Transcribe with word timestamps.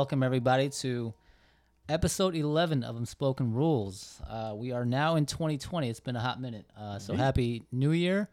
welcome 0.00 0.22
everybody 0.22 0.70
to 0.70 1.12
episode 1.86 2.34
11 2.34 2.82
of 2.84 2.96
Unspoken 2.96 3.52
Rules. 3.52 4.18
Uh, 4.26 4.54
we 4.56 4.72
are 4.72 4.86
now 4.86 5.16
in 5.16 5.26
2020. 5.26 5.90
It's 5.90 6.00
been 6.00 6.16
a 6.16 6.20
hot 6.20 6.40
minute. 6.40 6.64
Uh, 6.74 6.98
so 6.98 7.12
happy 7.14 7.64
New 7.70 7.90
Year. 7.92 8.30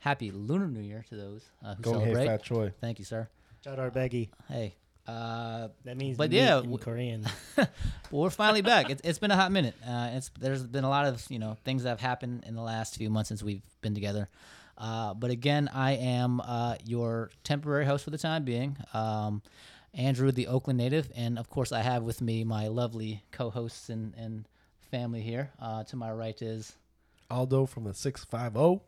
Happy 0.00 0.30
Lunar 0.30 0.66
New 0.68 0.82
Year 0.82 1.06
to 1.08 1.16
those 1.16 1.46
uh, 1.64 1.76
who 1.76 1.82
Go 1.82 1.92
hey 1.94 1.98
celebrate. 2.12 2.26
Fat 2.26 2.42
Choi. 2.42 2.72
Thank 2.82 2.98
you, 2.98 3.06
sir. 3.06 3.26
Chadar 3.64 3.90
Beggy. 3.90 4.28
Hey. 4.50 4.74
Uh, 5.06 5.68
That 5.86 5.96
means 5.96 6.18
But 6.18 6.30
yeah, 6.30 6.58
in 6.58 6.64
w- 6.64 6.76
Korean. 6.76 7.24
well, 7.56 7.66
we're 8.10 8.28
finally 8.28 8.60
back. 8.60 8.90
It's, 8.90 9.00
it's 9.02 9.18
been 9.18 9.30
a 9.30 9.36
hot 9.36 9.50
minute. 9.50 9.76
Uh, 9.82 10.10
it's 10.12 10.30
there's 10.38 10.62
been 10.62 10.84
a 10.84 10.90
lot 10.90 11.06
of 11.06 11.24
you 11.30 11.38
know 11.38 11.56
things 11.64 11.84
that 11.84 11.88
have 11.88 12.00
happened 12.02 12.44
in 12.46 12.54
the 12.54 12.60
last 12.60 12.96
few 12.96 13.08
months 13.08 13.28
since 13.28 13.42
we've 13.42 13.62
been 13.80 13.94
together. 13.94 14.28
Uh, 14.76 15.14
but 15.14 15.30
again, 15.30 15.70
I 15.72 15.92
am 15.92 16.42
uh, 16.42 16.74
your 16.84 17.30
temporary 17.44 17.86
host 17.86 18.04
for 18.04 18.10
the 18.10 18.18
time 18.18 18.44
being, 18.44 18.76
um, 18.92 19.40
Andrew, 19.94 20.30
the 20.30 20.46
Oakland 20.46 20.78
native, 20.78 21.10
and 21.16 21.38
of 21.38 21.48
course 21.50 21.72
I 21.72 21.80
have 21.82 22.02
with 22.02 22.20
me 22.20 22.44
my 22.44 22.68
lovely 22.68 23.24
co-hosts 23.32 23.88
and, 23.88 24.14
and 24.16 24.46
family 24.90 25.20
here. 25.22 25.50
Uh, 25.60 25.84
to 25.84 25.96
my 25.96 26.12
right 26.12 26.40
is 26.40 26.74
Aldo 27.30 27.66
from 27.66 27.84
the 27.84 27.94
650. 27.94 28.80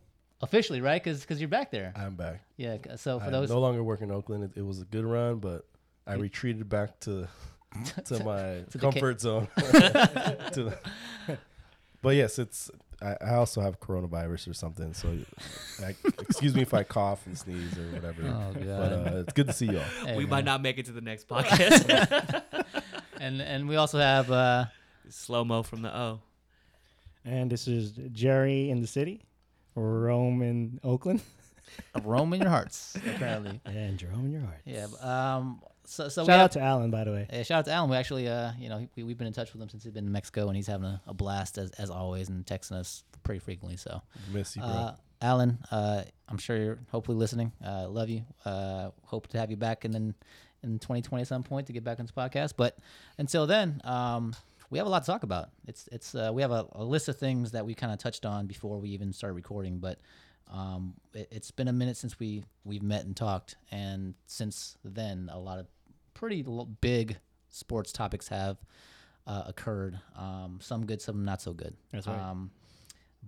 officially 0.42 0.80
right 0.80 1.02
because 1.02 1.20
because 1.20 1.41
you're 1.41 1.48
back 1.48 1.70
there. 1.70 1.92
I'm 1.96 2.14
back. 2.14 2.42
Yeah. 2.56 2.77
So 2.96 3.18
for 3.18 3.27
I'm 3.27 3.32
those 3.32 3.50
no 3.50 3.60
longer 3.60 3.82
working 3.82 4.08
in 4.08 4.14
Oakland. 4.14 4.44
It, 4.44 4.60
it 4.60 4.62
was 4.66 4.80
a 4.80 4.84
good 4.84 5.05
run, 5.05 5.38
but 5.38 5.64
I 6.06 6.14
retreated 6.14 6.69
back 6.69 7.00
to 7.00 7.28
to 8.06 8.25
my 8.25 8.64
to 8.70 8.78
comfort 8.78 9.20
zone. 9.20 9.48
To 10.53 10.64
the- 10.64 11.38
but 12.03 12.17
yes, 12.17 12.39
it's. 12.39 12.70
I, 13.03 13.17
I 13.23 13.34
also 13.37 13.62
have 13.62 13.81
coronavirus 13.81 14.48
or 14.48 14.53
something, 14.53 14.93
so 14.93 15.17
I, 15.83 15.95
excuse 16.19 16.55
me 16.55 16.61
if 16.61 16.75
I 16.75 16.83
cough 16.83 17.25
and 17.27 17.37
sneeze 17.39 17.79
or 17.79 17.84
whatever. 17.95 18.23
Oh, 18.25 18.53
but 18.53 18.67
uh, 18.69 19.20
it's 19.20 19.33
good 19.33 19.47
to 19.47 19.55
see 19.55 19.67
y'all. 19.67 19.81
Hey, 20.05 20.17
we 20.19 20.25
man. 20.25 20.31
might 20.31 20.45
not 20.45 20.61
make 20.61 20.77
it 20.77 20.84
to 20.84 20.93
the 20.93 21.01
next 21.01 21.27
podcast. 21.28 22.43
and 23.19 23.41
and 23.41 23.67
we 23.69 23.77
also 23.77 23.98
have 23.98 24.31
uh, 24.31 24.67
Slow 25.09 25.45
mo 25.47 25.62
from 25.62 25.81
the 25.81 25.97
O. 25.97 26.21
and 27.25 27.51
this 27.51 27.67
is 27.67 27.93
Jerry 28.12 28.69
in 28.69 28.81
the 28.83 28.87
city, 28.87 29.23
Rome 29.75 30.43
in 30.43 30.78
Oakland, 30.84 31.23
a 31.95 32.01
Rome 32.03 32.34
in 32.34 32.43
your 32.43 32.51
hearts 32.51 32.97
apparently. 32.97 33.61
and 33.65 33.98
Jerome 33.98 34.27
in 34.27 34.33
your 34.33 34.43
heart. 34.43 34.61
Yeah. 34.67 34.87
b- 34.89 34.97
Um. 35.06 35.62
So 35.91 36.08
so 36.08 36.22
we 36.22 36.27
Shout 36.27 36.34
have- 36.36 36.44
out 36.44 36.52
to 36.52 36.60
Alan, 36.60 36.91
by 36.92 37.02
the 37.02 37.10
way. 37.10 37.27
Yeah, 37.33 37.42
shout 37.42 37.58
out 37.60 37.64
to 37.64 37.72
Alan. 37.72 37.91
We 37.91 37.96
actually, 37.96 38.28
uh, 38.28 38.52
you 38.58 38.69
know, 38.69 38.86
we, 38.94 39.02
we've 39.02 39.19
been 39.19 39.27
in 39.27 39.33
touch 39.33 39.52
with 39.52 39.60
him 39.60 39.69
since 39.69 39.83
he's 39.83 39.92
been 39.92 40.06
in 40.06 40.12
Mexico, 40.12 40.47
and 40.47 40.55
he's 40.55 40.69
having 40.69 40.86
a, 40.86 41.00
a 41.08 41.12
blast 41.14 41.58
as, 41.58 41.70
as 41.72 41.91
always, 41.91 42.28
and 42.28 42.47
texting 42.47 42.74
us 42.77 43.02
pretty 43.24 43.41
frequently. 43.41 43.77
So, 43.77 44.00
Miss 44.32 44.55
you, 44.55 44.62
bro. 44.62 44.70
uh, 44.70 44.94
Alan, 45.20 45.58
uh, 45.72 46.05
I'm 46.28 46.38
sure 46.38 46.56
you're 46.56 46.78
hopefully 46.92 47.19
listening. 47.19 47.50
Uh, 47.64 47.88
love 47.88 48.08
you. 48.08 48.22
Uh, 48.44 48.91
hope 49.02 49.27
to 49.28 49.38
have 49.38 49.50
you 49.50 49.56
back 49.56 49.84
in 49.84 49.91
then 49.91 50.14
in 50.62 50.78
2020 50.78 51.22
at 51.22 51.27
some 51.28 51.42
point 51.42 51.66
to 51.66 51.72
get 51.72 51.82
back 51.82 51.98
on 51.98 52.04
this 52.06 52.12
podcast. 52.12 52.52
But 52.56 52.78
until 53.19 53.48
then, 53.48 53.80
um, 53.82 54.36
we 54.70 54.78
have 54.78 54.86
a 54.86 54.91
lot 54.91 55.02
to 55.02 55.06
talk 55.10 55.25
about. 55.25 55.50
It's 55.66 55.88
it's 55.91 56.14
uh, 56.14 56.30
we 56.32 56.41
have 56.42 56.52
a, 56.52 56.66
a 56.72 56.84
list 56.84 57.08
of 57.08 57.19
things 57.19 57.50
that 57.50 57.66
we 57.66 57.75
kind 57.75 57.92
of 57.92 57.98
touched 57.98 58.25
on 58.25 58.47
before 58.47 58.78
we 58.78 58.91
even 58.91 59.12
started 59.12 59.34
recording, 59.34 59.78
but. 59.78 59.98
Um, 60.52 60.94
it, 61.14 61.28
it's 61.30 61.52
been 61.52 61.69
a 61.69 61.72
minute 61.72 61.97
since 61.97 62.19
we 62.19 62.42
we've 62.64 62.82
met 62.82 63.04
and 63.04 63.16
talked, 63.16 63.54
and 63.70 64.14
since 64.27 64.77
then, 64.84 65.30
a 65.32 65.38
lot 65.38 65.60
of 65.60 65.69
pretty 66.20 66.44
big 66.82 67.16
sports 67.48 67.92
topics 67.92 68.28
have 68.28 68.58
uh, 69.26 69.44
occurred. 69.46 69.98
Um, 70.16 70.58
some 70.60 70.84
good, 70.84 71.00
some 71.00 71.25
not 71.25 71.41
so 71.41 71.54
good. 71.54 71.75
That's 71.92 72.06
right. 72.06 72.19
Um, 72.19 72.50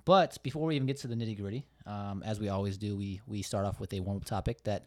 but 0.05 0.37
before 0.43 0.67
we 0.67 0.77
even 0.77 0.87
get 0.87 0.99
to 0.99 1.09
the 1.09 1.15
nitty 1.15 1.39
gritty, 1.41 1.65
um, 1.87 2.23
as 2.25 2.39
we 2.39 2.51
always 2.51 2.77
do, 2.77 2.95
we 2.95 3.21
we 3.27 3.41
start 3.41 3.65
off 3.65 3.81
with 3.81 3.93
a 3.95 4.01
warm 4.01 4.19
up 4.19 4.25
topic 4.27 4.63
that 4.65 4.85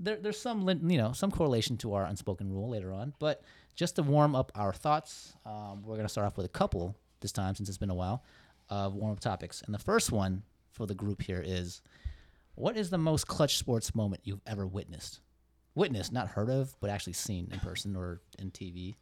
there, 0.00 0.16
there's 0.16 0.40
some 0.40 0.66
you 0.88 0.96
know 0.96 1.12
some 1.12 1.30
correlation 1.30 1.76
to 1.78 1.92
our 1.92 2.06
unspoken 2.06 2.50
rule 2.50 2.70
later 2.70 2.92
on. 2.92 3.12
But 3.18 3.42
just 3.76 3.96
to 3.96 4.02
warm 4.02 4.34
up 4.34 4.50
our 4.54 4.72
thoughts, 4.72 5.34
um, 5.44 5.82
we're 5.84 5.96
gonna 5.96 6.08
start 6.08 6.26
off 6.26 6.38
with 6.38 6.46
a 6.46 6.50
couple 6.60 6.96
this 7.20 7.32
time 7.32 7.54
since 7.54 7.68
it's 7.68 7.78
been 7.78 7.90
a 7.90 7.94
while 7.94 8.24
of 8.70 8.94
warm 8.94 9.12
up 9.12 9.20
topics. 9.20 9.62
And 9.62 9.74
the 9.74 9.78
first 9.78 10.10
one 10.10 10.42
for 10.72 10.86
the 10.86 10.94
group 10.94 11.20
here 11.20 11.42
is, 11.44 11.82
what 12.54 12.76
is 12.76 12.88
the 12.88 12.98
most 12.98 13.26
clutch 13.26 13.58
sports 13.58 13.94
moment 13.94 14.22
you've 14.24 14.40
ever 14.46 14.66
witnessed? 14.66 15.20
Witnessed, 15.74 16.12
not 16.12 16.28
heard 16.28 16.50
of, 16.50 16.76
but 16.80 16.90
actually 16.90 17.14
seen 17.14 17.48
in 17.52 17.58
person 17.60 17.96
or 17.96 18.20
in 18.38 18.50
TV. 18.50 18.94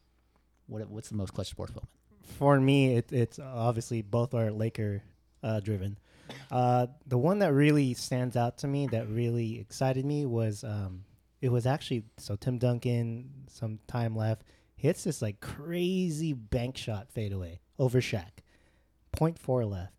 What 0.66 0.88
what's 0.88 1.08
the 1.08 1.16
most 1.16 1.34
clutch 1.34 1.48
sports 1.48 1.74
moment? 1.74 1.90
For 2.38 2.58
me, 2.58 2.96
it, 2.96 3.12
it's 3.12 3.38
obviously 3.38 4.00
both 4.00 4.32
are 4.32 4.50
Laker 4.50 5.02
uh, 5.42 5.60
driven. 5.60 5.98
Uh, 6.50 6.86
the 7.06 7.18
one 7.18 7.40
that 7.40 7.52
really 7.52 7.94
stands 7.94 8.36
out 8.36 8.58
to 8.58 8.68
me, 8.68 8.86
that 8.86 9.08
really 9.08 9.58
excited 9.60 10.04
me, 10.04 10.24
was 10.24 10.64
um, 10.64 11.04
it 11.40 11.50
was 11.50 11.66
actually 11.66 12.04
so 12.16 12.36
Tim 12.36 12.58
Duncan, 12.58 13.30
some 13.48 13.80
time 13.86 14.16
left, 14.16 14.44
hits 14.76 15.04
this 15.04 15.20
like 15.20 15.40
crazy 15.40 16.32
bank 16.32 16.76
shot 16.76 17.08
fadeaway 17.10 17.60
over 17.78 18.00
Shaq. 18.00 18.40
Point 19.10 19.38
four 19.38 19.64
left. 19.64 19.92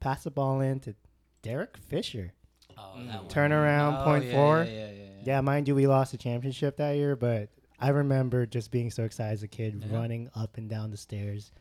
Pass 0.00 0.24
the 0.24 0.30
ball 0.30 0.60
in 0.60 0.80
to 0.80 0.94
Derek 1.42 1.76
Fisher. 1.76 2.32
Oh, 2.78 2.94
that 3.06 3.22
one. 3.22 3.28
Turnaround, 3.30 4.04
point 4.04 4.24
yeah, 4.26 4.32
four. 4.32 4.64
Yeah, 4.64 4.70
yeah, 4.70 4.86
yeah, 4.86 4.92
yeah. 4.92 5.22
Yeah, 5.24 5.40
mind 5.40 5.66
you, 5.68 5.74
we 5.74 5.86
lost 5.86 6.12
the 6.12 6.18
championship 6.18 6.76
that 6.76 6.92
year, 6.96 7.16
but 7.16 7.48
I 7.78 7.88
remember 7.88 8.46
just 8.46 8.70
being 8.70 8.90
so 8.90 9.04
excited 9.04 9.32
as 9.32 9.42
a 9.42 9.48
kid, 9.48 9.84
Yeah. 9.86 9.96
running 9.96 10.28
up 10.34 10.56
and 10.56 10.68
down 10.68 10.90
the 10.90 10.96
stairs 10.96 11.52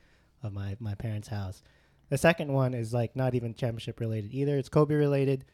of 0.44 0.54
my, 0.54 0.76
my 0.80 0.94
parents' 0.96 1.28
house. 1.28 1.64
The 2.10 2.18
second 2.18 2.54
one 2.54 2.74
is 2.74 2.94
like 2.94 3.16
not 3.16 3.34
even 3.34 3.54
championship 3.56 4.00
related 4.00 4.32
either. 4.34 4.58
It's 4.58 4.70
Kobe 4.70 4.94
related. 4.96 5.46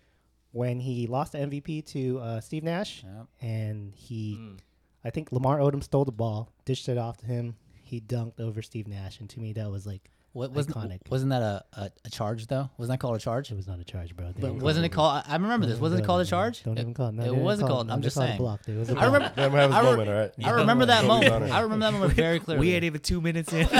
When 0.52 0.82
he 0.82 1.08
lost 1.08 1.32
the 1.32 1.38
MVP 1.38 1.86
to 1.88 2.20
uh, 2.20 2.42
Steve 2.42 2.64
Nash, 2.64 3.04
Yep. 3.06 3.28
and 3.40 3.96
he, 3.96 4.36
Mm. 4.38 4.60
I 5.06 5.10
think 5.10 5.32
Lamar 5.32 5.60
Odom 5.60 5.82
stole 5.82 6.04
the 6.06 6.12
ball, 6.12 6.52
dished 6.66 6.90
it 6.90 6.98
off 6.98 7.18
to 7.18 7.26
him. 7.26 7.56
He 7.82 8.02
dunked 8.02 8.40
over 8.42 8.62
Steve 8.62 8.88
Nash, 8.88 9.20
and 9.22 9.30
to 9.30 9.40
me 9.40 9.54
that 9.54 9.72
was 9.72 9.88
like 9.88 10.12
What 10.34 10.52
wasn't 10.52 10.78
Iconic. 10.78 11.00
wasn't 11.09 11.31
that 11.31 11.42
a, 11.42 11.66
a, 11.74 11.92
a 12.06 12.09
charge 12.09 12.47
though? 12.47 12.69
Wasn't 12.78 12.94
that 12.94 13.02
called 13.02 13.18
a 13.18 13.19
charge? 13.19 13.52
it 13.52 13.56
was 13.56 13.68
not 13.68 13.80
a 13.80 13.84
charge, 13.84 14.16
bro. 14.16 14.31
They 14.31 14.42
But 14.42 14.56
wasn't 14.56 14.86
it 14.86 14.90
called? 14.90 15.24
I 15.28 15.34
I 15.34 15.36
remember 15.36 15.66
this. 15.66 15.78
Wasn't 15.78 16.02
it 16.02 16.06
called 16.06 16.22
a 16.22 16.25
charge? 16.25 16.64
Don't 16.64 16.78
It- 16.78 16.81
even 16.81 16.94
call 16.94 17.09
it. 17.09 17.16
No, 17.16 17.25
it 17.25 17.36
wasn't 17.36 17.68
call 17.68 17.78
called. 17.78 17.88
No, 17.88 17.94
I'm 17.96 18.00
they 18.02 18.06
just 18.06 18.16
called 18.16 18.25
it 18.25 18.30
saying. 18.30 18.38
blocked. 18.40 18.69
It 18.69 18.78
was 18.78 18.90
a 18.90 18.92
I 18.94 18.96
block. 18.96 19.06
remember. 19.14 19.34
Let 19.36 19.52
him 19.52 19.56
I 19.74 19.80
re- 19.80 19.84
moment, 19.92 20.09
all 20.09 20.16
right? 20.16 20.31
I 20.46 20.50
remember 20.52 20.86
that 20.86 21.06
moment. 21.06 21.52
I 21.52 21.59
remember 21.59 21.86
that 21.86 21.92
moment 21.94 22.14
very 22.14 22.40
clearly. 22.40 22.62
We 22.68 22.74
ain't 22.75 22.86
even 22.86 23.02
two 23.02 23.19
minutes 23.19 23.52
in. 23.52 23.68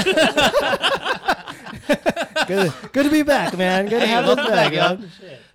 good, 2.48 2.74
good 2.92 3.04
to 3.06 3.12
be 3.12 3.24
back, 3.24 3.58
man. 3.58 3.86
Good 3.86 4.00
to 4.02 4.06
Hey, 4.06 4.12
have 4.12 4.26
us 4.26 4.36
welcome 4.36 4.54
back, 4.54 4.74
back, 4.74 5.00
yo. 5.00 5.08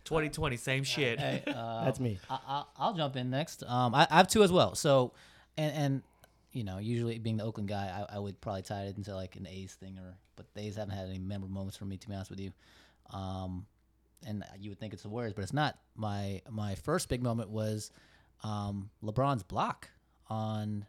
2020, 0.05 0.57
same 0.57 0.85
shit. 0.85 1.19
Hey, 1.21 1.43
uh, 1.47 1.85
That's 1.85 2.01
me. 2.01 2.19
I, 2.31 2.39
I, 2.49 2.63
I'll 2.79 2.95
jump 2.95 3.17
in 3.17 3.31
next. 3.31 3.63
Um, 3.67 3.95
I, 3.95 4.07
I 4.11 4.17
have 4.19 4.29
two 4.29 4.43
as 4.43 4.53
well. 4.53 4.75
So, 4.75 5.13
and 5.57 5.73
and 5.75 6.03
you 6.57 6.65
know, 6.65 6.79
usually 6.79 7.19
being 7.19 7.37
the 7.37 7.45
Oakland 7.45 7.69
guy, 7.69 8.07
I, 8.11 8.17
I 8.17 8.19
would 8.19 8.41
probably 8.41 8.63
tie 8.63 8.85
it 8.85 8.97
into 8.97 9.15
like 9.15 9.37
an 9.37 9.47
A's 9.47 9.75
thing, 9.75 9.99
or 9.99 10.17
but 10.37 10.47
the 10.55 10.63
A's 10.63 10.77
haven't 10.77 10.97
had 10.97 11.09
any 11.09 11.19
memorable 11.19 11.55
moments 11.55 11.77
for 11.77 11.85
me, 11.85 11.97
to 11.99 12.09
be 12.09 12.15
honest 12.15 12.31
with 12.31 12.41
you. 12.41 12.53
Um, 13.11 13.67
and 14.27 14.43
you 14.59 14.71
would 14.71 14.81
think 14.81 14.93
it's 14.93 15.03
the 15.03 15.09
Warriors, 15.09 15.35
but 15.35 15.43
it's 15.43 15.53
not. 15.53 15.79
My 15.95 16.41
my 16.51 16.75
first 16.75 17.09
big 17.09 17.23
moment 17.23 17.51
was 17.51 17.91
um, 18.43 18.91
LeBron's 19.03 19.43
block 19.43 19.89
on 20.29 20.87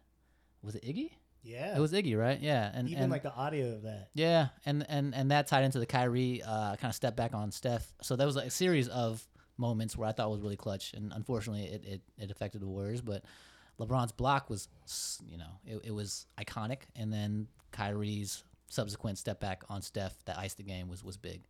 was 0.63 0.75
it 0.75 0.83
Iggy? 0.83 1.11
Yeah. 1.44 1.77
It 1.77 1.79
was 1.79 1.94
Iggy, 1.94 2.17
right? 2.17 2.39
Yeah, 2.39 2.72
and 2.73 2.89
even 2.89 3.03
and, 3.03 3.11
like 3.11 3.23
the 3.23 3.33
audio 3.33 3.73
of 3.73 3.83
that. 3.83 4.09
yeah, 4.13 4.50
and 4.66 4.85
and 4.89 5.13
and 5.13 5.31
that 5.31 5.47
tied 5.47 5.63
into 5.63 5.79
the 5.79 5.85
Kyrie 5.85 6.41
uh, 6.44 6.75
kind 6.75 6.89
of 6.89 6.95
step 6.95 7.16
back 7.16 7.33
on 7.33 7.51
Steph. 7.51 7.94
So 8.01 8.16
that 8.16 8.25
was 8.25 8.35
like 8.35 8.47
a 8.47 8.51
series 8.51 8.88
of 8.88 9.25
moments 9.57 9.97
where 9.97 10.07
I 10.07 10.11
thought 10.11 10.29
was 10.29 10.41
really 10.41 10.57
clutch, 10.57 10.94
and 10.94 11.11
unfortunately, 11.13 11.66
it 11.66 11.85
it, 11.85 12.01
it 12.18 12.31
affected 12.31 12.62
the 12.62 12.68
Warriors. 12.68 13.01
But 13.01 13.24
LeBron's 13.79 14.12
block 14.12 14.50
was, 14.50 14.68
you 15.29 15.38
know, 15.38 15.59
it, 15.65 15.81
it 15.85 15.91
was 15.91 16.25
iconic, 16.39 16.79
and 16.95 17.12
then 17.13 17.47
Kyrie's 17.71 18.44
subsequent 18.69 19.18
step 19.18 19.39
back 19.39 19.63
on 19.69 19.81
Steph 19.81 20.13
that 20.25 20.38
iced 20.38 20.57
the 20.57 20.63
game 20.63 20.88
was 20.88 21.03
was 21.03 21.18
big. 21.18 21.44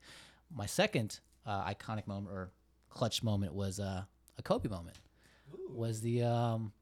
My 0.53 0.65
second 0.65 1.19
uh, 1.45 1.65
iconic 1.65 2.07
moment 2.07 2.33
or 2.35 2.51
clutch 2.89 3.23
moment 3.23 3.53
was 3.53 3.79
uh, 3.79 4.03
a 4.37 4.41
Kobe 4.41 4.69
moment. 4.69 4.97
Was 5.69 6.01
the 6.01 6.23
um, 6.23 6.73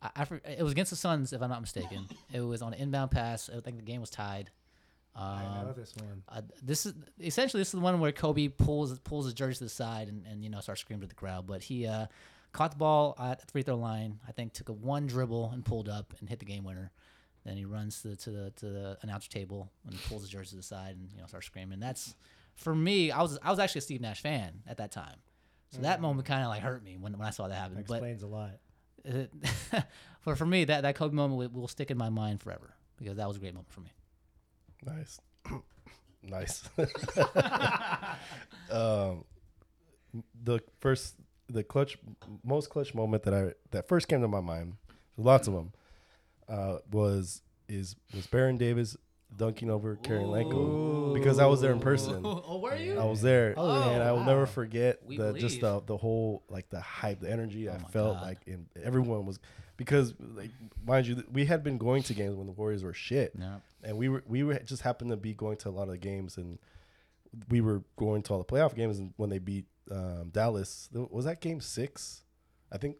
I, 0.00 0.10
I 0.16 0.50
it 0.52 0.62
was 0.62 0.72
against 0.72 0.90
the 0.90 0.96
Suns 0.96 1.32
if 1.32 1.42
I'm 1.42 1.50
not 1.50 1.60
mistaken. 1.60 2.06
It 2.32 2.40
was 2.40 2.62
on 2.62 2.74
an 2.74 2.80
inbound 2.80 3.10
pass. 3.10 3.48
I 3.48 3.60
think 3.60 3.76
the 3.76 3.82
game 3.82 4.00
was 4.00 4.10
tied. 4.10 4.50
Um, 5.16 5.74
this 5.76 5.94
one. 5.96 6.22
uh, 6.28 6.42
this 6.62 6.86
is 6.86 6.94
essentially 7.20 7.60
this 7.60 7.68
is 7.68 7.72
the 7.72 7.80
one 7.80 7.98
where 7.98 8.12
Kobe 8.12 8.48
pulls 8.48 8.96
pulls 9.00 9.24
his 9.24 9.34
jersey 9.34 9.58
to 9.58 9.64
the 9.64 9.70
side 9.70 10.08
and, 10.08 10.24
and 10.26 10.44
you 10.44 10.50
know 10.50 10.60
starts 10.60 10.82
screaming 10.82 11.00
to 11.00 11.08
the 11.08 11.14
crowd. 11.14 11.46
But 11.46 11.62
he 11.62 11.86
uh, 11.86 12.06
caught 12.52 12.72
the 12.72 12.76
ball 12.76 13.16
at 13.18 13.40
the 13.40 13.46
free 13.50 13.62
throw 13.62 13.76
line. 13.76 14.20
I 14.26 14.32
think 14.32 14.52
took 14.52 14.68
a 14.68 14.72
one 14.72 15.06
dribble 15.06 15.50
and 15.52 15.64
pulled 15.64 15.88
up 15.88 16.14
and 16.20 16.28
hit 16.28 16.38
the 16.38 16.44
game 16.44 16.64
winner. 16.64 16.92
Then 17.44 17.56
he 17.56 17.64
runs 17.64 18.02
to 18.02 18.08
the 18.08 18.16
to 18.16 18.30
the 18.30 18.50
to 18.56 18.66
the 18.66 18.98
announcer 19.02 19.30
table 19.30 19.70
and 19.86 19.98
pulls 20.04 20.22
his 20.22 20.30
jersey 20.30 20.50
to 20.50 20.56
the 20.56 20.62
side 20.62 20.96
and 20.96 21.10
you 21.12 21.20
know 21.20 21.26
starts 21.26 21.46
screaming. 21.46 21.80
That's 21.80 22.14
for 22.54 22.74
me. 22.74 23.10
I 23.10 23.22
was 23.22 23.38
I 23.42 23.50
was 23.50 23.58
actually 23.58 23.80
a 23.80 23.82
Steve 23.82 24.00
Nash 24.00 24.20
fan 24.20 24.62
at 24.66 24.78
that 24.78 24.92
time, 24.92 25.16
so 25.70 25.80
that 25.82 26.00
moment 26.00 26.26
kind 26.26 26.42
of 26.42 26.48
like 26.48 26.62
hurt 26.62 26.82
me 26.82 26.96
when, 26.98 27.16
when 27.16 27.26
I 27.26 27.30
saw 27.30 27.48
that 27.48 27.54
happen. 27.54 27.84
But 27.86 27.96
Explains 27.96 28.22
a 28.22 28.26
lot. 28.26 28.50
it, 29.04 29.30
for 30.20 30.36
for 30.36 30.46
me 30.46 30.64
that 30.64 30.82
that 30.82 30.94
Kobe 30.94 31.14
moment 31.14 31.38
will, 31.38 31.60
will 31.62 31.68
stick 31.68 31.90
in 31.90 31.96
my 31.96 32.10
mind 32.10 32.42
forever 32.42 32.74
because 32.98 33.16
that 33.16 33.28
was 33.28 33.36
a 33.36 33.40
great 33.40 33.54
moment 33.54 33.72
for 33.72 33.80
me. 33.80 33.92
Nice. 34.84 35.20
nice. 36.22 36.68
um, 38.70 39.24
the 40.42 40.60
first, 40.80 41.14
the 41.48 41.62
clutch, 41.64 41.98
most 42.44 42.70
clutch 42.70 42.94
moment 42.94 43.22
that 43.24 43.34
I 43.34 43.52
that 43.70 43.88
first 43.88 44.08
came 44.08 44.20
to 44.22 44.28
my 44.28 44.40
mind. 44.40 44.74
Lots 45.16 45.48
of 45.48 45.54
them. 45.54 45.72
uh, 46.48 46.78
was 46.90 47.42
is 47.68 47.96
was 48.14 48.26
Baron 48.26 48.56
Davis 48.56 48.96
dunking 49.36 49.70
over 49.70 49.96
Karen 49.96 50.26
Kirilenko 50.28 51.12
because 51.12 51.38
I 51.38 51.46
was 51.46 51.60
there 51.60 51.72
in 51.72 51.80
person. 51.80 52.22
Oh, 52.24 52.58
were 52.60 52.74
you? 52.76 52.98
I 52.98 53.04
was 53.04 53.20
there, 53.20 53.52
Oh, 53.56 53.70
and 53.92 54.02
I 54.02 54.12
will 54.12 54.20
wow. 54.20 54.26
never 54.26 54.46
forget 54.46 55.04
We 55.04 55.16
the 55.18 55.32
just 55.34 55.60
the 55.60 55.82
the 55.84 55.96
whole 55.96 56.42
like 56.48 56.70
the 56.70 56.80
hype, 56.80 57.20
the 57.20 57.30
energy 57.30 57.68
I 57.68 57.74
Oh 57.74 57.78
my 57.80 57.88
felt 57.88 58.14
God. 58.18 58.22
like, 58.22 58.38
in 58.46 58.66
everyone 58.82 59.26
was 59.26 59.38
because 59.76 60.14
like 60.34 60.50
mind 60.86 61.06
you, 61.06 61.22
we 61.30 61.44
had 61.44 61.62
been 61.62 61.76
going 61.78 62.02
to 62.04 62.14
games 62.14 62.34
when 62.36 62.46
the 62.46 62.52
Warriors 62.52 62.82
were 62.82 62.94
shit, 62.94 63.34
and 63.82 63.96
we 63.98 64.08
were 64.08 64.22
we 64.26 64.42
were 64.44 64.58
just 64.60 64.82
happened 64.82 65.10
to 65.10 65.16
be 65.16 65.34
going 65.34 65.56
to 65.58 65.68
a 65.68 65.70
lot 65.70 65.84
of 65.84 65.90
the 65.90 65.98
games, 65.98 66.36
and 66.38 66.58
we 67.50 67.60
were 67.60 67.82
going 67.96 68.22
to 68.22 68.32
all 68.32 68.38
the 68.38 68.44
playoff 68.44 68.74
games, 68.74 68.98
and 68.98 69.12
when 69.18 69.28
they 69.28 69.38
beat 69.38 69.66
um, 69.90 70.28
Dallas, 70.32 70.88
was 70.92 71.24
that 71.24 71.40
game 71.40 71.60
six? 71.60 72.22
I 72.72 72.78
think 72.78 72.96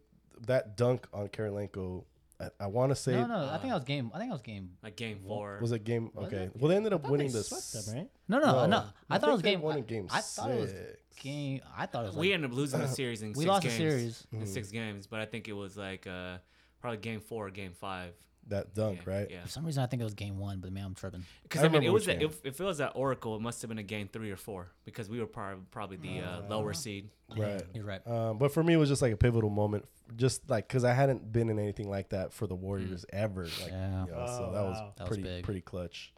that 0.47 0.77
dunk 0.77 1.07
on 1.13 1.29
Kirilenko, 1.29 2.05
I, 2.41 2.49
I 2.61 2.67
want 2.69 2.91
to 2.91 2.97
say 2.97 3.13
No, 3.13 3.27
no. 3.27 3.51
I 3.53 3.59
think 3.59 3.73
I 3.73 3.77
was 3.77 3.85
game. 3.85 4.11
I 4.15 4.19
think 4.19 4.31
I 4.31 4.35
was 4.35 4.43
game. 4.43 4.71
Like 4.83 4.97
game 4.97 5.19
four. 5.27 5.59
was 5.61 5.73
it 5.73 5.85
game. 5.85 6.11
Was 6.15 6.27
okay, 6.29 6.45
it? 6.45 6.53
well 6.57 6.69
they 6.71 6.77
ended 6.77 6.93
up 6.93 7.09
winning 7.09 7.27
they 7.29 7.33
the 7.39 7.43
swept 7.45 7.87
them, 7.87 7.95
right? 7.97 8.11
No, 8.29 8.39
no, 8.39 8.67
no. 8.67 8.85
I, 9.11 9.19
thought 9.19 9.31
it 9.31 9.31
think 9.31 9.33
was 9.33 9.43
they 9.43 9.51
game. 9.53 9.63
won 9.63 9.75
I, 9.75 9.79
in 9.79 9.85
game 9.85 10.09
I 10.11 10.21
thought 10.21 10.51
it 10.51 10.61
was 10.61 10.73
game. 11.21 11.61
I 11.77 11.87
thought 11.87 12.05
it 12.05 12.07
was. 12.09 12.17
Like, 12.17 12.21
we 12.23 12.33
ended 12.33 12.51
up 12.51 12.57
losing 12.57 12.81
the 12.81 12.89
series 12.89 13.23
in 13.23 13.29
we 13.33 13.35
six 13.35 13.47
lost 13.47 13.63
the 13.65 13.71
series. 13.71 14.27
in 14.33 14.41
Mhm. 14.43 14.49
six 14.49 14.71
games, 14.71 15.07
but 15.07 15.21
I 15.21 15.27
think 15.27 15.49
it 15.49 15.53
was 15.55 15.77
like 15.77 16.07
uh, 16.07 16.39
probably 16.81 16.99
game 16.99 17.21
four 17.21 17.49
or 17.49 17.51
game 17.51 17.73
five. 17.73 18.13
That 18.49 18.75
dunk, 18.75 19.01
Yeah, 19.07 19.13
right? 19.13 19.31
Yeah. 19.31 19.43
For 19.43 19.49
some 19.49 19.65
reason, 19.65 19.83
I 19.83 19.87
think 19.87 20.01
it 20.01 20.05
was 20.05 20.15
game 20.15 20.39
one, 20.39 20.61
but 20.61 20.73
man, 20.73 20.85
I'm 20.87 20.95
tripping. 20.95 21.25
Because 21.43 21.63
I 21.63 21.67
I, 21.67 21.69
mean, 21.69 21.83
it 21.83 21.91
was 21.93 22.07
which 22.07 22.17
a, 22.17 22.25
if, 22.25 22.41
if 22.45 22.61
it 22.61 22.65
was 22.65 22.81
at 22.81 22.93
Oracle, 22.95 23.37
it 23.37 23.41
must 23.41 23.61
have 23.63 23.69
been 23.69 23.79
a 23.79 23.83
game 23.83 24.09
three 24.13 24.31
or 24.31 24.37
four 24.37 24.69
because 24.85 25.09
we 25.09 25.21
were 25.21 25.27
probably 25.27 25.63
probably 25.71 25.97
the 25.97 26.21
uh, 26.21 26.43
lower 26.49 26.73
seed. 26.73 27.11
Right. 27.37 27.63
You're 27.75 27.85
right. 27.85 28.07
Um, 28.07 28.39
but 28.39 28.53
for 28.53 28.63
me, 28.63 28.73
it 28.75 28.79
was 28.79 28.89
just 28.89 29.03
like 29.03 29.13
a 29.13 29.17
pivotal 29.17 29.51
moment, 29.51 29.85
just 30.17 30.49
like 30.49 30.67
because 30.69 30.85
I 30.85 30.93
hadn't 30.95 31.31
been 31.33 31.51
in 31.51 31.59
anything 31.59 31.89
like 31.91 32.09
that 32.11 32.33
for 32.33 32.47
the 32.47 32.55
Warriors 32.55 33.05
ever. 33.13 33.45
Like, 33.45 33.71
Yeah. 33.71 34.05
you 34.07 34.11
know, 34.13 34.27
so 34.27 34.49
Oh, 34.51 34.53
that 34.55 34.63
was 34.65 34.77
wow. 34.77 34.93
That 34.97 35.09
was 35.09 35.19
pretty 35.19 35.43
pretty 35.43 35.61
clutch. 35.61 36.13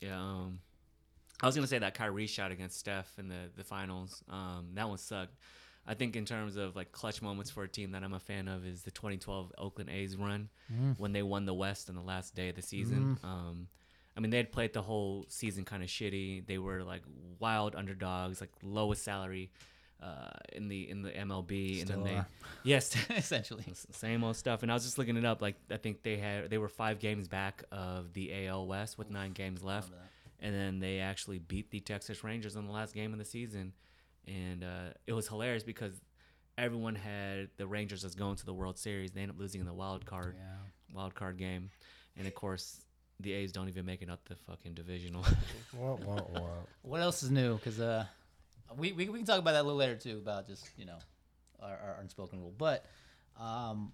Yeah. 0.00 0.20
Um, 0.20 0.60
I 1.42 1.46
was 1.46 1.54
gonna 1.56 1.66
say 1.66 1.78
that 1.78 1.94
Kyrie 1.94 2.26
shot 2.26 2.52
against 2.52 2.78
Steph 2.78 3.18
in 3.18 3.28
the 3.28 3.50
the 3.56 3.64
finals. 3.64 4.22
Um, 4.28 4.68
that 4.74 4.88
one 4.88 4.98
sucked. 4.98 5.34
I 5.86 5.94
think 5.94 6.16
in 6.16 6.24
terms 6.24 6.56
of 6.56 6.74
like 6.76 6.92
clutch 6.92 7.20
moments 7.20 7.50
for 7.50 7.62
a 7.62 7.68
team 7.68 7.92
that 7.92 8.02
I'm 8.02 8.14
a 8.14 8.20
fan 8.20 8.48
of 8.48 8.64
is 8.66 8.82
the 8.82 8.90
2012 8.90 9.52
Oakland 9.58 9.90
A's 9.90 10.16
run 10.16 10.48
Mm. 10.72 10.98
when 10.98 11.12
they 11.12 11.22
won 11.22 11.44
the 11.44 11.52
West 11.54 11.88
on 11.90 11.94
the 11.94 12.00
last 12.02 12.34
day 12.34 12.48
of 12.48 12.56
the 12.56 12.62
season. 12.62 13.18
Um, 13.22 13.68
I 14.16 14.20
mean, 14.20 14.30
they 14.30 14.36
had 14.38 14.50
played 14.52 14.72
the 14.72 14.80
whole 14.82 15.26
season 15.28 15.64
kind 15.64 15.82
of 15.82 15.88
shitty. 15.90 16.46
They 16.46 16.56
were 16.58 16.82
like 16.84 17.02
wild 17.38 17.74
underdogs, 17.74 18.40
like 18.40 18.50
lowest 18.62 19.02
salary 19.04 19.50
uh, 20.02 20.30
in 20.52 20.68
the 20.68 20.88
in 20.88 21.02
the 21.02 21.10
MLB, 21.10 21.80
and 21.80 21.88
Still 21.88 22.02
then 22.02 22.04
they 22.12 22.18
are. 22.18 22.26
yes, 22.62 22.96
Essentially. 23.10 23.64
Same 23.92 24.22
old 24.24 24.36
stuff. 24.36 24.62
And 24.62 24.70
I 24.70 24.74
was 24.74 24.84
just 24.84 24.98
looking 24.98 25.16
it 25.16 25.24
up. 25.24 25.42
Like 25.42 25.56
I 25.70 25.76
think 25.76 26.02
they 26.02 26.16
had 26.16 26.48
they 26.50 26.58
were 26.58 26.68
five 26.68 26.98
games 26.98 27.28
back 27.28 27.62
of 27.72 28.12
the 28.12 28.46
AL 28.46 28.66
West 28.66 28.96
with 28.98 29.10
nine 29.10 29.32
games 29.32 29.62
left, 29.62 29.92
and 30.40 30.54
then 30.54 30.78
they 30.78 31.00
actually 31.00 31.38
beat 31.40 31.70
the 31.70 31.80
Texas 31.80 32.22
Rangers 32.24 32.54
in 32.56 32.66
the 32.66 32.72
last 32.72 32.94
game 32.94 33.12
of 33.12 33.18
the 33.18 33.24
season, 33.24 33.72
and 34.28 34.64
uh, 34.64 34.90
it 35.06 35.12
was 35.12 35.28
hilarious 35.28 35.62
because 35.62 35.92
everyone 36.56 36.94
had 36.94 37.48
the 37.56 37.66
Rangers 37.66 38.04
as 38.04 38.14
going 38.14 38.36
to 38.36 38.46
the 38.46 38.54
World 38.54 38.78
Series. 38.78 39.12
They 39.12 39.20
ended 39.22 39.36
up 39.36 39.40
losing 39.40 39.60
in 39.60 39.66
the 39.66 39.74
wild 39.74 40.06
card 40.06 40.34
Yeah. 40.38 40.96
wild 40.96 41.14
card 41.14 41.36
game, 41.38 41.70
and 42.16 42.26
of 42.26 42.34
course 42.34 42.80
the 43.20 43.32
A's 43.32 43.52
don't 43.52 43.68
even 43.68 43.86
make 43.86 44.02
it 44.02 44.10
up 44.10 44.20
the 44.28 44.34
fucking 44.36 44.74
divisional. 44.74 45.24
Wah, 45.76 45.94
wah, 45.94 46.22
wah. 46.32 46.48
What 46.82 47.00
else 47.00 47.22
is 47.22 47.30
new? 47.30 47.54
Because 47.56 47.80
uh, 47.80 48.04
we, 48.76 48.92
we 48.92 49.08
we 49.08 49.18
can 49.18 49.26
talk 49.26 49.38
about 49.38 49.52
that 49.52 49.62
a 49.62 49.64
little 49.66 49.78
later 49.78 49.96
too 49.96 50.18
about 50.18 50.46
just 50.46 50.66
you 50.76 50.84
know 50.84 50.98
our, 51.60 51.70
our 51.76 51.98
unspoken 52.00 52.40
rule. 52.40 52.54
But 52.56 52.84
um, 53.38 53.92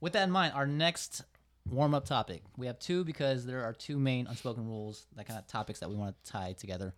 with 0.00 0.12
that 0.14 0.24
in 0.24 0.30
mind, 0.30 0.52
our 0.54 0.66
next 0.66 1.22
warm 1.70 1.94
up 1.94 2.04
topic 2.04 2.42
we 2.58 2.66
have 2.66 2.78
two 2.78 3.04
because 3.04 3.46
there 3.46 3.64
are 3.64 3.72
two 3.72 3.98
main 3.98 4.26
unspoken 4.26 4.66
rules 4.66 5.06
that 5.16 5.26
kind 5.26 5.38
of 5.38 5.46
topics 5.46 5.80
that 5.80 5.88
we 5.88 5.96
want 5.96 6.14
to 6.22 6.30
tie 6.30 6.52
together 6.52 6.94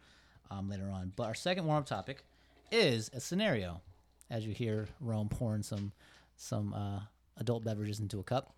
um, 0.51 0.69
later 0.69 0.89
on. 0.91 1.13
But 1.15 1.25
our 1.29 1.35
second 1.35 1.67
warm 1.67 1.79
up 1.79 1.87
topic 1.87 2.25
is 2.71 3.11
a 3.13 3.21
scenario. 3.21 3.81
As 4.29 4.45
you 4.47 4.53
hear 4.53 4.89
Rome 5.01 5.29
pouring 5.29 5.63
some 5.63 5.93
some 6.37 6.75
uh, 6.75 7.01
adult 7.39 7.65
beverages 7.65 8.01
into 8.01 8.19
a 8.19 8.23
cup. 8.23 8.55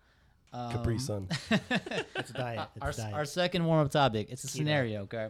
Um, 0.51 0.71
Capri 0.71 0.99
Sun. 0.99 1.27
It's 2.15 2.31
diet. 2.31 2.67
It's 2.75 2.83
our, 2.83 2.91
diet. 2.91 3.13
our 3.13 3.25
second 3.25 3.65
warm 3.65 3.85
up 3.85 3.91
topic. 3.91 4.27
It's 4.29 4.43
a 4.43 4.47
Keto. 4.47 4.51
scenario, 4.51 5.01
okay? 5.03 5.29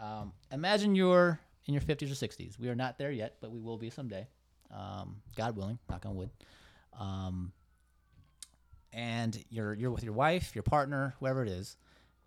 Um, 0.00 0.32
imagine 0.52 0.94
you're 0.94 1.38
in 1.66 1.74
your 1.74 1.82
50s 1.82 2.10
or 2.10 2.26
60s. 2.26 2.58
We 2.58 2.68
are 2.68 2.74
not 2.74 2.98
there 2.98 3.10
yet, 3.12 3.36
but 3.40 3.50
we 3.50 3.60
will 3.60 3.78
be 3.78 3.90
someday. 3.90 4.26
Um, 4.74 5.22
God 5.36 5.56
willing, 5.56 5.78
knock 5.88 6.04
on 6.04 6.16
wood. 6.16 6.30
Um, 6.98 7.52
and 8.92 9.42
you're 9.50 9.74
you're 9.74 9.90
with 9.90 10.02
your 10.02 10.12
wife, 10.12 10.54
your 10.54 10.62
partner, 10.62 11.14
whoever 11.20 11.42
it 11.42 11.48
is, 11.48 11.76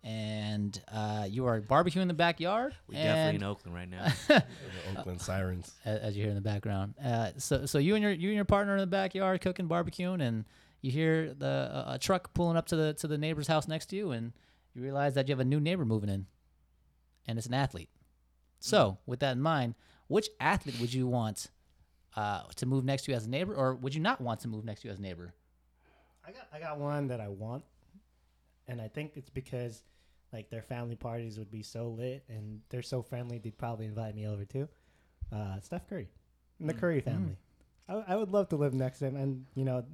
and 0.04 0.82
uh, 0.92 1.26
you 1.28 1.46
are 1.46 1.62
barbecuing 1.62 2.02
in 2.02 2.08
the 2.08 2.14
backyard. 2.14 2.74
We're 2.88 3.02
definitely 3.02 3.36
in 3.36 3.42
Oakland 3.42 3.74
right 3.74 3.88
now. 3.88 4.12
the 4.28 4.44
Oakland 4.98 5.20
Sirens. 5.22 5.72
as 5.86 6.14
you 6.14 6.22
hear 6.22 6.28
in 6.28 6.34
the 6.34 6.42
background. 6.42 6.94
Uh, 7.02 7.30
so 7.38 7.64
so 7.64 7.78
you 7.78 7.94
and 7.94 8.02
your 8.02 8.12
you 8.12 8.28
and 8.28 8.36
your 8.36 8.44
partner 8.44 8.74
in 8.74 8.80
the 8.80 8.86
backyard 8.86 9.40
cooking 9.40 9.66
barbecuing, 9.66 10.20
and 10.20 10.44
you 10.82 10.90
hear 10.92 11.32
the 11.32 11.46
uh, 11.72 11.94
a 11.94 11.98
truck 11.98 12.34
pulling 12.34 12.58
up 12.58 12.66
to 12.66 12.76
the 12.76 12.92
to 12.94 13.08
the 13.08 13.16
neighbor's 13.16 13.46
house 13.46 13.66
next 13.66 13.86
to 13.86 13.96
you, 13.96 14.10
and 14.10 14.32
you 14.74 14.82
realize 14.82 15.14
that 15.14 15.26
you 15.26 15.32
have 15.32 15.40
a 15.40 15.44
new 15.44 15.58
neighbor 15.58 15.86
moving 15.86 16.10
in, 16.10 16.26
and 17.26 17.38
it's 17.38 17.46
an 17.46 17.54
athlete. 17.54 17.88
So 18.60 18.98
with 19.06 19.20
that 19.20 19.32
in 19.32 19.40
mind, 19.40 19.74
which 20.08 20.28
athlete 20.38 20.78
would 20.80 20.92
you 20.92 21.06
want 21.06 21.48
uh, 22.14 22.42
to 22.56 22.66
move 22.66 22.84
next 22.84 23.04
to 23.04 23.12
you 23.12 23.16
as 23.16 23.24
a 23.24 23.30
neighbor, 23.30 23.54
or 23.54 23.74
would 23.74 23.94
you 23.94 24.02
not 24.02 24.20
want 24.20 24.40
to 24.40 24.48
move 24.48 24.66
next 24.66 24.82
to 24.82 24.88
you 24.88 24.92
as 24.92 24.98
a 24.98 25.02
neighbor? 25.02 25.32
I 26.26 26.32
got 26.32 26.48
I 26.52 26.58
got 26.58 26.78
one 26.78 27.08
that 27.08 27.20
I 27.20 27.28
want, 27.28 27.64
and 28.68 28.82
I 28.82 28.88
think 28.88 29.12
it's 29.14 29.30
because 29.30 29.82
like 30.34 30.50
their 30.50 30.62
family 30.62 30.96
parties 30.96 31.38
would 31.38 31.50
be 31.50 31.62
so 31.62 31.88
lit 31.88 32.24
and 32.28 32.60
they're 32.68 32.82
so 32.82 33.00
friendly. 33.02 33.38
They'd 33.38 33.56
probably 33.56 33.86
invite 33.86 34.14
me 34.16 34.26
over 34.26 34.44
too. 34.44 34.68
Uh, 35.32 35.60
Steph 35.60 35.88
Curry, 35.88 36.08
and 36.60 36.68
the 36.68 36.74
Curry 36.74 37.00
family. 37.00 37.36
I, 37.88 38.04
I 38.08 38.16
would 38.16 38.30
love 38.30 38.48
to 38.50 38.56
live 38.56 38.74
next 38.74 38.98
to 38.98 39.06
him, 39.06 39.16
and 39.16 39.46
you 39.54 39.64
know, 39.64 39.84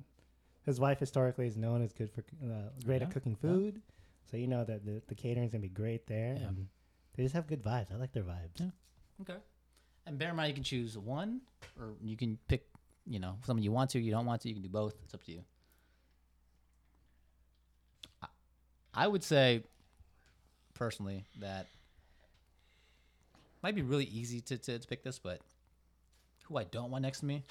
his 0.65 0.81
wife 0.81 0.99
historically 0.99 1.47
is 1.47 1.57
known 1.57 1.83
as 1.83 1.93
good 1.93 2.11
for 2.11 2.23
uh, 2.45 2.71
great 2.85 3.01
Yeah, 3.01 3.07
at 3.09 3.13
cooking 3.13 3.37
yeah. 3.43 3.49
food. 3.51 3.83
So 4.31 4.37
you 4.37 4.47
know 4.47 4.65
that 4.65 4.85
the, 4.85 5.03
the 5.09 5.15
catering's 5.15 5.53
gonna 5.53 5.63
be 5.63 5.69
great 5.69 6.07
there, 6.07 6.37
Yeah. 6.41 6.49
and 6.49 6.67
they 7.15 7.23
just 7.23 7.35
have 7.35 7.47
good 7.47 7.63
vibes. 7.63 7.93
I 7.93 7.97
like 7.97 8.13
their 8.13 8.23
vibes. 8.25 8.59
Yeah. 8.61 8.67
Okay. 9.23 9.39
And 10.07 10.19
bear 10.19 10.31
in 10.31 10.37
mind, 10.37 10.49
you 10.49 10.55
can 10.55 10.65
choose 10.65 10.97
one, 10.99 11.43
or 11.79 11.95
you 12.03 12.17
can 12.17 12.39
pick. 12.49 12.67
You 13.07 13.19
know, 13.19 13.37
something 13.45 13.63
you 13.65 13.73
want 13.73 13.91
to, 13.91 14.01
you 14.01 14.11
don't 14.11 14.27
want 14.27 14.43
to. 14.43 14.49
You 14.49 14.55
can 14.55 14.63
do 14.63 14.69
both. 14.69 14.95
It's 15.05 15.15
up 15.15 15.23
to 15.25 15.33
you. 15.33 15.43
I- 18.23 18.29
I 18.95 19.07
would 19.09 19.23
say, 19.25 19.65
personally, 20.81 21.27
that 21.41 21.67
might 23.63 23.75
be 23.75 23.83
really 23.83 24.07
easy 24.07 24.41
to, 24.41 24.57
to, 24.57 24.79
to 24.79 24.89
pick 24.89 25.05
this, 25.05 25.19
but 25.19 25.41
who 26.47 26.57
I 26.57 26.65
don't 26.65 26.91
want 26.91 27.03
next 27.03 27.21
to 27.21 27.27
me, 27.27 27.45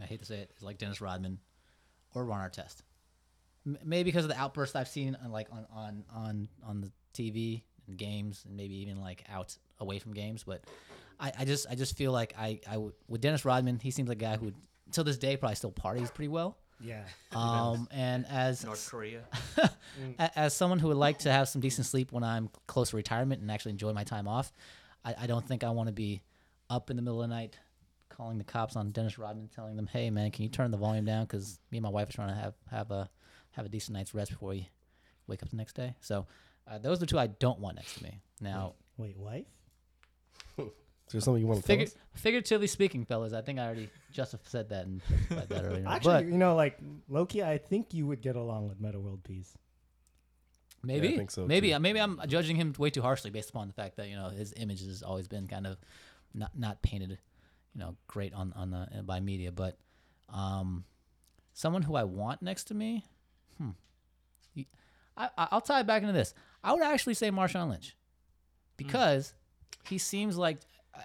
I 0.00 0.04
hate 0.04 0.20
to 0.20 0.24
say 0.26 0.38
it, 0.38 0.50
is 0.56 0.62
like 0.62 0.78
Dennis 0.78 1.02
Rodman 1.02 1.38
or 2.14 2.24
Ron 2.24 2.40
Artest. 2.40 2.76
M- 3.66 3.78
maybe 3.84 4.08
because 4.08 4.24
of 4.24 4.30
the 4.30 4.38
outbursts 4.38 4.74
I've 4.74 4.88
seen 4.88 5.16
on 5.22 5.30
like 5.30 5.48
on 5.52 5.66
on 5.70 6.04
on 6.14 6.48
on 6.66 6.80
the 6.80 6.90
TV 7.12 7.62
and 7.86 7.98
games, 7.98 8.44
and 8.48 8.56
maybe 8.56 8.74
even 8.76 9.02
like 9.02 9.22
out 9.28 9.54
away 9.78 9.98
from 9.98 10.14
games. 10.14 10.42
But 10.42 10.64
I, 11.20 11.32
I 11.40 11.44
just 11.44 11.66
I 11.70 11.74
just 11.74 11.94
feel 11.96 12.10
like 12.10 12.34
I 12.38 12.60
I 12.66 12.78
with 13.06 13.20
Dennis 13.20 13.44
Rodman, 13.44 13.80
he 13.80 13.90
seems 13.90 14.08
like 14.08 14.18
a 14.18 14.24
guy 14.24 14.36
who 14.36 14.46
would 14.46 14.54
till 14.92 15.04
this 15.04 15.18
day 15.18 15.36
probably 15.36 15.56
still 15.56 15.72
parties 15.72 16.10
pretty 16.10 16.28
well. 16.28 16.56
Yeah, 16.80 17.04
Um, 17.32 17.88
and 17.90 18.26
as 18.26 18.64
North 18.64 18.88
Korea. 18.90 19.22
as 20.18 20.54
someone 20.54 20.78
who 20.78 20.88
would 20.88 20.96
like 20.96 21.20
to 21.20 21.32
have 21.32 21.48
some 21.48 21.60
decent 21.60 21.86
sleep 21.86 22.12
when 22.12 22.22
I'm 22.22 22.50
close 22.66 22.90
to 22.90 22.96
retirement 22.96 23.40
and 23.40 23.50
actually 23.50 23.72
enjoy 23.72 23.92
my 23.92 24.04
time 24.04 24.28
off, 24.28 24.52
I, 25.04 25.14
I 25.20 25.26
don't 25.26 25.46
think 25.46 25.64
I 25.64 25.70
want 25.70 25.88
to 25.88 25.92
be 25.92 26.22
up 26.68 26.90
in 26.90 26.96
the 26.96 27.02
middle 27.02 27.22
of 27.22 27.28
the 27.28 27.34
night 27.34 27.58
calling 28.08 28.38
the 28.38 28.44
cops 28.44 28.76
on 28.76 28.90
Dennis 28.90 29.18
Rodman, 29.18 29.48
telling 29.54 29.76
them, 29.76 29.86
"Hey, 29.86 30.10
man, 30.10 30.30
can 30.30 30.42
you 30.42 30.48
turn 30.48 30.70
the 30.70 30.76
volume 30.76 31.04
down? 31.04 31.24
Because 31.24 31.58
me 31.70 31.78
and 31.78 31.82
my 31.82 31.90
wife 31.90 32.08
are 32.08 32.12
trying 32.12 32.28
to 32.28 32.34
have 32.34 32.54
have 32.70 32.90
a 32.90 33.08
have 33.52 33.64
a 33.66 33.68
decent 33.68 33.96
night's 33.96 34.14
rest 34.14 34.30
before 34.32 34.50
we 34.50 34.68
wake 35.26 35.42
up 35.42 35.48
the 35.50 35.56
next 35.56 35.74
day." 35.74 35.94
So 36.00 36.26
uh, 36.68 36.78
those 36.78 36.98
are 36.98 37.00
the 37.00 37.06
two 37.06 37.18
I 37.18 37.28
don't 37.28 37.58
want 37.60 37.76
next 37.76 37.96
to 37.96 38.02
me. 38.04 38.20
Now, 38.40 38.74
wait, 38.96 39.16
wife? 39.16 39.46
Is 41.06 41.12
there 41.12 41.20
something 41.20 41.40
you 41.40 41.46
want 41.46 41.60
to 41.62 41.66
tell 41.66 41.76
figu- 41.76 41.86
us? 41.86 41.94
figuratively 42.14 42.66
speaking, 42.66 43.04
fellas, 43.04 43.32
I 43.32 43.40
think 43.40 43.58
I 43.60 43.66
already 43.66 43.88
just 44.12 44.34
said 44.48 44.70
that 44.70 44.86
and 44.86 45.00
said 45.28 45.48
that 45.48 45.64
earlier. 45.64 45.84
Actually, 45.86 46.12
but 46.12 46.24
you 46.26 46.36
know, 46.38 46.56
like 46.56 46.78
Loki, 47.08 47.44
I 47.44 47.58
think 47.58 47.94
you 47.94 48.06
would 48.06 48.20
get 48.22 48.34
along 48.36 48.68
with 48.68 48.80
Meta 48.80 48.98
World 48.98 49.22
Peace. 49.22 49.54
Maybe. 50.82 51.16
think 51.16 51.30
so, 51.30 51.46
Maybe. 51.46 51.70
too. 51.72 51.78
Maybe 51.80 51.98
I'm 52.00 52.20
judging 52.28 52.56
him 52.56 52.72
way 52.78 52.90
too 52.90 53.02
harshly 53.02 53.30
based 53.30 53.50
upon 53.50 53.66
the 53.66 53.72
fact 53.74 53.96
that 53.96 54.08
you 54.08 54.16
know 54.16 54.28
his 54.28 54.52
image 54.56 54.84
has 54.84 55.02
always 55.02 55.26
been 55.28 55.46
kind 55.48 55.66
of 55.66 55.78
not 56.34 56.56
not 56.58 56.82
painted, 56.82 57.10
you 57.74 57.80
know, 57.80 57.96
great 58.08 58.32
on 58.34 58.52
on 58.54 58.70
the 58.70 58.88
uh, 58.98 59.02
by 59.02 59.20
media. 59.20 59.50
But 59.52 59.78
um, 60.28 60.84
someone 61.54 61.82
who 61.82 61.94
I 61.96 62.04
want 62.04 62.42
next 62.42 62.64
to 62.64 62.74
me, 62.74 63.04
hmm, 63.58 63.70
He- 64.54 64.68
I, 65.16 65.30
I 65.38 65.48
I'll 65.52 65.60
tie 65.60 65.80
it 65.80 65.86
back 65.86 66.02
into 66.02 66.12
this. 66.12 66.34
I 66.62 66.72
would 66.72 66.82
actually 66.82 67.14
say 67.14 67.30
Marshawn 67.30 67.68
Lynch 67.70 67.96
because 68.76 69.34
he 69.88 69.98
seems 69.98 70.36
like 70.36 70.58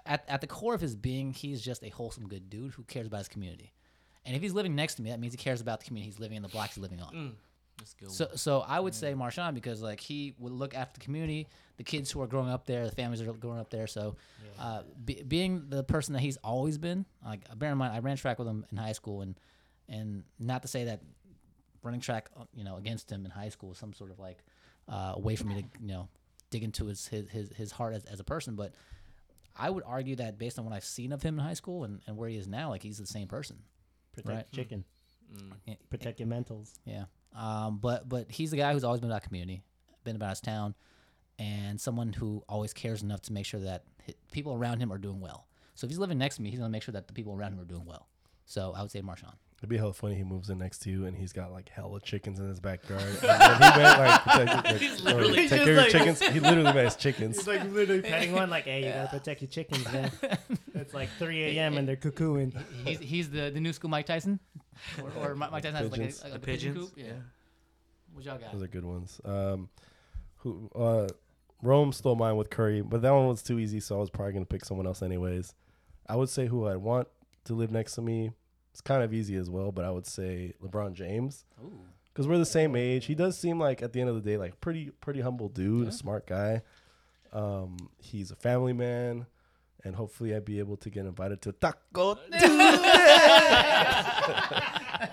at 0.06 0.24
at 0.28 0.40
the 0.40 0.46
core 0.46 0.74
of 0.74 0.80
his 0.80 0.94
being, 0.96 1.32
he's 1.32 1.60
just 1.62 1.82
a 1.82 1.88
wholesome, 1.88 2.28
good 2.28 2.50
dude 2.50 2.72
who 2.72 2.84
cares 2.84 3.06
about 3.06 3.18
his 3.18 3.28
community. 3.28 3.72
And 4.24 4.36
if 4.36 4.42
he's 4.42 4.52
living 4.52 4.74
next 4.76 4.94
to 4.96 5.02
me, 5.02 5.10
that 5.10 5.18
means 5.18 5.32
he 5.32 5.38
cares 5.38 5.60
about 5.60 5.80
the 5.80 5.86
community 5.86 6.10
he's 6.10 6.20
living 6.20 6.36
in, 6.36 6.42
the 6.42 6.48
block 6.48 6.68
he's 6.68 6.78
living 6.78 7.00
on. 7.00 7.14
Good. 7.98 8.10
So, 8.12 8.28
so 8.36 8.60
I 8.60 8.78
would 8.78 8.94
say 8.94 9.12
Marshawn 9.14 9.54
because 9.54 9.82
like 9.82 9.98
he 9.98 10.34
would 10.38 10.52
look 10.52 10.74
after 10.76 11.00
the 11.00 11.04
community, 11.04 11.48
the 11.78 11.82
kids 11.82 12.10
who 12.10 12.20
are 12.22 12.28
growing 12.28 12.48
up 12.50 12.64
there, 12.66 12.84
the 12.86 12.94
families 12.94 13.18
that 13.20 13.28
are 13.28 13.32
growing 13.32 13.58
up 13.58 13.70
there. 13.70 13.86
So, 13.88 14.16
uh, 14.60 14.82
be, 15.04 15.22
being 15.26 15.64
the 15.68 15.82
person 15.82 16.12
that 16.12 16.20
he's 16.20 16.36
always 16.38 16.78
been, 16.78 17.04
like 17.24 17.40
bear 17.58 17.72
in 17.72 17.78
mind, 17.78 17.94
I 17.94 17.98
ran 17.98 18.16
track 18.16 18.38
with 18.38 18.46
him 18.46 18.64
in 18.70 18.76
high 18.76 18.92
school, 18.92 19.22
and 19.22 19.38
and 19.88 20.22
not 20.38 20.62
to 20.62 20.68
say 20.68 20.84
that 20.84 21.00
running 21.82 22.00
track, 22.00 22.28
uh, 22.38 22.44
you 22.54 22.62
know, 22.62 22.76
against 22.76 23.10
him 23.10 23.24
in 23.24 23.32
high 23.32 23.48
school 23.48 23.70
was 23.70 23.78
some 23.78 23.92
sort 23.92 24.12
of 24.12 24.20
like 24.20 24.38
uh, 24.88 25.14
way 25.16 25.34
for 25.34 25.46
me 25.46 25.62
to 25.62 25.68
you 25.80 25.88
know 25.88 26.08
dig 26.50 26.62
into 26.62 26.86
his 26.86 27.08
his 27.08 27.28
his, 27.30 27.50
his 27.56 27.72
heart 27.72 27.94
as, 27.94 28.04
as 28.04 28.20
a 28.20 28.24
person, 28.24 28.54
but. 28.54 28.74
I 29.56 29.68
would 29.70 29.84
argue 29.86 30.16
that 30.16 30.38
based 30.38 30.58
on 30.58 30.64
what 30.64 30.74
I've 30.74 30.84
seen 30.84 31.12
of 31.12 31.22
him 31.22 31.38
in 31.38 31.44
high 31.44 31.54
school 31.54 31.84
and, 31.84 32.00
and 32.06 32.16
where 32.16 32.28
he 32.28 32.36
is 32.36 32.48
now, 32.48 32.70
like 32.70 32.82
he's 32.82 32.98
the 32.98 33.06
same 33.06 33.28
person. 33.28 33.58
Protect 34.12 34.28
Right. 34.36 34.52
chicken. 34.52 34.84
Yeah. 35.66 35.74
Protect 35.90 36.20
your 36.20 36.28
mentals. 36.28 36.74
Yeah. 36.84 37.04
Um, 37.34 37.78
but 37.78 38.08
but 38.08 38.30
he's 38.30 38.50
the 38.50 38.56
guy 38.58 38.72
who's 38.72 38.84
always 38.84 39.00
been 39.00 39.10
about 39.10 39.22
community, 39.22 39.62
been 40.04 40.16
about 40.16 40.30
his 40.30 40.40
town, 40.40 40.74
and 41.38 41.80
someone 41.80 42.12
who 42.12 42.42
always 42.48 42.72
cares 42.74 43.02
enough 43.02 43.22
to 43.22 43.32
make 43.32 43.46
sure 43.46 43.60
that 43.60 43.84
people 44.30 44.52
around 44.54 44.80
him 44.80 44.92
are 44.92 44.98
doing 44.98 45.20
well. 45.20 45.46
So 45.74 45.86
if 45.86 45.90
he's 45.90 45.98
living 45.98 46.18
next 46.18 46.36
to 46.36 46.42
me, 46.42 46.50
he's 46.50 46.58
gonna 46.58 46.68
make 46.70 46.82
sure 46.82 46.92
that 46.92 47.06
the 47.06 47.14
people 47.14 47.34
around 47.34 47.52
him 47.54 47.60
are 47.60 47.64
doing 47.64 47.86
well. 47.86 48.08
So 48.44 48.72
I 48.76 48.82
would 48.82 48.90
say 48.90 49.00
Marshawn. 49.00 49.34
It'd 49.62 49.70
be 49.70 49.76
hella 49.76 49.92
funny. 49.92 50.16
He 50.16 50.24
moves 50.24 50.50
in 50.50 50.58
next 50.58 50.78
to 50.80 50.90
you, 50.90 51.06
and 51.06 51.16
he's 51.16 51.32
got 51.32 51.52
like 51.52 51.68
hella 51.68 52.00
chickens 52.00 52.40
in 52.40 52.48
his 52.48 52.58
backyard. 52.58 53.00
and 53.00 53.20
when 53.22 53.72
he 53.72 53.78
went 53.78 53.98
like, 54.00 54.22
protect, 54.24 54.64
like, 54.64 54.76
He's 54.80 55.00
or 55.00 55.04
literally 55.04 55.34
take 55.36 55.50
just 55.50 55.64
care 55.64 55.70
of 55.72 55.76
like- 55.78 55.90
chickens. 55.92 56.20
He 56.20 56.40
literally 56.40 56.72
met 56.72 56.84
his 56.86 56.96
chickens. 56.96 57.36
He's 57.36 57.46
like 57.46 57.64
literally 57.70 58.02
petting 58.10 58.32
one, 58.32 58.50
like, 58.50 58.64
"Hey, 58.64 58.84
you 58.84 58.92
gotta 58.92 59.08
protect 59.16 59.40
your 59.40 59.48
chickens, 59.50 59.84
man." 59.92 60.10
it's 60.74 60.92
like 60.92 61.08
3 61.20 61.44
a.m. 61.56 61.76
and 61.78 61.86
they're 61.86 61.94
cuckooing. 61.94 62.60
He's 62.84 62.98
he's 62.98 63.30
the, 63.30 63.50
the 63.50 63.60
new 63.60 63.72
school 63.72 63.88
Mike 63.88 64.06
Tyson, 64.06 64.40
or, 65.00 65.28
or 65.30 65.34
Mi- 65.36 65.46
Mike 65.52 65.62
Tyson 65.62 65.76
has 65.76 65.90
like 65.92 66.00
Pigeons. 66.00 66.20
a, 66.20 66.24
like 66.24 66.32
The 66.32 66.36
a 66.36 66.40
pigeon 66.40 66.72
pigeons? 66.74 66.90
coop. 66.90 66.98
Yeah. 66.98 67.12
What 68.14 68.24
y'all 68.24 68.38
got? 68.38 68.52
Those 68.52 68.62
are 68.64 68.66
good 68.68 68.84
ones. 68.84 69.20
Um, 69.24 69.68
who 70.38 70.68
uh, 70.74 71.06
Rome 71.62 71.92
stole 71.92 72.16
mine 72.16 72.36
with 72.36 72.50
Curry, 72.50 72.82
but 72.82 73.00
that 73.02 73.12
one 73.12 73.28
was 73.28 73.44
too 73.44 73.60
easy, 73.60 73.78
so 73.78 73.96
I 73.96 74.00
was 74.00 74.10
probably 74.10 74.32
gonna 74.32 74.44
pick 74.44 74.64
someone 74.64 74.88
else 74.88 75.02
anyways. 75.02 75.54
I 76.08 76.16
would 76.16 76.28
say 76.30 76.46
who 76.48 76.66
I'd 76.66 76.78
want 76.78 77.06
to 77.44 77.54
live 77.54 77.70
next 77.70 77.94
to 77.94 78.02
me. 78.02 78.32
It's 78.72 78.80
kind 78.80 79.02
of 79.02 79.12
easy 79.12 79.36
as 79.36 79.50
well, 79.50 79.70
but 79.70 79.84
I 79.84 79.90
would 79.90 80.06
say 80.06 80.54
LeBron 80.64 80.94
James 80.94 81.44
because 82.12 82.26
we're 82.26 82.38
the 82.38 82.46
same 82.46 82.74
age. 82.74 83.04
He 83.06 83.14
does 83.14 83.38
seem 83.38 83.58
like 83.60 83.82
at 83.82 83.92
the 83.92 84.00
end 84.00 84.08
of 84.08 84.14
the 84.16 84.22
day 84.22 84.36
like 84.38 84.60
pretty 84.60 84.90
pretty 85.00 85.20
humble 85.20 85.48
dude, 85.48 85.84
Yeah. 85.84 85.88
a 85.90 85.92
smart 85.92 86.26
guy. 86.26 86.62
Um, 87.32 87.76
he's 87.98 88.30
a 88.30 88.36
family 88.36 88.72
man, 88.72 89.26
and 89.84 89.94
hopefully 89.96 90.34
I'd 90.34 90.44
be 90.44 90.58
able 90.58 90.76
to 90.78 90.90
get 90.90 91.06
invited 91.06 91.40
to 91.42 91.52
Taco 91.52 92.14
Tuesday. 92.14 92.38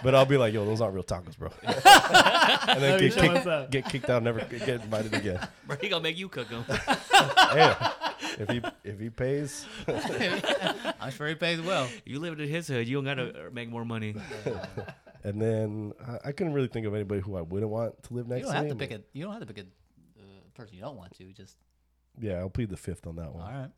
but 0.03 0.15
I'll 0.15 0.25
be 0.25 0.37
like, 0.37 0.53
yo, 0.53 0.65
those 0.65 0.81
aren't 0.81 0.93
real 0.95 1.03
tacos, 1.03 1.37
bro. 1.37 1.49
and 1.63 2.81
then 2.81 2.99
get 2.99 3.13
show 3.13 3.21
what's 3.21 3.33
kicked, 3.33 3.47
up. 3.47 3.71
get 3.71 3.85
kicked 3.89 4.09
out, 4.09 4.23
never 4.23 4.39
get 4.41 4.81
invited 4.81 5.13
again. 5.13 5.39
Bro, 5.67 5.77
he 5.81 5.89
gonna 5.89 6.03
make 6.03 6.17
you 6.17 6.29
cook 6.29 6.49
them. 6.49 6.63
hey, 6.67 7.71
if 8.39 8.49
he 8.49 8.61
if 8.83 8.99
he 8.99 9.09
pays, 9.09 9.65
I'm 10.99 11.11
sure 11.11 11.27
he 11.27 11.35
pays 11.35 11.61
well. 11.61 11.87
you 12.05 12.19
live 12.19 12.39
in 12.39 12.47
his 12.47 12.67
hood, 12.67 12.87
you 12.87 12.95
don't 12.97 13.05
gotta 13.05 13.47
uh, 13.47 13.49
make 13.51 13.69
more 13.69 13.85
money. 13.85 14.15
and 15.23 15.41
then 15.41 15.93
I, 16.05 16.29
I 16.29 16.31
couldn't 16.31 16.53
really 16.53 16.67
think 16.67 16.87
of 16.87 16.93
anybody 16.95 17.21
who 17.21 17.35
I 17.35 17.41
wouldn't 17.41 17.71
want 17.71 18.01
to 18.03 18.13
live 18.13 18.27
next. 18.27 18.39
You 18.39 18.45
next 18.45 18.53
don't 18.53 18.63
to 18.63 18.69
have 18.69 18.77
me. 18.77 18.85
to 18.85 18.87
pick 18.87 18.99
a. 18.99 19.17
You 19.17 19.23
don't 19.25 19.33
have 19.33 19.41
to 19.45 19.53
pick 19.53 19.57
a 19.57 19.67
uh, 20.21 20.23
person 20.53 20.75
you 20.75 20.81
don't 20.81 20.95
want 20.95 21.15
to. 21.17 21.33
Just 21.33 21.57
Yeah, 22.19 22.39
I'll 22.39 22.49
plead 22.49 22.69
the 22.69 22.77
fifth 22.77 23.05
on 23.05 23.17
that 23.17 23.33
one. 23.33 23.43
all 23.43 23.51
right. 23.51 23.71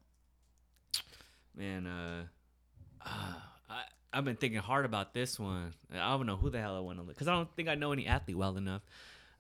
Man, 1.58 1.88
uh, 1.88 2.24
uh, 3.06 3.34
I 3.70 3.82
I've 4.14 4.26
been 4.26 4.36
thinking 4.36 4.60
hard 4.60 4.86
about 4.86 5.14
this 5.14 5.40
one. 5.40 5.74
I 5.94 6.12
don't 6.12 6.26
know 6.26 6.36
who 6.38 6.50
the 6.50 6.62
hell 6.62 6.76
I 6.76 6.80
want 6.82 7.00
to 7.00 7.04
live 7.04 7.16
because 7.16 7.28
I 7.28 7.34
don't 7.34 7.54
think 7.56 7.68
I 7.68 7.76
know 7.76 7.92
any 7.92 8.08
athlete 8.08 8.38
well 8.38 8.56
enough. 8.58 8.84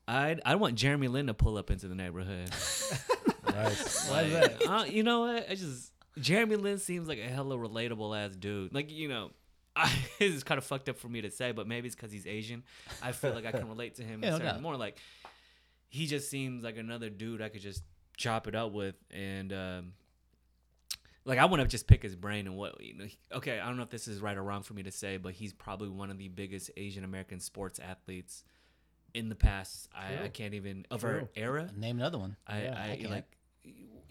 I 0.07 0.37
I 0.45 0.55
want 0.55 0.75
Jeremy 0.75 1.07
Lin 1.07 1.27
to 1.27 1.33
pull 1.33 1.57
up 1.57 1.69
into 1.69 1.87
the 1.87 1.95
neighborhood. 1.95 2.49
Nice. 3.53 4.09
Why 4.09 4.21
is 4.23 4.33
Like, 4.33 4.67
uh, 4.67 4.85
you 4.87 5.03
know 5.03 5.21
what? 5.21 5.49
I 5.49 5.55
just 5.55 5.91
Jeremy 6.19 6.55
Lin 6.57 6.77
seems 6.77 7.07
like 7.07 7.19
a 7.19 7.27
hella 7.27 7.55
relatable 7.57 8.17
ass 8.17 8.35
dude. 8.35 8.73
Like 8.73 8.91
you 8.91 9.07
know, 9.07 9.31
I, 9.75 9.91
it's 10.19 10.43
kind 10.43 10.57
of 10.57 10.63
fucked 10.65 10.89
up 10.89 10.97
for 10.97 11.07
me 11.09 11.21
to 11.21 11.31
say, 11.31 11.51
but 11.51 11.67
maybe 11.67 11.87
it's 11.87 11.95
because 11.95 12.11
he's 12.11 12.27
Asian. 12.27 12.63
I 13.01 13.11
feel 13.11 13.33
like 13.33 13.45
I 13.45 13.51
can 13.51 13.67
relate 13.67 13.95
to 13.95 14.03
him. 14.03 14.21
Yeah, 14.23 14.37
no 14.37 14.59
more 14.59 14.75
like 14.75 14.97
he 15.89 16.07
just 16.07 16.29
seems 16.29 16.63
like 16.63 16.77
another 16.77 17.09
dude 17.09 17.41
I 17.41 17.49
could 17.49 17.61
just 17.61 17.83
chop 18.17 18.47
it 18.47 18.55
up 18.55 18.71
with, 18.71 18.95
and 19.09 19.51
um, 19.53 19.93
like 21.25 21.37
I 21.39 21.45
want 21.45 21.61
to 21.61 21.67
just 21.67 21.87
pick 21.87 22.01
his 22.03 22.15
brain 22.15 22.47
and 22.47 22.55
what 22.57 22.81
you 22.81 22.93
know. 22.97 23.05
he- 23.05 23.17
okay, 23.33 23.59
I 23.59 23.65
don't 23.67 23.77
know 23.77 23.83
if 23.83 23.89
this 23.89 24.07
is 24.07 24.21
right 24.21 24.35
or 24.37 24.43
wrong 24.43 24.63
for 24.63 24.73
me 24.73 24.83
to 24.83 24.91
say, 24.91 25.17
but 25.17 25.33
he's 25.33 25.53
probably 25.53 25.89
one 25.89 26.09
of 26.09 26.17
the 26.17 26.27
biggest 26.27 26.71
Asian 26.77 27.03
American 27.03 27.39
sports 27.39 27.79
athletes 27.79 28.43
in 29.13 29.29
the 29.29 29.35
past. 29.35 29.89
I, 29.95 30.25
I 30.25 30.27
can't 30.29 30.53
even 30.53 30.85
of 30.89 31.03
our 31.03 31.29
era. 31.35 31.69
Name 31.75 31.97
another 31.97 32.17
one. 32.17 32.35
I, 32.47 32.61
Yeah, 32.63 32.75
I, 32.77 32.99
I 33.05 33.09
like 33.09 33.37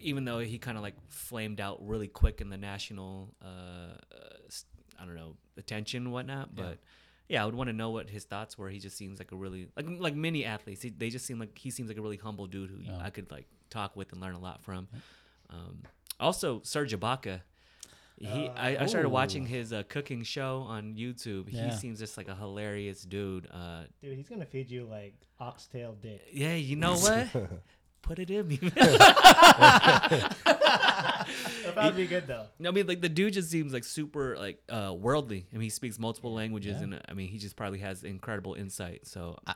even 0.01 0.25
though 0.25 0.39
he 0.39 0.57
kind 0.57 0.77
of 0.77 0.83
like 0.83 0.95
flamed 1.09 1.59
out 1.61 1.77
really 1.87 2.07
quick 2.07 2.41
in 2.41 2.49
the 2.49 2.57
national 2.57 3.33
uh, 3.43 3.47
uh 3.47 4.37
s- 4.47 4.65
I 4.99 5.05
don't 5.05 5.15
know 5.15 5.35
attention 5.57 6.03
and 6.03 6.11
whatnot 6.13 6.49
Yeah. 6.55 6.63
but 6.63 6.77
yeah 7.29 7.41
I 7.43 7.45
would 7.45 7.55
want 7.55 7.69
to 7.69 7.73
know 7.73 7.89
what 7.91 8.09
his 8.09 8.23
thoughts 8.25 8.57
were 8.57 8.69
he 8.69 8.79
just 8.79 8.97
seems 8.97 9.19
like 9.19 9.31
a 9.31 9.35
really 9.35 9.67
like 9.75 9.85
like 9.99 10.15
many 10.15 10.45
athletes 10.45 10.81
he, 10.81 10.89
they 10.89 11.09
just 11.09 11.25
seem 11.25 11.39
like 11.39 11.57
he 11.57 11.69
seems 11.71 11.89
like 11.89 11.97
a 11.97 12.01
really 12.01 12.17
humble 12.17 12.47
dude 12.47 12.69
who 12.69 12.77
you- 12.77 12.91
Yeah. 12.91 13.01
I 13.03 13.09
could 13.09 13.31
like 13.31 13.47
talk 13.69 13.95
with 13.95 14.11
and 14.11 14.21
learn 14.21 14.33
a 14.35 14.39
lot 14.39 14.61
from 14.63 14.87
um 15.49 15.83
also 16.19 16.61
Serge 16.63 16.93
Ibaka 16.93 17.41
he, 18.19 18.27
Uh, 18.49 18.53
I, 18.55 18.77
I 18.81 18.85
started 18.85 19.07
ooh. 19.07 19.11
watching 19.11 19.47
his 19.47 19.73
uh, 19.73 19.81
cooking 19.89 20.21
show 20.21 20.59
on 20.67 20.93
YouTube. 20.93 21.49
He 21.49 21.71
seems 21.71 21.97
just 21.97 22.17
like 22.17 22.27
a 22.27 22.35
hilarious 22.35 23.01
dude. 23.01 23.47
Uh, 23.49 23.85
Dude, 23.99 24.15
he's 24.15 24.29
gonna 24.29 24.45
feed 24.45 24.69
you 24.69 24.85
like 24.85 25.15
oxtail 25.39 25.95
dick. 25.99 26.21
yeah, 26.31 26.53
you 26.53 26.75
know 26.75 26.93
what? 26.97 27.29
Put 28.01 28.19
it 28.19 28.29
in 28.29 28.47
me. 28.47 28.57
That'd 31.75 31.95
be 31.95 32.07
good 32.07 32.27
though. 32.27 32.45
No, 32.59 32.69
I 32.69 32.71
mean, 32.73 32.87
like 32.87 33.01
the 33.01 33.09
dude 33.09 33.33
just 33.33 33.49
seems 33.49 33.73
like 33.73 33.83
super 33.83 34.35
like 34.37 34.61
uh, 34.69 34.93
worldly. 34.97 35.45
I 35.51 35.55
mean, 35.55 35.63
he 35.63 35.69
speaks 35.69 35.97
multiple 35.99 36.33
languages, 36.33 36.77
Yeah. 36.77 36.83
and 36.83 36.93
uh, 36.95 36.99
I 37.07 37.13
mean, 37.13 37.29
he 37.29 37.37
just 37.37 37.55
probably 37.55 37.79
has 37.79 38.03
incredible 38.03 38.53
insight. 38.55 39.07
So, 39.07 39.37
uh, 39.47 39.53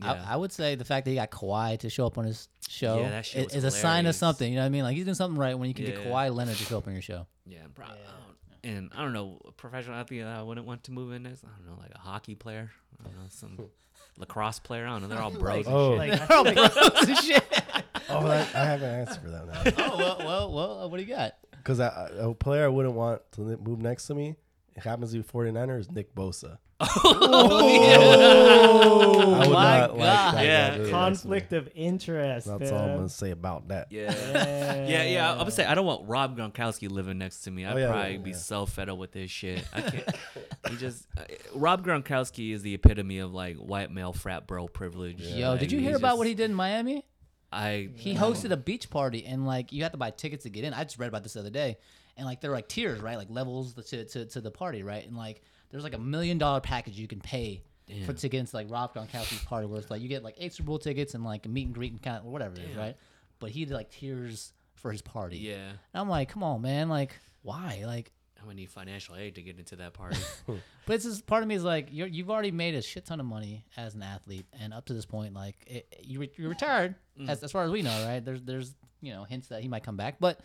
I, 0.00 0.14
yeah, 0.14 0.24
I 0.26 0.36
would 0.36 0.52
say 0.52 0.74
the 0.74 0.84
fact 0.84 1.04
that 1.04 1.10
he 1.10 1.16
got 1.16 1.30
Kawhi 1.30 1.78
to 1.80 1.90
show 1.90 2.06
up 2.06 2.18
on 2.18 2.24
his 2.24 2.48
show 2.68 2.98
Yeah, 3.00 3.10
that 3.10 3.26
shit 3.26 3.40
i- 3.42 3.44
was 3.44 3.54
is 3.56 3.64
a 3.64 3.70
sign 3.70 3.82
of 3.82 3.96
hilarious. 3.98 4.16
something. 4.16 4.50
You 4.50 4.56
know 4.56 4.62
what 4.62 4.66
I 4.66 4.70
mean? 4.70 4.82
Like 4.84 4.96
he's 4.96 5.04
doing 5.04 5.14
something 5.14 5.38
right 5.38 5.56
when 5.58 5.68
you 5.68 5.74
can 5.74 5.84
get 5.84 5.98
Yeah. 5.98 6.04
Kawhi 6.04 6.34
Leonard 6.34 6.56
to 6.56 6.64
show 6.64 6.78
up 6.78 6.86
on 6.86 6.92
your 6.94 7.02
show. 7.02 7.26
yeah, 7.46 7.58
and, 7.64 7.74
pro- 7.74 7.86
Yeah. 7.86 7.92
I 7.92 7.96
don't- 7.96 8.18
and 8.64 8.90
I 8.96 9.02
don't 9.02 9.12
know, 9.12 9.40
a 9.46 9.52
professional 9.52 9.96
athlete 9.96 10.22
I 10.24 10.42
wouldn't 10.42 10.66
want 10.66 10.84
to 10.84 10.92
move 10.92 11.12
in 11.12 11.24
next. 11.24 11.44
I 11.44 11.48
don't 11.58 11.66
know, 11.76 11.80
like 11.82 11.90
a 11.94 11.98
hockey 11.98 12.34
player. 12.34 12.70
I 13.00 13.04
don't 13.08 13.14
know, 13.16 13.26
some 13.28 13.58
lacrosse 14.18 14.58
player. 14.60 14.86
I 14.86 14.90
don't 14.90 15.02
know. 15.02 15.08
They're 15.08 15.20
all 15.22 15.30
bros. 15.38 15.66
and 15.66 15.74
Oh. 15.74 15.98
shit. 15.98 16.10
Like, 16.10 16.20
I 16.20 16.26
feel 16.26 16.44
like 16.44 17.20
shit. 17.22 17.81
Oh, 18.10 18.26
I, 18.26 18.38
I 18.54 18.64
have 18.64 18.82
an 18.82 19.00
answer 19.00 19.20
for 19.20 19.30
that 19.30 19.76
now. 19.76 19.78
oh 19.92 19.96
well, 19.98 20.18
well, 20.18 20.52
well. 20.52 20.80
uh, 20.82 20.88
What 20.88 20.98
do 20.98 21.04
you 21.04 21.14
got? 21.14 21.34
Because 21.56 21.78
a 21.80 22.34
player 22.38 22.64
I 22.64 22.68
wouldn't 22.68 22.94
want 22.94 23.22
to 23.32 23.42
li- 23.42 23.56
move 23.62 23.80
next 23.80 24.06
to 24.08 24.14
me, 24.14 24.34
it 24.74 24.82
happens 24.82 25.12
to 25.12 25.18
be 25.18 25.24
49ers, 25.24 25.90
Nick 25.92 26.14
Bosa. 26.14 26.58
Oh, 26.84 29.34
I 29.34 29.38
would 29.46 29.50
my 29.54 29.78
not 29.78 29.90
God. 29.90 29.98
like 29.98 29.98
that. 29.98 30.34
guy 30.34 30.42
Yeah. 30.44 30.66
next 30.68 30.76
to 30.78 30.84
me. 30.84 30.90
conflict 30.90 31.52
of 31.52 31.68
interest. 31.74 32.46
That's 32.46 32.70
all 32.72 32.78
I'm 32.78 32.84
fam. 32.88 32.96
gonna 32.96 33.08
say 33.08 33.30
about 33.30 33.68
that. 33.68 33.88
yeah. 33.90 34.86
Yeah, 34.86 35.02
yeah. 35.04 35.32
I'm 35.32 35.38
gonna 35.38 35.50
say 35.50 35.64
I 35.64 35.74
don't 35.74 35.86
want 35.86 36.08
Rob 36.08 36.36
Gronkowski 36.36 36.90
living 36.90 37.18
next 37.18 37.42
to 37.42 37.50
me. 37.50 37.64
I'd 37.64 37.74
Oh, 37.74 37.78
yeah, 37.78 37.90
probably 37.90 38.12
yeah, 38.12 38.18
be 38.18 38.30
yeah. 38.30 38.36
so 38.36 38.66
fed 38.66 38.88
up 38.88 38.98
with 38.98 39.12
this 39.12 39.30
shit. 39.30 39.64
I 39.72 39.80
can't. 39.82 40.16
he 40.70 40.76
just 40.76 41.06
uh, 41.16 41.22
Rob 41.54 41.84
Gronkowski 41.86 42.52
is 42.52 42.62
the 42.62 42.74
epitome 42.74 43.18
of 43.18 43.32
like 43.32 43.56
white 43.56 43.90
male 43.90 44.12
frat 44.12 44.46
bro 44.46 44.68
privilege. 44.68 45.20
Yo, 45.20 45.50
Like, 45.50 45.60
did 45.60 45.72
you 45.72 45.80
hear 45.80 45.96
about 45.96 46.10
just- 46.10 46.18
what 46.18 46.26
he 46.26 46.34
did 46.34 46.50
in 46.50 46.54
Miami? 46.56 47.04
I 47.52 47.90
He 47.94 48.14
hosted 48.14 48.50
a 48.50 48.56
beach 48.56 48.90
party 48.90 49.24
and 49.26 49.46
like 49.46 49.72
you 49.72 49.82
have 49.82 49.92
to 49.92 49.98
buy 49.98 50.10
tickets 50.10 50.44
to 50.44 50.50
get 50.50 50.64
in. 50.64 50.72
I 50.72 50.84
just 50.84 50.98
read 50.98 51.08
about 51.08 51.22
this 51.22 51.34
the 51.34 51.40
other 51.40 51.50
day, 51.50 51.76
and 52.16 52.26
like 52.26 52.40
there 52.40 52.50
are 52.50 52.54
like 52.54 52.68
tiers, 52.68 53.00
right? 53.00 53.16
Like 53.18 53.28
levels 53.30 53.74
to 53.74 54.04
to, 54.04 54.26
to 54.26 54.40
the 54.40 54.50
party, 54.50 54.82
right? 54.82 55.06
And 55.06 55.16
like 55.16 55.42
there's 55.70 55.84
like 55.84 55.94
a 55.94 55.98
million 55.98 56.38
dollar 56.38 56.60
package 56.60 56.98
you 56.98 57.08
can 57.08 57.20
pay 57.20 57.62
for 58.06 58.12
to 58.14 58.28
get 58.28 58.38
into 58.40 58.56
like 58.56 58.70
Rob 58.70 58.94
Gronkowski's 58.94 59.44
party, 59.44 59.66
where 59.66 59.78
it's 59.78 59.90
like 59.90 60.00
you 60.00 60.08
get 60.08 60.22
like 60.22 60.36
eight 60.38 60.54
Super 60.54 60.66
Bowl 60.68 60.78
tickets 60.78 61.14
and 61.14 61.24
like 61.24 61.44
a 61.46 61.48
meet 61.48 61.66
and 61.66 61.74
greet 61.74 61.92
and 61.92 62.00
kind 62.02 62.16
of 62.16 62.24
whatever 62.24 62.54
it 62.56 62.62
is, 62.70 62.76
right? 62.76 62.96
But 63.38 63.50
he 63.50 63.64
did 63.64 63.74
like 63.74 63.90
tiers 63.90 64.52
for 64.74 64.90
his 64.90 65.02
party. 65.02 65.36
Yeah, 65.38 65.68
And 65.68 65.76
I'm 66.00 66.08
like, 66.08 66.28
come 66.30 66.42
on, 66.42 66.62
man, 66.62 66.88
like 66.88 67.14
why? 67.42 67.82
Like, 67.84 68.12
I'm 68.42 68.48
gonna 68.48 68.56
need 68.56 68.70
financial 68.70 69.14
aid 69.14 69.36
to 69.36 69.42
get 69.42 69.58
into 69.58 69.76
that 69.76 69.94
party. 69.94 70.16
but 70.46 70.94
it's 70.94 71.04
just 71.04 71.26
part 71.26 71.42
of 71.42 71.48
me 71.48 71.54
is 71.54 71.64
like 71.64 71.88
you're, 71.90 72.08
you've 72.08 72.30
already 72.30 72.50
made 72.50 72.74
a 72.74 72.82
shit 72.82 73.06
ton 73.06 73.20
of 73.20 73.26
money 73.26 73.64
as 73.76 73.94
an 73.94 74.02
athlete, 74.02 74.46
and 74.60 74.74
up 74.74 74.86
to 74.86 74.94
this 74.94 75.06
point, 75.06 75.34
like 75.34 75.56
it, 75.66 76.02
you 76.02 76.20
re- 76.20 76.30
you're 76.36 76.48
retired 76.48 76.96
mm. 77.18 77.28
as, 77.28 77.42
as 77.42 77.52
far 77.52 77.64
as 77.64 77.70
we 77.70 77.82
know, 77.82 78.06
right? 78.06 78.24
There's 78.24 78.42
there's 78.42 78.74
you 79.00 79.12
know 79.12 79.24
hints 79.24 79.48
that 79.48 79.62
he 79.62 79.68
might 79.68 79.84
come 79.84 79.96
back, 79.96 80.16
but 80.18 80.40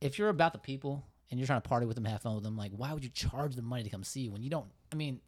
if 0.00 0.18
you're 0.18 0.28
about 0.28 0.52
the 0.52 0.58
people 0.58 1.04
and 1.30 1.40
you're 1.40 1.46
trying 1.46 1.60
to 1.60 1.68
party 1.68 1.86
with 1.86 1.96
them, 1.96 2.04
have 2.04 2.22
fun 2.22 2.34
with 2.34 2.44
them, 2.44 2.56
like 2.56 2.72
why 2.76 2.92
would 2.92 3.02
you 3.02 3.10
charge 3.10 3.56
them 3.56 3.64
money 3.64 3.82
to 3.82 3.90
come 3.90 4.04
see 4.04 4.20
you 4.20 4.30
when 4.30 4.42
you 4.42 4.50
don't? 4.50 4.68
I 4.92 4.96
mean, 4.96 5.20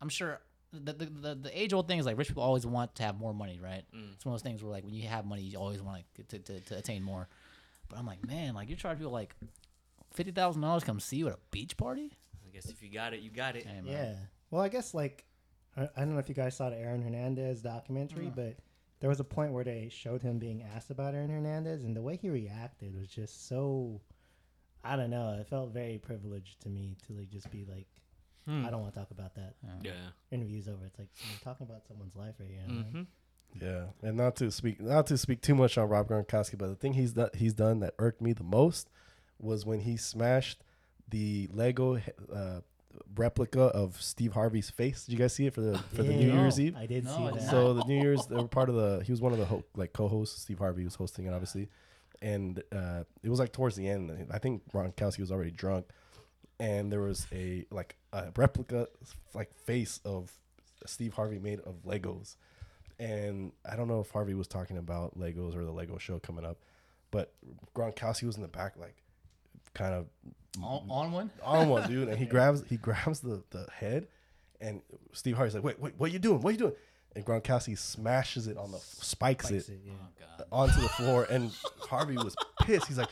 I'm 0.00 0.08
sure 0.08 0.40
the 0.72 0.92
the, 0.92 1.06
the, 1.06 1.34
the 1.34 1.60
age 1.60 1.72
old 1.72 1.88
thing 1.88 1.98
is 1.98 2.06
like 2.06 2.16
rich 2.16 2.28
people 2.28 2.42
always 2.44 2.64
want 2.64 2.94
to 2.96 3.02
have 3.02 3.18
more 3.18 3.34
money, 3.34 3.58
right? 3.60 3.82
Mm. 3.94 4.12
It's 4.14 4.24
one 4.24 4.34
of 4.34 4.40
those 4.40 4.48
things 4.48 4.62
where 4.62 4.70
like 4.70 4.84
when 4.84 4.94
you 4.94 5.08
have 5.08 5.26
money, 5.26 5.42
you 5.42 5.58
always 5.58 5.82
want 5.82 6.04
to, 6.28 6.38
to 6.38 6.60
to 6.60 6.76
attain 6.76 7.02
more. 7.02 7.28
But 7.88 7.98
I'm 7.98 8.06
like, 8.06 8.26
man, 8.26 8.54
like 8.54 8.68
you 8.68 8.76
charge 8.76 8.98
people 8.98 9.12
like 9.12 9.34
fifty 10.18 10.32
thousand 10.32 10.60
dollars 10.62 10.84
come 10.84 11.00
see 11.00 11.16
you 11.16 11.28
at 11.28 11.34
a 11.34 11.38
beach 11.50 11.76
party. 11.76 12.12
I 12.46 12.50
guess 12.52 12.66
if 12.66 12.82
you 12.82 12.90
got 12.90 13.14
it, 13.14 13.20
you 13.20 13.30
got 13.30 13.56
it. 13.56 13.64
Hey. 13.64 13.80
Yeah. 13.84 14.14
Well, 14.50 14.60
I 14.62 14.68
guess 14.68 14.92
like 14.92 15.24
I, 15.76 15.84
I 15.96 16.00
don't 16.00 16.12
know 16.14 16.18
if 16.18 16.28
you 16.28 16.34
guys 16.34 16.56
saw 16.56 16.68
the 16.70 16.76
Aaron 16.76 17.02
Hernandez 17.02 17.62
documentary, 17.62 18.30
but 18.34 18.56
there 19.00 19.08
was 19.08 19.20
a 19.20 19.24
point 19.24 19.52
where 19.52 19.64
they 19.64 19.88
showed 19.92 20.22
him 20.22 20.38
being 20.38 20.64
asked 20.74 20.90
about 20.90 21.14
Aaron 21.14 21.30
Hernandez, 21.30 21.84
and 21.84 21.96
the 21.96 22.02
way 22.02 22.16
he 22.16 22.28
reacted 22.28 22.94
was 22.94 23.08
just 23.08 23.48
so. 23.48 24.00
I 24.84 24.96
don't 24.96 25.10
know. 25.10 25.36
It 25.40 25.46
felt 25.48 25.72
very 25.72 25.98
privileged 25.98 26.60
to 26.62 26.68
me 26.68 26.96
to 27.06 27.12
like 27.12 27.30
just 27.30 27.50
be 27.50 27.64
like, 27.64 27.86
Hmm. 28.48 28.64
I 28.64 28.70
don't 28.70 28.80
want 28.80 28.94
to 28.94 28.98
talk 28.98 29.10
about 29.10 29.34
that. 29.34 29.54
Yeah. 29.82 29.92
Interview's 30.30 30.68
over. 30.68 30.86
It's 30.86 30.98
like 30.98 31.08
you're 31.28 31.38
talking 31.44 31.66
about 31.68 31.86
someone's 31.86 32.16
life 32.16 32.34
right 32.40 32.48
here. 32.48 32.62
Mm-hmm. 32.68 33.02
Yeah, 33.62 33.84
and 34.02 34.16
not 34.16 34.36
to 34.36 34.50
speak 34.50 34.80
not 34.80 35.06
to 35.08 35.18
speak 35.18 35.42
too 35.42 35.54
much 35.54 35.76
on 35.78 35.88
Rob 35.88 36.08
Gronkowski, 36.08 36.56
but 36.58 36.68
the 36.68 36.74
thing 36.74 36.94
he's 36.94 37.12
done 37.12 37.30
he's 37.34 37.54
done 37.54 37.80
that 37.80 37.94
irked 37.98 38.20
me 38.22 38.32
the 38.32 38.44
most 38.44 38.88
was 39.40 39.64
when 39.66 39.80
he 39.80 39.96
smashed 39.96 40.62
the 41.08 41.48
Lego 41.52 41.96
uh, 42.34 42.60
replica 43.16 43.60
of 43.62 44.00
Steve 44.00 44.32
Harvey's 44.32 44.70
face. 44.70 45.04
Did 45.04 45.12
you 45.12 45.18
guys 45.18 45.32
see 45.34 45.46
it 45.46 45.54
for 45.54 45.60
the 45.60 45.78
for 45.78 46.02
the 46.02 46.12
New 46.12 46.28
Yeah. 46.28 46.40
Year's 46.40 46.58
Eve? 46.60 46.76
I 46.76 46.86
did 46.86 47.04
No, 47.04 47.16
see 47.16 47.22
I 47.24 47.30
that. 47.32 47.50
So 47.50 47.74
the 47.74 47.84
New 47.84 48.00
Year's 48.00 48.26
they 48.26 48.36
were 48.36 48.48
part 48.48 48.68
of 48.68 48.74
the 48.74 49.02
he 49.04 49.12
was 49.12 49.20
one 49.20 49.32
of 49.32 49.38
the 49.38 49.44
ho- 49.46 49.64
like 49.76 49.92
co-hosts. 49.92 50.42
Steve 50.42 50.58
Harvey 50.58 50.84
was 50.84 50.94
hosting 50.96 51.26
it 51.26 51.32
obviously, 51.32 51.68
and 52.20 52.62
uh, 52.72 53.04
it 53.22 53.28
was 53.28 53.38
like 53.38 53.52
towards 53.52 53.76
the 53.76 53.88
end. 53.88 54.26
I 54.30 54.38
think 54.38 54.62
Gronkowski 54.72 55.20
was 55.20 55.30
already 55.32 55.50
drunk, 55.52 55.86
and 56.60 56.90
there 56.92 57.00
was 57.00 57.26
a 57.32 57.64
like 57.70 57.96
a 58.12 58.26
replica 58.36 58.88
like 59.34 59.54
face 59.54 60.00
of 60.04 60.32
Steve 60.86 61.14
Harvey 61.14 61.38
made 61.38 61.60
of 61.60 61.84
Legos, 61.86 62.36
and 62.98 63.52
I 63.70 63.76
don't 63.76 63.88
know 63.88 64.00
if 64.00 64.10
Harvey 64.10 64.34
was 64.34 64.48
talking 64.48 64.76
about 64.76 65.18
Legos 65.18 65.56
or 65.56 65.64
the 65.64 65.72
Lego 65.72 65.98
show 65.98 66.18
coming 66.18 66.44
up, 66.44 66.58
but 67.10 67.32
Gronkowski 67.74 68.24
was 68.24 68.36
in 68.36 68.42
the 68.42 68.48
back 68.48 68.76
like 68.76 68.96
kind 69.78 69.94
of 69.94 70.06
On, 70.62 70.84
on 70.90 71.12
one. 71.12 71.30
on 71.42 71.68
one 71.68 71.88
dude, 71.88 72.08
and 72.08 72.18
he 72.18 72.26
grabs 72.34 72.64
he 72.68 72.76
grabs 72.76 73.20
the 73.20 73.42
the 73.50 73.66
head, 73.72 74.08
and 74.60 74.82
Steve 75.12 75.36
Harvey's 75.36 75.54
like, 75.54 75.64
wait, 75.64 75.80
wait, 75.80 75.94
what 75.96 76.10
are 76.10 76.12
you 76.12 76.18
doing? 76.18 76.40
What 76.40 76.50
are 76.50 76.52
you 76.52 76.58
doing? 76.58 76.74
And 77.16 77.24
Gronkowski 77.24 77.78
smashes 77.78 78.46
it 78.46 78.56
on 78.58 78.70
the 78.70 78.78
spikes, 78.78 79.46
Spikes 79.46 79.68
it, 79.68 79.72
it, 79.72 79.80
yeah. 79.86 79.92
Oh 80.52 80.62
onto 80.62 80.80
the 80.80 80.88
floor, 80.88 81.26
and 81.30 81.52
Harvey 81.88 82.16
was 82.16 82.36
pissed. 82.62 82.86
He's 82.86 82.98
like, 82.98 83.08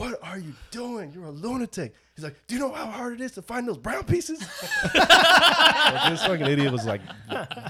"What 0.00 0.18
are 0.22 0.38
you 0.38 0.52
doing? 0.70 1.12
You're 1.12 1.26
a 1.26 1.30
lunatic." 1.30 1.94
He's 2.16 2.24
like, 2.24 2.36
"Do 2.46 2.54
you 2.54 2.60
know 2.60 2.72
how 2.72 2.86
hard 2.86 3.14
it 3.14 3.20
is 3.22 3.32
to 3.32 3.42
find 3.42 3.66
those 3.68 3.78
brown 3.78 4.04
pieces?" 4.04 4.40
Like, 4.94 6.10
this 6.12 6.24
fucking 6.24 6.46
idiot 6.46 6.70
was 6.72 6.84
like 6.86 7.00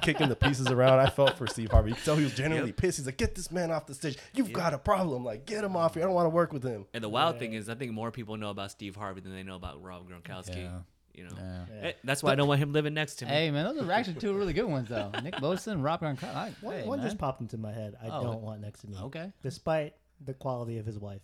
kicking 0.02 0.28
the 0.28 0.36
pieces 0.36 0.68
around. 0.68 0.98
I 0.98 1.08
felt 1.08 1.38
for 1.38 1.46
Steve 1.46 1.70
Harvey. 1.70 1.90
You 1.90 1.94
could 1.96 2.04
tell 2.04 2.16
he 2.16 2.24
was 2.24 2.34
genuinely 2.34 2.72
pissed. 2.72 2.98
He's 2.98 3.06
like, 3.06 3.16
"Get 3.16 3.34
this 3.34 3.50
man 3.50 3.70
off 3.70 3.86
the 3.86 3.94
stage. 3.94 4.18
You've 4.34 4.52
got 4.52 4.74
a 4.74 4.78
problem. 4.78 5.24
Like, 5.24 5.46
get 5.46 5.64
him 5.64 5.76
off 5.76 5.94
here. 5.94 6.02
I 6.02 6.06
don't 6.06 6.14
want 6.14 6.26
to 6.26 6.30
work 6.30 6.52
with 6.52 6.62
him." 6.62 6.86
And 6.94 7.02
the 7.02 7.08
wild 7.08 7.38
thing 7.38 7.54
is, 7.54 7.68
I 7.68 7.74
think 7.74 7.92
more 7.92 8.10
people 8.10 8.36
know 8.36 8.50
about 8.50 8.70
Steve 8.70 8.96
Harvey 8.96 9.20
than 9.20 9.32
they 9.32 9.42
know 9.42 9.56
about 9.56 9.82
Rob 9.82 10.08
Gronkowski. 10.08 10.56
Yeah. 10.64 10.78
You 11.14 11.24
know, 11.24 11.30
Yeah. 11.36 11.64
Yeah. 11.82 11.88
Eh, 11.88 11.92
that's 12.04 12.22
why 12.22 12.32
I 12.32 12.34
don't 12.36 12.46
want 12.48 12.60
him 12.60 12.72
living 12.72 12.94
next 12.94 13.16
to 13.16 13.24
me. 13.26 13.30
Hey 13.32 13.50
man, 13.50 13.64
those 13.74 13.86
are 13.86 13.92
actually 13.92 14.14
two 14.20 14.32
really 14.36 14.52
good 14.52 14.66
ones 14.66 14.88
though. 14.88 15.10
Nick 15.22 15.34
Bosa 15.34 15.68
and 15.68 15.82
Rob 15.82 16.00
Gronkowski. 16.00 16.34
I- 16.34 16.54
One, 16.60 16.74
hey, 16.76 16.86
one 16.86 16.98
man. 17.00 17.06
just 17.08 17.18
popped 17.18 17.40
into 17.40 17.58
my 17.58 17.72
head. 17.72 17.96
I 18.02 18.08
Oh, 18.08 18.22
don't 18.22 18.42
want 18.42 18.60
next 18.60 18.80
to 18.82 18.88
me. 18.88 18.96
Okay. 18.96 19.32
Despite 19.42 19.94
the 20.24 20.34
quality 20.34 20.78
of 20.78 20.86
his 20.86 20.98
wife. 20.98 21.20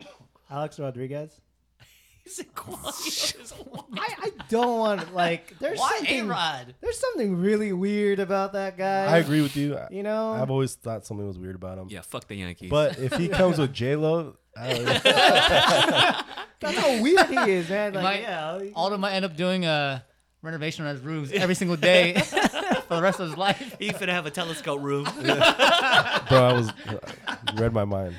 Alex 0.52 0.78
Rodriguez. 0.78 1.40
He's 2.24 2.38
a 2.38 2.44
quality. 2.44 3.10
I, 3.96 4.14
I 4.22 4.30
don't 4.48 4.78
want 4.78 5.12
like 5.14 5.58
there's 5.58 5.78
Why 5.80 5.96
something 5.96 6.26
A-Rod? 6.28 6.74
there's 6.80 6.98
something 7.00 7.36
really 7.36 7.72
weird 7.72 8.20
about 8.20 8.52
that 8.52 8.78
guy. 8.78 9.06
I 9.06 9.18
agree 9.18 9.42
with 9.42 9.56
you. 9.56 9.76
I, 9.76 9.88
You 9.90 10.02
know, 10.04 10.32
I've 10.32 10.50
always 10.50 10.74
thought 10.76 11.04
something 11.04 11.26
was 11.26 11.38
weird 11.38 11.56
about 11.56 11.78
him. 11.78 11.88
yeah, 11.90 12.02
fuck 12.02 12.28
the 12.28 12.36
Yankees. 12.36 12.70
But 12.70 12.98
if 12.98 13.14
he 13.14 13.28
comes 13.28 13.58
with 13.58 13.72
J 13.82 13.96
Lo, 13.96 14.36
that's 14.54 15.02
how 16.78 17.02
weird 17.02 17.26
he 17.26 17.36
is, 17.50 17.68
man. 17.68 17.94
Like, 17.94 18.02
might- 18.04 18.20
yeah, 18.22 18.60
Alden 18.74 19.00
might 19.00 19.12
end 19.14 19.24
up 19.24 19.36
doing 19.36 19.64
a 19.64 20.04
renovation 20.42 20.84
on 20.86 20.94
his 20.94 21.04
roofs 21.04 21.32
every 21.32 21.54
single 21.54 21.76
day 21.76 22.14
for 22.20 22.96
the 22.96 23.02
rest 23.02 23.20
of 23.20 23.28
his 23.28 23.36
life. 23.38 23.76
he 23.78 23.90
finna 23.90 24.08
have 24.10 24.26
a 24.26 24.30
telescope 24.30 24.80
room. 24.80 25.04
bro, 25.04 25.12
I 25.24 26.52
was 26.54 26.72
you 26.86 27.60
read 27.60 27.72
my 27.72 27.84
mind. 27.84 28.14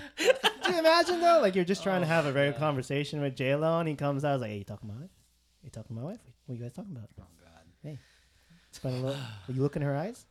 Can 0.84 0.92
you 0.92 0.98
imagine 1.00 1.22
though? 1.22 1.40
Like 1.42 1.56
you're 1.56 1.66
just 1.66 1.84
trying 1.84 2.02
to 2.02 2.08
have 2.08 2.26
a 2.26 2.34
regular 2.34 2.58
conversation 2.58 3.22
with 3.22 3.36
J 3.36 3.56
Lo, 3.56 3.80
and 3.80 3.88
he 3.88 3.96
comes 3.96 4.26
out, 4.26 4.30
I 4.30 4.34
was 4.34 4.42
like, 4.42 4.52
"Hey, 4.52 4.58
you 4.60 4.64
talking 4.64 4.90
about 4.90 5.04
it? 5.04 5.10
You 5.64 5.70
talking 5.70 5.96
about 5.96 6.04
my 6.04 6.12
wife? 6.12 6.20
What 6.46 6.54
are 6.54 6.58
you 6.58 6.64
guys 6.64 6.74
talking 6.74 6.92
about? 6.92 7.10
Oh 7.20 7.24
God. 7.42 7.62
Hey, 7.84 8.00
spend 8.72 8.96
a 8.96 9.00
little. 9.00 9.22
Will 9.48 9.56
you 9.56 9.62
look 9.62 9.76
in 9.76 9.82
her 9.82 9.96
eyes? 9.96 10.26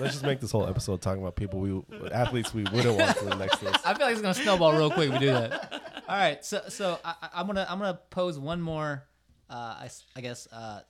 Let's 0.00 0.12
just 0.14 0.22
make 0.24 0.40
this 0.40 0.50
whole 0.50 0.66
episode 0.66 1.00
talking 1.00 1.22
about 1.22 1.36
people 1.36 1.60
we 1.60 1.80
athletes 2.10 2.52
we 2.52 2.64
wouldn't 2.64 2.98
want 2.98 3.16
to 3.18 3.24
the 3.24 3.34
next 3.36 3.62
list. 3.62 3.86
I 3.86 3.94
feel 3.94 4.06
like 4.06 4.12
it's 4.14 4.22
gonna 4.22 4.34
snowball 4.34 4.72
real 4.74 4.90
quick 4.90 5.08
if 5.08 5.12
we 5.14 5.18
do 5.20 5.26
that. 5.32 5.72
All 6.08 6.16
right, 6.16 6.44
so 6.44 6.62
so 6.68 6.98
I, 7.04 7.14
I- 7.22 7.28
I'm 7.34 7.46
gonna 7.46 7.66
I'm 7.68 7.78
gonna 7.78 7.98
pose 8.10 8.38
one 8.38 8.60
more, 8.60 9.06
uh, 9.48 9.76
I, 9.80 9.84
s- 9.86 10.04
I 10.16 10.20
guess, 10.22 10.48
uh, 10.52 10.80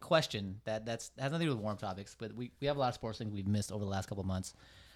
question 0.00 0.60
that 0.64 0.84
that's 0.86 1.10
has 1.18 1.32
nothing 1.32 1.46
to 1.46 1.52
do 1.52 1.56
with 1.56 1.62
warm 1.64 1.76
topics, 1.76 2.14
but 2.18 2.34
we, 2.34 2.50
we 2.60 2.66
have 2.66 2.76
a 2.76 2.80
lot 2.80 2.88
of 2.88 2.94
sports 2.94 3.18
things 3.18 3.32
we've 3.32 3.46
missed 3.46 3.72
over 3.72 3.84
the 3.84 3.90
last 3.90 4.08
couple 4.08 4.20
of 4.22 4.26
months, 4.26 4.54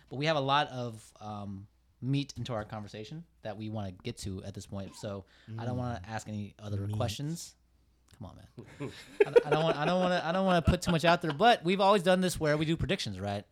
but 0.09 0.16
we 0.16 0.27
have 0.27 0.37
a 0.37 0.40
lot 0.40 0.68
of 0.68 1.03
um, 1.20 1.66
meat 2.05 2.33
into 2.37 2.53
our 2.53 2.64
conversation 2.64 3.25
that 3.43 3.57
we 3.57 3.71
want 3.71 3.88
to 3.88 3.95
get 4.03 4.19
to 4.19 4.43
at 4.45 4.55
this 4.55 4.67
point. 4.67 4.95
So 4.97 5.25
I 5.59 5.64
don't 5.64 5.77
want 5.77 6.03
to 6.03 6.09
ask 6.09 6.29
any 6.29 6.55
other 6.62 6.88
questions. 6.88 7.55
Come 8.19 8.29
on, 8.31 8.37
man. 8.37 8.90
I, 9.27 9.47
I 9.47 9.51
don't 9.51 9.64
want 9.64 9.77
I 9.77 9.85
don't 9.85 10.01
want 10.01 10.12
to 10.12 10.27
I 10.27 10.33
don't 10.33 10.47
want 10.47 10.64
to 10.64 10.71
put 10.71 10.83
too 10.83 10.93
much 10.93 11.05
out 11.05 11.23
there, 11.23 11.33
but 11.33 11.64
we've 11.64 11.81
always 11.81 12.03
done 12.03 12.21
this 12.21 12.38
where 12.38 12.57
we 12.57 12.64
do 12.64 12.77
predictions, 12.77 13.19
right? 13.19 13.45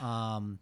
Um, 0.00 0.58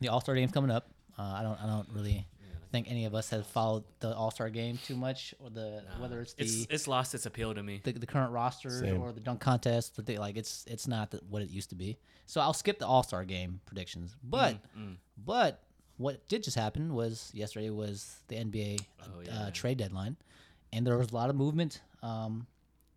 the 0.00 0.08
All 0.08 0.20
Star 0.20 0.34
game's 0.34 0.52
coming 0.52 0.70
up. 0.70 0.88
Uh, 1.18 1.22
I 1.22 1.42
don't 1.42 1.60
I 1.62 1.66
don't 1.66 1.88
really 1.92 2.26
think 2.72 2.90
any 2.90 3.04
of 3.06 3.14
us 3.14 3.30
have 3.30 3.46
followed 3.46 3.84
the 4.00 4.14
All 4.14 4.30
Star 4.30 4.50
game 4.50 4.78
too 4.84 4.96
much, 4.96 5.34
or 5.40 5.50
the 5.50 5.82
whether 5.98 6.20
it's 6.20 6.34
the 6.34 6.44
it's 6.44 6.66
it's 6.70 6.88
lost 6.88 7.14
its 7.14 7.26
appeal 7.26 7.54
to 7.54 7.62
me. 7.62 7.80
the, 7.82 7.92
the 7.92 8.06
current 8.06 8.32
roster 8.32 8.70
Same. 8.70 9.00
or 9.00 9.12
the 9.12 9.20
dunk 9.20 9.40
contest. 9.40 9.94
But 9.96 10.06
they, 10.06 10.18
like 10.18 10.36
it's 10.36 10.64
it's 10.68 10.86
not 10.86 11.10
the, 11.10 11.20
what 11.28 11.42
it 11.42 11.50
used 11.50 11.70
to 11.70 11.76
be. 11.76 11.98
So 12.26 12.40
I'll 12.40 12.52
skip 12.52 12.78
the 12.78 12.86
All 12.86 13.02
Star 13.02 13.24
game 13.24 13.60
predictions. 13.66 14.14
But 14.22 14.58
Mm, 14.78 14.96
but 15.24 15.62
what 15.96 16.26
did 16.28 16.42
just 16.42 16.56
happen 16.56 16.94
was 16.94 17.30
yesterday 17.34 17.70
was 17.70 18.16
the 18.28 18.36
NBA 18.36 18.80
Oh, 19.02 19.20
uh, 19.20 19.22
yeah. 19.24 19.50
trade 19.50 19.78
deadline, 19.78 20.16
and 20.72 20.86
there 20.86 20.98
was 20.98 21.10
a 21.10 21.14
lot 21.14 21.30
of 21.30 21.36
movement 21.36 21.80
um, 22.02 22.46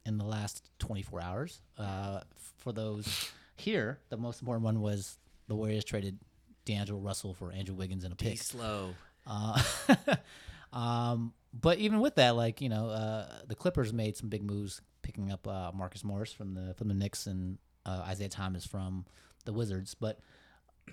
in 0.06 0.18
the 0.18 0.26
last 0.26 0.70
24 0.80 1.22
hours. 1.22 1.62
Uh, 1.78 2.22
for 2.58 2.72
those 2.74 3.32
here, 3.58 4.00
the 4.10 4.18
most 4.18 4.42
important 4.42 4.64
one 4.66 4.82
was 4.82 5.18
the 5.48 5.56
Warriors 5.56 5.84
traded 5.86 6.18
D'Angelo 6.66 7.00
Russell 7.00 7.34
for 7.34 7.52
Andrew 7.52 7.76
Wiggins 7.76 8.04
and 8.04 8.14
a 8.14 8.16
Be 8.16 8.26
pick. 8.32 8.38
slow. 8.40 8.94
Uh, 9.26 9.62
um, 10.74 11.34
but 11.54 11.80
even 11.80 12.00
with 12.00 12.16
that, 12.16 12.36
like 12.36 12.62
you 12.62 12.70
know, 12.70 12.90
uh, 12.90 13.28
the 13.48 13.56
Clippers 13.56 13.92
made 13.94 14.16
some 14.18 14.30
big 14.30 14.44
moves, 14.44 14.82
picking 15.02 15.32
up 15.32 15.48
uh, 15.48 15.72
Marcus 15.74 16.04
Morris 16.04 16.32
from 16.34 16.54
the 16.54 16.74
from 16.76 16.88
the 16.88 16.94
Knicks 16.94 17.28
and 17.28 17.58
uh, 17.86 18.04
Isaiah 18.08 18.30
Thomas 18.30 18.66
from 18.66 19.06
the 19.46 19.54
Wizards. 19.54 19.96
But 19.96 20.20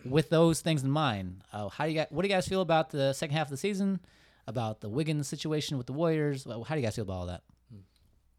with 0.04 0.28
those 0.30 0.60
things 0.60 0.82
in 0.84 0.90
mind, 0.90 1.42
uh, 1.52 1.68
how 1.68 1.84
do 1.84 1.90
you 1.90 1.96
guys, 1.98 2.06
what 2.10 2.22
do 2.22 2.28
you 2.28 2.34
guys 2.34 2.46
feel 2.46 2.60
about 2.60 2.90
the 2.90 3.12
second 3.12 3.36
half 3.36 3.46
of 3.46 3.50
the 3.52 3.56
season? 3.56 4.00
About 4.48 4.80
the 4.80 4.88
Wiggins 4.88 5.26
situation 5.26 5.76
with 5.76 5.86
the 5.88 5.92
Warriors? 5.92 6.44
How 6.44 6.74
do 6.74 6.80
you 6.80 6.82
guys 6.86 6.94
feel 6.94 7.02
about 7.04 7.14
all 7.14 7.26
that? 7.26 7.42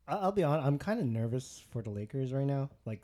I- 0.07 0.15
I'll 0.15 0.31
be 0.31 0.43
honest. 0.43 0.65
I'm 0.65 0.79
kind 0.79 0.99
of 1.01 1.05
nervous 1.05 1.63
for 1.69 1.81
the 1.81 1.89
Lakers 1.89 2.31
right 2.31 2.45
now. 2.45 2.69
Like, 2.85 3.01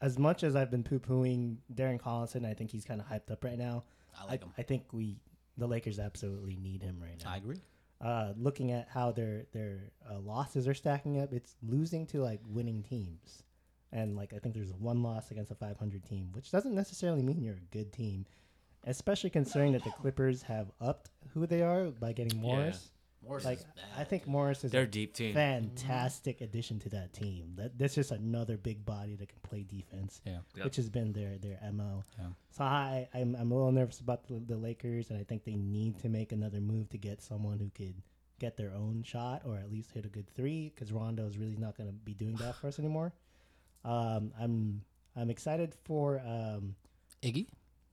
as 0.00 0.18
much 0.18 0.42
as 0.44 0.54
I've 0.56 0.70
been 0.70 0.84
poo 0.84 0.98
pooing 0.98 1.56
Darren 1.74 2.00
Collison, 2.00 2.46
I 2.46 2.54
think 2.54 2.70
he's 2.70 2.84
kind 2.84 3.00
of 3.00 3.06
hyped 3.08 3.30
up 3.30 3.44
right 3.44 3.58
now. 3.58 3.84
I 4.18 4.24
I, 4.24 4.26
like 4.30 4.40
them. 4.40 4.52
I 4.56 4.62
think 4.62 4.84
we, 4.92 5.16
the 5.56 5.66
Lakers, 5.66 5.98
absolutely 5.98 6.56
need 6.56 6.82
him 6.82 6.98
right 7.02 7.22
now. 7.22 7.32
I 7.32 7.36
agree. 7.36 7.60
uh, 8.00 8.32
looking 8.38 8.70
at 8.70 8.88
how 8.88 9.10
their 9.12 9.44
their 9.52 9.90
uh, 10.08 10.20
losses 10.20 10.68
are 10.68 10.74
stacking 10.74 11.20
up, 11.20 11.32
it's 11.32 11.56
losing 11.62 12.06
to 12.06 12.22
like 12.22 12.40
winning 12.46 12.82
teams, 12.82 13.42
and 13.92 14.16
like 14.16 14.32
I 14.34 14.38
think 14.38 14.54
there's 14.54 14.72
one 14.72 15.02
loss 15.02 15.30
against 15.30 15.50
a 15.50 15.54
500 15.54 16.04
team, 16.04 16.28
which 16.32 16.50
doesn't 16.50 16.74
necessarily 16.74 17.22
mean 17.22 17.42
you're 17.42 17.54
a 17.56 17.74
good 17.76 17.92
team, 17.92 18.26
especially 18.84 19.30
considering 19.30 19.72
that 19.72 19.84
the 19.84 19.90
Clippers 19.90 20.42
have 20.42 20.70
upped 20.80 21.10
who 21.34 21.46
they 21.46 21.62
are 21.62 21.86
by 21.90 22.12
getting 22.12 22.40
Morris. 22.40 22.90
Morris 23.26 23.44
Like 23.44 23.58
is 23.58 23.64
bad. 23.64 23.84
I 23.98 24.04
think 24.04 24.26
Morris 24.28 24.62
is 24.62 24.70
They're 24.70 24.82
a 24.82 24.84
a 24.84 24.86
deep 24.86 25.12
team. 25.12 25.34
fantastic 25.34 26.40
addition 26.40 26.78
to 26.80 26.88
that 26.90 27.12
team. 27.12 27.54
That 27.56 27.76
that's 27.76 27.96
just 27.96 28.12
another 28.12 28.56
big 28.56 28.86
body 28.86 29.16
that 29.16 29.28
can 29.28 29.38
play 29.42 29.64
defense, 29.64 30.20
yeah. 30.24 30.38
Yep. 30.54 30.64
which 30.64 30.76
has 30.76 30.88
been 30.88 31.12
their 31.12 31.36
their 31.38 31.58
mo. 31.72 32.04
Yeah. 32.18 32.26
So 32.50 32.64
I 32.64 33.08
I'm, 33.14 33.34
I'm 33.34 33.50
a 33.50 33.54
little 33.54 33.72
nervous 33.72 33.98
about 34.00 34.26
the, 34.28 34.34
the 34.46 34.56
Lakers, 34.56 35.10
and 35.10 35.18
I 35.18 35.24
think 35.24 35.44
they 35.44 35.56
need 35.56 35.98
to 36.00 36.08
make 36.08 36.30
another 36.32 36.60
move 36.60 36.88
to 36.90 36.98
get 36.98 37.20
someone 37.20 37.58
who 37.58 37.70
could 37.70 38.02
get 38.38 38.56
their 38.56 38.72
own 38.72 39.02
shot 39.02 39.42
or 39.44 39.56
at 39.56 39.70
least 39.70 39.90
hit 39.90 40.06
a 40.06 40.08
good 40.08 40.28
three, 40.36 40.70
because 40.72 40.92
Rondo 40.92 41.26
is 41.26 41.38
really 41.38 41.56
not 41.56 41.76
going 41.76 41.88
to 41.88 41.92
be 41.92 42.14
doing 42.14 42.36
that 42.36 42.54
for 42.54 42.68
us 42.68 42.78
anymore. 42.78 43.12
Um, 43.88 44.32
I'm 44.40 44.82
I'm 45.16 45.30
excited 45.30 45.74
for 45.84 46.20
um, 46.20 46.74
Iggy. 47.22 47.46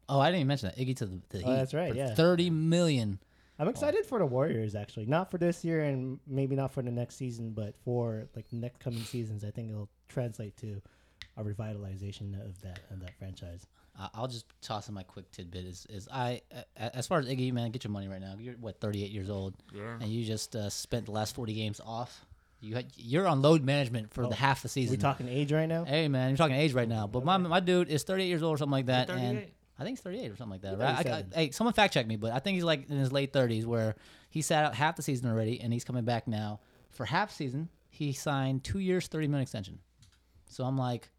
Oh, 0.10 0.19
I 0.19 0.27
didn't 0.27 0.41
even 0.41 0.47
mention 0.47 0.69
that 0.69 0.77
Iggy 0.77 0.95
to 0.97 1.05
the, 1.05 1.21
the 1.29 1.43
Oh, 1.43 1.49
Heat 1.49 1.55
that's 1.55 1.73
right, 1.73 1.91
for 1.91 1.97
yeah. 1.97 2.13
thirty 2.15 2.49
million. 2.49 3.19
I'm 3.58 3.69
excited 3.69 4.05
for 4.05 4.19
the 4.19 4.25
Warriors 4.25 4.75
actually, 4.75 5.05
not 5.05 5.31
for 5.31 5.38
this 5.38 5.63
year 5.63 5.81
and 5.81 6.19
maybe 6.27 6.55
not 6.58 6.73
for 6.73 6.81
the 6.84 6.91
next 6.91 7.15
season, 7.15 7.51
but 7.51 7.73
for 7.86 8.27
like 8.36 8.49
the 8.49 8.58
next 8.58 8.79
coming 8.79 8.99
seasons. 9.03 9.45
I 9.45 9.51
think 9.51 9.69
it'll 9.69 9.89
translate 10.10 10.58
to 10.58 10.81
a 11.38 11.43
revitalization 11.43 12.34
of 12.45 12.60
that 12.62 12.79
of 12.91 12.99
that 12.99 13.17
franchise. 13.17 13.65
I- 13.97 14.10
I'll 14.13 14.27
just 14.27 14.45
toss 14.62 14.89
in 14.89 14.93
my 14.93 15.03
quick 15.03 15.31
tidbit 15.31 15.63
is 15.65 15.86
is 15.89 16.08
I 16.12 16.41
a- 16.77 16.95
as 16.95 17.08
far 17.08 17.19
as 17.19 17.27
Iggy 17.27 17.53
man, 17.53 17.71
get 17.71 17.86
your 17.86 17.91
money 17.91 18.10
right 18.10 18.19
now. 18.21 18.36
You're 18.38 18.55
what 18.55 18.79
38 18.81 19.10
years 19.12 19.29
old, 19.29 19.55
Yeah. 19.73 19.97
and 20.01 20.10
you 20.10 20.25
just 20.25 20.55
uh, 20.55 20.69
spent 20.69 21.05
the 21.05 21.12
last 21.13 21.34
40 21.36 21.53
games 21.53 21.79
off 21.79 22.25
You 22.61 22.75
had, 22.75 22.87
you're 22.95 23.27
on 23.27 23.41
load 23.41 23.63
management 23.63 24.11
for 24.13 24.23
Oh, 24.23 24.29
the 24.29 24.35
half 24.35 24.61
the 24.63 24.69
season. 24.69 24.91
we 24.91 24.97
talking 24.97 25.27
age 25.27 25.51
right 25.51 25.67
now? 25.67 25.83
Hey 25.85 26.07
man, 26.07 26.29
you're 26.29 26.37
talking 26.37 26.55
age 26.55 26.73
right 26.73 26.87
now, 26.87 27.05
but 27.07 27.23
my 27.23 27.37
my 27.37 27.59
dude 27.59 27.89
is 27.89 28.03
38 28.03 28.27
years 28.27 28.41
old 28.43 28.55
or 28.55 28.57
something 28.57 28.71
like 28.71 28.85
that, 28.87 29.09
and 29.09 29.37
38? 29.39 29.53
I 29.77 29.83
think 29.83 29.97
he's 29.97 30.01
38 30.03 30.31
or 30.31 30.35
something 30.37 30.51
like 30.51 30.61
that. 30.61 30.79
Right? 30.79 31.05
I, 31.05 31.11
I, 31.17 31.25
hey, 31.33 31.51
someone 31.51 31.73
fact 31.73 31.93
check 31.93 32.07
me, 32.07 32.15
but 32.15 32.31
I 32.31 32.39
think 32.39 32.55
he's 32.55 32.63
like 32.63 32.89
in 32.89 32.97
his 32.97 33.11
late 33.11 33.33
30s, 33.33 33.65
where 33.65 33.95
he 34.29 34.41
sat 34.41 34.63
out 34.65 34.73
half 34.73 34.95
the 34.95 35.01
season 35.01 35.29
already, 35.29 35.59
and 35.61 35.71
he's 35.73 35.83
coming 35.83 36.05
back 36.05 36.27
now 36.27 36.59
for 36.91 37.05
half 37.05 37.31
season. 37.31 37.69
He 37.89 38.13
signed 38.13 38.63
two 38.63 38.79
years, 38.79 39.07
30 39.07 39.27
million 39.27 39.43
extension. 39.43 39.79
So 40.49 40.63
I'm 40.63 40.77
like, 40.77 41.09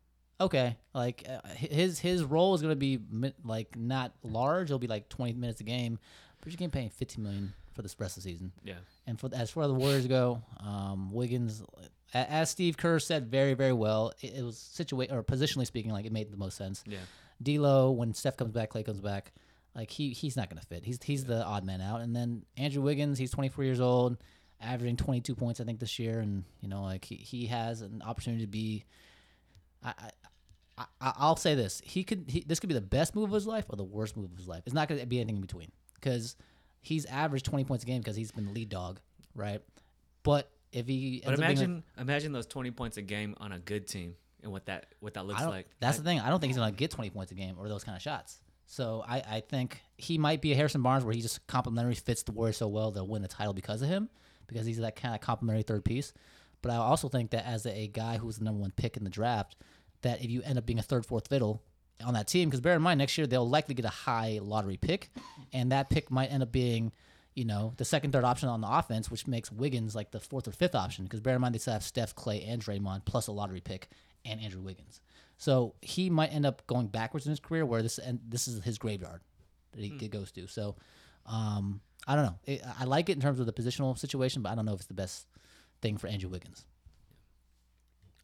okay, 0.40 0.76
like 0.94 1.24
uh, 1.28 1.46
his 1.48 1.98
his 1.98 2.24
role 2.24 2.54
is 2.54 2.62
gonna 2.62 2.76
be 2.76 2.98
like 3.44 3.76
not 3.76 4.12
large. 4.22 4.68
It'll 4.68 4.78
be 4.78 4.86
like 4.86 5.08
20 5.10 5.34
minutes 5.34 5.60
a 5.60 5.64
game, 5.64 5.98
but 6.40 6.46
you're 6.50 6.56
getting 6.56 6.70
paid 6.70 6.92
15 6.92 7.22
million 7.22 7.52
for 7.76 7.82
the 7.82 7.94
rest 7.98 8.16
of 8.16 8.22
the 8.24 8.30
season. 8.30 8.50
Yeah. 8.64 8.74
And 9.06 9.20
for 9.20 9.30
as 9.32 9.50
far 9.50 9.62
as 9.64 9.68
the 9.68 9.74
Warriors 9.74 10.06
go, 10.08 10.42
um, 10.58 11.12
Wiggins, 11.12 11.62
as 12.12 12.50
Steve 12.50 12.76
Kerr 12.76 12.98
said 12.98 13.30
very 13.30 13.54
very 13.54 13.72
well, 13.72 14.12
it, 14.20 14.34
it 14.38 14.42
was 14.42 14.58
situate 14.58 15.12
or 15.12 15.22
positionally 15.22 15.66
speaking, 15.66 15.92
like 15.92 16.06
it 16.06 16.12
made 16.12 16.32
the 16.32 16.36
most 16.36 16.56
sense. 16.56 16.82
Yeah. 16.86 16.98
D'Lo, 17.42 17.90
when 17.92 18.14
Steph 18.14 18.36
comes 18.36 18.50
back, 18.52 18.70
Clay 18.70 18.82
comes 18.82 19.00
back, 19.00 19.32
like 19.74 19.90
he 19.90 20.10
he's 20.10 20.36
not 20.36 20.48
gonna 20.48 20.62
fit. 20.62 20.84
He's 20.84 20.98
he's 21.04 21.24
the 21.24 21.44
odd 21.44 21.64
man 21.64 21.80
out. 21.80 22.00
And 22.00 22.16
then 22.16 22.44
Andrew 22.56 22.82
Wiggins, 22.82 23.18
he's 23.18 23.30
24 23.30 23.62
years 23.64 23.80
old, 23.80 24.16
averaging 24.60 24.96
22 24.96 25.34
points 25.34 25.60
I 25.60 25.64
think 25.64 25.78
this 25.78 25.98
year, 25.98 26.18
and 26.20 26.44
you 26.62 26.68
know 26.68 26.82
like 26.82 27.04
he, 27.04 27.16
he 27.16 27.46
has 27.46 27.82
an 27.82 28.02
opportunity 28.04 28.42
to 28.44 28.50
be. 28.50 28.84
I. 29.84 29.90
I 29.90 30.10
I, 30.78 30.84
I- 31.00 31.12
I'll 31.16 31.36
say 31.36 31.54
this: 31.54 31.80
he 31.82 32.04
could. 32.04 32.26
He, 32.28 32.40
this 32.46 32.60
could 32.60 32.68
be 32.68 32.74
the 32.74 32.82
best 32.82 33.14
move 33.16 33.30
of 33.30 33.32
his 33.32 33.46
life 33.46 33.64
or 33.70 33.76
the 33.76 33.82
worst 33.84 34.14
move 34.14 34.30
of 34.30 34.36
his 34.36 34.46
life. 34.46 34.62
It's 34.66 34.74
not 34.74 34.88
going 34.88 35.00
to 35.00 35.06
be 35.06 35.18
anything 35.20 35.36
in 35.36 35.40
between 35.40 35.72
because 35.94 36.36
he's 36.86 37.04
averaged 37.06 37.44
20 37.46 37.64
points 37.64 37.82
a 37.82 37.86
game 37.86 38.00
because 38.00 38.14
he's 38.14 38.30
been 38.30 38.46
the 38.46 38.52
lead 38.52 38.68
dog, 38.68 39.00
right? 39.34 39.60
But 40.22 40.48
if 40.72 40.86
he 40.86 41.20
But 41.24 41.36
being 41.36 41.42
a- 41.42 41.44
imagine 41.52 41.84
imagine 41.98 42.32
those 42.32 42.46
20 42.46 42.70
points 42.70 42.96
a 42.96 43.02
game 43.02 43.34
on 43.38 43.50
a 43.52 43.58
good 43.58 43.88
team 43.88 44.14
and 44.42 44.52
what 44.52 44.66
that 44.66 44.86
what 45.00 45.14
that 45.14 45.26
looks 45.26 45.42
like. 45.42 45.66
That's 45.80 45.98
I- 45.98 46.02
the 46.02 46.04
thing. 46.08 46.20
I 46.20 46.30
don't 46.30 46.38
think 46.40 46.50
he's 46.50 46.58
gonna 46.58 46.72
get 46.72 46.92
20 46.92 47.10
points 47.10 47.32
a 47.32 47.34
game 47.34 47.56
or 47.58 47.68
those 47.68 47.82
kind 47.82 47.96
of 47.96 48.02
shots. 48.02 48.38
So 48.66 49.04
I, 49.06 49.16
I 49.18 49.40
think 49.40 49.80
he 49.96 50.18
might 50.18 50.40
be 50.40 50.52
a 50.52 50.56
Harrison 50.56 50.82
Barnes 50.82 51.04
where 51.04 51.14
he 51.14 51.20
just 51.20 51.44
complementary 51.46 51.94
fits 51.94 52.22
the 52.24 52.32
Warriors 52.32 52.56
so 52.56 52.68
well 52.68 52.90
they'll 52.90 53.06
win 53.06 53.22
the 53.22 53.28
title 53.28 53.52
because 53.52 53.82
of 53.82 53.88
him, 53.88 54.08
because 54.46 54.66
he's 54.66 54.78
that 54.78 54.96
kind 54.96 55.14
of 55.14 55.20
complementary 55.20 55.62
third 55.62 55.84
piece. 55.84 56.12
But 56.62 56.72
I 56.72 56.76
also 56.76 57.08
think 57.08 57.30
that 57.30 57.46
as 57.46 57.64
a, 57.66 57.72
a 57.76 57.86
guy 57.88 58.18
who's 58.18 58.38
the 58.38 58.44
number 58.44 58.60
one 58.60 58.72
pick 58.72 58.96
in 58.96 59.04
the 59.04 59.10
draft, 59.10 59.56
that 60.02 60.22
if 60.22 60.30
you 60.30 60.42
end 60.42 60.58
up 60.58 60.66
being 60.66 60.78
a 60.80 60.82
third, 60.82 61.06
fourth 61.06 61.28
fiddle 61.28 61.62
on 62.04 62.14
that 62.14 62.26
team, 62.28 62.48
because 62.48 62.60
bear 62.60 62.74
in 62.74 62.82
mind 62.82 62.98
next 62.98 63.16
year 63.16 63.26
they'll 63.26 63.48
likely 63.48 63.74
get 63.74 63.84
a 63.84 63.90
high 63.90 64.38
lottery 64.42 64.76
pick, 64.76 65.10
and 65.52 65.72
that 65.72 65.90
pick 65.90 66.10
might 66.10 66.26
end 66.26 66.42
up 66.42 66.52
being, 66.52 66.92
you 67.34 67.44
know, 67.44 67.72
the 67.76 67.84
second, 67.84 68.12
third 68.12 68.24
option 68.24 68.48
on 68.48 68.60
the 68.60 68.68
offense, 68.70 69.10
which 69.10 69.26
makes 69.26 69.50
Wiggins 69.50 69.94
like 69.94 70.10
the 70.10 70.20
fourth 70.20 70.48
or 70.48 70.52
fifth 70.52 70.74
option. 70.74 71.04
Because 71.04 71.20
bear 71.20 71.34
in 71.34 71.40
mind 71.40 71.54
they 71.54 71.58
still 71.58 71.72
have 71.72 71.82
Steph, 71.82 72.14
Clay, 72.14 72.42
and 72.42 72.62
Draymond 72.62 73.04
plus 73.04 73.26
a 73.26 73.32
lottery 73.32 73.60
pick 73.60 73.88
and 74.24 74.40
Andrew 74.40 74.60
Wiggins. 74.60 75.00
So 75.38 75.74
he 75.82 76.10
might 76.10 76.32
end 76.32 76.46
up 76.46 76.66
going 76.66 76.86
backwards 76.86 77.26
in 77.26 77.30
his 77.30 77.40
career, 77.40 77.66
where 77.66 77.82
this 77.82 77.98
and 77.98 78.20
this 78.26 78.48
is 78.48 78.62
his 78.64 78.78
graveyard 78.78 79.20
that 79.72 79.82
he 79.82 79.94
it 80.04 80.10
goes 80.10 80.32
to. 80.32 80.46
So 80.46 80.76
um, 81.26 81.80
I 82.06 82.14
don't 82.14 82.24
know. 82.24 82.38
It, 82.44 82.62
I 82.78 82.84
like 82.84 83.08
it 83.08 83.12
in 83.12 83.20
terms 83.20 83.40
of 83.40 83.46
the 83.46 83.52
positional 83.52 83.98
situation, 83.98 84.42
but 84.42 84.52
I 84.52 84.54
don't 84.54 84.64
know 84.64 84.74
if 84.74 84.80
it's 84.80 84.86
the 84.86 84.94
best 84.94 85.26
thing 85.82 85.98
for 85.98 86.06
Andrew 86.06 86.30
Wiggins. 86.30 86.64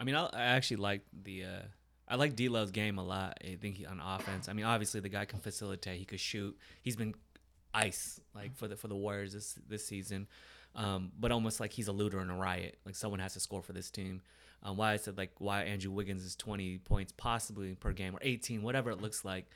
I 0.00 0.04
mean, 0.04 0.14
I, 0.14 0.26
I 0.26 0.42
actually 0.42 0.78
like 0.78 1.02
the. 1.22 1.44
Uh, 1.44 1.62
I 2.12 2.16
like 2.16 2.36
D'Lo's 2.36 2.70
game 2.70 2.98
a 2.98 3.02
lot. 3.02 3.38
I 3.42 3.56
think 3.56 3.76
he, 3.76 3.86
on 3.86 3.98
offense. 3.98 4.46
I 4.46 4.52
mean, 4.52 4.66
obviously 4.66 5.00
the 5.00 5.08
guy 5.08 5.24
can 5.24 5.40
facilitate. 5.40 5.98
He 5.98 6.04
could 6.04 6.20
shoot. 6.20 6.54
He's 6.82 6.94
been 6.94 7.14
ice 7.72 8.20
like 8.34 8.54
for 8.54 8.68
the 8.68 8.76
for 8.76 8.86
the 8.86 8.94
Warriors 8.94 9.32
this 9.32 9.58
this 9.66 9.86
season. 9.86 10.26
Um, 10.74 11.10
but 11.18 11.32
almost 11.32 11.58
like 11.58 11.72
he's 11.72 11.88
a 11.88 11.92
looter 11.92 12.20
in 12.20 12.28
a 12.28 12.36
riot. 12.36 12.76
Like 12.84 12.96
someone 12.96 13.18
has 13.20 13.32
to 13.32 13.40
score 13.40 13.62
for 13.62 13.72
this 13.72 13.90
team. 13.90 14.20
Um, 14.62 14.76
why 14.76 14.92
I 14.92 14.96
said 14.96 15.16
like 15.16 15.32
why 15.38 15.62
Andrew 15.62 15.90
Wiggins 15.90 16.22
is 16.22 16.36
20 16.36 16.78
points 16.84 17.14
possibly 17.16 17.74
per 17.76 17.92
game 17.92 18.14
or 18.14 18.18
18, 18.20 18.60
whatever 18.60 18.90
it 18.90 19.00
looks 19.00 19.24
like. 19.24 19.46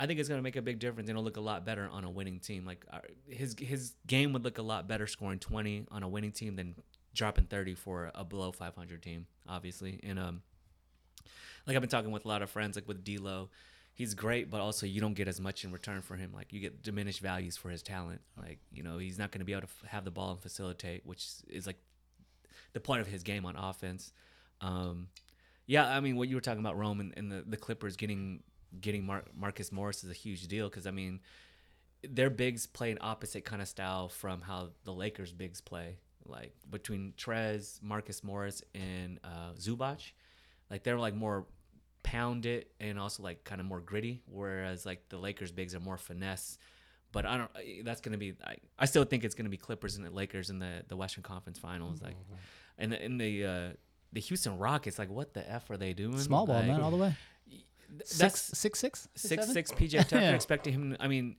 I 0.00 0.06
think 0.06 0.18
it's 0.18 0.28
gonna 0.28 0.42
make 0.42 0.56
a 0.56 0.62
big 0.62 0.80
difference 0.80 1.08
and 1.08 1.16
it'll 1.16 1.22
look 1.22 1.36
a 1.36 1.40
lot 1.40 1.64
better 1.64 1.88
on 1.92 2.02
a 2.02 2.10
winning 2.10 2.40
team. 2.40 2.66
Like 2.66 2.84
uh, 2.92 2.98
his 3.28 3.54
his 3.56 3.94
game 4.08 4.32
would 4.32 4.42
look 4.42 4.58
a 4.58 4.62
lot 4.62 4.88
better 4.88 5.06
scoring 5.06 5.38
20 5.38 5.86
on 5.92 6.02
a 6.02 6.08
winning 6.08 6.32
team 6.32 6.56
than 6.56 6.74
dropping 7.14 7.44
30 7.44 7.76
for 7.76 8.10
a 8.16 8.24
below 8.24 8.50
500 8.50 9.00
team, 9.00 9.26
obviously. 9.48 10.00
And 10.02 10.18
um, 10.18 10.42
like 11.66 11.76
I've 11.76 11.82
been 11.82 11.90
talking 11.90 12.10
with 12.10 12.24
a 12.24 12.28
lot 12.28 12.42
of 12.42 12.50
friends, 12.50 12.76
like 12.76 12.88
with 12.88 13.04
D'Lo, 13.04 13.50
he's 13.94 14.14
great, 14.14 14.50
but 14.50 14.60
also 14.60 14.86
you 14.86 15.00
don't 15.00 15.14
get 15.14 15.28
as 15.28 15.40
much 15.40 15.64
in 15.64 15.72
return 15.72 16.02
for 16.02 16.16
him. 16.16 16.32
Like 16.34 16.52
you 16.52 16.60
get 16.60 16.82
diminished 16.82 17.20
values 17.20 17.56
for 17.56 17.70
his 17.70 17.82
talent. 17.82 18.20
Like 18.36 18.58
you 18.72 18.82
know 18.82 18.98
he's 18.98 19.18
not 19.18 19.30
going 19.30 19.40
to 19.40 19.44
be 19.44 19.52
able 19.52 19.62
to 19.62 19.68
f- 19.84 19.90
have 19.90 20.04
the 20.04 20.10
ball 20.10 20.32
and 20.32 20.40
facilitate, 20.40 21.04
which 21.04 21.26
is 21.48 21.66
like 21.66 21.78
the 22.72 22.80
point 22.80 23.00
of 23.00 23.06
his 23.06 23.22
game 23.22 23.44
on 23.44 23.56
offense. 23.56 24.12
Um, 24.60 25.08
yeah, 25.66 25.88
I 25.88 26.00
mean 26.00 26.16
what 26.16 26.28
you 26.28 26.34
were 26.34 26.40
talking 26.40 26.60
about 26.60 26.76
Rome 26.76 27.00
and, 27.00 27.14
and 27.16 27.30
the, 27.30 27.44
the 27.46 27.56
Clippers 27.56 27.96
getting 27.96 28.42
getting 28.80 29.04
Mar- 29.04 29.24
Marcus 29.36 29.72
Morris 29.72 30.04
is 30.04 30.10
a 30.10 30.14
huge 30.14 30.46
deal 30.48 30.68
because 30.68 30.86
I 30.86 30.90
mean 30.90 31.20
their 32.02 32.30
bigs 32.30 32.66
play 32.66 32.90
an 32.90 32.98
opposite 33.00 33.44
kind 33.44 33.60
of 33.60 33.68
style 33.68 34.08
from 34.08 34.40
how 34.40 34.70
the 34.84 34.92
Lakers 34.92 35.32
bigs 35.32 35.60
play. 35.60 35.98
Like 36.24 36.54
between 36.70 37.12
Trez, 37.16 37.82
Marcus 37.82 38.22
Morris, 38.22 38.62
and 38.74 39.18
uh, 39.24 39.52
Zubac, 39.58 40.12
like 40.70 40.82
they're 40.84 40.98
like 40.98 41.14
more 41.14 41.46
pound 42.02 42.46
it 42.46 42.70
and 42.80 42.98
also 42.98 43.22
like 43.22 43.44
kind 43.44 43.60
of 43.60 43.66
more 43.66 43.80
gritty. 43.80 44.22
Whereas 44.26 44.86
like 44.86 45.08
the 45.08 45.18
Lakers 45.18 45.52
bigs 45.52 45.74
are 45.74 45.80
more 45.80 45.98
finesse. 45.98 46.58
But 47.12 47.26
I 47.26 47.36
don't. 47.38 47.50
That's 47.84 48.00
gonna 48.00 48.18
be. 48.18 48.34
I, 48.44 48.56
I 48.78 48.84
still 48.86 49.04
think 49.04 49.24
it's 49.24 49.34
gonna 49.34 49.48
be 49.48 49.56
Clippers 49.56 49.96
and 49.96 50.06
the 50.06 50.10
Lakers 50.10 50.48
in 50.50 50.60
the, 50.60 50.84
the 50.88 50.96
Western 50.96 51.24
Conference 51.24 51.58
Finals. 51.58 52.00
Like, 52.00 52.14
and 52.78 52.92
the, 52.92 53.04
in 53.04 53.18
the 53.18 53.44
uh, 53.44 53.68
the 54.12 54.20
Houston 54.20 54.58
Rockets, 54.58 54.96
like 54.98 55.10
what 55.10 55.34
the 55.34 55.48
f 55.50 55.68
are 55.70 55.76
they 55.76 55.92
doing? 55.92 56.18
Small 56.18 56.46
ball, 56.46 56.56
Like, 56.58 56.66
man, 56.68 56.80
all 56.80 56.92
the 56.92 56.96
way. 56.96 57.14
th- 57.48 57.62
Six, 58.04 58.18
That's 58.18 58.58
six, 58.58 58.78
six, 58.78 59.08
six 59.16 59.42
seven? 59.42 59.52
six 59.52 59.72
PJ 59.72 59.98
Tucker 60.08 60.22
Yeah. 60.22 60.34
expecting 60.34 60.72
him. 60.72 60.96
I 61.00 61.08
mean, 61.08 61.34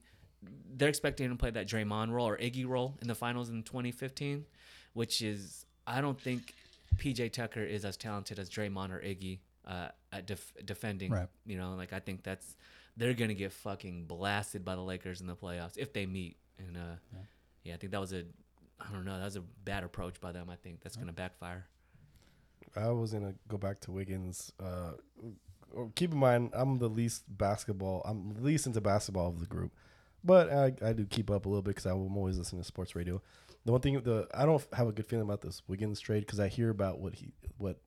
they're 0.76 0.89
expecting 0.89 1.28
him 1.28 1.32
to 1.32 1.38
play 1.38 1.52
that 1.52 1.67
Draymond 1.70 2.12
role 2.12 2.28
or 2.28 2.38
Iggy 2.38 2.67
role 2.67 2.98
in 3.02 3.08
the 3.08 3.15
finals 3.15 3.50
in 3.50 3.63
2015, 3.63 4.44
which 4.91 5.22
is 5.22 5.65
I 5.88 6.02
don't 6.02 6.20
think 6.20 6.54
PJ 6.97 7.34
Tucker 7.34 7.63
is 7.63 7.86
as 7.86 7.97
talented 7.97 8.39
as 8.39 8.49
Draymond 8.49 8.91
or 8.91 8.99
Iggy 8.99 9.39
uh, 9.65 9.89
at 10.12 10.25
def- 10.25 10.54
defending. 10.65 11.12
Right. 11.12 11.27
You 11.45 11.58
know, 11.58 11.75
like 11.75 11.93
I 11.93 11.99
think 11.99 12.23
that's 12.23 12.56
they're 12.97 13.13
gonna 13.13 13.34
get 13.34 13.54
fucking 13.54 14.06
blasted 14.06 14.65
by 14.65 14.75
the 14.75 14.82
Lakers 14.82 15.21
in 15.21 15.27
the 15.27 15.36
playoffs 15.36 15.77
if 15.77 15.93
they 15.93 16.06
meet. 16.06 16.38
And 16.60 16.77
uh, 16.77 16.95
yeah. 17.63 17.73
I 17.73 17.77
think 17.77 17.91
that 17.91 18.01
was 18.01 18.13
a 18.13 18.23
I 18.80 18.91
don't 18.91 19.06
know 19.06 19.17
that 19.17 19.25
was 19.25 19.36
a 19.36 19.41
bad 19.63 19.84
approach 19.84 20.19
by 20.19 20.32
them. 20.32 20.49
I 20.49 20.56
think 20.56 20.82
that's 20.82 20.95
gonna 20.95 21.13
backfire. 21.13 21.65
I 22.75 22.89
was 22.89 23.13
gonna 23.13 23.36
go 23.47 23.58
back 23.58 23.80
to 23.82 23.91
Wiggins. 23.91 24.51
Uh, 24.60 24.91
keep 25.95 26.12
in 26.12 26.17
mind, 26.17 26.51
I'm 26.54 26.80
the 26.80 26.89
least 26.89 27.23
basketball. 27.27 28.01
I'm 28.06 28.36
least 28.41 28.67
into 28.67 28.82
basketball 28.82 29.30
of 29.30 29.39
the 29.39 29.45
group, 29.45 29.71
but 30.23 30.51
I, 30.51 30.73
I 30.84 30.93
do 30.93 31.06
keep 31.06 31.30
up 31.30 31.45
a 31.45 31.49
little 31.49 31.62
bit 31.62 31.75
because 31.75 31.86
I'm 31.86 32.15
always 32.17 32.38
listening 32.38 32.62
to 32.62 32.67
sports 32.67 32.95
radio. 32.95 33.21
The 33.65 33.71
one 33.71 33.82
thing, 33.82 34.00
the 34.02 34.28
I 34.34 34.45
don't 34.45 34.63
have 34.74 34.88
a 34.88 34.91
good 34.91 35.06
feeling 35.06 35.26
about 35.26 35.41
this 35.41 35.62
Wiggins 35.67 36.00
trade 36.00 36.21
because 36.21 36.39
I 36.39 36.47
hear 36.47 36.69
about 36.69 37.00
what 37.00 37.13
he 37.15 37.34
what 37.58 37.80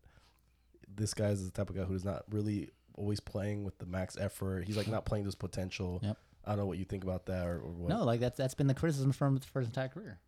this 0.95 1.15
guy 1.15 1.27
is 1.29 1.45
the 1.45 1.51
type 1.51 1.71
of 1.71 1.77
guy 1.77 1.83
who 1.83 1.95
is 1.95 2.05
not 2.05 2.23
really 2.31 2.71
always 2.97 3.19
playing 3.21 3.65
with 3.65 3.79
the 3.79 3.87
max 3.87 4.17
effort. 4.19 4.65
He's 4.65 4.77
like 4.77 4.87
not 4.89 5.05
playing 5.05 5.25
to 5.25 5.29
his 5.29 5.35
potential. 5.35 6.01
Yep. 6.03 6.17
I 6.45 6.51
don't 6.51 6.59
know 6.59 6.67
what 6.67 6.79
you 6.79 6.85
think 6.85 7.03
about 7.03 7.27
that 7.27 7.47
or, 7.47 7.57
or 7.57 7.71
what. 7.73 7.89
No, 7.89 8.05
like 8.05 8.21
that's 8.21 8.39
that's 8.39 8.55
been 8.55 8.67
the 8.67 8.75
criticism 8.75 9.13
from 9.13 9.41
for 9.41 9.61
his 9.61 9.69
entire 9.69 9.89
career. 9.89 10.21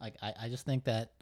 Like 0.00 0.16
I, 0.20 0.34
I 0.42 0.48
just 0.48 0.66
think 0.66 0.84
that 0.84 1.12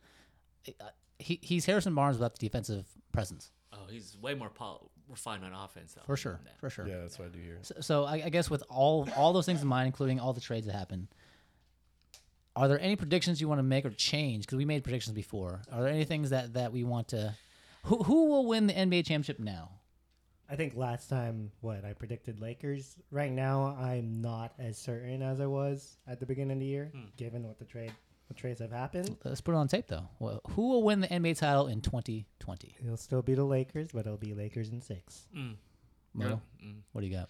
uh, 0.80 0.84
he 1.18 1.38
he's 1.42 1.66
Harrison 1.66 1.94
Barnes 1.94 2.16
without 2.16 2.36
the 2.38 2.44
defensive 2.44 2.86
presence 3.12 3.50
Oh, 3.72 3.86
he's 3.88 4.16
way 4.20 4.34
more 4.34 4.50
pol- 4.50 4.90
refined 5.08 5.44
on 5.44 5.52
offense 5.52 5.94
though. 5.94 6.02
for 6.04 6.16
sure, 6.16 6.40
for 6.58 6.70
sure. 6.70 6.88
Yeah, 6.88 7.00
that's 7.02 7.18
what 7.18 7.28
I 7.28 7.30
do 7.30 7.38
here. 7.40 7.58
So, 7.62 7.74
so 7.80 8.04
I, 8.04 8.22
I 8.24 8.28
guess 8.28 8.50
with 8.50 8.64
all 8.68 9.08
all 9.16 9.32
those 9.32 9.46
things 9.46 9.62
in 9.62 9.68
mind, 9.68 9.86
including 9.86 10.18
all 10.18 10.32
the 10.32 10.40
trades 10.40 10.66
that 10.66 10.74
happened, 10.74 11.08
are 12.60 12.68
there 12.68 12.80
any 12.80 12.94
predictions 12.96 13.40
you 13.40 13.48
want 13.48 13.58
to 13.58 13.62
make 13.62 13.84
or 13.86 13.90
change? 13.90 14.44
Because 14.44 14.56
we 14.58 14.64
made 14.64 14.84
predictions 14.84 15.14
before. 15.14 15.62
Are 15.72 15.82
there 15.82 15.90
any 15.92 16.04
things 16.04 16.30
that 16.30 16.54
that 16.54 16.72
we 16.72 16.84
want 16.84 17.08
to? 17.08 17.34
Who 17.84 18.02
who 18.02 18.26
will 18.26 18.46
win 18.46 18.66
the 18.66 18.74
NBA 18.74 19.06
championship 19.06 19.38
now? 19.38 19.70
I 20.48 20.56
think 20.56 20.74
last 20.76 21.08
time, 21.08 21.52
what 21.60 21.84
I 21.84 21.92
predicted 21.92 22.40
Lakers. 22.40 22.96
Right 23.10 23.30
now, 23.32 23.76
I'm 23.80 24.20
not 24.20 24.52
as 24.58 24.76
certain 24.76 25.22
as 25.22 25.40
I 25.40 25.46
was 25.46 25.96
at 26.08 26.18
the 26.20 26.26
beginning 26.26 26.56
of 26.56 26.60
the 26.60 26.66
year, 26.66 26.92
given 27.16 27.46
what 27.46 27.58
the 27.60 27.64
trade, 27.64 27.92
what 28.28 28.36
trades 28.36 28.60
have 28.60 28.72
happened. 28.72 29.16
Let's 29.24 29.40
put 29.40 29.52
it 29.52 29.58
on 29.58 29.68
tape 29.68 29.86
though. 29.86 30.08
Well, 30.18 30.40
who 30.50 30.68
will 30.70 30.82
win 30.82 31.00
the 31.00 31.08
NBA 31.08 31.38
title 31.38 31.68
in 31.68 31.80
2020? 31.80 32.76
It'll 32.84 32.96
still 32.96 33.22
be 33.22 33.34
the 33.34 33.44
Lakers, 33.44 33.88
but 33.94 34.00
it'll 34.00 34.16
be 34.18 34.34
Lakers 34.34 34.70
in 34.70 34.82
six. 34.82 35.26
Mm. 35.34 35.54
Mo, 36.14 36.40
Yeah. 36.60 36.66
Mm. 36.66 36.80
what 36.92 37.00
do 37.02 37.06
you 37.06 37.14
got? 37.14 37.28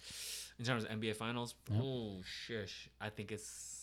In 0.57 0.65
terms 0.65 0.83
of 0.83 0.89
NBA 0.89 1.15
Finals, 1.15 1.53
Yep. 1.69 1.79
oh 1.83 2.21
shish, 2.25 2.89
I 2.99 3.09
think 3.09 3.31
it's 3.31 3.80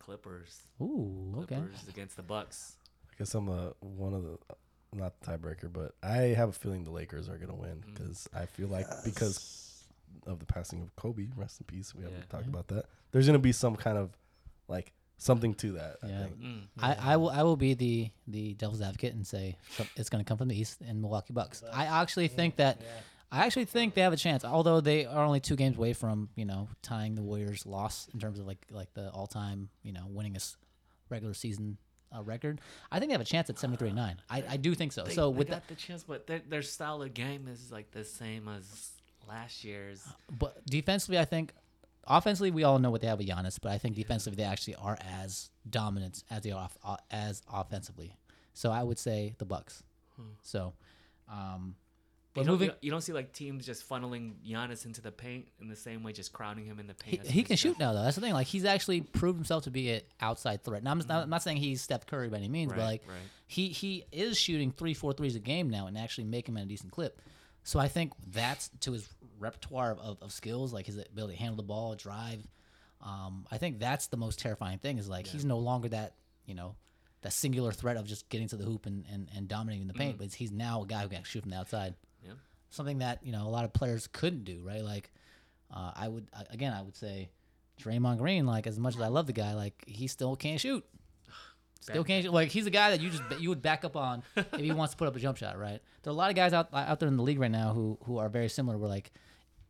Clippers. 0.00 0.62
Ooh, 0.80 1.34
okay. 1.38 1.56
Clippers 1.56 1.86
against 1.88 2.16
the 2.16 2.22
Bucks. 2.22 2.76
I 3.12 3.14
guess 3.18 3.34
I'm 3.34 3.48
a, 3.48 3.72
one 3.80 4.14
of 4.14 4.22
the 4.24 4.38
not 4.92 5.20
the 5.20 5.26
tiebreaker, 5.30 5.72
but 5.72 5.94
I 6.02 6.34
have 6.34 6.48
a 6.48 6.52
feeling 6.52 6.82
the 6.84 6.90
Lakers 6.90 7.28
are 7.28 7.38
gonna 7.38 7.54
win 7.54 7.84
Mm. 7.86 7.94
because 7.94 8.28
I 8.34 8.46
feel 8.46 8.66
like 8.68 8.86
because 9.04 9.84
of 10.26 10.40
the 10.40 10.46
passing 10.46 10.82
of 10.82 10.94
Kobe, 10.96 11.28
rest 11.36 11.60
in 11.60 11.66
peace. 11.66 11.94
We 11.94 12.02
haven't 12.02 12.18
Yeah. 12.18 12.24
talked 12.28 12.44
Yeah. 12.46 12.50
about 12.50 12.68
that. 12.68 12.86
There's 13.12 13.26
gonna 13.26 13.38
be 13.38 13.52
some 13.52 13.76
kind 13.76 13.96
of 13.96 14.10
like 14.66 14.92
something 15.18 15.54
to 15.54 15.72
that. 15.72 15.98
I 16.02 16.08
Yeah. 16.08 16.22
think. 16.24 16.40
Mm. 16.40 16.62
I, 16.78 16.94
I 17.12 17.16
will 17.18 17.30
I 17.30 17.42
will 17.44 17.56
be 17.56 17.74
the 17.74 18.10
the 18.26 18.54
devil's 18.54 18.80
advocate 18.80 19.14
and 19.14 19.24
say 19.26 19.58
it's 19.96 20.08
going 20.08 20.24
to 20.24 20.28
come 20.28 20.38
from 20.38 20.48
the 20.48 20.58
East 20.58 20.80
and 20.80 21.00
Milwaukee 21.00 21.32
Bucks. 21.34 21.62
I 21.72 21.84
actually 21.86 22.28
think 22.28 22.56
that 22.56 22.80
I 23.32 23.46
actually 23.46 23.66
think 23.66 23.94
they 23.94 24.00
have 24.00 24.12
a 24.12 24.16
chance, 24.16 24.44
although 24.44 24.80
they 24.80 25.06
are 25.06 25.24
only 25.24 25.40
two 25.40 25.56
games 25.56 25.76
away 25.76 25.92
from 25.92 26.28
you 26.34 26.44
know 26.44 26.68
tying 26.82 27.14
the 27.14 27.22
Warriors' 27.22 27.64
loss 27.66 28.08
in 28.12 28.20
terms 28.20 28.38
of 28.38 28.46
like 28.46 28.58
like 28.70 28.92
the 28.94 29.10
all 29.10 29.26
time 29.26 29.68
you 29.82 29.92
know 29.92 30.06
winningest 30.12 30.56
regular 31.08 31.34
season 31.34 31.78
uh, 32.14 32.22
record. 32.22 32.60
I 32.90 32.98
think 32.98 33.10
they 33.10 33.14
have 33.14 33.20
a 33.20 33.24
chance 33.24 33.48
at 33.50 33.58
seventy 33.58 33.78
three 33.78 33.92
nine. 33.92 34.16
I, 34.28 34.42
I 34.50 34.56
do 34.56 34.74
think 34.74 34.92
so. 34.92 35.04
They, 35.04 35.14
so 35.14 35.30
they 35.30 35.38
with 35.38 35.48
that, 35.48 35.68
the 35.68 35.74
chance, 35.76 36.02
but 36.02 36.26
their, 36.26 36.40
their 36.40 36.62
style 36.62 37.02
of 37.02 37.14
game 37.14 37.46
is 37.48 37.70
like 37.70 37.92
the 37.92 38.04
same 38.04 38.48
as 38.48 38.90
last 39.28 39.64
year's. 39.64 40.02
but 40.38 40.64
defensively, 40.66 41.18
I 41.18 41.24
think. 41.24 41.52
Offensively, 42.06 42.50
we 42.50 42.64
all 42.64 42.78
know 42.78 42.90
what 42.90 43.02
they 43.02 43.06
have 43.06 43.18
with 43.18 43.28
Giannis, 43.28 43.58
but 43.60 43.70
I 43.70 43.78
think 43.78 43.94
defensively 43.94 44.42
they 44.42 44.48
actually 44.48 44.74
are 44.76 44.96
as 45.22 45.50
dominant 45.68 46.24
as 46.30 46.42
they 46.42 46.50
are 46.50 46.58
off, 46.58 46.76
uh, 46.82 46.96
as 47.10 47.42
offensively. 47.52 48.16
So 48.54 48.72
I 48.72 48.82
would 48.82 48.98
say 48.98 49.34
the 49.38 49.44
Bucks. 49.44 49.82
So, 50.42 50.72
um, 51.30 51.76
but 52.32 52.46
moving, 52.46 52.66
you, 52.66 52.70
don't, 52.70 52.84
you 52.84 52.90
don't 52.92 53.00
see 53.00 53.12
like 53.12 53.32
teams 53.32 53.66
just 53.66 53.88
funneling 53.88 54.34
Giannis 54.46 54.86
into 54.86 55.00
the 55.00 55.10
paint 55.10 55.48
in 55.60 55.68
the 55.68 55.74
same 55.74 56.04
way, 56.04 56.12
just 56.12 56.32
crowding 56.32 56.64
him 56.64 56.78
in 56.78 56.86
the 56.86 56.94
paint. 56.94 57.26
he 57.26 57.42
can 57.42 57.56
shoot 57.56 57.76
now 57.78 57.92
though. 57.92 58.04
That's 58.04 58.14
the 58.14 58.22
thing. 58.22 58.34
Like 58.34 58.46
he's 58.46 58.64
actually 58.64 59.00
proved 59.00 59.36
himself 59.36 59.64
to 59.64 59.70
be 59.70 59.90
an 59.90 60.02
outside 60.20 60.62
threat. 60.62 60.84
Now 60.84 60.92
I'm, 60.92 60.98
not, 60.98 61.22
I'm 61.24 61.30
not 61.30 61.42
saying 61.42 61.56
he's 61.56 61.82
Steph 61.82 62.06
Curry 62.06 62.28
by 62.28 62.36
any 62.36 62.48
means, 62.48 62.72
but 62.72 62.78
like 62.80 63.02
right. 63.08 63.16
he 63.48 63.68
he 63.68 64.04
is 64.12 64.38
shooting 64.38 64.70
three 64.70 64.94
four 64.94 65.12
threes 65.12 65.34
a 65.34 65.40
game 65.40 65.70
now 65.70 65.88
and 65.88 65.98
actually 65.98 66.24
making 66.24 66.54
them 66.54 66.62
at 66.62 66.66
a 66.66 66.68
decent 66.68 66.92
clip. 66.92 67.20
So 67.64 67.80
I 67.80 67.88
think 67.88 68.12
that's 68.28 68.70
to 68.80 68.92
his 68.92 69.08
repertoire 69.38 69.96
of, 70.00 70.18
of, 70.22 70.32
skills, 70.32 70.72
like 70.72 70.86
his 70.86 70.96
ability 70.96 71.34
to 71.34 71.40
handle 71.40 71.56
the 71.56 71.62
ball, 71.62 71.94
drive. 71.94 72.46
Um, 73.04 73.46
I 73.50 73.58
think 73.58 73.78
that's 73.78 74.06
the 74.06 74.16
most 74.16 74.38
terrifying 74.38 74.78
thing 74.78 74.98
is 74.98 75.08
like 75.08 75.26
he's 75.26 75.44
no 75.44 75.58
longer 75.58 75.88
that 75.88 76.14
you 76.46 76.54
know 76.54 76.76
that 77.22 77.32
singular 77.32 77.72
threat 77.72 77.96
of 77.96 78.06
just 78.06 78.28
getting 78.28 78.48
to 78.48 78.56
the 78.56 78.64
hoop 78.64 78.86
and, 78.86 79.04
and, 79.12 79.28
and 79.36 79.48
dominating 79.48 79.86
the 79.86 79.94
paint, 79.94 80.16
but 80.16 80.32
he's 80.32 80.52
now 80.52 80.82
a 80.82 80.86
guy 80.86 81.02
who 81.02 81.08
can 81.08 81.22
shoot 81.22 81.42
from 81.42 81.50
the 81.50 81.56
outside. 81.56 81.94
Yeah. 82.70 82.76
Something 82.76 82.98
that 82.98 83.20
you 83.22 83.32
know 83.32 83.46
a 83.46 83.50
lot 83.50 83.64
of 83.64 83.72
players 83.72 84.06
couldn't 84.06 84.44
do, 84.44 84.62
right? 84.64 84.82
Like 84.82 85.10
uh, 85.74 85.92
I 85.94 86.08
would 86.08 86.28
again 86.50 86.72
I 86.72 86.82
would 86.82 86.96
say 86.96 87.30
Draymond 87.82 88.18
Green, 88.18 88.46
like 88.46 88.66
as 88.66 88.78
much 88.78 88.94
as 88.96 89.00
I 89.00 89.08
love 89.08 89.26
the 89.26 89.32
guy, 89.32 89.54
like 89.54 89.84
he 89.86 90.06
still 90.06 90.36
can't 90.36 90.60
shoot. 90.60 90.84
Still 91.80 92.04
can't 92.04 92.22
shoot. 92.22 92.32
Like 92.32 92.50
he's 92.50 92.66
a 92.66 92.70
guy 92.70 92.90
that 92.90 93.00
you 93.00 93.08
just 93.08 93.22
you 93.38 93.48
would 93.48 93.62
back 93.62 93.84
up 93.86 93.96
on 93.96 94.22
if 94.36 94.60
he 94.60 94.70
wants 94.70 94.92
to 94.92 94.98
put 94.98 95.08
up 95.08 95.16
a 95.16 95.18
jump 95.18 95.38
shot, 95.38 95.58
right? 95.58 95.80
There 96.02 96.10
are 96.10 96.14
a 96.14 96.16
lot 96.16 96.28
of 96.28 96.36
guys 96.36 96.52
out 96.52 96.68
out 96.74 97.00
there 97.00 97.08
in 97.08 97.16
the 97.16 97.22
league 97.22 97.40
right 97.40 97.50
now 97.50 97.72
who 97.72 97.98
who 98.04 98.18
are 98.18 98.28
very 98.28 98.50
similar. 98.50 98.76
Where 98.76 98.88
like 98.88 99.12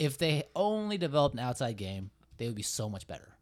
if 0.01 0.19
they 0.19 0.43
only 0.57 0.99
developed 0.99 1.35
an 1.35 1.39
outside 1.39 1.77
game, 1.77 2.11
they 2.39 2.47
would 2.47 2.57
be 2.57 2.63
so 2.63 2.89
much 2.89 3.07
better. 3.07 3.37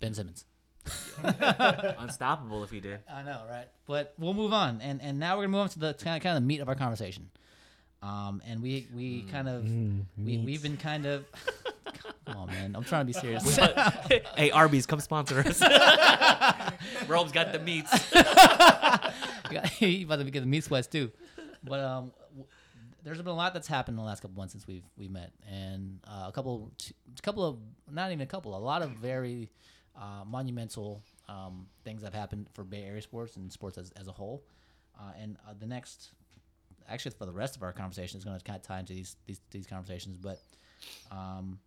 Ben 0.00 0.14
Simmons. 0.14 0.46
Unstoppable 1.22 2.64
if 2.64 2.70
he 2.70 2.80
did. 2.80 3.00
I 3.08 3.22
know, 3.22 3.42
right? 3.48 3.68
But 3.86 4.14
we'll 4.18 4.34
move 4.34 4.52
on, 4.52 4.80
and 4.80 5.00
and 5.00 5.20
now 5.20 5.36
we're 5.36 5.42
gonna 5.44 5.52
move 5.52 5.60
on 5.60 5.68
to 5.68 5.78
the 5.78 5.94
kind 5.94 6.16
of 6.16 6.22
kind 6.22 6.36
of 6.36 6.42
the 6.42 6.46
meat 6.46 6.60
of 6.60 6.68
our 6.68 6.74
conversation. 6.74 7.30
Um, 8.02 8.40
and 8.46 8.62
we 8.62 8.86
we 8.94 9.22
kind 9.30 9.48
of 9.48 9.64
we 9.64 10.38
we've 10.38 10.62
been 10.62 10.76
kind 10.76 11.06
of. 11.06 11.24
Come 12.26 12.36
on, 12.36 12.46
man! 12.48 12.76
I'm 12.76 12.84
trying 12.84 13.02
to 13.02 13.06
be 13.06 13.12
serious. 13.12 13.56
hey, 14.36 14.50
Arby's, 14.52 14.86
come 14.86 15.00
sponsor 15.00 15.40
us. 15.40 15.60
Rome's 17.08 17.32
got 17.32 17.52
the 17.52 17.58
meats. 17.58 17.90
you 19.80 20.04
about 20.04 20.16
to 20.16 20.24
get 20.30 20.40
the 20.40 20.46
meat 20.46 20.62
sweats 20.64 20.86
too. 20.86 21.10
But 21.64 21.80
um, 21.80 22.12
w- 22.30 22.46
there's 23.02 23.18
been 23.18 23.26
a 23.26 23.34
lot 23.34 23.52
that's 23.52 23.66
happened 23.66 23.94
in 23.98 24.04
the 24.04 24.06
last 24.06 24.20
couple 24.20 24.36
months 24.36 24.52
since 24.52 24.66
we've 24.66 24.84
we 24.96 25.08
met, 25.08 25.32
and 25.50 25.98
uh, 26.06 26.26
a 26.28 26.32
couple, 26.32 26.70
t- 26.78 26.94
a 27.18 27.22
couple 27.22 27.44
of 27.44 27.58
not 27.90 28.08
even 28.12 28.20
a 28.20 28.26
couple, 28.26 28.56
a 28.56 28.58
lot 28.58 28.82
of 28.82 28.90
very 28.92 29.50
uh, 30.00 30.24
monumental 30.26 31.02
um, 31.28 31.66
things 31.84 32.02
have 32.02 32.14
happened 32.14 32.46
for 32.52 32.64
Bay 32.64 32.84
Area 32.84 33.02
sports 33.02 33.36
and 33.36 33.52
sports 33.52 33.76
as, 33.78 33.90
as 33.92 34.06
a 34.08 34.12
whole. 34.12 34.42
Uh, 34.98 35.12
and 35.20 35.36
uh, 35.48 35.52
the 35.58 35.66
next, 35.66 36.10
actually, 36.90 37.12
for 37.12 37.26
the 37.26 37.32
rest 37.32 37.56
of 37.56 37.62
our 37.62 37.72
conversation 37.72 38.18
is 38.18 38.24
going 38.24 38.38
to 38.38 38.44
kind 38.44 38.56
of 38.56 38.62
tie 38.62 38.80
into 38.80 38.92
these 38.92 39.16
these, 39.26 39.40
these 39.50 39.66
conversations, 39.66 40.16
but. 40.16 40.40
Um, 41.10 41.60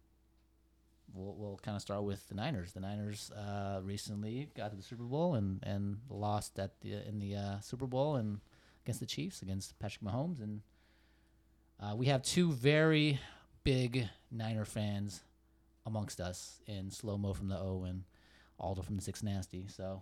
We'll, 1.16 1.36
we'll 1.38 1.60
kind 1.62 1.76
of 1.76 1.82
start 1.84 2.02
with 2.04 2.28
the 2.28 2.34
Niners. 2.34 2.74
The 2.74 2.80
Niners 2.80 3.30
uh, 3.32 3.82
recently 3.84 4.50
got 4.56 4.72
to 4.72 4.76
the 4.76 4.82
Super 4.82 5.04
Bowl 5.04 5.36
and, 5.36 5.60
and 5.62 5.98
lost 6.10 6.58
at 6.58 6.82
the 6.82 7.08
in 7.08 7.20
the 7.20 7.36
uh, 7.36 7.60
Super 7.60 7.86
Bowl 7.86 8.16
and 8.16 8.40
against 8.84 9.00
the 9.00 9.06
Chiefs 9.06 9.44
against 9.44 9.78
Patrick 9.78 10.04
Mahomes 10.04 10.42
and 10.42 10.62
uh, 11.80 11.96
we 11.96 12.06
have 12.08 12.24
two 12.24 12.52
very 12.52 13.20
big 13.64 14.08
Niner 14.32 14.66
fans 14.66 15.22
amongst 15.86 16.20
us 16.20 16.62
in 16.66 16.90
slow 16.90 17.18
mo 17.18 17.34
from 17.34 17.50
the 17.50 17.58
O 17.58 17.84
and 17.88 18.04
Aldo 18.60 18.82
from 18.82 18.96
the 18.96 19.02
Six 19.02 19.22
Nasty. 19.22 19.68
So 19.68 20.02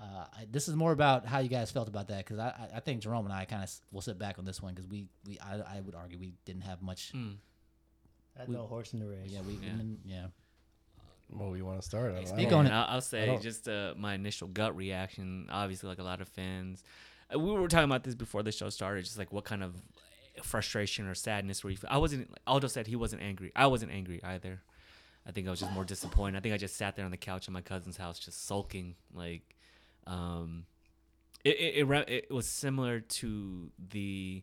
uh, 0.00 0.26
I, 0.40 0.46
this 0.50 0.68
is 0.68 0.74
more 0.76 0.92
about 0.92 1.24
how 1.26 1.38
you 1.38 1.48
guys 1.48 1.70
felt 1.70 1.88
about 1.88 2.08
that 2.08 2.18
because 2.18 2.38
I, 2.38 2.48
I 2.48 2.76
I 2.76 2.80
think 2.80 3.00
Jerome 3.02 3.24
and 3.24 3.32
I 3.34 3.44
kind 3.46 3.62
of 3.62 3.70
will 3.92 4.02
sit 4.02 4.18
back 4.18 4.38
on 4.38 4.44
this 4.44 4.60
one 4.62 4.74
because 4.74 4.88
we 4.88 5.06
we 5.26 5.38
I, 5.38 5.76
I 5.76 5.80
would 5.80 5.94
argue 5.94 6.18
we 6.18 6.34
didn't 6.44 6.62
have 6.64 6.82
much. 6.82 7.12
Mm. 7.14 7.36
Had 8.36 8.48
We- 8.48 8.56
no 8.56 8.66
horse 8.66 8.92
in 8.92 9.00
the 9.00 9.06
race. 9.06 9.30
Yeah, 9.30 9.40
we 9.40 9.54
Yeah. 9.54 9.70
didn't- 9.70 10.00
yeah. 10.04 10.26
Well, 11.30 11.56
you 11.56 11.64
want 11.64 11.80
to 11.80 11.84
start? 11.86 12.14
I 12.14 12.22
speak 12.24 12.52
on 12.52 12.66
it. 12.66 12.70
I'll, 12.70 12.86
I'll 12.96 13.00
say 13.00 13.36
just 13.42 13.66
uh, 13.68 13.94
my 13.96 14.14
initial 14.14 14.46
gut 14.46 14.76
reaction. 14.76 15.48
Obviously, 15.50 15.88
like 15.88 15.98
a 15.98 16.04
lot 16.04 16.20
of 16.20 16.28
fans, 16.28 16.84
uh, 17.34 17.38
we 17.38 17.50
were 17.50 17.66
talking 17.66 17.84
about 17.90 18.04
this 18.04 18.14
before 18.14 18.44
the 18.44 18.52
show 18.52 18.68
started. 18.68 19.04
Just 19.04 19.18
like 19.18 19.32
what 19.32 19.44
kind 19.44 19.64
of 19.64 19.74
frustration 20.42 21.06
or 21.08 21.14
sadness 21.14 21.64
were 21.64 21.70
you? 21.70 21.76
feel- 21.78 21.90
I 21.90 21.98
wasn't. 21.98 22.30
Aldo 22.46 22.68
said 22.68 22.86
he 22.86 22.94
wasn't 22.96 23.22
angry. 23.22 23.50
I 23.56 23.66
wasn't 23.66 23.90
angry 23.90 24.22
either. 24.22 24.62
I 25.26 25.32
think 25.32 25.48
I 25.48 25.50
was 25.50 25.58
just 25.58 25.72
more 25.72 25.84
disappointed. 25.84 26.36
I 26.36 26.40
think 26.40 26.54
I 26.54 26.58
just 26.58 26.76
sat 26.76 26.94
there 26.94 27.04
on 27.04 27.10
the 27.10 27.16
couch 27.16 27.48
in 27.48 27.54
my 27.54 27.60
cousin's 27.62 27.96
house, 27.96 28.20
just 28.20 28.46
sulking. 28.46 28.94
Like, 29.12 29.55
um, 30.06 30.64
it 31.44 31.56
it, 31.56 31.74
it, 31.78 31.84
re- 31.84 32.04
it 32.08 32.30
was 32.30 32.46
similar 32.48 33.00
to 33.00 33.70
the 33.90 34.42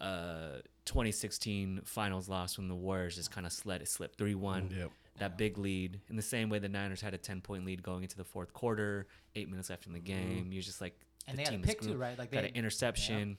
uh 0.00 0.58
2016 0.84 1.82
finals 1.84 2.28
loss 2.28 2.58
when 2.58 2.68
the 2.68 2.74
Warriors 2.74 3.14
just 3.16 3.30
kind 3.30 3.46
of 3.46 3.52
let 3.64 3.80
it 3.82 3.88
slip 3.88 4.16
three 4.16 4.34
one 4.34 4.68
Yep. 4.76 4.90
that 5.18 5.38
big 5.38 5.58
lead 5.58 6.00
in 6.10 6.16
the 6.16 6.22
same 6.22 6.48
way 6.48 6.58
the 6.58 6.68
Niners 6.68 7.00
had 7.00 7.14
a 7.14 7.18
10 7.18 7.40
point 7.40 7.64
lead 7.64 7.82
going 7.82 8.02
into 8.02 8.16
the 8.16 8.24
fourth 8.24 8.52
quarter, 8.52 9.06
eight 9.36 9.48
minutes 9.48 9.70
left 9.70 9.86
in 9.86 9.92
the 9.92 10.00
game. 10.00 10.48
You're 10.50 10.62
just 10.62 10.80
like, 10.80 10.98
And 11.28 11.38
the 11.38 11.44
they 11.44 11.50
had 11.52 11.60
a 11.60 11.64
pick 11.64 11.80
too, 11.80 11.96
right? 11.96 12.18
Like 12.18 12.32
got 12.32 12.42
they 12.42 12.48
an 12.48 12.54
interception. 12.56 13.38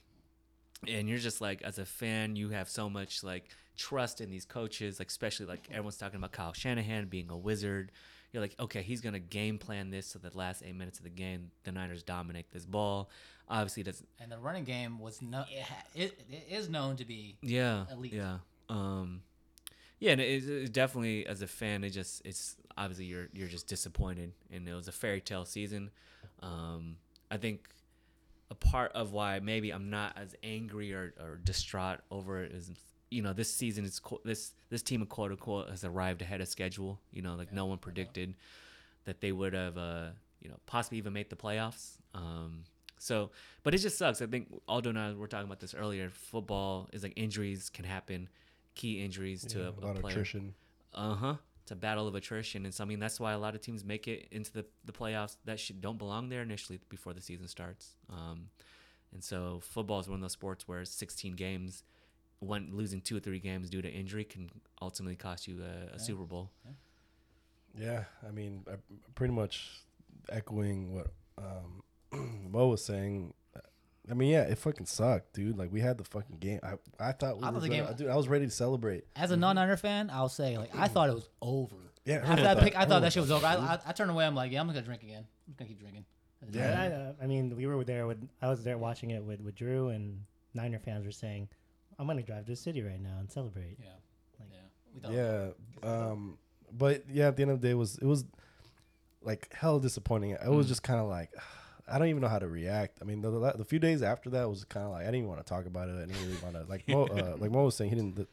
And 0.87 1.07
you're 1.09 1.17
just 1.17 1.39
like, 1.41 1.61
as 1.63 1.79
a 1.79 1.85
fan, 1.85 2.35
you 2.35 2.49
have 2.49 2.69
so 2.69 2.89
much 2.89 3.23
like 3.23 3.49
trust 3.77 4.21
in 4.21 4.29
these 4.29 4.45
coaches, 4.45 4.99
like 4.99 5.07
especially 5.09 5.45
like 5.45 5.67
everyone's 5.69 5.97
talking 5.97 6.17
about 6.17 6.31
Kyle 6.33 6.53
Shanahan 6.53 7.07
being 7.07 7.29
a 7.29 7.37
wizard. 7.37 7.91
You're 8.33 8.41
like, 8.41 8.55
okay, 8.59 8.81
he's 8.81 8.99
gonna 8.99 9.19
game 9.19 9.57
plan 9.59 9.89
this 9.91 10.07
so 10.07 10.19
the 10.19 10.35
last 10.37 10.63
eight 10.65 10.75
minutes 10.75 10.97
of 10.97 11.05
the 11.05 11.09
game, 11.11 11.51
the 11.63 11.71
Niners 11.71 12.03
dominate 12.03 12.51
this 12.51 12.65
ball. 12.65 13.09
Obviously, 13.47 13.83
that's 13.83 14.03
and 14.19 14.31
the 14.31 14.37
running 14.39 14.63
game 14.63 14.99
was 14.99 15.21
no 15.21 15.45
it, 15.51 15.63
ha- 15.63 15.83
it, 15.95 16.19
it 16.29 16.47
is 16.49 16.67
known 16.69 16.95
to 16.97 17.05
be 17.05 17.37
yeah 17.41 17.85
elite. 17.91 18.13
yeah 18.13 18.37
um 18.69 19.21
yeah 19.99 20.13
and 20.13 20.21
it, 20.21 20.43
it 20.47 20.73
definitely 20.73 21.25
as 21.27 21.41
a 21.41 21.47
fan 21.47 21.83
it 21.83 21.91
just 21.91 22.21
it's 22.25 22.55
obviously 22.77 23.05
you're 23.05 23.27
you're 23.33 23.47
just 23.49 23.67
disappointed 23.67 24.31
and 24.51 24.67
it 24.67 24.73
was 24.73 24.87
a 24.87 24.91
fairy 24.91 25.19
tale 25.21 25.45
season 25.45 25.91
um 26.41 26.95
i 27.29 27.37
think 27.37 27.67
a 28.49 28.55
part 28.55 28.91
of 28.93 29.11
why 29.11 29.39
maybe 29.39 29.71
i'm 29.71 29.89
not 29.89 30.17
as 30.17 30.35
angry 30.41 30.93
or, 30.93 31.13
or 31.19 31.39
distraught 31.43 31.99
over 32.09 32.41
it 32.41 32.53
is 32.53 32.71
you 33.13 33.21
know 33.21 33.33
this 33.33 33.53
season 33.53 33.85
is 33.85 33.99
co- 33.99 34.21
this 34.25 34.53
this 34.69 34.81
team 34.81 35.01
of 35.01 35.09
quote 35.09 35.31
unquote 35.31 35.69
has 35.69 35.83
arrived 35.83 36.21
ahead 36.21 36.41
of 36.41 36.47
schedule 36.47 36.99
you 37.11 37.21
know 37.21 37.35
like 37.35 37.53
no 37.53 37.65
one 37.65 37.77
predicted 37.77 38.33
that 39.05 39.21
they 39.21 39.31
would 39.31 39.53
have 39.53 39.77
uh 39.77 40.07
you 40.41 40.49
know 40.49 40.55
possibly 40.65 40.97
even 40.97 41.13
made 41.13 41.29
the 41.29 41.35
playoffs 41.35 41.97
um 42.13 42.63
so, 43.03 43.31
but 43.63 43.75
it 43.75 43.79
just 43.79 43.97
sucks. 43.97 44.21
I 44.21 44.27
think 44.27 44.47
Aldo 44.65 44.89
and 44.89 44.97
I 44.97 45.11
were 45.11 45.27
talking 45.27 45.45
about 45.45 45.59
this 45.59 45.73
earlier. 45.73 46.09
Football 46.09 46.87
is 46.93 47.03
like 47.03 47.11
injuries 47.17 47.69
can 47.69 47.83
happen, 47.83 48.29
key 48.75 49.03
injuries 49.03 49.43
to 49.47 49.65
a, 49.65 49.69
a 49.71 49.85
lot 49.85 49.95
of 49.95 50.01
player. 50.01 50.13
attrition. 50.13 50.53
Uh 50.93 51.15
huh. 51.15 51.35
It's 51.63 51.71
a 51.71 51.75
battle 51.75 52.07
of 52.07 52.15
attrition, 52.15 52.63
and 52.63 52.73
so 52.73 52.81
I 52.83 52.87
mean 52.87 52.99
that's 52.99 53.19
why 53.19 53.33
a 53.33 53.37
lot 53.37 53.55
of 53.55 53.61
teams 53.61 53.83
make 53.83 54.07
it 54.07 54.27
into 54.31 54.53
the, 54.53 54.65
the 54.85 54.93
playoffs 54.93 55.35
that 55.43 55.59
should 55.59 55.81
don't 55.81 55.97
belong 55.97 56.29
there 56.29 56.41
initially 56.41 56.79
before 56.87 57.11
the 57.13 57.21
season 57.21 57.47
starts. 57.49 57.95
Um, 58.09 58.47
and 59.13 59.21
so 59.21 59.59
football 59.61 59.99
is 59.99 60.07
one 60.07 60.15
of 60.15 60.21
those 60.21 60.31
sports 60.31 60.65
where 60.65 60.83
16 60.85 61.33
games, 61.33 61.83
one 62.43 62.69
losing 62.73 63.01
two 63.01 63.17
or 63.17 63.19
three 63.19 63.39
games 63.39 63.69
due 63.69 63.81
to 63.81 63.89
injury 63.89 64.23
can 64.23 64.49
ultimately 64.81 65.15
cost 65.15 65.47
you 65.47 65.61
a, 65.63 65.95
a 65.95 65.99
Super 65.99 66.23
Bowl. 66.23 66.51
Yeah, 67.77 68.03
I 68.27 68.31
mean, 68.31 68.63
I, 68.71 68.75
pretty 69.15 69.33
much 69.33 69.69
echoing 70.29 70.93
what 70.93 71.07
um, 71.37 71.83
Mo 72.51 72.67
was 72.67 72.83
saying. 72.83 73.33
I 74.11 74.13
mean, 74.15 74.29
yeah, 74.29 74.41
it 74.41 74.57
fucking 74.57 74.85
sucked, 74.85 75.33
dude. 75.33 75.57
Like 75.57 75.71
we 75.71 75.79
had 75.79 75.97
the 75.97 76.03
fucking 76.03 76.37
game. 76.37 76.59
I 76.61 76.73
I 76.99 77.13
thought 77.13 77.37
we 77.37 77.43
I 77.43 77.51
were 77.51 77.59
the 77.61 77.69
gonna, 77.69 77.83
game- 77.87 77.95
dude. 77.95 78.09
I 78.09 78.15
was 78.17 78.27
ready 78.27 78.45
to 78.45 78.51
celebrate. 78.51 79.05
As 79.15 79.31
a 79.31 79.37
non-Niner 79.37 79.77
fan, 79.77 80.09
I'll 80.13 80.29
say 80.29 80.57
like 80.57 80.75
I 80.77 80.87
thought 80.87 81.09
it 81.09 81.15
was 81.15 81.29
over. 81.41 81.75
Yeah, 82.05 82.21
After 82.25 82.43
that 82.43 82.59
pick, 82.59 82.75
I 82.75 82.79
thought 82.79 82.83
everyone 82.83 83.01
that 83.03 83.13
shit 83.13 83.21
was 83.21 83.31
over. 83.31 83.45
I. 83.45 83.55
I, 83.55 83.79
I 83.87 83.91
turned 83.93 84.11
away. 84.11 84.25
I'm 84.25 84.35
like, 84.35 84.51
yeah, 84.51 84.59
I'm 84.59 84.67
gonna 84.67 84.81
drink 84.81 85.03
again. 85.03 85.25
I'm 85.47 85.55
gonna 85.57 85.69
keep 85.69 85.79
drinking. 85.79 86.03
Yeah. 86.51 86.81
I, 86.81 86.87
uh, 86.93 87.13
I 87.23 87.27
mean, 87.27 87.55
we 87.55 87.65
were 87.65 87.81
there 87.85 88.05
with 88.05 88.27
I 88.41 88.49
was 88.49 88.61
there 88.65 88.77
watching 88.77 89.11
it 89.11 89.23
with, 89.23 89.39
with 89.39 89.55
Drew 89.55 89.87
and 89.87 90.19
Niner 90.53 90.79
fans 90.79 91.05
were 91.05 91.11
saying, 91.13 91.47
"I'm 91.99 92.07
gonna 92.07 92.21
drive 92.23 92.45
to 92.45 92.51
the 92.51 92.55
city 92.55 92.81
right 92.81 92.99
now 93.01 93.17
and 93.19 93.31
celebrate." 93.31 93.77
yeah, 93.81 93.89
Like- 94.39 95.11
yeah. 95.13 95.49
Yeah, 95.83 95.89
um, 96.11 96.37
but 96.71 97.03
yeah, 97.09 97.27
at 97.27 97.35
the 97.35 97.41
end 97.43 97.51
of 97.51 97.61
the 97.61 97.67
day, 97.67 97.71
it 97.71 97.75
was 97.77 97.97
it 97.97 98.05
was 98.05 98.25
like 99.21 99.51
hell 99.53 99.79
disappointing. 99.79 100.31
It 100.31 100.49
was 100.49 100.67
just 100.67 100.83
kind 100.83 100.99
of 100.99 101.07
like 101.07 101.31
I 101.87 101.97
don't 101.99 102.07
even 102.07 102.21
know 102.21 102.27
how 102.29 102.39
to 102.39 102.47
react. 102.47 102.99
I 103.01 103.05
mean, 103.05 103.21
the, 103.21 103.29
the, 103.29 103.51
the 103.57 103.65
few 103.65 103.77
days 103.79 104.01
after 104.01 104.29
that 104.31 104.49
was 104.49 104.63
kind 104.63 104.85
of 104.85 104.91
like 104.93 105.01
I 105.01 105.05
didn't 105.05 105.15
even 105.17 105.29
want 105.29 105.45
to 105.45 105.49
talk 105.49 105.65
about 105.65 105.89
it. 105.89 105.95
I 105.95 106.05
didn't 106.05 106.21
really 106.21 106.37
want 106.41 106.55
to 106.55 106.63
like 106.69 106.87
Mo, 106.87 107.03
uh, 107.11 107.35
like 107.37 107.51
Mo 107.51 107.65
was 107.65 107.75
saying 107.75 107.89
he 107.89 107.95
didn't 107.95 108.17
li- 108.17 108.27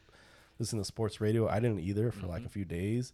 listen 0.59 0.79
to 0.79 0.85
sports 0.85 1.19
radio. 1.19 1.47
I 1.49 1.59
didn't 1.59 1.79
either 1.79 2.11
for 2.11 2.27
like 2.27 2.45
a 2.45 2.49
few 2.49 2.63
days. 2.65 3.11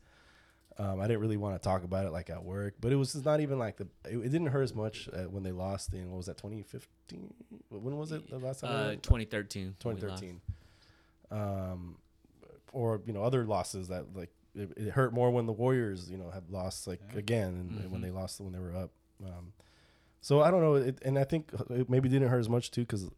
Um, 0.79 0.99
I 0.99 1.07
didn't 1.07 1.21
really 1.21 1.37
want 1.37 1.55
to 1.55 1.59
talk 1.59 1.83
about 1.83 2.05
it 2.05 2.11
like 2.11 2.29
at 2.29 2.43
work, 2.43 2.75
but 2.79 2.91
it 2.91 2.95
was 2.97 3.13
just 3.13 3.25
not 3.25 3.39
even 3.39 3.57
like 3.57 3.77
the. 3.77 3.87
It, 4.05 4.17
it 4.17 4.29
didn't 4.29 4.47
hurt 4.47 4.61
as 4.61 4.75
much 4.75 5.09
uh, 5.11 5.23
when 5.23 5.41
they 5.43 5.51
lost 5.51 5.93
in 5.93 6.09
what 6.11 6.17
was 6.17 6.27
that 6.27 6.37
2015? 6.37 7.33
When 7.69 7.97
was 7.97 8.11
it 8.11 8.29
the 8.29 8.37
last 8.37 8.59
time? 8.61 8.87
they 8.89 8.93
Uh, 8.93 8.95
2013. 9.01 9.75
when 9.83 9.95
we 9.95 10.01
lost. 10.01 10.21
2013 10.23 10.41
um 11.31 11.97
or 12.71 13.01
you 13.05 13.13
know 13.13 13.23
other 13.23 13.45
losses 13.45 13.87
that 13.89 14.15
like 14.15 14.29
it, 14.55 14.71
it 14.77 14.89
hurt 14.91 15.13
more 15.13 15.29
when 15.29 15.45
the 15.45 15.51
warriors 15.53 16.09
you 16.09 16.17
know 16.17 16.29
had 16.31 16.49
lost 16.49 16.87
like 16.87 17.01
again 17.15 17.49
and, 17.49 17.79
and 17.79 17.91
when 17.91 18.01
they 18.01 18.11
lost 18.11 18.39
when 18.39 18.53
they 18.53 18.59
were 18.59 18.73
up 18.75 18.91
um 19.25 19.51
so 20.21 20.41
i 20.41 20.49
don't 20.49 20.61
know 20.61 20.75
it, 20.75 20.97
and 21.03 21.19
i 21.19 21.23
think 21.23 21.49
it 21.69 21.89
maybe 21.89 22.07
didn't 22.07 22.29
hurt 22.29 22.39
as 22.39 22.47
much 22.49 22.71
too 22.71 22.81
because 22.81 23.09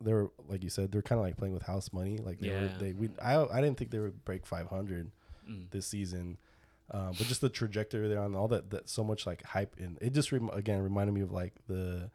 they're 0.00 0.28
like 0.48 0.62
you 0.62 0.70
said 0.70 0.92
they're 0.92 1.02
kind 1.02 1.18
of 1.18 1.24
like 1.24 1.36
playing 1.36 1.54
with 1.54 1.64
house 1.64 1.92
money 1.92 2.18
like 2.18 2.38
they 2.38 2.50
were 2.50 2.66
Yeah. 2.66 2.72
they 2.78 2.92
we 2.92 3.08
i 3.20 3.34
i 3.42 3.60
didn't 3.60 3.78
think 3.78 3.90
they 3.90 3.98
would 3.98 4.24
break 4.24 4.46
500 4.46 5.10
Mm. 5.48 5.70
this 5.70 5.86
season 5.86 6.38
um, 6.90 7.12
but 7.18 7.26
just 7.26 7.40
the 7.40 7.48
trajectory 7.48 8.08
they're 8.08 8.20
on, 8.20 8.34
all 8.34 8.48
that, 8.48 8.70
that 8.70 8.88
so 8.88 9.02
much 9.02 9.26
like 9.26 9.42
hype, 9.44 9.76
and 9.78 9.98
it 10.00 10.12
just 10.12 10.30
rem- 10.32 10.50
again 10.52 10.82
reminded 10.82 11.12
me 11.12 11.20
of 11.20 11.32
like 11.32 11.54
the 11.66 12.10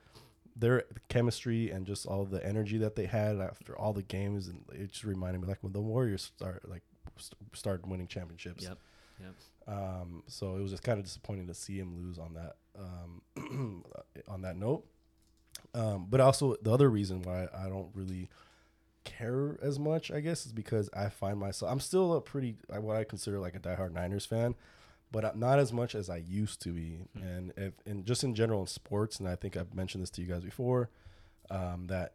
their 0.55 0.83
chemistry 1.09 1.71
and 1.71 1.85
just 1.85 2.05
all 2.05 2.25
the 2.25 2.45
energy 2.45 2.77
that 2.77 2.95
they 2.95 3.05
had 3.05 3.39
after 3.39 3.77
all 3.77 3.93
the 3.93 4.03
games, 4.03 4.47
and 4.47 4.63
it 4.73 4.91
just 4.91 5.03
reminded 5.03 5.41
me 5.41 5.47
like 5.47 5.61
when 5.61 5.73
the 5.73 5.81
Warriors 5.81 6.31
start 6.37 6.67
like 6.69 6.83
st- 7.17 7.37
started 7.53 7.85
winning 7.87 8.07
championships. 8.07 8.63
Yep. 8.63 8.77
Yep. 9.19 9.33
Um, 9.67 10.23
so 10.27 10.55
it 10.55 10.61
was 10.61 10.71
just 10.71 10.83
kind 10.83 10.99
of 10.99 11.05
disappointing 11.05 11.47
to 11.47 11.53
see 11.53 11.77
him 11.77 11.95
lose 11.95 12.17
on 12.17 12.33
that 12.33 12.55
um, 12.77 13.83
on 14.27 14.41
that 14.41 14.55
note. 14.55 14.85
Um, 15.73 16.07
but 16.09 16.19
also 16.19 16.55
the 16.61 16.71
other 16.71 16.89
reason 16.89 17.21
why 17.21 17.47
I 17.53 17.69
don't 17.69 17.89
really 17.93 18.29
care 19.03 19.57
as 19.61 19.79
much, 19.79 20.11
I 20.11 20.19
guess, 20.19 20.45
is 20.45 20.51
because 20.53 20.89
I 20.93 21.09
find 21.09 21.39
myself 21.39 21.71
I'm 21.71 21.79
still 21.79 22.13
a 22.13 22.21
pretty 22.21 22.55
what 22.69 22.95
I 22.97 23.03
consider 23.03 23.39
like 23.39 23.55
a 23.55 23.59
diehard 23.59 23.93
Niners 23.93 24.25
fan, 24.25 24.55
but 25.11 25.25
I'm 25.25 25.39
not 25.39 25.59
as 25.59 25.73
much 25.73 25.95
as 25.95 26.09
I 26.09 26.17
used 26.17 26.61
to 26.63 26.69
be. 26.73 26.99
And 27.15 27.53
if 27.57 27.73
and 27.85 28.05
just 28.05 28.23
in 28.23 28.35
general 28.35 28.61
in 28.61 28.67
sports, 28.67 29.19
and 29.19 29.27
I 29.27 29.35
think 29.35 29.57
I've 29.57 29.73
mentioned 29.73 30.01
this 30.03 30.09
to 30.11 30.21
you 30.21 30.27
guys 30.27 30.43
before, 30.43 30.89
um, 31.49 31.87
that 31.87 32.13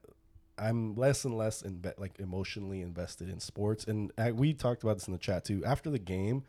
I'm 0.59 0.94
less 0.94 1.25
and 1.25 1.37
less 1.37 1.62
inve- 1.62 1.99
like 1.99 2.18
emotionally 2.18 2.81
invested 2.81 3.29
in 3.29 3.40
sports. 3.40 3.85
And 3.85 4.11
I, 4.16 4.33
we 4.33 4.55
talked 4.55 4.83
about 4.83 4.96
this 4.96 5.07
in 5.07 5.12
the 5.12 5.18
chat 5.18 5.44
too. 5.44 5.62
After 5.64 5.90
the 5.90 5.99
game, 5.99 6.44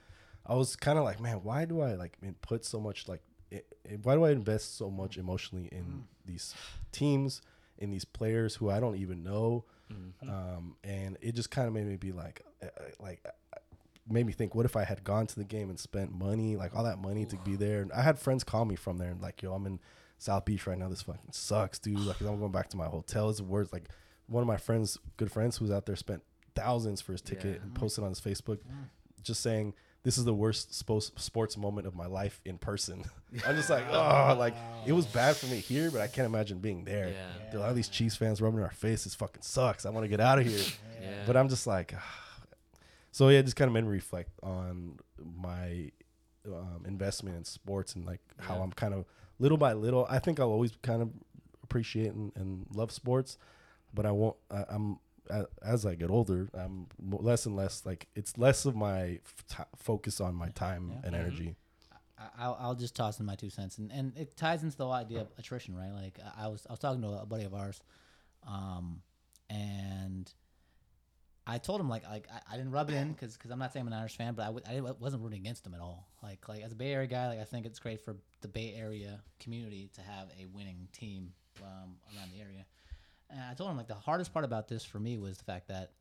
I 0.45 0.53
was 0.55 0.75
kind 0.77 0.97
of 0.97 1.03
like, 1.03 1.19
man, 1.19 1.37
why 1.43 1.65
do 1.65 1.81
I 1.81 1.95
like 1.95 2.17
put 2.41 2.63
so 2.63 2.79
much 2.79 3.07
like, 3.07 3.21
i 3.51 3.57
i- 3.89 3.97
why 4.03 4.15
do 4.15 4.23
I 4.23 4.31
invest 4.31 4.77
so 4.77 4.89
much 4.89 5.17
emotionally 5.17 5.67
in 5.71 6.05
these 6.25 6.55
teams, 6.93 7.41
in 7.77 7.89
these 7.91 8.05
players 8.05 8.55
who 8.55 8.69
I 8.69 8.79
don't 8.79 8.95
even 8.95 9.23
know? 9.23 9.65
Um, 10.29 10.75
and 10.83 11.17
it 11.21 11.35
just 11.35 11.49
kind 11.51 11.67
of 11.67 11.73
made 11.73 11.85
me 11.87 11.95
be 11.95 12.11
like, 12.11 12.43
uh, 12.61 12.65
uh, 12.65 12.83
like, 12.99 13.21
uh, 13.25 13.59
made 14.09 14.25
me 14.25 14.33
think, 14.33 14.55
what 14.55 14.65
if 14.65 14.75
I 14.75 14.83
had 14.83 15.03
gone 15.03 15.27
to 15.27 15.35
the 15.35 15.43
game 15.45 15.69
and 15.69 15.79
spent 15.79 16.11
money, 16.11 16.55
like 16.55 16.75
all 16.75 16.83
that 16.83 16.99
money 16.99 17.25
to 17.25 17.37
be 17.37 17.55
there? 17.55 17.81
And 17.81 17.91
I 17.91 18.01
had 18.01 18.17
friends 18.19 18.43
call 18.43 18.65
me 18.65 18.75
from 18.75 18.97
there 18.97 19.09
and 19.11 19.21
like, 19.21 19.41
yo, 19.41 19.53
I'm 19.53 19.65
in 19.65 19.79
South 20.17 20.45
Beach 20.45 20.65
right 20.67 20.77
now. 20.77 20.89
This 20.89 21.01
fucking 21.03 21.31
sucks, 21.31 21.79
dude. 21.79 21.99
Like, 21.99 22.19
I'm 22.21 22.39
going 22.39 22.51
back 22.51 22.69
to 22.69 22.77
my 22.77 22.87
hotel. 22.87 23.29
It's 23.29 23.41
worst. 23.41 23.71
Like, 23.73 23.89
one 24.27 24.41
of 24.41 24.47
my 24.47 24.57
friends, 24.57 24.97
good 25.17 25.31
friends, 25.31 25.57
who's 25.57 25.71
out 25.71 25.85
there 25.85 25.95
spent 25.95 26.21
thousands 26.55 27.01
for 27.01 27.11
his 27.13 27.21
ticket 27.21 27.55
Yeah. 27.57 27.61
and 27.63 27.75
posted 27.75 28.03
on 28.03 28.09
his 28.09 28.19
Facebook, 28.19 28.59
just 29.23 29.41
saying 29.41 29.73
this 30.03 30.17
is 30.17 30.23
the 30.25 30.33
worst 30.33 30.73
sports 30.73 31.11
sports 31.17 31.57
moment 31.57 31.85
of 31.87 31.95
my 31.95 32.05
life 32.05 32.39
in 32.45 32.57
person. 32.57 33.03
I'm 33.45 33.55
just 33.55 33.69
like, 33.69 33.83
oh, 33.91 34.35
like 34.39 34.55
it 34.85 34.93
was 34.93 35.05
bad 35.05 35.35
for 35.35 35.47
me 35.47 35.57
here, 35.57 35.91
but 35.91 35.99
I 36.01 36.07
can't 36.07 36.25
imagine 36.25 36.59
being 36.59 36.85
there. 36.85 37.09
Yeah. 37.09 37.49
There 37.51 37.59
are 37.61 37.67
all 37.67 37.73
these 37.73 37.89
Chiefs 37.89 38.15
fans 38.15 38.41
rubbing 38.41 38.61
our 38.61 38.71
faces. 38.71 39.15
Fucking 39.15 39.41
sucks. 39.41 39.85
I 39.85 39.89
want 39.89 40.03
to 40.05 40.07
get 40.07 40.19
out 40.19 40.39
of 40.39 40.45
here. 40.45 40.59
Yeah. 40.99 41.11
But 41.27 41.37
I'm 41.37 41.47
just 41.47 41.67
like, 41.67 41.93
so 43.11 43.29
yeah, 43.29 43.37
it 43.39 43.43
just 43.43 43.55
kind 43.55 43.67
of 43.69 43.73
made 43.73 43.83
me 43.83 43.89
reflect 43.91 44.31
on 44.41 44.97
my 45.39 45.91
um, 46.47 46.85
investment 46.87 47.37
in 47.37 47.43
sports 47.43 47.95
and 47.95 48.03
like 48.05 48.19
how 48.39 48.55
Yeah. 48.57 48.63
I'm 48.63 48.71
kind 48.71 48.93
of 48.95 49.05
little 49.39 49.57
by 49.59 49.73
little. 49.73 50.07
I 50.09 50.17
think 50.19 50.39
I'll 50.39 50.49
always 50.49 50.71
kind 50.81 51.03
of 51.03 51.09
appreciate 51.63 52.13
and, 52.13 52.31
and 52.35 52.65
love 52.73 52.91
sports, 52.91 53.37
but 53.93 54.05
I 54.07 54.11
won't. 54.11 54.37
I, 54.49 54.63
I'm 54.69 54.93
a- 54.93 54.97
as 55.61 55.85
I 55.85 55.95
get 55.95 56.09
older, 56.09 56.49
I'm 56.53 56.87
less 56.99 57.45
and 57.45 57.55
less 57.55 57.85
like 57.85 58.07
it's 58.15 58.37
less 58.37 58.65
of 58.65 58.75
my 58.75 59.19
f- 59.23 59.43
t- 59.47 59.63
focus 59.75 60.19
on 60.21 60.35
my 60.35 60.49
time 60.49 60.89
Yeah. 60.91 61.01
and 61.03 61.15
Mhm. 61.15 61.19
energy. 61.19 61.55
I- 62.17 62.29
I'll, 62.39 62.57
I'll 62.59 62.75
just 62.75 62.95
toss 62.95 63.19
in 63.19 63.25
my 63.27 63.35
two 63.35 63.49
cents, 63.51 63.77
and, 63.77 63.91
and 63.91 64.17
it 64.17 64.35
ties 64.35 64.63
into 64.63 64.75
the 64.75 64.85
whole 64.85 64.93
idea 64.93 65.21
of 65.21 65.27
attrition, 65.37 65.75
right? 65.75 65.91
Like 65.91 66.19
I- 66.19 66.45
I 66.45 66.47
was 66.47 66.65
I 66.67 66.73
was 66.73 66.79
talking 66.79 67.01
to 67.03 67.09
a 67.09 67.25
buddy 67.25 67.43
of 67.45 67.53
ours, 67.53 67.79
um, 68.47 69.01
and 69.49 70.31
I 71.45 71.59
told 71.59 71.79
him 71.79 71.87
like 71.89 72.03
like 72.09 72.27
I, 72.33 72.53
I 72.53 72.57
didn't 72.57 72.71
rub 72.71 72.89
it 72.89 72.95
in 72.95 73.13
because 73.13 73.33
because 73.37 73.51
I'm 73.51 73.59
not 73.59 73.71
saying 73.71 73.85
I'm 73.85 73.93
an 73.93 73.99
Irish 73.99 74.17
fan, 74.17 74.33
but 74.33 74.43
I, 74.43 74.45
w- 74.47 74.65
I 74.67 74.73
didn't- 74.73 74.99
wasn't 74.99 75.23
rooting 75.23 75.39
against 75.41 75.63
them 75.63 75.73
at 75.73 75.79
all. 75.79 76.07
Like 76.23 76.47
like 76.49 76.61
as 76.63 76.71
a 76.71 76.75
Bay 76.75 76.91
Area 76.91 77.07
guy, 77.07 77.27
like 77.29 77.39
I 77.39 77.45
think 77.45 77.65
it's 77.65 77.79
great 77.79 78.01
for 78.03 78.17
the 78.41 78.47
Bay 78.47 78.73
Area 78.75 79.21
community 79.39 79.89
to 79.93 80.01
have 80.01 80.29
a 80.39 80.45
winning 80.47 80.87
team 80.91 81.33
um, 81.63 81.95
around 82.15 82.31
the 82.31 82.39
area. 82.41 82.65
And 83.29 83.39
I 83.41 83.53
told 83.53 83.69
him 83.69 83.77
like 83.77 83.87
the 83.87 83.93
hardest 83.95 84.33
part 84.33 84.45
about 84.45 84.67
this 84.67 84.83
for 84.83 84.99
me 84.99 85.17
was 85.17 85.37
the 85.37 85.43
fact 85.43 85.67
that 85.67 85.91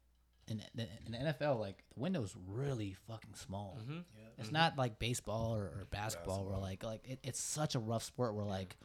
in 0.49 0.63
the, 0.75 0.87
in 1.07 1.13
the 1.13 1.19
NFL, 1.19 1.59
like 1.59 1.83
the 1.95 2.01
window's 2.01 2.35
really 2.47 2.95
fucking 3.09 3.35
small. 3.35 3.79
Mhm. 3.89 4.05
It's 4.39 4.53
not 4.53 4.77
like 4.79 4.99
baseball 4.99 5.57
or, 5.57 5.63
or 5.65 5.87
basketball, 5.91 6.45
where 6.45 6.59
like 6.59 6.85
like 6.85 7.01
it, 7.09 7.19
it's 7.23 7.41
such 7.41 7.75
a 7.75 7.79
rough 7.79 8.05
sport 8.05 8.35
where 8.35 8.45
like 8.45 8.77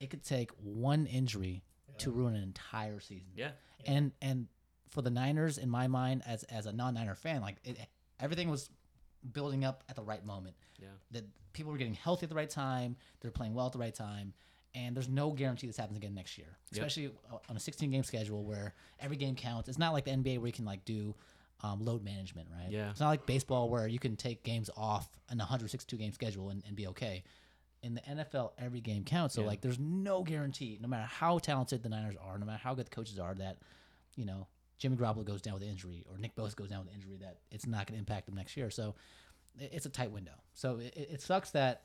it 0.00 0.10
could 0.10 0.24
take 0.24 0.50
one 0.62 1.06
injury 1.06 1.62
to 1.98 2.10
ruin 2.10 2.34
an 2.34 2.42
entire 2.42 2.98
season. 3.00 3.28
Yeah. 3.36 3.50
And 3.84 4.12
and 4.22 4.46
for 4.90 5.02
the 5.02 5.10
Niners, 5.10 5.58
in 5.58 5.68
my 5.68 5.86
mind, 5.86 6.22
as 6.26 6.44
as 6.44 6.66
a 6.66 6.72
non-Niner 6.72 7.14
fan, 7.14 7.40
like 7.42 7.56
it, 7.64 7.78
everything 8.20 8.48
was 8.48 8.70
building 9.32 9.64
up 9.64 9.84
at 9.88 9.96
the 9.96 10.02
right 10.02 10.24
moment. 10.24 10.56
Yeah. 10.80 10.88
That 11.10 11.24
people 11.52 11.72
were 11.72 11.78
getting 11.78 11.94
healthy 11.94 12.24
at 12.24 12.30
the 12.30 12.34
right 12.36 12.48
time. 12.50 12.96
They're 13.20 13.30
playing 13.30 13.54
well 13.54 13.66
at 13.66 13.72
the 13.72 13.78
right 13.78 13.94
time. 13.94 14.32
And 14.74 14.96
there's 14.96 15.08
no 15.08 15.30
guarantee 15.32 15.66
this 15.66 15.76
happens 15.76 15.98
again 15.98 16.14
next 16.14 16.38
year, 16.38 16.46
especially 16.72 17.12
uh, 17.30 17.36
on 17.50 17.56
a 17.56 17.60
16 17.60 17.90
game 17.90 18.02
schedule 18.04 18.42
where 18.42 18.72
every 19.00 19.16
game 19.16 19.34
counts. 19.34 19.68
It's 19.68 19.78
not 19.78 19.92
like 19.92 20.04
the 20.06 20.12
NBA 20.12 20.38
where 20.38 20.46
you 20.46 20.52
can 20.52 20.64
like 20.64 20.84
do 20.86 21.14
um, 21.62 21.84
load 21.84 22.02
management, 22.02 22.48
right? 22.50 22.70
Yeah. 22.70 22.90
It's 22.90 23.00
not 23.00 23.08
like 23.08 23.26
baseball 23.26 23.68
where 23.68 23.86
you 23.86 23.98
can 23.98 24.16
take 24.16 24.42
games 24.44 24.70
off 24.76 25.08
an 25.28 25.38
a 25.40 25.44
162 25.44 25.96
game 25.96 26.12
schedule 26.12 26.50
and, 26.50 26.62
and 26.66 26.74
be 26.74 26.86
okay. 26.88 27.22
In 27.82 27.94
the 27.94 28.00
NFL, 28.00 28.52
every 28.58 28.80
game 28.80 29.04
counts. 29.04 29.34
So 29.34 29.42
Yeah. 29.42 29.48
like, 29.48 29.60
there's 29.60 29.78
no 29.78 30.22
guarantee, 30.22 30.78
no 30.80 30.88
matter 30.88 31.06
how 31.06 31.38
talented 31.38 31.82
the 31.82 31.88
Niners 31.88 32.16
are, 32.16 32.38
no 32.38 32.46
matter 32.46 32.60
how 32.62 32.74
good 32.74 32.86
the 32.86 32.90
coaches 32.90 33.18
are, 33.18 33.34
that 33.34 33.58
you 34.16 34.24
know 34.24 34.46
Jimmy 34.78 34.96
Garoppolo 34.96 35.24
goes 35.24 35.42
down 35.42 35.54
with 35.54 35.62
an 35.64 35.68
injury 35.68 36.04
or 36.10 36.16
Nick 36.16 36.34
Bosa 36.34 36.56
goes 36.56 36.68
down 36.70 36.80
with 36.80 36.88
an 36.88 36.94
injury, 36.94 37.16
that 37.20 37.38
it's 37.50 37.66
not 37.66 37.86
going 37.86 37.94
to 37.94 37.98
impact 37.98 38.26
them 38.26 38.34
next 38.36 38.56
year. 38.56 38.70
So 38.70 38.94
it's 39.58 39.84
a 39.86 39.90
tight 39.90 40.10
window. 40.10 40.32
So 40.54 40.78
it 40.78 40.94
it 40.96 41.20
sucks 41.20 41.50
that 41.50 41.84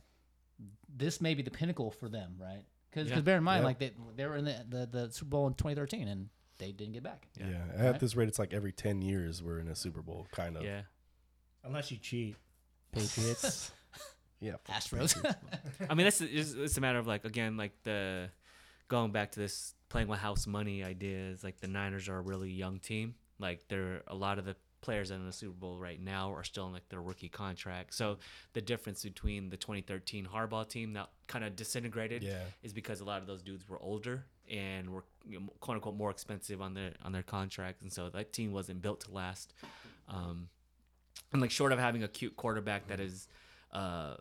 this 0.96 1.22
may 1.22 1.34
be 1.34 1.44
the 1.44 1.52
pinnacle 1.52 1.92
for 1.92 2.10
them, 2.10 2.36
right? 2.40 2.64
Because 3.06 3.18
Yeah. 3.18 3.22
bear 3.22 3.38
in 3.38 3.44
mind, 3.44 3.62
Yeah. 3.62 3.66
like 3.68 3.80
they 3.80 3.92
they 4.16 4.26
were 4.26 4.36
in 4.38 4.46
the, 4.46 4.66
the 4.68 4.86
the 4.86 5.12
Super 5.12 5.30
Bowl 5.30 5.48
in 5.48 5.54
2013 5.54 6.08
and 6.08 6.30
they 6.58 6.72
didn't 6.72 6.94
get 6.94 7.04
back. 7.04 7.28
Yeah, 7.40 7.50
Yeah. 7.50 7.66
at 7.76 7.92
Right. 7.92 8.00
this 8.00 8.16
rate, 8.16 8.28
it's 8.28 8.40
like 8.40 8.54
every 8.54 8.72
ten 8.72 9.02
years 9.02 9.42
we're 9.44 9.60
in 9.60 9.68
a 9.68 9.76
Super 9.76 10.02
Bowl, 10.02 10.28
kind 10.32 10.58
of. 10.58 10.64
Yeah. 10.64 10.82
Unless 11.64 11.92
you 11.92 11.98
cheat, 11.98 12.36
Patriots. 12.92 13.72
yeah. 14.40 14.56
Astros. 14.70 15.16
I 15.90 15.94
mean, 15.94 16.06
that's 16.06 16.22
it's, 16.22 16.54
it's 16.54 16.78
a 16.78 16.82
matter 16.82 17.00
of 17.00 17.08
like 17.08 17.26
again, 17.26 17.58
like 17.58 17.74
the 17.84 18.30
going 18.88 19.12
back 19.12 19.32
to 19.34 19.40
this 19.40 19.74
playing 19.90 20.08
with 20.08 20.20
house 20.20 20.48
money 20.48 20.84
ideas. 20.84 21.44
Like 21.44 21.60
the 21.60 21.68
Niners 21.68 22.08
are 22.10 22.18
a 22.18 22.22
really 22.22 22.52
young 22.52 22.80
team. 22.80 23.16
Like 23.40 23.68
they're 23.68 24.02
a 24.08 24.16
lot 24.16 24.40
of 24.40 24.46
the 24.46 24.56
players 24.82 25.12
in 25.12 25.26
the 25.26 25.32
Super 25.34 25.54
Bowl 25.54 25.78
right 25.78 26.00
now 26.02 26.32
are 26.34 26.44
still 26.44 26.68
in 26.68 26.74
like 26.74 26.88
their 26.90 27.02
rookie 27.02 27.30
contract. 27.30 27.94
So 27.94 28.18
the 28.54 28.62
difference 28.62 29.04
between 29.04 29.50
the 29.50 29.58
2013 29.58 30.28
Harbaugh 30.34 30.68
team 30.68 30.94
that 30.94 31.10
kind 31.28 31.44
of 31.44 31.56
disintegrated 31.56 32.24
Yeah. 32.24 32.44
is 32.64 32.74
because 32.74 33.00
a 33.02 33.06
lot 33.06 33.22
of 33.22 33.28
those 33.28 33.42
dudes 33.42 33.68
were 33.68 33.80
older 33.80 34.26
and 34.50 34.90
were 34.92 35.04
you 35.28 35.40
know, 35.40 35.48
quote 35.60 35.76
unquote 35.76 35.96
more 35.96 36.12
expensive 36.12 36.62
on 36.62 36.74
their 36.74 36.94
on 37.04 37.12
their 37.12 37.24
contracts, 37.24 37.82
and 37.82 37.92
so 37.92 38.10
that 38.10 38.32
team 38.32 38.52
wasn't 38.54 38.82
built 38.82 39.02
to 39.02 39.12
last. 39.12 39.54
Um, 40.08 40.48
and 41.34 41.42
like 41.42 41.52
short 41.52 41.72
of 41.74 41.80
having 41.80 42.04
a 42.04 42.08
cute 42.08 42.36
quarterback 42.38 42.88
that 42.88 43.00
is 43.02 43.28
uh, 43.74 44.16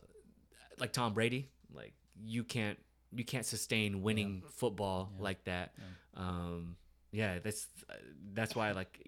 like 0.79 0.93
Tom 0.93 1.15
Brady, 1.15 1.49
like 1.73 1.93
you 2.25 2.43
can't 2.43 2.79
you 3.15 3.25
can't 3.25 3.47
sustain 3.47 4.03
winning 4.03 4.43
football 4.51 5.13
Yeah. 5.17 5.23
like 5.23 5.45
that. 5.45 5.75
Um, 6.15 6.77
yeah, 7.13 7.39
that's 7.39 7.69
that's 8.35 8.57
why 8.57 8.73
like 8.73 9.01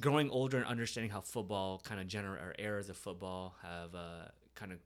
growing 0.00 0.30
older 0.30 0.56
and 0.58 0.66
understanding 0.66 1.10
how 1.10 1.20
football 1.20 1.80
kind 1.84 2.00
of 2.00 2.06
gener 2.06 2.30
or 2.32 2.54
eras 2.58 2.88
of 2.88 2.96
football 2.96 3.54
have 3.62 3.94
uh, 3.94 4.28
kind 4.54 4.72
of 4.72 4.78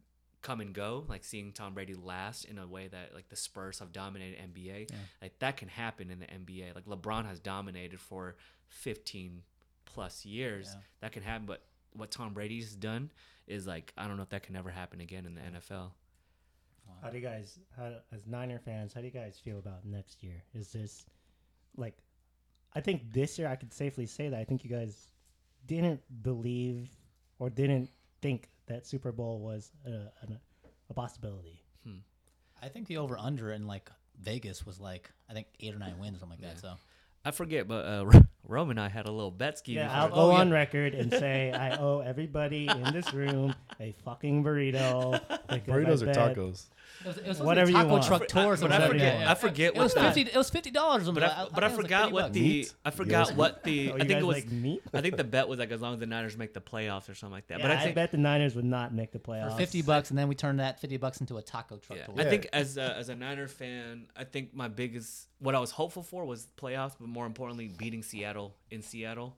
come 0.42 0.60
and 0.60 0.74
go, 0.74 1.04
like 1.08 1.22
seeing 1.24 1.52
Tom 1.52 1.72
Brady 1.74 1.94
last 1.94 2.44
in 2.46 2.58
a 2.58 2.66
way 2.66 2.88
that 2.88 3.14
like 3.14 3.28
the 3.28 3.36
Spurs 3.36 3.78
have 3.78 3.92
dominated 3.92 4.38
NBA, 4.52 4.90
Yeah. 4.90 4.96
like 5.20 5.38
that 5.38 5.56
can 5.56 5.68
happen 5.68 6.10
in 6.10 6.18
the 6.18 6.26
NBA. 6.26 6.74
Like 6.74 6.84
LeBron 6.86 7.26
has 7.26 7.38
dominated 7.38 8.00
for 8.00 8.36
15 8.68 9.42
plus 9.84 10.24
years. 10.24 10.70
Yeah. 10.72 10.80
That 11.00 11.12
can 11.12 11.22
happen, 11.22 11.46
but 11.46 11.62
what 11.94 12.10
Tom 12.10 12.34
Brady's 12.34 12.74
done 12.74 13.10
is 13.46 13.66
like 13.66 13.92
I 13.96 14.06
don't 14.08 14.16
know 14.16 14.22
if 14.22 14.30
that 14.30 14.42
can 14.42 14.56
ever 14.56 14.70
happen 14.70 15.00
again 15.00 15.26
in 15.26 15.34
the 15.34 15.40
NFL. 15.42 15.90
How 17.00 17.10
do 17.10 17.18
you 17.18 17.22
guys, 17.24 17.58
how, 17.76 17.92
as 18.12 18.26
Niner 18.26 18.58
fans, 18.58 18.92
how 18.92 19.00
do 19.00 19.06
you 19.06 19.12
guys 19.12 19.38
feel 19.42 19.58
about 19.58 19.84
next 19.84 20.22
year? 20.22 20.42
Is 20.54 20.72
this 20.72 21.04
like, 21.76 21.96
I 22.74 22.80
think 22.80 23.12
this 23.12 23.38
year 23.38 23.48
I 23.48 23.56
could 23.56 23.72
safely 23.72 24.06
say 24.06 24.28
that 24.28 24.38
I 24.38 24.44
think 24.44 24.64
you 24.64 24.70
guys 24.70 25.10
didn't 25.66 26.00
believe 26.22 26.88
or 27.38 27.50
didn't 27.50 27.90
think 28.20 28.48
that 28.66 28.86
Super 28.86 29.12
Bowl 29.12 29.40
was 29.40 29.70
a, 29.84 29.90
a, 29.90 30.40
a 30.90 30.94
possibility. 30.94 31.62
Hmm. 31.84 31.98
I 32.62 32.68
think 32.68 32.86
the 32.86 32.98
over 32.98 33.18
under 33.18 33.52
in 33.52 33.66
like 33.66 33.90
Vegas 34.20 34.64
was 34.64 34.80
like 34.80 35.10
I 35.28 35.32
think 35.32 35.48
eight 35.60 35.74
or 35.74 35.78
nine 35.78 35.98
wins, 35.98 36.16
or 36.16 36.20
something 36.20 36.40
like 36.40 36.54
that. 36.54 36.60
So 36.60 36.74
I 37.24 37.30
forget, 37.30 37.68
but 37.68 37.84
uh, 37.86 38.20
Rome 38.44 38.70
and 38.70 38.80
I 38.80 38.88
had 38.88 39.06
a 39.06 39.10
little 39.12 39.30
bet 39.30 39.58
scheme. 39.58 39.76
Yeah, 39.76 39.92
I'll 39.92 40.08
Oh, 40.12 40.14
go 40.14 40.32
yeah. 40.32 40.38
on 40.40 40.50
record 40.50 40.94
and 40.94 41.10
say 41.10 41.52
I 41.56 41.76
owe 41.76 42.00
everybody 42.00 42.66
in 42.68 42.92
this 42.92 43.12
room 43.14 43.54
a 43.78 43.94
fucking 44.04 44.42
burrito. 44.42 45.20
Burritos 45.48 46.02
or 46.02 46.06
tacos? 46.12 46.66
it 47.04 47.06
was, 47.06 47.16
it 47.18 47.26
was 47.28 47.40
Whatever 47.40 47.70
you 47.70 47.76
taco 47.76 47.88
want. 47.90 48.04
truck 48.04 48.22
I- 48.22 48.26
tour. 48.26 48.56
but 48.56 48.72
I 48.72 48.78
like 48.78 48.88
forget- 48.90 49.18
that. 49.20 49.28
I 49.28 49.34
forget 49.34 49.76
It 49.76 49.78
was 49.78 49.94
what 49.94 50.02
the- 50.02 50.12
fifty. 50.12 50.32
It 50.32 50.36
was 50.36 50.50
fifty 50.50 50.70
dollars. 50.72 51.08
But 51.08 51.22
I, 51.22 51.46
but 51.54 51.62
I 51.62 51.68
forgot 51.68 52.10
what 52.12 52.32
the 52.32 52.66
I 52.84 52.90
forgot 52.90 53.28
Yes. 53.28 53.36
what 53.36 53.62
the 53.62 53.90
Oh, 53.90 53.94
I 53.94 53.98
you 53.98 53.98
think 54.00 54.10
guys 54.10 54.22
it 54.22 54.26
was 54.26 54.36
like 54.36 54.50
meat? 54.50 54.82
I 54.92 55.00
think 55.00 55.16
the 55.16 55.24
bet 55.24 55.46
was 55.48 55.58
like 55.60 55.70
as 55.70 55.80
long 55.80 55.94
as 55.94 56.00
the 56.00 56.06
Niners 56.06 56.36
make 56.36 56.54
the 56.54 56.60
playoffs 56.60 57.08
or 57.08 57.14
something 57.14 57.32
like 57.34 57.46
that. 57.48 57.58
Yeah, 57.60 57.64
but 57.68 57.70
I, 57.70 57.80
I 57.80 57.82
think 57.84 57.94
bet 57.94 58.10
the 58.10 58.18
Niners 58.18 58.56
would 58.56 58.64
not 58.64 58.92
make 58.92 59.12
the 59.12 59.18
for 59.20 59.26
playoffs. 59.32 59.56
fifty 59.56 59.82
bucks, 59.82 60.10
and 60.10 60.18
then 60.18 60.26
we 60.26 60.34
turned 60.34 60.58
that 60.60 60.80
fifty 60.80 60.96
bucks 60.96 61.20
into 61.20 61.36
a 61.36 61.42
taco 61.42 61.76
truck 61.76 62.00
yeah, 62.00 62.06
tour. 62.06 62.14
I 62.18 62.24
think 62.24 62.48
as 62.52 62.76
a, 62.76 62.96
as 62.96 63.08
a 63.08 63.14
Niner 63.14 63.46
fan, 63.46 64.08
I 64.16 64.24
think 64.24 64.54
my 64.54 64.66
biggest 64.68 65.28
what 65.42 65.56
I 65.56 65.58
was 65.58 65.72
hopeful 65.72 66.04
for 66.04 66.24
was 66.24 66.46
playoffs, 66.56 66.94
but 66.98 67.08
more 67.08 67.26
importantly, 67.26 67.68
beating 67.68 68.02
Seattle 68.02 68.54
in 68.70 68.80
Seattle, 68.80 69.36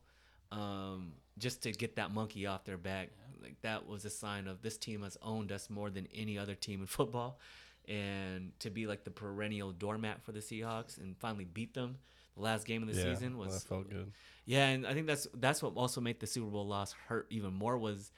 um, 0.52 1.12
just 1.38 1.62
to 1.62 1.72
get 1.72 1.96
that 1.96 2.12
monkey 2.12 2.46
off 2.46 2.64
their 2.64 2.76
back. 2.76 3.09
Like 3.42 3.57
that 3.62 3.86
was 3.86 4.05
a 4.05 4.11
sign 4.11 4.46
of 4.46 4.61
this 4.61 4.76
team 4.76 5.02
has 5.02 5.16
owned 5.22 5.50
us 5.50 5.70
more 5.70 5.90
than 5.90 6.07
any 6.14 6.38
other 6.38 6.55
team 6.55 6.80
in 6.80 6.86
football, 6.98 7.40
and 7.88 8.52
to 8.61 8.70
be 8.70 8.86
like 8.86 9.05
the 9.05 9.11
perennial 9.11 9.72
doormat 9.72 10.22
for 10.22 10.32
the 10.32 10.40
Seahawks 10.40 10.98
and 10.98 11.16
finally 11.16 11.44
beat 11.44 11.74
them. 11.74 11.96
The 12.36 12.42
last 12.42 12.66
game 12.66 12.82
of 12.82 12.92
the 12.92 13.00
yeah, 13.00 13.14
season 13.14 13.38
well, 13.38 13.46
was 13.46 13.62
that 13.62 13.68
felt 13.68 13.88
good. 13.88 14.12
Yeah, 14.44 14.66
and 14.66 14.86
I 14.86 14.92
think 14.92 15.07
that's 15.07 15.26
that's 15.34 15.62
what 15.62 15.72
also 15.74 16.00
made 16.02 16.20
the 16.20 16.26
Super 16.26 16.50
Bowl 16.50 16.66
loss 16.66 16.92
hurt 16.92 17.26
even 17.30 17.55
more 17.55 17.78
was 17.78 18.12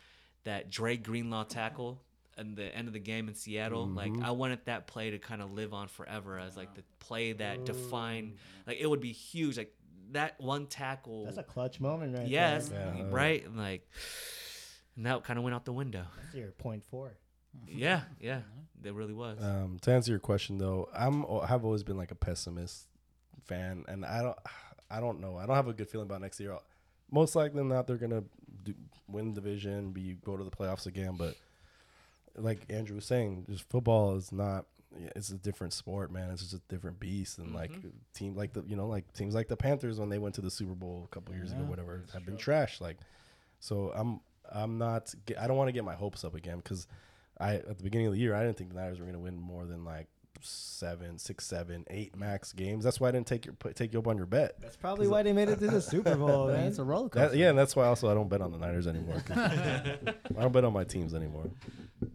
that 0.44 0.70
Dre 0.70 0.96
Greenlaw 0.96 1.44
tackle 1.44 2.02
at 2.38 2.56
the 2.56 2.74
end 2.74 2.88
of 2.88 2.94
the 2.94 3.00
game 3.00 3.28
in 3.28 3.34
Seattle. 3.34 3.86
Like 3.86 4.12
I 4.22 4.30
wanted 4.32 4.60
that 4.66 4.86
play 4.86 5.10
to 5.10 5.18
kind 5.18 5.42
of 5.42 5.52
live 5.52 5.72
on 5.72 5.88
forever 5.88 6.38
as 6.38 6.56
like 6.56 6.74
the 6.74 6.82
play 6.98 7.32
that 7.32 7.64
defined 7.64 8.34
like 8.66 8.78
it 8.80 8.88
would 8.88 9.00
be 9.00 9.12
huge. 9.12 9.56
Like 9.56 9.74
that 10.12 10.40
one 10.40 10.66
tackle. 10.66 11.24
That's 11.24 11.38
a 11.38 11.42
clutch 11.42 11.80
moment 11.80 12.16
right 12.16 12.28
yes, 12.28 12.68
there. 12.68 12.94
Yeah. 12.96 13.04
right. 13.10 13.44
And 13.44 13.56
like 13.56 13.88
and 14.96 15.06
that 15.06 15.24
kind 15.24 15.38
of 15.38 15.44
went 15.44 15.54
out 15.54 15.64
the 15.64 15.72
window. 15.72 16.04
That's 16.22 16.34
your 16.34 16.50
point 16.52 16.84
four. 16.84 17.12
yeah, 17.68 18.02
yeah, 18.20 18.40
that 18.82 18.92
really 18.92 19.14
was. 19.14 19.38
Um, 19.40 19.78
to 19.82 19.92
answer 19.92 20.10
your 20.10 20.18
question 20.18 20.58
though, 20.58 20.88
I'm 20.94 21.24
I've 21.42 21.64
always 21.64 21.82
been 21.82 21.96
like 21.96 22.10
a 22.10 22.16
pessimist 22.16 22.86
fan, 23.44 23.84
and 23.88 24.04
I 24.04 24.22
don't, 24.22 24.38
I 24.90 25.00
don't 25.00 25.20
know. 25.20 25.36
I 25.36 25.46
don't 25.46 25.56
have 25.56 25.68
a 25.68 25.72
good 25.72 25.88
feeling 25.88 26.06
about 26.06 26.22
next 26.22 26.40
year. 26.40 26.56
Most 27.10 27.36
likely 27.36 27.62
not, 27.62 27.86
they're 27.86 27.96
gonna 27.96 28.24
do, 28.64 28.74
win 29.08 29.34
division, 29.34 29.92
be 29.92 30.16
go 30.24 30.36
to 30.36 30.44
the 30.44 30.50
playoffs 30.50 30.86
again. 30.86 31.14
But 31.16 31.36
like 32.36 32.60
Andrew 32.70 32.96
was 32.96 33.04
saying, 33.04 33.46
just 33.48 33.68
football 33.68 34.16
is 34.16 34.32
not 34.32 34.66
it's 35.14 35.30
a 35.30 35.36
different 35.36 35.72
sport, 35.72 36.10
man. 36.10 36.30
It's 36.30 36.42
just 36.42 36.54
a 36.54 36.60
different 36.68 36.98
beast, 37.00 37.38
and 37.38 37.54
like 37.54 37.72
mm-hmm. 37.72 37.88
team 38.14 38.34
like 38.34 38.52
the 38.52 38.62
you 38.66 38.76
know 38.76 38.86
like 38.86 39.12
teams 39.12 39.34
like 39.34 39.48
the 39.48 39.56
Panthers 39.56 39.98
when 39.98 40.08
they 40.08 40.18
went 40.18 40.34
to 40.36 40.40
the 40.40 40.50
Super 40.50 40.74
Bowl 40.74 41.08
a 41.10 41.14
couple 41.14 41.34
years 41.34 41.52
ago, 41.52 41.62
whatever, 41.62 42.04
have 42.12 42.24
been 42.24 42.36
trashed. 42.36 42.80
Like, 42.80 42.98
so 43.60 43.92
I'm 43.94 44.20
I'm 44.52 44.78
not. 44.78 45.14
I 45.38 45.46
don't 45.46 45.56
want 45.56 45.68
to 45.68 45.72
get 45.72 45.84
my 45.84 45.94
hopes 45.94 46.24
up 46.24 46.34
again 46.34 46.58
because 46.58 46.86
I 47.38 47.54
at 47.54 47.78
the 47.78 47.84
beginning 47.84 48.06
of 48.06 48.12
the 48.14 48.18
year 48.18 48.34
I 48.34 48.42
didn't 48.42 48.56
think 48.56 48.70
the 48.70 48.76
Niners 48.76 48.98
were 48.98 49.04
going 49.04 49.16
to 49.16 49.20
win 49.20 49.36
more 49.36 49.66
than 49.66 49.84
like 49.84 50.08
seven, 50.42 51.18
six, 51.18 51.46
seven, 51.46 51.84
eight 51.90 52.16
max 52.16 52.52
games. 52.52 52.84
That's 52.84 53.00
why 53.00 53.08
I 53.08 53.12
didn't 53.12 53.26
take 53.26 53.46
your 53.46 53.54
take 53.74 53.92
you 53.92 53.98
up 53.98 54.06
on 54.06 54.16
your 54.16 54.26
bet. 54.26 54.56
That's 54.60 54.76
probably 54.76 55.08
why 55.08 55.22
they 55.22 55.32
made 55.32 55.48
it 55.48 55.58
to 55.60 55.66
the 55.68 55.80
Super 55.82 56.14
Bowl, 56.16 56.46
man. 56.52 56.64
it's 56.66 56.78
a 56.78 56.84
roller 56.84 57.08
coaster. 57.08 57.30
That, 57.30 57.36
yeah, 57.38 57.50
and 57.50 57.58
that's 57.58 57.74
why 57.76 57.86
also 57.86 58.10
I 58.10 58.14
don't 58.14 58.28
bet 58.28 58.40
on 58.40 58.52
the 58.52 58.58
Niners 58.58 58.86
anymore. 58.86 59.22
I 59.34 59.98
don't 60.40 60.52
bet 60.52 60.64
on 60.64 60.72
my 60.72 60.84
teams 60.84 61.14
anymore. 61.14 61.50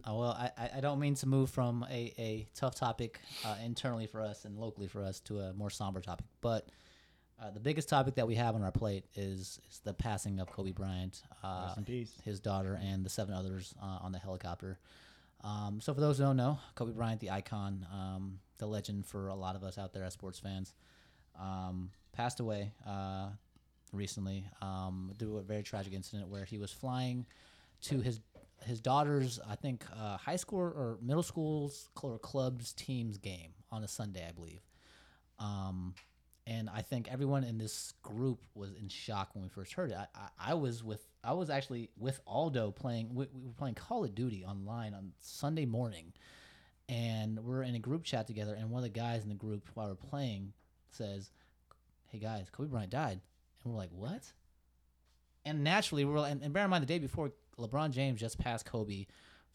Uh, 0.07 0.13
well, 0.13 0.31
I, 0.37 0.51
I- 0.57 0.69
I 0.77 0.79
don't 0.81 0.99
mean 0.99 1.15
to 1.15 1.27
move 1.27 1.49
from 1.49 1.85
a, 1.89 2.13
a 2.17 2.47
tough 2.55 2.75
topic 2.75 3.19
uh, 3.45 3.55
internally 3.65 4.07
for 4.07 4.21
us 4.21 4.45
and 4.45 4.57
locally 4.57 4.87
for 4.87 5.03
us 5.03 5.19
to 5.21 5.39
a 5.39 5.53
more 5.53 5.69
somber 5.69 6.01
topic, 6.01 6.25
but 6.41 6.67
uh, 7.41 7.49
the 7.51 7.59
biggest 7.59 7.89
topic 7.89 8.15
that 8.15 8.27
we 8.27 8.35
have 8.35 8.53
on 8.55 8.61
our 8.63 8.71
plate 8.71 9.03
is, 9.15 9.59
is 9.69 9.79
the 9.83 9.93
passing 9.93 10.39
of 10.39 10.47
Kobe 10.47 10.71
Bryant, 10.71 11.23
uh, 11.43 11.63
Rest 11.67 11.77
in 11.79 11.85
peace. 11.85 12.11
his 12.23 12.39
daughter, 12.39 12.79
and 12.81 13.03
the 13.03 13.09
seven 13.09 13.33
others 13.33 13.73
uh, 13.81 13.97
on 14.01 14.11
the 14.11 14.19
helicopter. 14.19 14.77
Um, 15.43 15.79
so, 15.81 15.93
for 15.93 16.01
those 16.01 16.17
who 16.17 16.23
don't 16.23 16.37
know, 16.37 16.59
Kobe 16.75 16.91
Bryant, 16.91 17.19
the 17.19 17.31
icon, 17.31 17.85
um, 17.91 18.39
the 18.57 18.67
legend 18.67 19.05
for 19.05 19.27
a 19.27 19.35
lot 19.35 19.55
of 19.55 19.63
us 19.63 19.77
out 19.77 19.93
there 19.93 20.03
as 20.03 20.13
sports 20.13 20.39
fans, 20.39 20.73
um, 21.39 21.89
passed 22.13 22.39
away 22.39 22.71
uh, 22.87 23.29
recently 23.91 24.45
um, 24.61 25.11
to 25.19 25.37
a 25.37 25.41
very 25.41 25.63
tragic 25.63 25.93
incident 25.93 26.29
where 26.29 26.45
he 26.45 26.57
was 26.57 26.71
flying 26.71 27.25
to 27.81 27.99
his 28.01 28.19
his 28.65 28.79
daughter's, 28.79 29.39
I 29.49 29.55
think, 29.55 29.83
uh, 29.91 30.17
high 30.17 30.35
school 30.35 30.59
or 30.59 30.99
middle 31.01 31.23
school's 31.23 31.89
or 32.03 32.19
club's 32.19 32.73
team's 32.73 33.17
game 33.17 33.53
on 33.71 33.83
a 33.83 33.87
Sunday, 33.87 34.23
I 34.27 34.31
believe. 34.31 34.61
And 36.47 36.69
I 36.69 36.81
think 36.81 37.07
everyone 37.11 37.43
in 37.43 37.57
this 37.57 37.93
group 38.01 38.43
was 38.55 38.73
in 38.73 38.89
shock 38.89 39.29
when 39.33 39.43
we 39.43 39.49
first 39.49 39.73
heard 39.73 39.91
it. 39.91 39.97
I, 39.97 40.07
I, 40.15 40.51
I 40.51 40.53
was 40.55 40.83
with, 40.83 41.05
I 41.23 41.33
was 41.33 41.49
actually 41.49 41.91
with 41.97 42.19
Aldo 42.25 42.71
playing. 42.71 43.13
We, 43.13 43.27
we 43.31 43.45
were 43.45 43.53
playing 43.53 43.75
Call 43.75 44.03
of 44.03 44.15
Duty 44.15 44.43
online 44.43 44.93
on 44.95 45.11
Sunday 45.19 45.65
morning, 45.65 46.13
and 46.89 47.39
we're 47.39 47.61
in 47.61 47.75
a 47.75 47.79
group 47.79 48.03
chat 48.03 48.25
together. 48.25 48.55
And 48.55 48.71
one 48.71 48.79
of 48.79 48.91
the 48.91 48.99
guys 48.99 49.21
in 49.23 49.29
the 49.29 49.35
group 49.35 49.69
while 49.75 49.87
we're 49.87 49.95
playing 49.95 50.53
says, 50.89 51.29
"Hey 52.07 52.17
guys, 52.17 52.47
Kobe 52.51 52.69
Bryant 52.69 52.91
died," 52.91 53.19
and 53.63 53.73
we're 53.73 53.77
like, 53.77 53.91
"What?" 53.91 54.33
And 55.45 55.63
naturally, 55.63 56.05
we're 56.05 56.25
and, 56.25 56.41
and 56.41 56.53
bear 56.53 56.63
in 56.63 56.71
mind 56.71 56.81
the 56.81 56.87
day 56.87 56.99
before, 56.99 57.31
LeBron 57.59 57.91
James 57.91 58.19
just 58.19 58.39
passed 58.39 58.65
Kobe 58.65 59.05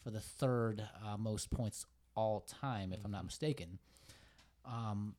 for 0.01 0.09
the 0.09 0.21
third 0.21 0.87
uh, 1.05 1.17
most 1.17 1.49
points 1.49 1.85
all 2.15 2.41
time, 2.41 2.93
if 2.93 2.99
I'm 3.03 3.11
not 3.11 3.25
mistaken. 3.25 3.79
Um, 4.65 5.15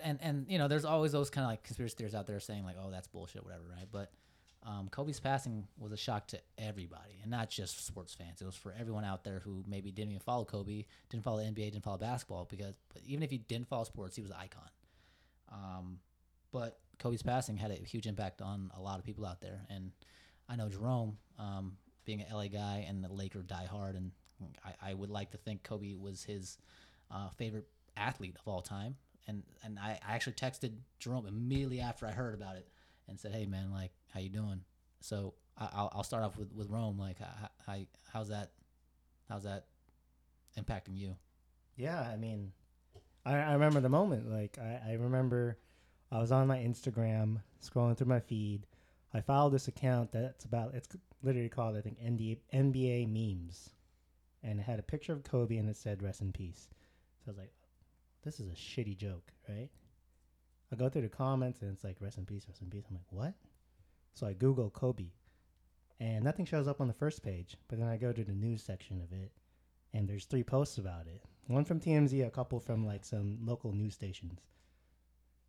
and 0.00 0.18
and 0.22 0.46
you 0.48 0.58
know, 0.58 0.68
there's 0.68 0.84
always 0.84 1.12
those 1.12 1.30
kind 1.30 1.44
of 1.44 1.50
like 1.50 1.62
conspiracy 1.62 1.96
theories 1.96 2.14
out 2.14 2.26
there 2.26 2.40
saying 2.40 2.64
like, 2.64 2.76
oh, 2.80 2.90
that's 2.90 3.08
bullshit, 3.08 3.44
whatever, 3.44 3.64
right? 3.70 3.86
But 3.90 4.12
um, 4.66 4.88
Kobe's 4.88 5.20
passing 5.20 5.66
was 5.78 5.92
a 5.92 5.96
shock 5.96 6.26
to 6.28 6.40
everybody, 6.58 7.18
and 7.22 7.30
not 7.30 7.48
just 7.48 7.86
sports 7.86 8.14
fans. 8.14 8.42
It 8.42 8.44
was 8.44 8.56
for 8.56 8.74
everyone 8.78 9.04
out 9.04 9.24
there 9.24 9.40
who 9.44 9.64
maybe 9.66 9.90
didn't 9.90 10.10
even 10.10 10.20
follow 10.20 10.44
Kobe, 10.44 10.84
didn't 11.10 11.24
follow 11.24 11.38
the 11.38 11.44
NBA, 11.44 11.72
didn't 11.72 11.84
follow 11.84 11.98
basketball, 11.98 12.46
because 12.48 12.74
even 13.06 13.22
if 13.22 13.32
you 13.32 13.38
didn't 13.38 13.68
follow 13.68 13.84
sports, 13.84 14.16
he 14.16 14.22
was 14.22 14.30
an 14.30 14.36
icon. 14.40 14.68
Um, 15.50 15.98
but 16.52 16.78
Kobe's 16.98 17.22
passing 17.22 17.56
had 17.56 17.70
a 17.70 17.74
huge 17.74 18.06
impact 18.06 18.42
on 18.42 18.70
a 18.76 18.80
lot 18.80 18.98
of 18.98 19.04
people 19.04 19.24
out 19.24 19.40
there, 19.40 19.64
and 19.70 19.92
I 20.48 20.56
know 20.56 20.68
Jerome, 20.68 21.18
um, 21.38 21.76
being 22.04 22.22
an 22.22 22.26
LA 22.34 22.48
guy 22.48 22.84
and 22.88 23.04
a 23.04 23.12
Laker 23.12 23.40
diehard, 23.42 23.96
and 23.96 24.10
I, 24.64 24.90
I 24.90 24.94
would 24.94 25.10
like 25.10 25.30
to 25.32 25.36
think 25.36 25.62
Kobe 25.62 25.94
was 25.94 26.24
his 26.24 26.58
uh, 27.10 27.28
favorite 27.36 27.68
athlete 27.96 28.36
of 28.38 28.48
all 28.48 28.62
time. 28.62 28.96
And 29.28 29.44
and 29.62 29.78
I, 29.78 30.00
I 30.06 30.14
actually 30.14 30.32
texted 30.32 30.72
Jerome 30.98 31.26
immediately 31.26 31.80
after 31.80 32.06
I 32.06 32.10
heard 32.10 32.34
about 32.34 32.56
it 32.56 32.66
and 33.06 33.20
said, 33.20 33.32
"Hey 33.32 33.46
man, 33.46 33.70
like 33.70 33.92
how 34.12 34.18
you 34.18 34.30
doing?" 34.30 34.62
So 35.00 35.34
I, 35.56 35.68
I'll 35.72 35.92
I'll 35.94 36.02
start 36.02 36.24
off 36.24 36.36
with 36.36 36.52
with 36.52 36.68
Rome. 36.68 36.98
Like 36.98 37.20
how, 37.20 37.50
how 37.66 37.76
how's 38.12 38.28
that 38.30 38.50
how's 39.28 39.44
that 39.44 39.66
impacting 40.58 40.96
you? 40.96 41.14
Yeah, 41.76 42.00
I 42.00 42.16
mean, 42.16 42.52
I, 43.24 43.36
I 43.36 43.52
remember 43.52 43.80
the 43.80 43.88
moment. 43.88 44.30
Like, 44.30 44.58
I, 44.58 44.80
I 44.90 44.92
remember 44.94 45.58
I 46.10 46.18
was 46.18 46.32
on 46.32 46.46
my 46.46 46.58
Instagram 46.58 47.40
scrolling 47.62 47.96
through 47.96 48.08
my 48.08 48.20
feed. 48.20 48.66
I 49.14 49.20
followed 49.20 49.50
this 49.50 49.68
account 49.68 50.12
that's 50.12 50.44
about, 50.44 50.74
it's 50.74 50.88
literally 51.22 51.48
called, 51.48 51.76
I 51.76 51.80
think, 51.80 51.98
NBA, 52.00 52.38
NBA 52.52 53.08
memes. 53.08 53.70
And 54.42 54.60
it 54.60 54.62
had 54.62 54.78
a 54.78 54.82
picture 54.82 55.12
of 55.12 55.24
Kobe 55.24 55.56
and 55.56 55.68
it 55.68 55.76
said, 55.76 56.02
rest 56.02 56.20
in 56.20 56.32
peace. 56.32 56.68
So 57.24 57.28
I 57.28 57.30
was 57.30 57.38
like, 57.38 57.52
this 58.24 58.40
is 58.40 58.48
a 58.48 58.54
shitty 58.54 58.96
joke, 58.96 59.32
right? 59.48 59.68
I 60.72 60.76
go 60.76 60.88
through 60.88 61.02
the 61.02 61.08
comments 61.08 61.62
and 61.62 61.72
it's 61.72 61.84
like, 61.84 61.96
rest 62.00 62.18
in 62.18 62.26
peace, 62.26 62.44
rest 62.48 62.60
in 62.60 62.68
peace. 62.68 62.84
I'm 62.88 62.96
like, 62.96 63.10
what? 63.10 63.34
So 64.14 64.26
I 64.26 64.32
Google 64.34 64.70
Kobe 64.70 65.12
and 66.00 66.24
nothing 66.24 66.44
shows 66.44 66.68
up 66.68 66.80
on 66.80 66.88
the 66.88 66.94
first 66.94 67.22
page. 67.22 67.56
But 67.68 67.78
then 67.78 67.88
I 67.88 67.96
go 67.96 68.12
to 68.12 68.24
the 68.24 68.32
news 68.32 68.62
section 68.62 69.00
of 69.00 69.12
it 69.12 69.32
and 69.94 70.08
there's 70.08 70.26
three 70.26 70.42
posts 70.42 70.78
about 70.78 71.06
it. 71.06 71.22
One 71.46 71.64
from 71.64 71.80
TMZ, 71.80 72.26
a 72.26 72.30
couple 72.30 72.60
from 72.60 72.86
like 72.86 73.04
some 73.04 73.38
local 73.44 73.72
news 73.72 73.94
stations. 73.94 74.40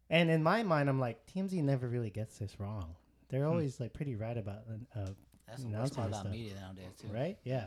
And 0.10 0.30
in 0.32 0.42
my 0.42 0.64
mind, 0.64 0.90
I'm 0.90 1.00
like, 1.00 1.26
TMZ 1.28 1.62
never 1.64 1.88
really 1.88 2.10
gets 2.10 2.38
this 2.38 2.60
wrong. 2.60 2.96
They're 3.30 3.46
always 3.46 3.80
like 3.80 3.94
pretty 3.94 4.16
right 4.16 4.38
about 4.38 4.62
uh, 4.96 5.08
That's 5.48 5.64
the 5.64 5.70
worst 5.70 5.96
part 5.96 6.08
about 6.08 6.32
media 6.32 6.54
nowadays 6.60 6.96
too. 7.00 7.10
right? 7.14 7.38
Yeah. 7.44 7.66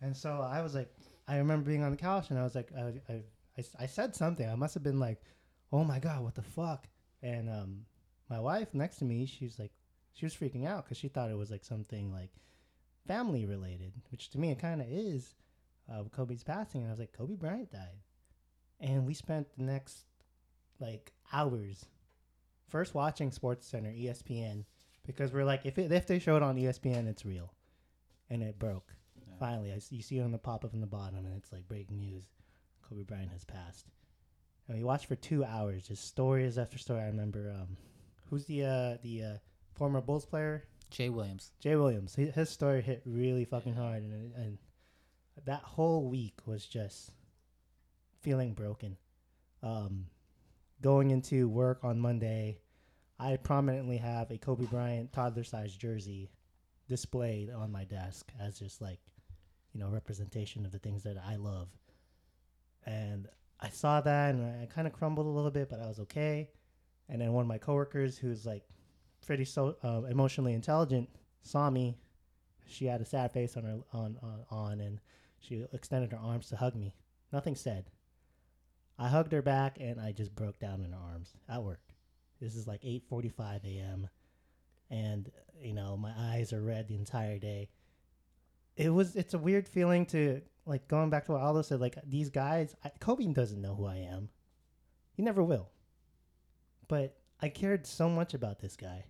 And 0.00 0.16
so 0.16 0.46
I 0.48 0.60
was 0.62 0.74
like, 0.74 0.88
I 1.26 1.38
remember 1.38 1.68
being 1.68 1.82
on 1.82 1.90
the 1.90 1.96
couch 1.96 2.30
and 2.30 2.38
I 2.38 2.44
was 2.44 2.54
like, 2.54 2.70
I, 2.76 3.12
I, 3.12 3.22
I, 3.58 3.64
I 3.84 3.86
said 3.86 4.14
something. 4.14 4.48
I 4.48 4.54
must 4.54 4.74
have 4.74 4.82
been 4.82 5.00
like, 5.00 5.20
oh 5.72 5.84
my 5.84 5.98
God, 5.98 6.22
what 6.22 6.34
the 6.34 6.42
fuck? 6.42 6.86
And 7.22 7.48
um, 7.48 7.80
my 8.30 8.40
wife 8.40 8.74
next 8.74 8.98
to 8.98 9.04
me, 9.04 9.26
she 9.26 9.44
was 9.44 9.58
like, 9.58 9.72
she 10.12 10.26
was 10.26 10.34
freaking 10.34 10.66
out 10.66 10.84
because 10.84 10.96
she 10.96 11.08
thought 11.08 11.30
it 11.30 11.36
was 11.38 11.50
like 11.50 11.64
something 11.64 12.12
like 12.12 12.30
family 13.06 13.46
related, 13.46 13.92
which 14.10 14.30
to 14.30 14.38
me 14.38 14.50
it 14.50 14.58
kind 14.58 14.80
of 14.80 14.86
is. 14.90 15.34
of 15.88 16.10
Kobe's 16.12 16.44
passing. 16.44 16.82
And 16.82 16.90
I 16.90 16.92
was 16.92 17.00
like, 17.00 17.12
Kobe 17.12 17.34
Bryant 17.34 17.72
died, 17.72 18.00
and 18.80 19.06
we 19.06 19.14
spent 19.14 19.48
the 19.56 19.62
next 19.64 20.04
like 20.80 21.12
hours 21.32 21.86
first 22.68 22.94
watching 22.94 23.30
Sports 23.32 23.66
Center 23.66 23.90
ESPN 23.90 24.64
because 25.06 25.32
we're 25.32 25.44
like, 25.44 25.64
if 25.64 25.78
it, 25.78 25.90
if 25.90 26.06
they 26.06 26.18
show 26.18 26.36
it 26.36 26.42
on 26.42 26.56
ESPN, 26.56 27.08
it's 27.08 27.24
real, 27.24 27.52
and 28.30 28.42
it 28.42 28.58
broke. 28.58 28.92
Yeah. 29.16 29.34
Finally, 29.40 29.72
I 29.72 29.80
you 29.90 30.02
see 30.02 30.18
it 30.18 30.22
on 30.22 30.32
the 30.32 30.38
pop 30.38 30.64
up 30.64 30.74
in 30.74 30.80
the 30.80 30.86
bottom, 30.86 31.24
and 31.24 31.36
it's 31.36 31.52
like 31.52 31.66
breaking 31.66 32.00
news: 32.00 32.24
Kobe 32.88 33.02
Bryant 33.02 33.32
has 33.32 33.44
passed. 33.44 33.86
And 34.66 34.76
we 34.76 34.84
watched 34.84 35.06
for 35.06 35.16
two 35.16 35.44
hours, 35.44 35.88
just 35.88 36.06
stories 36.06 36.58
after 36.58 36.78
story. 36.78 37.00
I 37.00 37.06
remember, 37.06 37.54
um, 37.58 37.76
who's 38.28 38.44
the 38.44 38.64
uh, 38.64 38.96
the 39.02 39.22
uh, 39.22 39.36
former 39.74 40.00
Bulls 40.00 40.26
player? 40.26 40.64
Jay 40.90 41.08
Williams. 41.08 41.52
Jay 41.60 41.76
Williams. 41.76 42.14
He, 42.14 42.26
his 42.26 42.50
story 42.50 42.82
hit 42.82 43.02
really 43.04 43.44
fucking 43.44 43.74
hard, 43.74 44.02
and 44.02 44.34
and 44.34 44.58
that 45.44 45.62
whole 45.62 46.08
week 46.08 46.34
was 46.46 46.66
just 46.66 47.12
feeling 48.20 48.52
broken. 48.52 48.96
Um, 49.62 50.06
going 50.82 51.10
into 51.10 51.48
work 51.48 51.80
on 51.82 51.98
Monday, 51.98 52.58
I 53.18 53.36
prominently 53.36 53.96
have 53.98 54.30
a 54.30 54.38
Kobe 54.38 54.66
Bryant 54.66 55.12
toddler-sized 55.12 55.80
jersey 55.80 56.30
displayed 56.88 57.50
on 57.50 57.72
my 57.72 57.84
desk 57.84 58.32
as 58.40 58.58
just 58.58 58.80
like, 58.80 59.00
you 59.72 59.80
know, 59.80 59.88
representation 59.88 60.64
of 60.64 60.72
the 60.72 60.78
things 60.78 61.02
that 61.02 61.16
I 61.24 61.36
love. 61.36 61.68
And 62.88 63.28
I 63.60 63.68
saw 63.68 64.00
that, 64.00 64.34
and 64.34 64.62
I 64.62 64.64
kind 64.64 64.86
of 64.86 64.94
crumbled 64.94 65.26
a 65.26 65.28
little 65.28 65.50
bit, 65.50 65.68
but 65.68 65.78
I 65.78 65.86
was 65.86 66.00
okay. 66.00 66.48
And 67.10 67.20
then 67.20 67.34
one 67.34 67.42
of 67.42 67.48
my 67.48 67.58
coworkers, 67.58 68.16
who's 68.16 68.46
like 68.46 68.62
pretty 69.26 69.44
so 69.44 69.76
uh, 69.84 70.04
emotionally 70.10 70.54
intelligent, 70.54 71.10
saw 71.42 71.68
me. 71.68 71.98
She 72.66 72.86
had 72.86 73.02
a 73.02 73.04
sad 73.04 73.32
face 73.32 73.58
on 73.58 73.64
her 73.64 73.78
on, 73.92 74.16
on 74.22 74.44
on, 74.50 74.80
and 74.80 75.00
she 75.38 75.66
extended 75.72 76.12
her 76.12 76.18
arms 76.18 76.48
to 76.48 76.56
hug 76.56 76.74
me. 76.74 76.94
Nothing 77.30 77.56
said. 77.56 77.90
I 78.98 79.08
hugged 79.08 79.32
her 79.32 79.42
back, 79.42 79.76
and 79.78 80.00
I 80.00 80.12
just 80.12 80.34
broke 80.34 80.58
down 80.58 80.80
in 80.82 80.92
her 80.92 80.98
arms 80.98 81.34
at 81.46 81.62
work. 81.62 81.80
This 82.40 82.56
is 82.56 82.66
like 82.66 82.82
8:45 82.82 83.64
a.m. 83.64 84.08
and 84.90 85.30
you 85.60 85.74
know 85.74 85.96
my 85.98 86.12
eyes 86.16 86.54
are 86.54 86.62
red 86.62 86.88
the 86.88 86.96
entire 86.96 87.38
day. 87.38 87.68
It 88.78 88.90
was 88.90 89.16
it's 89.16 89.34
a 89.34 89.38
weird 89.38 89.68
feeling 89.68 90.06
to 90.06 90.40
like 90.64 90.86
going 90.86 91.10
back 91.10 91.26
to 91.26 91.32
what 91.32 91.42
Aldo 91.42 91.62
said. 91.62 91.80
Like 91.80 91.96
these 92.06 92.30
guys, 92.30 92.76
I, 92.84 92.92
Kobe 93.00 93.26
doesn't 93.26 93.60
know 93.60 93.74
who 93.74 93.86
I 93.86 93.96
am. 93.96 94.28
He 95.14 95.22
never 95.22 95.42
will. 95.42 95.68
But 96.86 97.16
I 97.42 97.48
cared 97.48 97.86
so 97.86 98.08
much 98.08 98.34
about 98.34 98.60
this 98.60 98.76
guy. 98.76 99.04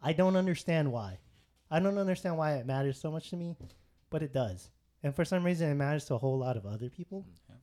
I 0.00 0.12
don't 0.12 0.36
understand 0.36 0.92
why. 0.92 1.18
I 1.70 1.80
don't 1.80 1.98
understand 1.98 2.38
why 2.38 2.54
it 2.54 2.66
matters 2.66 3.00
so 3.00 3.10
much 3.10 3.30
to 3.30 3.36
me, 3.36 3.56
but 4.10 4.22
it 4.22 4.32
does. 4.32 4.70
And 5.02 5.14
for 5.14 5.24
some 5.24 5.44
reason, 5.44 5.70
it 5.70 5.74
matters 5.74 6.04
to 6.06 6.14
a 6.14 6.18
whole 6.18 6.38
lot 6.38 6.56
of 6.56 6.64
other 6.64 6.88
people. 6.88 7.26
Mm, 7.50 7.56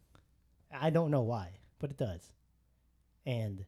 I 0.81 0.89
don't 0.89 1.11
know 1.11 1.21
why, 1.21 1.51
but 1.79 1.91
it 1.91 1.97
does. 1.97 2.31
And 3.25 3.65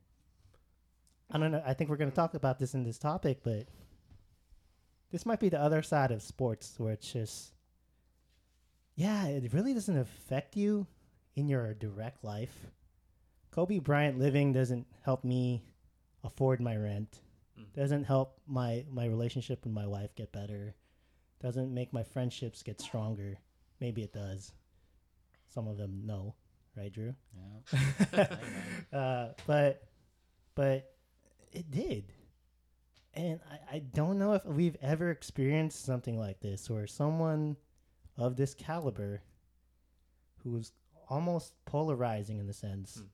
I 1.32 1.38
don't 1.38 1.51
know. 1.51 1.63
I 1.65 1.73
think 1.73 1.89
we're 1.89 1.97
going 1.97 2.11
to 2.11 2.15
talk 2.15 2.34
about 2.34 2.59
this 2.59 2.73
in 2.73 2.84
this 2.84 2.97
topic, 2.97 3.39
but 3.43 3.67
this 5.11 5.25
might 5.25 5.39
be 5.39 5.49
the 5.49 5.61
other 5.61 5.82
side 5.82 6.11
of 6.11 6.21
sports 6.21 6.75
where 6.77 6.93
it's 6.93 7.11
just, 7.11 7.53
yeah, 9.00 9.28
it 9.28 9.54
really 9.54 9.74
doesn't 9.74 9.97
affect 9.97 10.58
you 10.58 10.86
in 11.38 11.47
your 11.47 11.74
direct 11.74 12.22
life. 12.22 12.68
Kobe 13.50 13.80
Bryant 13.80 14.20
living 14.20 14.52
doesn't 14.52 14.86
help 15.04 15.24
me 15.24 15.64
afford 16.26 16.60
my 16.60 16.76
rent. 16.76 17.22
Mm. 17.58 17.74
Doesn't 17.74 18.04
help 18.04 18.41
my 18.45 18.84
my 18.91 19.06
relationship 19.06 19.64
with 19.64 19.72
my 19.72 19.88
wife 19.88 20.14
get 20.18 20.34
better. 20.34 20.76
Doesn't 21.41 21.74
make 21.74 21.93
my 21.93 22.04
friendships 22.04 22.62
get 22.62 22.82
stronger. 22.82 23.39
Maybe 23.80 24.02
it 24.04 24.12
does. 24.12 24.52
Some 25.47 25.70
of 25.70 25.78
them 25.78 26.02
no, 26.06 26.36
right, 26.76 26.91
Drew? 26.91 27.16
Yeah. 28.14 28.28
uh, 28.93 29.28
but 29.47 29.82
but 30.56 30.91
it 31.54 31.72
did. 31.72 32.12
And 33.14 33.39
I, 33.50 33.76
I 33.76 33.80
don't 33.80 34.20
know 34.20 34.34
if 34.34 34.45
we've 34.45 34.78
ever 34.82 35.10
experienced 35.10 35.86
something 35.86 36.20
like 36.20 36.41
this 36.41 36.70
where 36.70 36.86
someone 36.86 37.56
of 38.20 38.36
this 38.36 38.53
caliber 38.53 39.22
who's 40.43 40.72
almost 41.09 41.53
polarizing 41.65 42.38
in 42.38 42.45
the 42.47 42.53
sense 42.53 42.97
Hmm. 42.97 43.07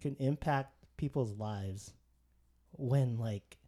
can 0.00 0.16
impact 0.16 0.72
people's 0.96 1.32
lives 1.32 1.92
when 2.72 3.18
like 3.18 3.58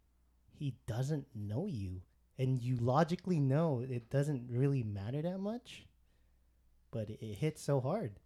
he 0.48 0.74
doesn't 0.86 1.26
know 1.34 1.66
you 1.66 2.00
and 2.38 2.60
you 2.60 2.76
logically 2.76 3.40
know 3.40 3.80
it 3.88 4.08
doesn't 4.10 4.46
really 4.50 4.82
matter 4.82 5.20
that 5.22 5.38
much 5.38 5.84
but 6.90 7.10
it, 7.10 7.18
it 7.20 7.34
hits 7.34 7.62
so 7.62 7.80
hard 7.80 8.18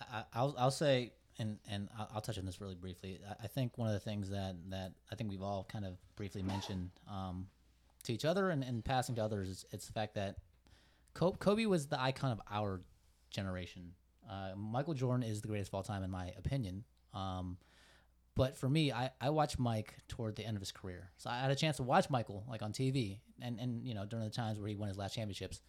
I, 0.00 0.22
I'll 0.32 0.54
I'll 0.58 0.70
say, 0.70 1.12
and 1.38 1.58
and 1.68 1.88
I'll, 1.98 2.10
I'll 2.14 2.20
touch 2.22 2.38
on 2.38 2.46
this 2.46 2.58
really 2.60 2.74
briefly. 2.74 3.20
I, 3.28 3.44
I 3.44 3.46
think 3.48 3.76
one 3.76 3.88
of 3.88 3.92
the 3.92 4.00
things 4.00 4.30
that 4.30 4.56
that 4.70 4.92
I 5.12 5.14
think 5.14 5.30
we've 5.30 5.42
all 5.42 5.66
kind 5.70 5.84
of 5.84 5.98
briefly 6.16 6.42
mentioned 6.42 6.90
um, 7.06 7.48
to 8.04 8.12
each 8.14 8.24
other 8.24 8.48
and, 8.48 8.64
and 8.64 8.82
passing 8.82 9.14
to 9.16 9.22
others 9.22 9.48
is 9.48 9.64
it's 9.72 9.86
the 9.86 9.92
fact 9.92 10.14
that 10.14 10.36
Kobe, 11.14 11.38
Kobe 11.38 11.66
was 11.66 11.86
the 11.86 12.00
icon 12.00 12.32
of 12.32 12.40
our 12.50 12.80
generation. 13.30 13.92
Uh, 14.28 14.50
Michael 14.56 14.94
Jordan 14.94 15.22
is 15.22 15.40
the 15.40 15.48
greatest 15.48 15.70
of 15.70 15.74
all 15.74 15.82
time, 15.82 16.02
in 16.02 16.10
my 16.10 16.32
opinion. 16.38 16.84
Um, 17.12 17.58
but 18.36 18.56
for 18.56 18.68
me, 18.68 18.92
I, 18.92 19.10
I 19.20 19.30
watched 19.30 19.58
Mike 19.58 19.94
toward 20.08 20.36
the 20.36 20.46
end 20.46 20.56
of 20.56 20.60
his 20.60 20.72
career, 20.72 21.10
so 21.18 21.28
I 21.28 21.40
had 21.40 21.50
a 21.50 21.56
chance 21.56 21.78
to 21.78 21.82
watch 21.82 22.08
Michael 22.08 22.44
like 22.48 22.62
on 22.62 22.72
TV, 22.72 23.18
and 23.42 23.58
and 23.58 23.84
you 23.84 23.92
know 23.92 24.06
during 24.06 24.24
the 24.24 24.30
times 24.30 24.58
where 24.58 24.68
he 24.68 24.76
won 24.76 24.88
his 24.88 24.96
last 24.96 25.14
championships. 25.14 25.60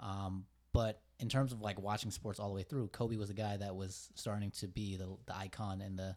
Um, 0.00 0.44
but 0.72 1.00
in 1.20 1.28
terms 1.28 1.52
of 1.52 1.60
like 1.60 1.80
watching 1.80 2.10
sports 2.10 2.40
all 2.40 2.48
the 2.48 2.54
way 2.54 2.64
through, 2.64 2.88
Kobe 2.88 3.16
was 3.16 3.30
a 3.30 3.34
guy 3.34 3.56
that 3.56 3.76
was 3.76 4.10
starting 4.14 4.50
to 4.52 4.66
be 4.66 4.96
the, 4.96 5.16
the 5.26 5.36
icon 5.36 5.80
and 5.80 5.98
the 5.98 6.16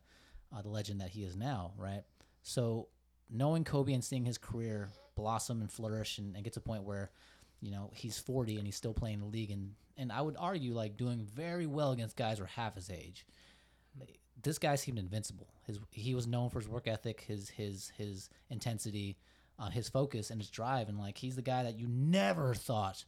uh, 0.55 0.61
the 0.61 0.69
legend 0.69 1.01
that 1.01 1.09
he 1.09 1.23
is 1.23 1.35
now, 1.35 1.73
right? 1.77 2.03
So 2.41 2.87
knowing 3.29 3.63
Kobe 3.63 3.93
and 3.93 4.03
seeing 4.03 4.25
his 4.25 4.37
career 4.37 4.89
blossom 5.15 5.61
and 5.61 5.71
flourish 5.71 6.17
and, 6.17 6.35
and 6.35 6.43
get 6.43 6.53
to 6.53 6.59
a 6.59 6.63
point 6.63 6.83
where, 6.83 7.11
you 7.61 7.71
know, 7.71 7.91
he's 7.93 8.17
40 8.19 8.57
and 8.57 8.65
he's 8.65 8.75
still 8.75 8.93
playing 8.93 9.19
the 9.19 9.25
league 9.25 9.51
and 9.51 9.71
and 9.97 10.11
I 10.11 10.21
would 10.21 10.35
argue 10.37 10.73
like 10.73 10.97
doing 10.97 11.25
very 11.25 11.65
well 11.65 11.91
against 11.91 12.17
guys 12.17 12.37
who 12.37 12.43
are 12.43 12.47
half 12.47 12.75
his 12.75 12.89
age. 12.89 13.25
This 14.41 14.59
guy 14.59 14.75
seemed 14.75 14.99
invincible. 14.99 15.47
His 15.65 15.79
he 15.91 16.13
was 16.13 16.27
known 16.27 16.49
for 16.49 16.59
his 16.59 16.67
work 16.67 16.87
ethic, 16.87 17.21
his 17.21 17.49
his 17.49 17.91
his 17.97 18.29
intensity, 18.49 19.17
uh, 19.57 19.69
his 19.69 19.89
focus, 19.89 20.29
and 20.29 20.41
his 20.41 20.49
drive. 20.49 20.89
And 20.89 20.99
like 20.99 21.17
he's 21.17 21.35
the 21.35 21.41
guy 21.41 21.63
that 21.63 21.79
you 21.79 21.87
never 21.87 22.53
thought 22.53 23.05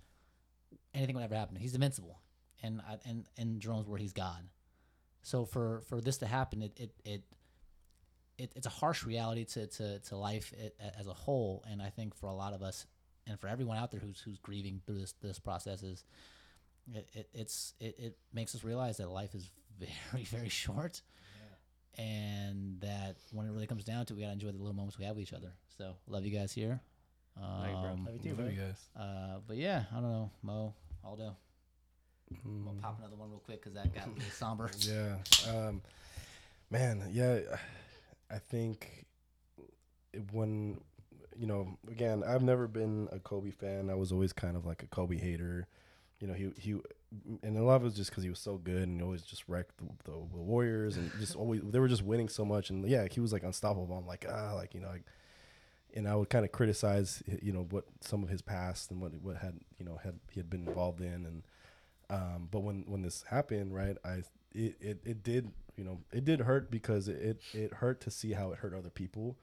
anything 0.93 1.15
would 1.15 1.23
ever 1.23 1.35
happen. 1.35 1.57
He's 1.57 1.75
invincible, 1.75 2.21
and 2.63 2.81
I, 2.81 2.97
and 3.05 3.27
in 3.35 3.59
Jerome's 3.59 3.87
word, 3.87 4.01
he's 4.01 4.13
God. 4.13 4.47
So 5.21 5.45
for 5.45 5.81
for 5.89 5.99
this 5.99 6.17
to 6.19 6.25
happen, 6.25 6.61
it 6.61 6.79
it 6.79 6.91
it, 7.03 7.23
it 8.37 8.51
it's 8.55 8.67
a 8.67 8.71
harsh 8.71 9.03
reality 9.03 9.43
to 9.45 9.67
to, 9.67 9.99
to 9.99 10.15
life 10.15 10.53
as 10.97 11.07
a 11.07 11.13
whole, 11.13 11.63
and 11.69 11.81
I 11.81 11.89
think 11.89 12.15
for 12.15 12.27
a 12.27 12.33
lot 12.33 12.53
of 12.53 12.63
us, 12.63 12.87
and 13.27 13.39
for 13.39 13.47
everyone 13.47 13.77
out 13.77 13.91
there 13.91 13.99
who's 13.99 14.19
who's 14.19 14.37
grieving 14.39 14.81
through 14.85 14.99
this 14.99 15.13
this 15.21 15.39
process 15.39 15.83
is. 15.83 16.03
It, 16.93 17.09
it 17.13 17.29
it's 17.33 17.73
it, 17.81 17.95
it 17.99 18.17
makes 18.33 18.55
us 18.55 18.63
realize 18.63 18.97
that 18.97 19.09
life 19.09 19.35
is 19.35 19.49
very 19.77 20.23
very 20.29 20.47
short, 20.49 21.01
and 21.97 22.79
that 22.79 23.17
when 23.33 23.45
it 23.45 23.51
really 23.51 23.67
comes 23.67 23.83
down 23.83 24.05
to 24.05 24.13
it, 24.13 24.15
we 24.15 24.21
gotta 24.21 24.33
enjoy 24.33 24.51
the 24.51 24.57
little 24.57 24.73
moments 24.73 24.97
we 24.97 25.03
have 25.05 25.15
with 25.15 25.23
each 25.23 25.33
other. 25.33 25.51
So 25.77 25.95
love 26.07 26.25
you 26.25 26.31
guys 26.31 26.53
here. 26.53 26.79
Love 27.39 27.67
you, 27.67 27.73
bro. 27.73 27.91
Um, 27.91 28.05
Love 28.05 28.13
you 28.15 28.31
too, 28.31 28.41
Love 28.41 28.51
you 28.51 28.59
guys. 28.59 28.85
uh, 28.97 29.39
but 29.45 29.57
yeah, 29.57 29.83
I 29.91 29.95
don't 29.95 30.11
know, 30.11 30.31
Mo, 30.41 30.73
Aldo. 31.03 31.35
Mm. 32.33 32.67
I'll 32.67 32.73
pop 32.81 32.99
another 32.99 33.15
one 33.15 33.29
real 33.29 33.39
quick 33.39 33.61
because 33.61 33.73
that 33.73 33.93
got 33.93 34.07
a 34.07 34.09
little 34.09 34.23
somber. 34.31 34.71
Yeah. 34.79 35.17
Um, 35.49 35.81
man, 36.71 37.03
yeah, 37.11 37.39
I 38.31 38.37
think 38.39 39.05
when, 40.31 40.79
you 41.37 41.47
know, 41.47 41.77
again, 41.89 42.23
I've 42.25 42.41
never 42.41 42.67
been 42.67 43.07
a 43.11 43.19
Kobe 43.19 43.51
fan. 43.51 43.89
I 43.89 43.95
was 43.95 44.11
always 44.11 44.33
kind 44.33 44.55
of 44.55 44.65
like 44.65 44.83
a 44.83 44.87
Kobe 44.87 45.17
hater. 45.17 45.67
You 46.19 46.27
know, 46.27 46.33
he, 46.33 46.51
he, 46.57 46.75
and 47.43 47.57
a 47.57 47.63
lot 47.63 47.75
of 47.75 47.81
it 47.83 47.85
was 47.85 47.95
just 47.95 48.09
because 48.09 48.23
he 48.23 48.29
was 48.29 48.39
so 48.39 48.57
good 48.57 48.83
and 48.83 48.99
he 48.99 49.03
always 49.03 49.21
just 49.21 49.43
wrecked 49.47 49.77
the, 49.77 50.11
the 50.11 50.17
Warriors 50.17 50.97
and 50.97 51.11
just 51.19 51.35
always, 51.37 51.61
they 51.63 51.79
were 51.79 51.87
just 51.87 52.03
winning 52.03 52.29
so 52.29 52.43
much. 52.43 52.69
And 52.69 52.87
yeah, 52.87 53.07
he 53.09 53.19
was 53.19 53.31
like 53.31 53.43
unstoppable. 53.43 53.95
I'm 53.95 54.07
like, 54.07 54.25
ah, 54.29 54.53
like, 54.55 54.73
you 54.73 54.81
know, 54.81 54.87
like, 54.89 55.03
and 55.93 56.07
I 56.07 56.15
would 56.15 56.29
kind 56.29 56.45
of 56.45 56.51
criticize, 56.51 57.23
you 57.41 57.51
know, 57.53 57.65
what 57.69 57.85
some 58.01 58.23
of 58.23 58.29
his 58.29 58.41
past 58.41 58.91
and 58.91 58.99
what, 58.99 59.13
what 59.21 59.37
had, 59.37 59.55
you 59.77 59.85
know, 59.85 59.99
had, 60.03 60.19
he 60.31 60.39
had 60.39 60.49
been 60.49 60.67
involved 60.67 61.01
in. 61.01 61.25
And, 61.25 61.43
um, 62.09 62.47
but 62.51 62.61
when 62.61 62.83
when 62.87 63.01
this 63.01 63.23
happened, 63.29 63.75
right, 63.75 63.97
I 64.05 64.23
it, 64.53 64.75
it, 64.79 65.01
it 65.03 65.23
did 65.23 65.51
you 65.75 65.83
know 65.83 65.99
it 66.11 66.25
did 66.25 66.41
hurt 66.41 66.71
because 66.71 67.07
it, 67.07 67.17
it 67.17 67.41
it 67.53 67.73
hurt 67.75 68.01
to 68.01 68.11
see 68.11 68.33
how 68.33 68.51
it 68.51 68.59
hurt 68.59 68.73
other 68.73 68.89
people. 68.89 69.37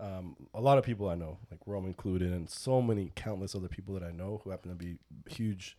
Um, 0.00 0.36
a 0.54 0.60
lot 0.60 0.78
of 0.78 0.84
people 0.84 1.08
I 1.08 1.14
know, 1.14 1.38
like 1.50 1.60
Rome 1.66 1.86
included, 1.86 2.32
and 2.32 2.48
so 2.48 2.80
many 2.80 3.12
countless 3.14 3.54
other 3.54 3.68
people 3.68 3.92
that 3.94 4.02
I 4.02 4.10
know 4.12 4.40
who 4.42 4.50
happen 4.50 4.70
to 4.70 4.74
be 4.76 4.96
huge 5.28 5.76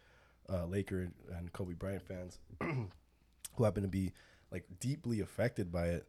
uh, 0.48 0.66
Laker 0.66 1.12
and 1.36 1.52
Kobe 1.54 1.74
Bryant 1.74 2.04
fans, 2.04 2.38
who 2.62 3.64
happen 3.64 3.82
to 3.84 3.90
be 3.90 4.14
like 4.52 4.66
deeply 4.80 5.22
affected 5.22 5.72
by 5.72 5.88
it. 5.88 6.08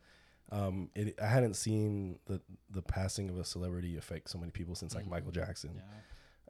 Um, 0.51 0.91
it 0.95 1.19
I 1.23 1.27
hadn't 1.27 1.55
seen 1.55 2.19
the 2.27 2.41
the 2.71 2.83
passing 2.83 3.31
of 3.31 3.39
a 3.39 3.45
celebrity 3.45 3.97
affect 3.97 4.29
so 4.29 4.39
many 4.39 4.51
people 4.51 4.75
since 4.75 4.95
like 4.95 5.07
Mhm. 5.07 5.11
Michael 5.11 5.31
Jackson 5.33 5.71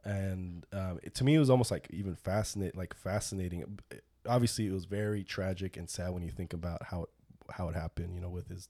Yeah. 0.05 0.11
and 0.11 0.65
um, 0.73 0.99
it, 1.03 1.13
to 1.15 1.23
me 1.23 1.35
it 1.35 1.39
was 1.39 1.49
almost 1.49 1.71
like 1.71 1.87
even 1.91 2.15
fascinate 2.15 2.75
like 2.75 2.93
fascinating 2.93 3.79
obviously 4.27 4.67
it 4.67 4.73
was 4.73 4.83
very 4.85 5.23
tragic 5.23 5.77
and 5.77 5.89
sad 5.89 6.11
when 6.11 6.23
you 6.23 6.31
think 6.31 6.51
about 6.53 6.83
how 6.83 7.03
it, 7.03 7.09
how 7.51 7.69
it 7.69 7.75
happened. 7.75 8.13
You 8.15 8.19
know, 8.21 8.29
with 8.29 8.49
his 8.49 8.67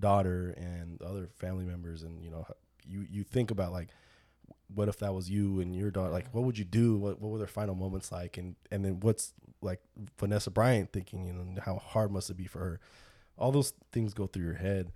daughter 0.00 0.54
and 0.56 1.00
other 1.02 1.28
family 1.36 1.64
members, 1.64 2.02
and 2.02 2.22
you 2.22 2.30
know, 2.30 2.46
you 2.86 3.06
you 3.10 3.24
think 3.24 3.50
about 3.50 3.72
like, 3.72 3.88
what 4.74 4.88
if 4.88 4.98
that 4.98 5.14
was 5.14 5.30
you 5.30 5.60
and 5.60 5.74
your 5.74 5.90
daughter? 5.90 6.12
Like, 6.12 6.32
what 6.32 6.44
would 6.44 6.58
you 6.58 6.64
do? 6.64 6.96
What 6.96 7.20
what 7.20 7.30
were 7.30 7.38
their 7.38 7.46
final 7.46 7.74
moments 7.74 8.12
like? 8.12 8.36
And 8.36 8.56
and 8.70 8.84
then 8.84 9.00
what's 9.00 9.32
like 9.60 9.80
Vanessa 10.18 10.50
Bryant 10.50 10.92
thinking? 10.92 11.26
You 11.26 11.32
know, 11.32 11.60
how 11.62 11.76
hard 11.76 12.10
must 12.10 12.30
it 12.30 12.36
be 12.36 12.46
for 12.46 12.60
her? 12.60 12.80
All 13.36 13.52
those 13.52 13.72
things 13.92 14.14
go 14.14 14.26
through 14.26 14.44
your 14.44 14.54
head. 14.54 14.92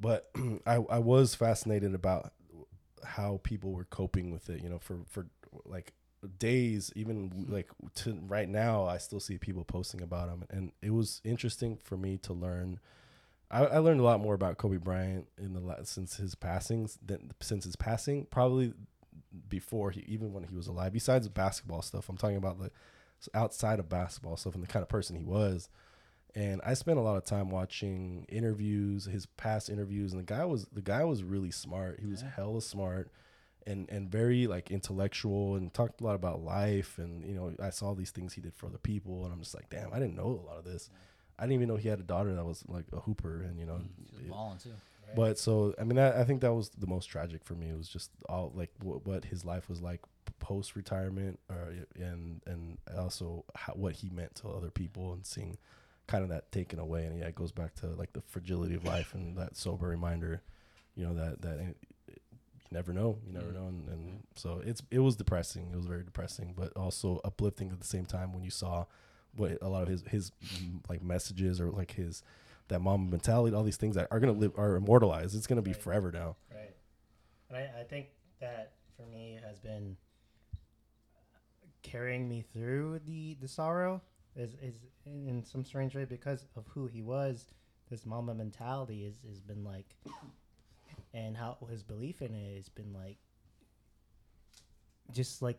But 0.00 0.30
I 0.66 0.76
I 0.76 0.98
was 0.98 1.34
fascinated 1.34 1.94
about 1.94 2.32
how 3.04 3.40
people 3.42 3.72
were 3.72 3.84
coping 3.84 4.30
with 4.30 4.50
it. 4.50 4.62
You 4.62 4.68
know, 4.68 4.78
for 4.78 4.98
for 5.08 5.26
like 5.64 5.92
days, 6.38 6.92
even 6.96 7.28
hmm. 7.30 7.52
like 7.52 7.70
to 7.96 8.18
right 8.26 8.48
now, 8.48 8.86
I 8.86 8.98
still 8.98 9.20
see 9.20 9.38
people 9.38 9.64
posting 9.64 10.02
about 10.02 10.28
them 10.28 10.44
and 10.50 10.72
it 10.82 10.90
was 10.90 11.20
interesting 11.24 11.78
for 11.82 11.96
me 11.96 12.18
to 12.18 12.32
learn. 12.32 12.80
I, 13.50 13.64
I 13.64 13.78
learned 13.78 14.00
a 14.00 14.04
lot 14.04 14.20
more 14.20 14.34
about 14.34 14.58
Kobe 14.58 14.76
Bryant 14.76 15.26
in 15.38 15.52
the 15.54 15.60
la- 15.60 15.84
since 15.84 16.16
his 16.16 16.34
passings 16.34 16.98
than 17.04 17.32
since 17.40 17.64
his 17.64 17.76
passing, 17.76 18.26
probably 18.30 18.72
before 19.48 19.90
he 19.90 20.04
even 20.06 20.32
when 20.32 20.44
he 20.44 20.54
was 20.54 20.66
alive. 20.66 20.92
Besides 20.92 21.28
basketball 21.28 21.82
stuff, 21.82 22.08
I'm 22.08 22.16
talking 22.16 22.36
about 22.36 22.58
the 22.58 22.70
outside 23.34 23.78
of 23.78 23.88
basketball 23.88 24.36
stuff 24.36 24.54
and 24.54 24.62
the 24.62 24.68
kind 24.68 24.82
of 24.82 24.88
person 24.88 25.16
he 25.16 25.24
was. 25.24 25.68
And 26.34 26.60
I 26.66 26.74
spent 26.74 26.98
a 26.98 27.02
lot 27.02 27.16
of 27.16 27.24
time 27.24 27.50
watching 27.50 28.26
interviews, 28.28 29.06
his 29.06 29.24
past 29.24 29.70
interviews, 29.70 30.12
and 30.12 30.20
the 30.20 30.26
guy 30.26 30.44
was 30.44 30.66
the 30.72 30.82
guy 30.82 31.04
was 31.04 31.22
really 31.22 31.50
smart. 31.50 32.00
He 32.00 32.06
was 32.06 32.22
hella 32.22 32.60
smart 32.60 33.10
and 33.66 33.88
and 33.90 34.10
very 34.10 34.46
like 34.46 34.70
intellectual 34.70 35.56
and 35.56 35.72
talked 35.74 36.00
a 36.00 36.04
lot 36.04 36.14
about 36.14 36.42
life 36.42 36.98
and 36.98 37.24
you 37.24 37.34
know 37.34 37.52
I 37.60 37.70
saw 37.70 37.94
these 37.94 38.10
things 38.10 38.32
he 38.32 38.40
did 38.40 38.54
for 38.54 38.66
other 38.66 38.78
people 38.78 39.24
and 39.24 39.32
I'm 39.32 39.40
just 39.40 39.54
like 39.54 39.68
damn 39.68 39.92
I 39.92 39.98
didn't 39.98 40.16
know 40.16 40.40
a 40.44 40.46
lot 40.46 40.58
of 40.58 40.64
this 40.64 40.88
I 41.38 41.42
didn't 41.44 41.54
even 41.54 41.68
know 41.68 41.76
he 41.76 41.88
had 41.88 42.00
a 42.00 42.04
daughter 42.04 42.34
that 42.34 42.44
was 42.44 42.64
like 42.68 42.86
a 42.92 43.00
hooper 43.00 43.42
and 43.42 43.58
you 43.58 43.66
know 43.66 43.74
mm, 43.74 43.88
She 44.08 44.16
was 44.16 44.26
it- 44.26 44.30
balling 44.30 44.58
too. 44.58 44.70
but 45.14 45.38
so 45.38 45.74
I 45.78 45.84
mean 45.84 45.96
that, 45.96 46.16
I 46.16 46.24
think 46.24 46.40
that 46.40 46.54
was 46.54 46.70
the 46.70 46.86
most 46.86 47.06
tragic 47.06 47.44
for 47.44 47.54
me. 47.54 47.68
It 47.68 47.76
was 47.76 47.88
just 47.88 48.10
all 48.28 48.52
like 48.54 48.70
what, 48.82 49.06
what 49.06 49.24
his 49.24 49.44
life 49.44 49.68
was 49.68 49.80
like 49.80 50.00
post 50.38 50.76
retirement 50.76 51.38
or 51.50 51.74
and 51.96 52.40
and 52.46 52.78
also 52.96 53.44
how, 53.54 53.74
what 53.74 53.96
he 53.96 54.10
meant 54.10 54.34
to 54.36 54.48
other 54.48 54.70
people 54.70 55.12
and 55.12 55.26
seeing 55.26 55.58
kind 56.06 56.22
of 56.22 56.30
that 56.30 56.50
taken 56.52 56.78
away. 56.78 57.04
And 57.04 57.18
yeah 57.18 57.26
it 57.26 57.34
goes 57.34 57.52
back 57.52 57.74
to 57.76 57.88
like 57.88 58.12
the 58.12 58.22
fragility 58.22 58.74
of 58.74 58.84
life 58.84 59.14
and 59.14 59.36
that 59.36 59.56
sober 59.56 59.88
reminder 59.88 60.42
you 60.94 61.04
know 61.04 61.14
that 61.14 61.42
that 61.42 61.58
eh, 61.60 61.72
you 62.08 62.14
never 62.70 62.92
know 62.92 63.18
you 63.26 63.32
never 63.32 63.50
mm. 63.50 63.54
know. 63.54 63.66
And, 63.66 63.88
and 63.88 64.08
mm. 64.08 64.20
so 64.34 64.62
it's 64.64 64.82
it 64.90 65.00
was 65.00 65.16
depressing. 65.16 65.70
It 65.72 65.76
was 65.76 65.86
very 65.86 66.02
depressing 66.02 66.54
but 66.56 66.72
also 66.76 67.20
uplifting 67.24 67.70
at 67.70 67.80
the 67.80 67.86
same 67.86 68.06
time 68.06 68.32
when 68.32 68.42
you 68.42 68.50
saw 68.50 68.86
what 69.36 69.58
a 69.62 69.68
lot 69.68 69.82
of 69.82 69.88
his 69.88 70.02
his 70.08 70.32
like 70.88 71.02
messages 71.02 71.60
or 71.60 71.70
like 71.70 71.92
his 71.92 72.22
that 72.68 72.80
Mamba 72.80 73.10
mentality 73.10 73.54
all 73.54 73.62
these 73.62 73.76
things 73.76 73.94
that 73.94 74.08
are 74.10 74.20
gonna 74.20 74.32
live 74.32 74.52
are 74.56 74.76
immortalized 74.76 75.36
it's 75.36 75.46
gonna 75.46 75.62
be 75.62 75.72
Right. 75.72 75.80
forever 75.82 76.10
now 76.12 76.36
Right. 76.52 76.74
And 77.48 77.58
I, 77.58 77.80
I 77.80 77.84
think 77.84 78.06
that 78.40 78.72
for 78.96 79.06
me 79.06 79.38
has 79.46 79.58
been 79.58 79.96
carrying 81.82 82.28
me 82.28 82.44
through 82.52 83.00
the, 83.06 83.36
the 83.40 83.46
sorrow 83.48 84.02
is, 84.34 84.54
is 84.62 84.80
in, 85.04 85.28
in 85.28 85.44
some 85.44 85.64
strange 85.64 85.94
way 85.94 86.04
because 86.04 86.46
of 86.56 86.66
who 86.68 86.86
he 86.86 87.02
was. 87.02 87.46
This 87.88 88.04
Mamba 88.04 88.34
mentality 88.34 89.04
is 89.04 89.14
has 89.28 89.40
been 89.40 89.62
like, 89.62 89.94
and 91.14 91.36
how 91.36 91.56
his 91.70 91.84
belief 91.84 92.20
in 92.20 92.34
it 92.34 92.56
has 92.56 92.68
been 92.68 92.92
like, 92.92 93.16
just 95.12 95.40
like, 95.40 95.58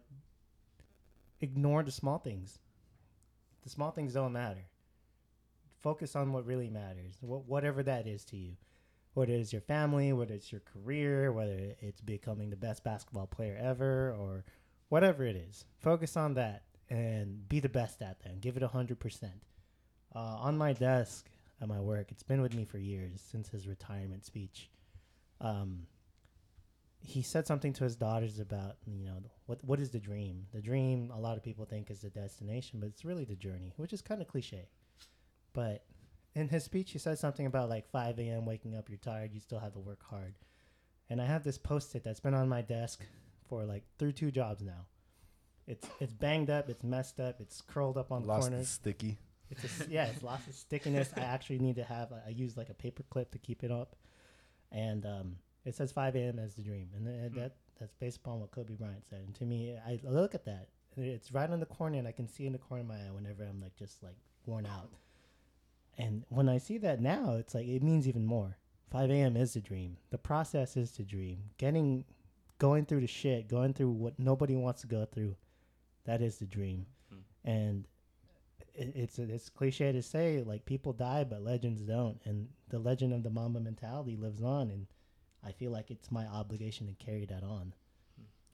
ignore 1.40 1.84
the 1.84 1.92
small 1.92 2.18
things. 2.18 2.60
The 3.68 3.72
small 3.72 3.92
things 3.92 4.14
don't 4.14 4.32
matter. 4.32 4.64
Focus 5.82 6.16
on 6.16 6.32
what 6.32 6.46
really 6.46 6.70
matters, 6.70 7.18
wh- 7.20 7.48
whatever 7.50 7.84
that 7.84 8.08
is 8.08 8.24
to 8.26 8.38
you 8.38 8.54
whether 9.18 9.34
it's 9.34 9.52
your 9.52 9.64
family, 9.64 10.14
whether 10.14 10.36
it's 10.36 10.52
your 10.52 10.62
career, 10.62 11.32
whether 11.32 11.76
it's 11.82 12.02
becoming 12.02 12.52
the 12.52 12.56
best 12.56 12.84
basketball 12.84 13.26
player 13.26 13.58
ever, 13.60 14.16
or 14.16 14.46
whatever 14.90 15.26
it 15.26 15.36
is. 15.36 15.66
Focus 15.80 16.16
on 16.16 16.36
that 16.36 16.62
and 16.92 17.50
be 17.50 17.60
the 17.60 17.68
best 17.68 18.00
at 18.04 18.20
that 18.20 18.30
and 18.30 18.40
give 18.42 18.58
it 18.58 18.62
100%. 18.62 19.24
Uh, 20.14 20.20
on 20.20 20.56
my 20.56 20.72
desk 20.72 21.28
at 21.60 21.68
my 21.68 21.80
work, 21.80 22.12
it's 22.12 22.22
been 22.22 22.44
with 22.44 22.54
me 22.54 22.64
for 22.64 22.78
years 22.78 23.20
since 23.20 23.50
his 23.50 23.68
retirement 23.68 24.24
speech. 24.24 24.70
Um, 25.42 25.88
he 27.08 27.22
said 27.22 27.48
something 27.48 27.72
to 27.72 27.86
his 27.86 27.96
daughters 27.96 28.38
about, 28.38 28.76
you 28.86 29.06
know, 29.06 29.24
what 29.46 29.64
what 29.64 29.80
is 29.80 29.92
the 29.92 30.00
dream? 30.00 30.46
The 30.54 30.62
dream, 30.62 31.10
a 31.16 31.20
lot 31.20 31.38
of 31.38 31.44
people 31.44 31.64
think 31.64 31.90
is 31.90 32.02
the 32.02 32.10
destination, 32.10 32.82
but 32.82 32.90
it's 32.90 33.06
really 33.06 33.24
the 33.24 33.36
journey, 33.36 33.74
which 33.78 33.94
is 33.94 34.02
kind 34.02 34.22
of 34.22 34.28
cliche. 34.28 34.68
But 35.54 35.86
in 36.36 36.50
his 36.50 36.66
speech, 36.66 36.92
he 36.92 37.00
said 37.00 37.18
something 37.18 37.46
about 37.46 37.70
like 37.70 37.90
5 37.90 38.20
a.m. 38.20 38.46
waking 38.46 38.76
up, 38.76 38.90
you're 38.90 38.98
tired, 38.98 39.34
you 39.34 39.40
still 39.40 39.60
have 39.60 39.72
to 39.74 39.80
work 39.80 40.04
hard. 40.04 40.36
And 41.10 41.22
I 41.22 41.26
have 41.26 41.46
this 41.46 41.58
post-it 41.58 42.04
that's 42.04 42.20
been 42.20 42.34
on 42.34 42.50
my 42.50 42.62
desk 42.62 43.02
for 43.48 43.64
like 43.64 43.84
through 43.98 44.12
two 44.12 44.30
jobs 44.30 44.62
now. 44.62 44.86
It's 45.66 45.88
it's 46.02 46.14
banged 46.14 46.50
up, 46.50 46.70
it's 46.70 46.84
messed 46.84 47.22
up, 47.22 47.40
it's 47.40 47.62
curled 47.62 47.98
up 47.98 48.12
on 48.12 48.24
the 48.24 48.28
lost 48.28 48.50
corners. 48.50 48.68
the 48.68 48.74
sticky 48.74 49.18
It's 49.50 49.64
a, 49.64 49.90
yeah, 49.90 50.08
it's 50.08 50.24
lots 50.24 50.46
of 50.48 50.56
stickiness. 50.56 51.14
I 51.16 51.22
actually 51.36 51.60
need 51.60 51.78
to 51.78 51.86
have. 51.86 52.12
I 52.12 52.32
use 52.32 52.58
like 52.58 52.70
a 52.70 52.74
paper 52.74 53.04
clip 53.10 53.32
to 53.32 53.38
keep 53.38 53.64
it 53.64 53.72
up, 53.72 53.96
and 54.74 55.06
um, 55.06 55.38
it 55.68 55.76
says 55.76 55.92
5 55.92 56.16
a.m. 56.16 56.40
as 56.40 56.56
the 56.56 56.62
dream, 56.62 56.90
and 56.96 57.06
th- 57.06 57.34
that 57.34 57.56
that's 57.80 57.94
based 57.96 58.18
upon 58.18 58.40
what 58.40 58.52
Kobe 58.52 58.74
Bryant 58.74 59.06
said. 59.10 59.20
And 59.26 59.36
to 59.36 59.46
me, 59.46 59.76
I 59.86 60.00
look 60.04 60.34
at 60.34 60.46
that, 60.46 60.70
it's 60.96 61.32
right 61.32 61.50
on 61.50 61.60
the 61.60 61.66
corner, 61.66 61.98
and 61.98 62.08
I 62.08 62.12
can 62.12 62.28
see 62.28 62.46
in 62.46 62.54
the 62.54 62.58
corner 62.58 62.82
of 62.82 62.88
my 62.88 62.96
eye 62.96 63.12
whenever 63.12 63.44
I'm 63.44 63.62
like 63.62 63.76
just 63.76 64.02
like 64.02 64.16
worn 64.46 64.66
out. 64.66 64.90
And 65.98 66.24
when 66.30 66.48
I 66.48 66.58
see 66.58 66.78
that 66.80 67.02
now, 67.02 67.36
it's 67.38 67.54
like 67.54 67.68
it 67.68 67.84
means 67.84 68.08
even 68.08 68.26
more. 68.26 68.58
5 68.92 69.12
a.m. 69.12 69.36
is 69.36 69.54
the 69.54 69.60
dream. 69.60 69.98
The 70.12 70.18
process 70.18 70.78
is 70.78 70.92
the 70.92 71.04
dream. 71.04 71.40
Getting, 71.58 72.06
going 72.58 72.86
through 72.86 73.02
the 73.02 73.08
shit, 73.08 73.50
going 73.50 73.74
through 73.74 73.92
what 73.92 74.18
nobody 74.18 74.56
wants 74.56 74.82
to 74.82 74.88
go 74.88 75.06
through, 75.06 75.36
that 76.06 76.22
is 76.22 76.38
the 76.38 76.46
dream. 76.46 76.86
Hmm. 77.10 77.50
And 77.50 77.88
it, 78.74 78.94
it's 78.96 79.20
it's 79.20 79.50
cliche 79.50 79.92
to 79.92 80.02
say 80.02 80.42
like 80.46 80.66
people 80.66 80.94
die, 80.94 81.26
but 81.26 81.44
legends 81.44 81.82
don't. 81.82 82.20
And 82.24 82.48
the 82.70 82.80
legend 82.80 83.14
of 83.14 83.24
the 83.24 83.30
Mamba 83.30 83.60
mentality 83.60 84.16
lives 84.16 84.42
on. 84.42 84.72
And 84.72 84.88
I 85.48 85.52
feel 85.54 85.72
like 85.72 85.90
it's 85.92 86.12
my 86.12 86.26
obligation 86.28 86.88
to 86.88 86.94
carry 86.94 87.26
that 87.26 87.44
on. 87.44 87.74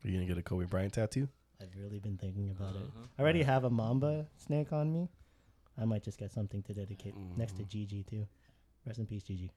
are 0.03 0.09
you 0.09 0.13
gonna 0.17 0.25
get 0.27 0.37
a 0.37 0.43
Kobe 0.43 0.65
Bryant 0.65 0.93
tattoo 0.93 1.27
I've 1.61 1.75
really 1.81 1.99
been 1.99 2.17
thinking 2.17 2.49
about 2.49 2.75
it. 2.75 2.81
Uh-huh. 2.81 3.05
I 3.17 3.21
already 3.21 3.41
have 3.43 3.63
a 3.63 3.69
Mamba 3.69 4.25
snake 4.35 4.73
on 4.73 4.91
me. 4.91 5.07
I 5.81 5.85
might 5.85 6.03
just 6.03 6.17
get 6.17 6.29
something 6.31 6.61
to 6.63 6.73
dedicate 6.73 7.15
next 7.37 7.53
to 7.57 7.63
Mm. 7.63 7.69
Gigi 7.69 8.03
too. 8.03 8.27
Rest 8.85 8.99
in 8.99 9.05
peace, 9.05 9.23
Gigi. 9.23 9.49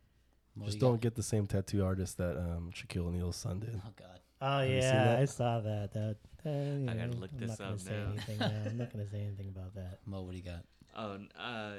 What 0.54 0.66
just 0.66 0.78
don't 0.78 0.92
got? 0.92 1.00
get 1.00 1.14
the 1.16 1.22
same 1.22 1.46
tattoo 1.48 1.84
artist 1.84 2.16
that 2.18 2.36
um 2.38 2.70
Shaquille 2.72 3.06
O'Neal's 3.08 3.36
son 3.36 3.58
did 3.60 3.80
Oh 3.84 3.92
God. 3.96 4.20
Oh 4.40 4.60
you 4.60 4.80
seen 4.80 4.90
yeah. 4.92 5.16
I 5.18 5.24
saw 5.24 5.60
that. 5.60 5.92
That, 5.92 6.16
uh, 6.46 6.48
you 6.50 6.88
I 6.88 6.94
gotta 6.94 7.18
look 7.18 7.30
I'm 7.32 7.40
this 7.40 7.48
not 7.50 7.58
gonna 7.58 7.72
up 7.72 7.80
say 7.80 7.90
now. 7.90 8.06
anything. 8.12 8.38
now. 8.38 8.62
I'm 8.70 8.78
not 8.78 8.92
gonna 8.92 9.08
say 9.08 9.20
anything 9.22 9.48
about 9.48 9.74
that. 9.74 9.98
Mo, 10.06 10.22
what 10.22 10.30
do 10.30 10.36
you 10.36 10.44
got? 10.44 10.64
Oh, 10.96 11.18
uh, 11.38 11.72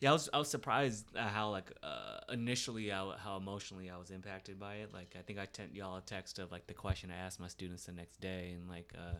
yeah, 0.00 0.10
I 0.10 0.12
was 0.12 0.28
I 0.32 0.38
was 0.38 0.48
surprised 0.48 1.06
how 1.16 1.50
like 1.50 1.72
uh, 1.82 2.20
initially 2.32 2.88
how, 2.88 3.14
how 3.18 3.36
emotionally 3.36 3.90
I 3.90 3.96
was 3.96 4.10
impacted 4.10 4.58
by 4.58 4.76
it. 4.76 4.94
Like 4.94 5.16
I 5.18 5.22
think 5.22 5.38
I 5.38 5.46
sent 5.50 5.74
y'all 5.74 5.96
a 5.96 6.00
text 6.00 6.38
of 6.38 6.52
like 6.52 6.66
the 6.68 6.74
question 6.74 7.10
I 7.10 7.16
asked 7.16 7.40
my 7.40 7.48
students 7.48 7.84
the 7.86 7.92
next 7.92 8.20
day, 8.20 8.54
and 8.54 8.68
like 8.68 8.92
uh, 8.96 9.18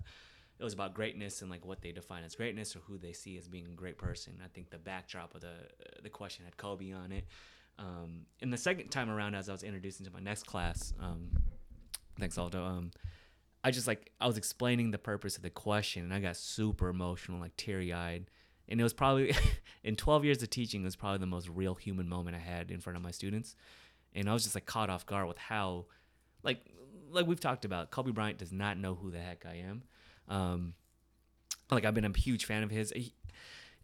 it 0.59 0.65
was 0.65 0.75
about 0.75 0.95
greatness 0.95 1.43
and 1.43 1.51
like 1.51 1.67
what 1.67 1.83
they 1.83 1.91
define 1.91 2.23
as 2.23 2.37
greatness 2.37 2.77
or 2.77 2.81
who 2.81 2.97
they 2.97 3.13
see 3.13 3.37
as 3.39 3.49
being 3.49 3.67
a 3.67 3.75
great 3.75 3.99
person. 3.99 4.35
I 4.45 4.49
think 4.49 4.71
the 4.71 4.79
backdrop 4.79 5.35
of 5.35 5.41
the 5.41 5.55
the 6.03 6.11
question 6.11 6.45
had 6.45 6.57
Kobe 6.57 6.93
on 6.93 7.11
it. 7.11 7.25
Um, 7.81 8.27
and 8.41 8.53
the 8.53 8.57
second 8.57 8.89
time 8.91 9.11
around, 9.11 9.35
as 9.35 9.49
I 9.49 9.53
was 9.53 9.63
introducing 9.63 10.07
to 10.07 10.13
my 10.13 10.21
next 10.21 10.45
class, 10.45 10.93
um, 11.01 11.31
thanks 12.19 12.39
Aldo. 12.39 12.65
Um, 12.65 12.91
I 13.65 13.73
just 13.73 13.89
like 13.89 14.13
I 14.21 14.29
was 14.29 14.39
explaining 14.39 14.93
the 14.93 14.99
purpose 14.99 15.37
of 15.37 15.43
the 15.43 15.51
question, 15.51 16.05
and 16.05 16.15
I 16.15 16.21
got 16.21 16.37
super 16.37 16.89
emotional, 16.89 17.41
like 17.41 17.57
teary 17.57 17.93
eyed. 17.93 18.31
And 18.69 18.81
it 18.81 18.83
was 18.83 18.93
probably 18.93 19.35
in 19.85 19.97
12 19.97 20.25
years 20.25 20.43
of 20.43 20.51
teaching, 20.51 20.83
it 20.83 20.85
was 20.85 20.97
probably 20.97 21.19
the 21.19 21.27
most 21.27 21.49
real 21.49 21.75
human 21.75 22.09
moment 22.09 22.37
I 22.37 22.41
had 22.41 22.71
in 22.71 22.81
front 22.81 22.97
of 22.97 23.03
my 23.03 23.11
students. 23.11 23.55
And 24.15 24.29
I 24.29 24.33
was 24.33 24.43
just 24.43 24.55
like 24.55 24.67
caught 24.67 24.91
off 24.91 25.07
guard 25.07 25.27
with 25.29 25.39
how, 25.39 25.87
like, 26.43 26.61
like 27.11 27.27
we've 27.27 27.41
talked 27.41 27.65
about, 27.65 27.91
Kobe 27.91 28.11
Bryant 28.13 28.39
does 28.39 28.53
not 28.53 28.77
know 28.79 28.95
who 28.95 29.11
the 29.11 29.19
heck 29.19 29.45
I 29.47 29.65
am. 29.69 29.83
Um, 30.29 30.75
like 31.71 31.85
I've 31.85 31.95
been 31.95 32.05
a 32.05 32.17
huge 32.17 32.45
fan 32.45 32.63
of 32.63 32.71
his. 32.71 32.93
He- 32.95 33.15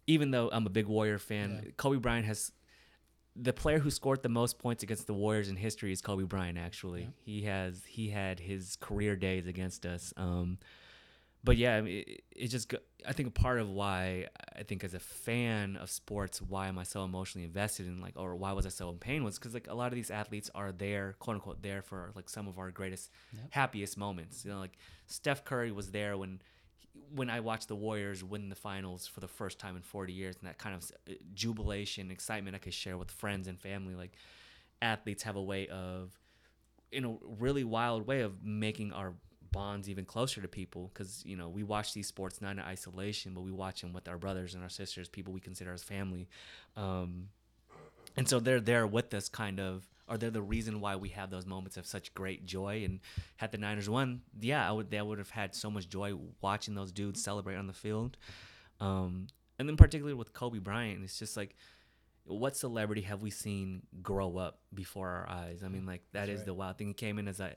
even 0.07 0.29
though 0.29 0.49
I'm 0.51 0.67
a 0.67 0.69
big 0.69 0.85
Warrior 0.85 1.17
fan, 1.17 1.61
Yeah. 1.63 1.71
Kobe 1.77 1.97
Bryant 1.97 2.27
has 2.27 2.51
the 3.35 3.51
player 3.53 3.79
who 3.79 3.89
scored 3.89 4.21
the 4.21 4.29
most 4.29 4.59
points 4.59 4.83
against 4.83 5.07
the 5.07 5.13
Warriors 5.15 5.49
in 5.49 5.55
history 5.55 5.91
is 5.91 5.99
Kobe 6.01 6.23
Bryant. 6.25 6.57
Actually, 6.59 7.01
Yeah. 7.01 7.07
he 7.25 7.41
has 7.43 7.83
he 7.85 8.09
had 8.09 8.39
his 8.39 8.75
career 8.75 9.15
days 9.15 9.47
against 9.47 9.83
us. 9.85 10.13
Um, 10.15 10.59
but 11.45 11.57
yeah, 11.57 11.77
it, 11.77 12.23
it 12.31 12.47
just 12.47 12.73
I 13.07 13.13
think 13.13 13.29
a 13.29 13.31
part 13.31 13.59
of 13.59 13.69
why 13.69 14.27
I 14.57 14.63
think 14.63 14.83
as 14.83 14.93
a 14.95 14.99
fan 14.99 15.77
of 15.77 15.89
sports, 15.91 16.41
why 16.41 16.67
am 16.67 16.79
I 16.79 16.83
so 16.83 17.03
emotionally 17.03 17.45
invested 17.45 17.85
in 17.87 18.01
like, 18.01 18.13
or 18.17 18.35
why 18.35 18.51
was 18.51 18.65
I 18.65 18.69
so 18.69 18.89
in 18.89 18.97
pain 18.97 19.23
was 19.23 19.37
because 19.37 19.53
like 19.53 19.67
a 19.69 19.75
lot 19.75 19.87
of 19.87 19.95
these 19.95 20.09
athletes 20.11 20.49
are 20.55 20.71
there, 20.71 21.15
quote 21.19 21.35
unquote, 21.35 21.61
there 21.61 21.81
for 21.81 22.11
like 22.15 22.29
some 22.29 22.47
of 22.47 22.57
our 22.57 22.71
greatest, 22.71 23.11
Yep. 23.33 23.43
happiest 23.51 23.97
moments. 23.97 24.43
You 24.43 24.51
know, 24.51 24.59
like 24.59 24.77
Steph 25.07 25.45
Curry 25.45 25.71
was 25.71 25.91
there 25.91 26.17
when 26.17 26.41
when 27.13 27.29
I 27.29 27.41
watched 27.41 27.67
the 27.67 27.75
Warriors 27.75 28.23
win 28.23 28.49
the 28.49 28.55
finals 28.55 29.05
for 29.05 29.19
the 29.19 29.27
first 29.27 29.59
time 29.59 29.75
in 29.75 29.81
40 29.83 30.13
years, 30.13 30.35
and 30.39 30.47
that 30.49 30.57
kind 30.57 30.75
of 30.75 30.91
uh, 31.07 31.13
jubilation, 31.33 32.09
excitement 32.09 32.55
I 32.55 32.59
could 32.59 32.73
share 32.73 32.97
with 32.97 33.11
friends 33.11 33.47
and 33.47 33.59
family, 33.59 33.93
like 33.95 34.13
athletes 34.81 35.23
have 35.23 35.35
a 35.35 35.41
way 35.41 35.67
of, 35.67 36.17
in 36.91 37.05
a 37.05 37.15
really 37.39 37.63
wild 37.63 38.07
way 38.07 38.21
of 38.21 38.43
making 38.43 38.93
our 38.93 39.13
bonds 39.55 39.89
even 39.89 40.05
closer 40.05 40.41
to 40.41 40.47
people 40.47 40.91
because 40.93 41.23
you 41.25 41.35
know 41.35 41.49
we 41.49 41.63
watch 41.63 41.93
these 41.93 42.07
sports 42.07 42.41
not 42.41 42.51
in 42.51 42.59
isolation 42.59 43.33
but 43.33 43.41
we 43.41 43.51
watch 43.51 43.81
them 43.81 43.93
with 43.93 44.07
our 44.07 44.17
brothers 44.17 44.53
and 44.53 44.63
our 44.63 44.69
sisters 44.69 45.07
people 45.07 45.33
we 45.33 45.39
consider 45.39 45.73
as 45.73 45.83
family. 45.83 46.27
Um, 46.75 47.29
and 48.17 48.27
so 48.27 48.39
they're 48.39 48.59
there 48.59 48.85
with 48.87 49.13
us 49.13 49.29
kind 49.29 49.59
of 49.59 49.87
or 50.07 50.17
they're 50.17 50.29
the 50.29 50.41
reason 50.41 50.81
why 50.81 50.95
we 50.95 51.09
have 51.09 51.31
those 51.31 51.47
moments 51.47 51.77
of 51.77 51.87
such 51.87 52.13
great 52.13 52.45
joy. 52.45 52.83
And 52.85 52.99
had 53.37 53.51
the 53.51 53.57
niners 53.57 53.89
won 53.89 54.21
yeah 54.39 54.67
i 54.67 54.71
would 54.71 54.91
they 54.91 55.01
would 55.01 55.17
have 55.17 55.31
had 55.31 55.55
so 55.55 55.71
much 55.71 55.89
joy 55.89 56.13
watching 56.41 56.75
those 56.75 56.91
dudes 56.91 57.23
celebrate 57.23 57.55
on 57.55 57.67
the 57.67 57.73
field. 57.73 58.17
Um, 58.79 59.27
and 59.57 59.69
then 59.69 59.77
particularly 59.77 60.15
with 60.15 60.33
kobe 60.33 60.59
bryant 60.59 61.01
it's 61.01 61.17
just 61.17 61.37
like 61.37 61.55
what 62.25 62.57
celebrity 62.57 63.01
have 63.01 63.21
we 63.21 63.29
seen 63.29 63.83
grow 64.01 64.37
up 64.37 64.59
before 64.73 65.09
our 65.09 65.29
eyes? 65.29 65.61
I 65.63 65.67
mean 65.67 65.85
like 65.85 66.01
that 66.13 66.27
is 66.27 66.39
right. 66.39 66.45
the 66.47 66.53
wild 66.53 66.77
thing. 66.77 66.87
He 66.87 66.93
came 66.93 67.19
in 67.19 67.27
as 67.27 67.39
a 67.39 67.53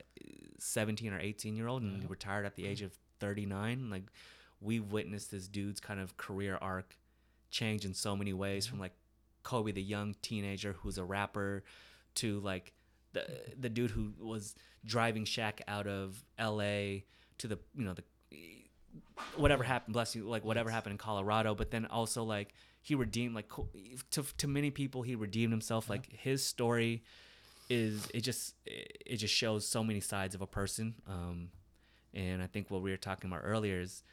17 0.59 1.13
or 1.13 1.19
18 1.19 1.55
year 1.55 1.67
old 1.67 1.81
and 1.81 2.09
retired 2.09 2.45
at 2.45 2.55
the 2.55 2.65
age 2.65 2.81
of 2.81 2.91
39 3.19 3.89
like 3.89 4.03
we've 4.61 4.91
witnessed 4.91 5.31
this 5.31 5.47
dude's 5.47 5.79
kind 5.79 5.99
of 5.99 6.17
career 6.17 6.57
arc 6.61 6.97
change 7.49 7.85
in 7.85 7.93
so 7.93 8.15
many 8.15 8.33
ways 8.33 8.65
from 8.65 8.79
like 8.79 8.93
Kobe, 9.43 9.71
the 9.71 9.81
young 9.81 10.15
teenager 10.21 10.73
who's 10.73 10.97
a 10.97 11.03
rapper, 11.03 11.63
to 12.15 12.39
like 12.41 12.73
the 13.13 13.25
the 13.59 13.69
dude 13.69 13.91
who 13.91 14.13
was 14.19 14.55
driving 14.85 15.25
Shaq 15.25 15.61
out 15.67 15.87
of 15.87 16.23
L.A. 16.37 17.05
to 17.39 17.47
the 17.47 17.59
you 17.75 17.85
know 17.85 17.93
the 17.93 18.03
whatever 19.35 19.63
happened, 19.63 19.93
bless 19.93 20.15
you, 20.15 20.27
like 20.27 20.43
whatever 20.43 20.69
happened 20.69 20.91
in 20.91 20.97
Colorado. 20.97 21.55
But 21.55 21.71
then 21.71 21.85
also 21.85 22.23
like 22.23 22.53
he 22.81 22.95
redeemed 22.95 23.35
like 23.35 23.49
to 24.11 24.23
to 24.37 24.47
many 24.47 24.71
people 24.71 25.01
he 25.01 25.15
redeemed 25.15 25.53
himself. 25.53 25.89
Like 25.89 26.11
his 26.11 26.45
story 26.45 27.03
is 27.69 28.07
it 28.13 28.21
just 28.21 28.55
it 28.65 29.17
just 29.17 29.33
shows 29.33 29.67
so 29.67 29.83
many 29.83 29.99
sides 29.99 30.35
of 30.35 30.41
a 30.41 30.47
person. 30.47 30.95
Um, 31.07 31.49
and 32.13 32.41
I 32.41 32.47
think 32.47 32.71
what 32.71 32.81
we 32.81 32.89
were 32.91 32.97
talking 32.97 33.29
about 33.29 33.41
earlier 33.43 33.79
is 33.79 34.03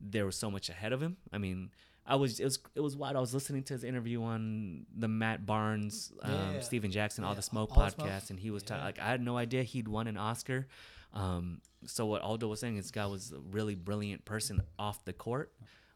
there 0.00 0.26
was 0.26 0.36
so 0.36 0.50
much 0.50 0.68
ahead 0.68 0.92
of 0.92 1.00
him. 1.00 1.16
I 1.32 1.38
mean, 1.38 1.70
I 2.04 2.16
was 2.16 2.40
it 2.40 2.44
was 2.44 2.58
it 2.74 2.80
was 2.80 2.96
wild. 2.96 3.16
I 3.16 3.20
was 3.20 3.32
listening 3.32 3.62
to 3.64 3.74
his 3.74 3.84
interview 3.84 4.22
on 4.24 4.86
the 4.94 5.06
Matt 5.08 5.46
Barnes, 5.46 6.12
um, 6.22 6.32
Yeah, 6.32 6.52
yeah. 6.54 6.60
Stephen 6.60 6.90
Jackson, 6.90 7.22
All 7.24 7.34
the 7.34 7.42
Smoke 7.42 7.76
All 7.76 7.84
podcast, 7.84 7.94
Smoke. 8.26 8.30
and 8.30 8.40
he 8.40 8.50
was 8.50 8.62
ta- 8.64 8.82
like, 8.82 8.98
I 8.98 9.06
had 9.06 9.22
no 9.22 9.36
idea 9.36 9.62
he'd 9.62 9.86
won 9.88 10.06
an 10.08 10.16
Oscar. 10.16 10.66
Um, 11.12 11.60
so 11.86 12.06
what 12.06 12.22
Aldo 12.22 12.48
was 12.48 12.58
saying, 12.58 12.76
this 12.76 12.90
guy 12.90 13.06
was 13.06 13.30
a 13.32 13.38
really 13.38 13.76
brilliant 13.76 14.24
person 14.24 14.60
off 14.78 15.04
the 15.04 15.12
court. 15.12 15.52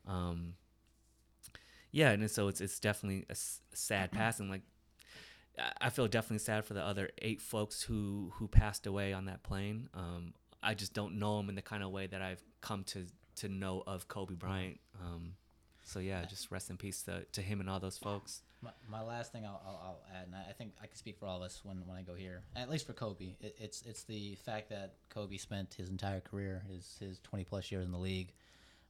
Um, 0.06 0.54
yeah, 1.90 2.10
and 2.12 2.30
so 2.30 2.48
it's 2.48 2.60
it's 2.60 2.78
definitely 2.78 3.24
a 3.28 3.32
s- 3.32 3.60
sad 3.74 4.12
passing. 4.12 4.48
Like 4.48 4.62
I- 5.80 5.90
feel 5.90 6.08
definitely 6.08 6.38
sad 6.38 6.64
for 6.64 6.74
the 6.74 6.82
other 6.82 7.10
eight 7.18 7.40
folks 7.40 7.82
who 7.82 8.32
who 8.36 8.48
passed 8.48 8.86
away 8.86 9.12
on 9.12 9.26
that 9.26 9.42
plane. 9.42 9.88
Um, 9.94 10.34
I 10.62 10.74
just 10.74 10.92
don't 10.94 11.18
know 11.18 11.36
them 11.38 11.48
in 11.48 11.54
the 11.54 11.62
kind 11.62 11.82
of 11.82 11.90
way 11.90 12.06
that 12.06 12.22
I've 12.22 12.42
come 12.60 12.84
to 12.84 13.06
to 13.36 13.48
know 13.48 13.82
of 13.86 14.08
Kobe 14.08 14.34
Bryant. 14.34 14.80
Um, 15.00 15.34
so 15.84 16.00
yeah, 16.00 16.24
just 16.26 16.50
rest 16.50 16.68
in 16.70 16.76
peace 16.76 17.02
to, 17.04 17.24
to 17.32 17.40
him 17.40 17.60
and 17.60 17.70
all 17.70 17.80
those 17.80 17.96
folks. 17.96 18.42
My, 18.60 18.70
my 18.90 19.02
last 19.02 19.32
thing 19.32 19.46
I'll, 19.46 19.62
I'll, 19.64 19.80
I'll 19.82 20.00
add, 20.14 20.26
and 20.26 20.34
I 20.34 20.52
think 20.52 20.72
I 20.82 20.86
can 20.86 20.96
speak 20.96 21.16
for 21.16 21.26
all 21.26 21.36
of 21.36 21.42
us 21.42 21.60
when, 21.64 21.76
when 21.86 21.96
I 21.96 22.02
go 22.02 22.14
here, 22.14 22.42
at 22.56 22.68
least 22.68 22.86
for 22.86 22.92
Kobe, 22.92 23.36
it, 23.40 23.56
it's 23.58 23.82
it's 23.82 24.02
the 24.02 24.34
fact 24.44 24.68
that 24.70 24.94
Kobe 25.10 25.36
spent 25.36 25.74
his 25.74 25.88
entire 25.88 26.20
career, 26.20 26.64
his 26.68 26.96
his 27.00 27.20
20 27.20 27.44
plus 27.44 27.70
years 27.70 27.86
in 27.86 27.92
the 27.92 27.98
league, 27.98 28.32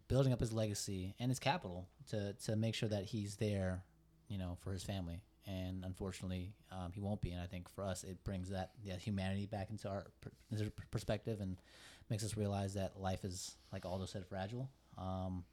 building 0.09 0.33
up 0.33 0.41
his 0.41 0.53
legacy 0.53 1.15
and 1.21 1.31
his 1.31 1.39
capital 1.39 1.87
to, 2.11 2.33
to 2.45 2.57
make 2.57 2.75
sure 2.75 2.89
that 2.89 3.05
he's 3.05 3.37
there, 3.37 3.85
you 4.29 4.39
know, 4.39 4.57
for 4.61 4.73
his 4.73 4.83
family. 4.83 5.21
And 5.49 5.83
unfortunately, 5.85 6.53
um, 6.71 6.93
he 6.93 7.01
won't 7.01 7.23
be. 7.23 7.31
And 7.31 7.41
I 7.41 7.47
think 7.47 7.71
for 7.71 7.83
us, 7.83 8.05
it 8.05 8.23
brings 8.23 8.51
that 8.51 8.73
yeah, 8.85 8.97
humanity 8.97 9.47
back 9.47 9.71
into 9.71 9.89
our 9.89 10.05
per- 10.21 10.71
perspective 10.91 11.41
and 11.41 11.57
makes 12.11 12.23
us 12.23 12.37
realize 12.37 12.75
that 12.75 13.01
life 13.01 13.25
is, 13.25 13.57
like 13.73 13.87
Aldo 13.87 14.05
said, 14.05 14.27
fragile. 14.27 14.69
Um, 14.99 15.45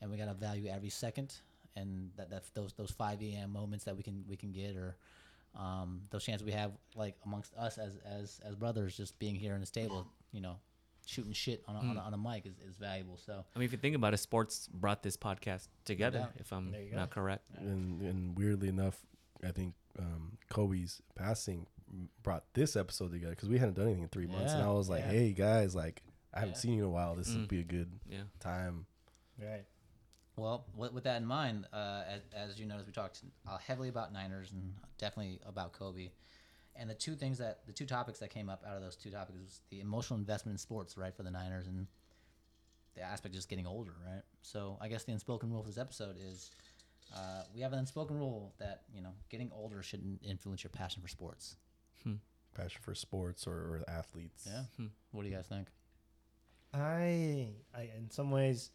and 0.00 0.10
we 0.10 0.16
gotta 0.16 0.34
value 0.34 0.68
every 0.68 0.88
second, 0.88 1.34
and 1.76 2.10
that, 2.16 2.28
that 2.30 2.42
those 2.54 2.72
those 2.72 2.90
five 2.90 3.22
a.m. 3.22 3.52
moments 3.52 3.84
that 3.84 3.96
we 3.96 4.02
can 4.02 4.24
we 4.28 4.36
can 4.36 4.50
get, 4.52 4.76
or 4.76 4.96
um, 5.58 6.02
those 6.10 6.24
chances 6.24 6.44
we 6.44 6.52
have, 6.52 6.72
like 6.96 7.14
amongst 7.24 7.54
us 7.56 7.78
as 7.78 7.96
as 8.04 8.40
as 8.44 8.54
brothers, 8.56 8.96
just 8.96 9.18
being 9.18 9.36
here 9.36 9.54
in 9.54 9.60
this 9.60 9.70
table, 9.70 10.06
you 10.32 10.40
know, 10.40 10.56
shooting 11.06 11.32
shit 11.32 11.62
on 11.68 11.76
a, 11.76 11.78
on, 11.78 11.96
a, 11.96 12.00
on 12.00 12.14
a 12.14 12.18
mic 12.18 12.46
is, 12.46 12.54
is 12.68 12.76
valuable. 12.76 13.16
So 13.24 13.44
I 13.54 13.58
mean, 13.58 13.66
if 13.66 13.72
you 13.72 13.78
think 13.78 13.94
about 13.96 14.12
it, 14.12 14.18
sports 14.18 14.68
brought 14.72 15.02
this 15.02 15.16
podcast 15.16 15.68
together. 15.84 16.18
doubt. 16.18 16.32
If 16.38 16.52
I'm 16.52 16.72
There 16.72 16.82
you 16.82 16.90
go. 16.90 16.96
not 16.96 17.10
correct, 17.10 17.44
and, 17.58 18.02
and 18.02 18.36
weirdly 18.36 18.68
enough, 18.68 18.98
I 19.44 19.50
think 19.52 19.74
um, 19.98 20.38
Kobe's 20.50 21.00
passing 21.14 21.66
brought 22.22 22.44
this 22.54 22.76
episode 22.76 23.12
together 23.12 23.30
because 23.34 23.48
we 23.48 23.58
hadn't 23.58 23.74
done 23.74 23.86
anything 23.86 24.02
in 24.02 24.08
three 24.08 24.26
months, 24.26 24.52
and 24.54 24.62
I 24.62 24.70
was 24.72 24.88
like, 24.88 25.04
yeah. 25.04 25.10
"Hey 25.10 25.32
guys, 25.32 25.74
like 25.74 26.02
I 26.34 26.40
haven't 26.40 26.54
Yeah. 26.56 26.60
seen 26.60 26.72
you 26.74 26.82
in 26.84 26.88
a 26.88 26.92
while. 26.92 27.14
This 27.14 27.30
Mm. 27.30 27.40
would 27.40 27.48
be 27.48 27.60
a 27.60 27.64
good 27.64 27.90
yeah. 28.08 28.22
time." 28.40 28.86
Right. 29.38 29.64
Well, 30.36 30.66
with, 30.74 30.92
with 30.92 31.04
that 31.04 31.16
in 31.16 31.26
mind, 31.26 31.66
uh, 31.72 32.02
as, 32.08 32.20
as 32.34 32.58
you 32.60 32.66
noticed, 32.66 32.86
we 32.86 32.92
talked 32.92 33.22
uh, 33.48 33.56
heavily 33.58 33.88
about 33.88 34.12
Niners 34.12 34.52
and 34.52 34.74
definitely 34.98 35.40
about 35.46 35.72
Kobe. 35.72 36.10
And 36.74 36.90
the 36.90 36.94
two 36.94 37.14
things 37.16 37.38
that 37.38 37.66
the 37.66 37.72
two 37.72 37.86
topics 37.86 38.18
that 38.18 38.28
came 38.28 38.50
up 38.50 38.62
out 38.68 38.76
of 38.76 38.82
those 38.82 38.96
two 38.96 39.10
topics 39.10 39.38
was 39.38 39.60
the 39.70 39.80
emotional 39.80 40.18
investment 40.18 40.54
in 40.54 40.58
sports, 40.58 40.98
right, 40.98 41.14
for 41.14 41.22
the 41.22 41.30
Niners, 41.30 41.66
and 41.68 41.86
the 42.94 43.02
aspect 43.02 43.34
of 43.34 43.36
just 43.36 43.48
getting 43.48 43.66
older, 43.66 43.92
right. 44.06 44.22
So 44.42 44.76
I 44.80 44.88
guess 44.88 45.04
the 45.04 45.12
unspoken 45.12 45.50
rule 45.50 45.62
for 45.62 45.68
this 45.68 45.78
episode 45.78 46.16
is 46.20 46.50
uh, 47.14 47.42
we 47.54 47.60
have 47.60 47.72
an 47.72 47.78
unspoken 47.78 48.16
rule 48.16 48.54
that 48.58 48.82
you 48.94 49.02
know 49.02 49.12
getting 49.28 49.50
older 49.54 49.82
shouldn't 49.82 50.20
influence 50.22 50.64
your 50.64 50.70
passion 50.70 51.02
for 51.02 51.08
sports. 51.08 51.56
Passion 52.56 52.80
for 52.80 52.94
sports 52.94 53.46
or, 53.46 53.52
or 53.52 53.84
athletes. 53.86 54.48
Yeah. 54.50 54.62
Hmm. 54.78 54.86
What 55.12 55.24
do 55.24 55.28
you 55.28 55.36
guys 55.36 55.46
think? 55.46 55.68
I, 56.72 57.48
I, 57.74 57.90
in 57.96 58.10
some 58.10 58.30
ways, 58.30 58.70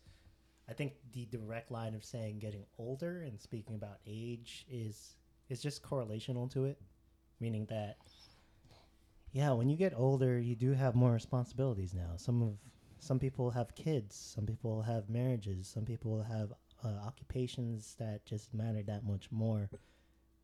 I 0.69 0.73
think 0.73 0.93
the 1.13 1.25
direct 1.25 1.71
line 1.71 1.95
of 1.95 2.05
saying 2.05 2.39
getting 2.39 2.63
older 2.77 3.21
and 3.21 3.39
speaking 3.41 3.75
about 3.75 3.97
age 4.05 4.65
is 4.69 5.15
is 5.49 5.61
just 5.61 5.81
correlational 5.83 6.49
to 6.53 6.65
it, 6.65 6.79
meaning 7.39 7.65
that, 7.69 7.97
yeah, 9.31 9.51
when 9.51 9.67
you 9.67 9.75
get 9.75 9.93
older, 9.95 10.39
you 10.39 10.55
do 10.55 10.73
have 10.73 10.93
more 10.95 11.11
responsibilities 11.11 11.93
now. 11.93 12.11
Some 12.17 12.41
of 12.41 12.57
some 12.99 13.17
people 13.17 13.49
have 13.49 13.73
kids, 13.73 14.15
some 14.15 14.45
people 14.45 14.83
have 14.83 15.09
marriages, 15.09 15.67
some 15.67 15.85
people 15.85 16.21
have 16.21 16.53
uh, 16.83 16.89
occupations 17.05 17.95
that 17.99 18.25
just 18.25 18.53
matter 18.53 18.81
that 18.83 19.03
much 19.05 19.31
more, 19.31 19.69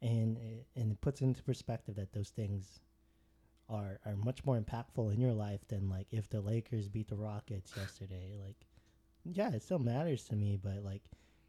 and 0.01 0.37
it, 0.37 0.65
and 0.75 0.91
it 0.91 1.01
puts 1.01 1.21
into 1.21 1.41
perspective 1.43 1.95
that 1.95 2.13
those 2.13 2.29
things 2.29 2.79
are 3.69 3.99
are 4.05 4.15
much 4.15 4.45
more 4.45 4.57
impactful 4.59 5.13
in 5.13 5.19
your 5.19 5.33
life 5.33 5.67
than 5.67 5.89
like 5.89 6.07
if 6.11 6.29
the 6.29 6.39
Lakers 6.41 6.87
beat 6.87 7.07
the 7.09 7.15
Rockets 7.15 7.73
yesterday. 7.75 8.37
Like, 8.43 8.55
yeah, 9.25 9.51
it 9.51 9.63
still 9.63 9.79
matters 9.79 10.23
to 10.25 10.35
me, 10.35 10.57
but 10.61 10.83
like, 10.83 11.01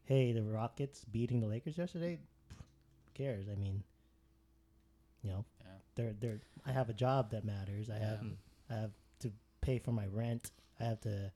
hey, 0.05 0.31
the 0.33 0.43
Rockets 0.43 1.05
beating 1.05 1.39
the 1.39 1.47
Lakers 1.47 1.77
yesterday, 1.77 2.19
who 2.49 3.11
cares? 3.13 3.47
I 3.51 3.55
mean, 3.55 3.83
you 5.23 5.29
know, 5.29 5.45
Yeah. 5.61 5.71
they're 5.95 6.13
they're. 6.19 6.41
I 6.65 6.71
have 6.71 6.89
a 6.89 6.93
job 6.93 7.31
that 7.31 7.45
matters. 7.45 7.89
I 7.89 7.97
have 7.97 8.23
I 8.69 8.73
have 8.75 8.91
to 9.19 9.31
pay 9.61 9.79
for 9.79 9.91
my 9.91 10.07
rent. 10.07 10.51
I 10.79 10.83
have 10.85 11.01
to 11.01 11.31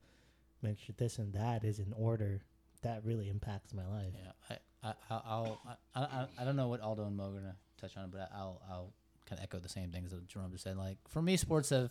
make 0.62 0.78
sure 0.78 0.94
this 0.98 1.18
and 1.18 1.32
that 1.34 1.64
is 1.64 1.78
in 1.78 1.92
order. 1.94 2.42
That 2.84 3.04
really 3.04 3.28
impacts 3.28 3.72
my 3.74 3.86
life. 3.86 4.12
Yeah, 4.14 4.56
I, 4.82 4.88
I, 5.10 5.20
I'll, 5.26 5.60
I, 5.94 6.00
I, 6.00 6.26
I 6.38 6.44
don't 6.44 6.56
know 6.56 6.68
what 6.68 6.80
Aldo 6.80 7.04
and 7.06 7.16
Mo 7.16 7.30
are 7.30 7.32
gonna 7.32 7.56
touch 7.80 7.96
on, 7.96 8.10
but 8.10 8.30
I'll, 8.34 8.60
I'll 8.70 8.92
kind 9.26 9.38
of 9.38 9.44
echo 9.44 9.58
the 9.58 9.68
same 9.68 9.90
things 9.90 10.10
that 10.10 10.26
Jerome 10.28 10.52
just 10.52 10.64
said. 10.64 10.76
Like 10.76 10.98
for 11.08 11.22
me, 11.22 11.36
sports 11.36 11.70
have, 11.70 11.90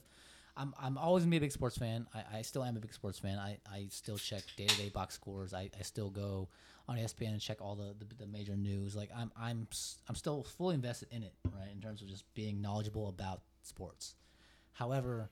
I'm, 0.55 0.73
I'm 0.79 0.97
always 0.97 1.23
gonna 1.23 1.31
be 1.31 1.37
a 1.37 1.41
big 1.41 1.51
sports 1.51 1.77
fan. 1.77 2.05
I, 2.13 2.37
I 2.37 2.41
still 2.43 2.63
am 2.63 2.77
a 2.77 2.79
big 2.79 2.93
sports 2.93 3.17
fan. 3.19 3.39
I, 3.39 3.57
I 3.71 3.87
still 3.89 4.17
check 4.17 4.43
day 4.55 4.67
to 4.67 4.77
day 4.77 4.89
box 4.89 5.15
scores. 5.15 5.53
I, 5.53 5.69
I 5.77 5.81
still 5.81 6.09
go 6.11 6.49
on 6.87 6.97
ESPN 6.97 7.29
and 7.29 7.41
check 7.41 7.61
all 7.61 7.75
the, 7.75 7.95
the, 7.97 8.13
the 8.15 8.27
major 8.27 8.55
news. 8.55 8.95
Like 8.95 9.09
I'm, 9.15 9.31
I'm, 9.35 9.67
I'm 10.07 10.15
still 10.15 10.43
fully 10.43 10.75
invested 10.75 11.07
in 11.11 11.23
it, 11.23 11.33
right? 11.45 11.71
In 11.73 11.81
terms 11.81 12.01
of 12.01 12.07
just 12.07 12.31
being 12.35 12.61
knowledgeable 12.61 13.09
about 13.09 13.41
sports. 13.63 14.15
However, 14.73 15.29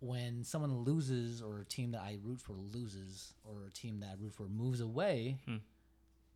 when 0.00 0.42
someone 0.44 0.78
loses 0.84 1.40
or 1.42 1.60
a 1.60 1.64
team 1.64 1.92
that 1.92 2.00
I 2.00 2.18
root 2.22 2.40
for 2.40 2.54
loses 2.54 3.34
or 3.44 3.66
a 3.66 3.70
team 3.70 4.00
that 4.00 4.06
I 4.10 4.14
root 4.22 4.32
for 4.34 4.44
moves 4.48 4.80
away, 4.80 5.38
Hmm. 5.46 5.56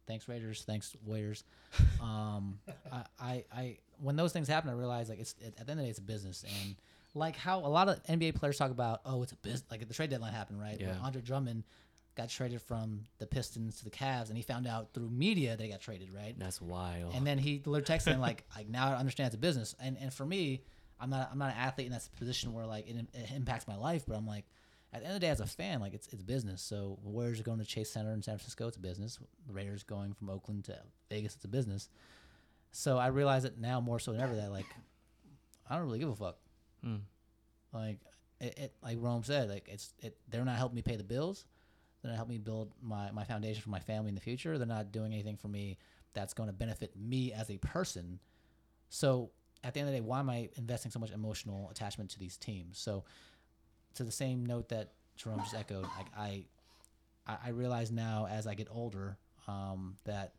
thanks 0.07 0.29
Raiders, 0.29 0.63
thanks 0.65 0.95
Warriors. 1.05 1.45
Um, 2.01 2.59
I, 2.93 3.05
I, 3.19 3.45
I, 3.53 3.79
when 3.99 4.17
those 4.17 4.33
things 4.33 4.47
happen, 4.49 4.69
I 4.71 4.75
realize 4.75 5.09
like 5.09 5.19
it's 5.19 5.35
at 5.45 5.55
the 5.57 5.61
end 5.63 5.71
of 5.71 5.77
the 5.79 5.83
day, 5.85 5.89
it's 5.91 5.99
a 5.99 6.03
business, 6.03 6.45
and 6.63 6.77
like 7.15 7.37
how 7.37 7.61
a 7.61 7.69
lot 7.69 7.89
of 7.89 8.03
NBA 8.05 8.35
players 8.35 8.59
talk 8.59 8.71
about, 8.71 9.01
oh, 9.07 9.23
it's 9.23 9.33
a 9.33 9.37
business. 9.37 9.65
Like 9.71 9.87
the 9.89 9.95
trade 9.95 10.11
deadline 10.11 10.33
happened, 10.33 10.61
right? 10.61 10.79
Where 10.79 10.91
Yeah. 10.91 10.99
Andre 11.03 11.23
Drummond 11.23 11.65
got 12.17 12.29
traded 12.29 12.61
from 12.63 13.01
the 13.19 13.27
Pistons 13.27 13.79
to 13.79 13.85
the 13.85 13.91
Cavs, 13.91 14.29
and 14.29 14.37
he 14.37 14.43
found 14.43 14.67
out 14.67 14.93
through 14.93 15.09
media 15.11 15.57
they 15.57 15.69
got 15.69 15.81
traded, 15.81 16.13
right? 16.15 16.35
That's 16.39 16.61
wild. 16.61 17.15
And 17.15 17.27
then 17.27 17.39
he 17.39 17.63
literally 17.65 17.83
texted 17.83 18.13
him 18.13 18.21
like, 18.21 18.45
like 18.57 18.69
now 18.69 18.89
I 18.93 18.97
understand 18.97 19.29
it's 19.29 19.37
a 19.37 19.39
business. 19.39 19.75
And 19.81 19.97
and 19.99 20.13
for 20.13 20.27
me, 20.27 20.63
I'm 21.01 21.11
not 21.11 21.29
I'm 21.33 21.39
not 21.39 21.51
an 21.51 21.59
athlete 21.59 21.87
in 21.87 21.93
that 21.93 22.09
position 22.19 22.53
where 22.53 22.67
like 22.67 22.89
it, 22.89 22.97
it 23.13 23.31
impacts 23.35 23.67
my 23.67 23.77
life, 23.77 24.05
but 24.07 24.17
I'm 24.17 24.27
like, 24.27 24.45
at 24.93 25.01
the 25.01 25.07
end 25.07 25.17
of 25.17 25.21
the 25.21 25.27
day, 25.27 25.31
as 25.31 25.41
a 25.41 25.47
fan, 25.47 25.81
like 25.81 25.95
it's 25.95 26.09
it's 26.09 26.23
business. 26.23 26.63
So 26.63 26.99
Warriors 27.03 27.41
are 27.41 27.45
going 27.45 27.59
to 27.59 27.65
Chase 27.65 27.91
Center 27.91 28.13
in 28.13 28.23
San 28.23 28.39
Francisco, 28.39 28.69
it's 28.69 28.77
a 28.77 28.81
business. 28.81 29.19
The 29.47 29.53
Raiders 29.53 29.83
going 29.83 30.15
from 30.15 30.31
Oakland 30.31 30.65
to 30.65 30.79
Vegas, 31.11 31.35
it's 31.35 31.45
a 31.45 31.49
business. 31.49 31.89
So 32.71 32.99
I 32.99 33.09
realize 33.09 33.45
it 33.45 33.59
now 33.59 33.81
more 33.81 33.99
so 33.99 34.13
than 34.13 34.21
ever 34.21 34.37
that 34.37 34.51
like 34.51 34.67
I 35.69 35.77
don't 35.77 35.87
really 35.87 35.99
give 35.99 36.09
a 36.09 36.17
fuck. 36.17 36.37
Mm. 36.85 37.01
Like 37.73 37.99
it, 38.41 38.59
it 38.59 38.73
like 38.83 38.99
Rome 39.01 39.25
said, 39.25 39.49
like 39.49 39.69
it's 39.71 39.93
it 40.01 40.17
they're 40.29 40.45
not 40.45 40.57
helping 40.57 40.77
me 40.77 40.83
pay 40.83 40.97
the 40.97 41.05
bills. 41.05 41.45
They're 42.03 42.11
not 42.11 42.17
helping 42.17 42.35
me 42.35 42.39
build 42.39 42.71
my, 42.83 43.11
my 43.13 43.25
foundation 43.25 43.63
for 43.63 43.71
my 43.71 43.81
family 43.81 44.11
in 44.11 44.15
the 44.15 44.21
future. 44.21 44.59
They're 44.59 44.67
not 44.67 44.93
doing 44.93 45.15
anything 45.15 45.39
for 45.39 45.49
me 45.49 45.79
that's 46.13 46.35
going 46.35 46.51
to 46.51 46.53
benefit 46.53 46.93
me 46.95 47.33
as 47.33 47.51
a 47.51 47.57
person. 47.57 48.21
So 48.91 49.31
at 49.65 49.75
the 49.75 49.81
end 49.81 49.89
of 49.89 49.95
the 49.95 50.01
day, 50.01 50.05
why 50.07 50.21
am 50.21 50.31
I 50.31 50.49
investing 50.57 50.91
so 50.93 50.99
much 51.01 51.11
emotional 51.11 51.69
attachment 51.71 52.11
to 52.11 52.19
these 52.19 52.37
teams? 52.37 52.79
So 52.79 53.05
to 53.95 54.05
the 54.05 54.13
same 54.13 54.45
note 54.47 54.69
that 54.69 54.93
Jerome 55.17 55.41
just 55.41 55.55
echoed, 55.55 55.85
like 55.97 56.07
I 56.17 56.45
I, 57.27 57.37
I 57.47 57.49
realize 57.51 57.91
now 57.91 58.27
as 58.31 58.47
I 58.47 58.55
get 58.55 58.69
older 58.71 59.17
um, 59.49 59.97
that 60.05 60.35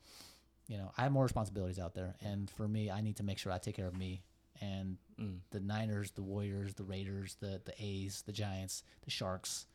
you 0.67 0.77
know 0.77 0.91
I 0.97 1.03
have 1.03 1.11
more 1.11 1.23
responsibilities 1.23 1.79
out 1.79 1.93
there, 1.95 2.15
and 2.23 2.49
for 2.49 2.67
me, 2.67 2.89
I 2.91 3.01
need 3.01 3.17
to 3.17 3.23
make 3.23 3.37
sure 3.37 3.51
I 3.51 3.57
take 3.57 3.75
care 3.75 3.87
of 3.87 3.97
me. 3.97 4.21
And 4.61 4.97
Mm. 5.19 5.39
the 5.51 5.61
Niners, 5.61 6.11
the 6.11 6.21
Warriors, 6.21 6.73
the 6.73 6.83
Raiders, 6.83 7.37
the 7.39 7.61
the 7.63 7.73
A's, 7.79 8.21
the 8.25 8.33
Giants, 8.33 8.83
the 9.05 9.09
Sharks 9.11 9.65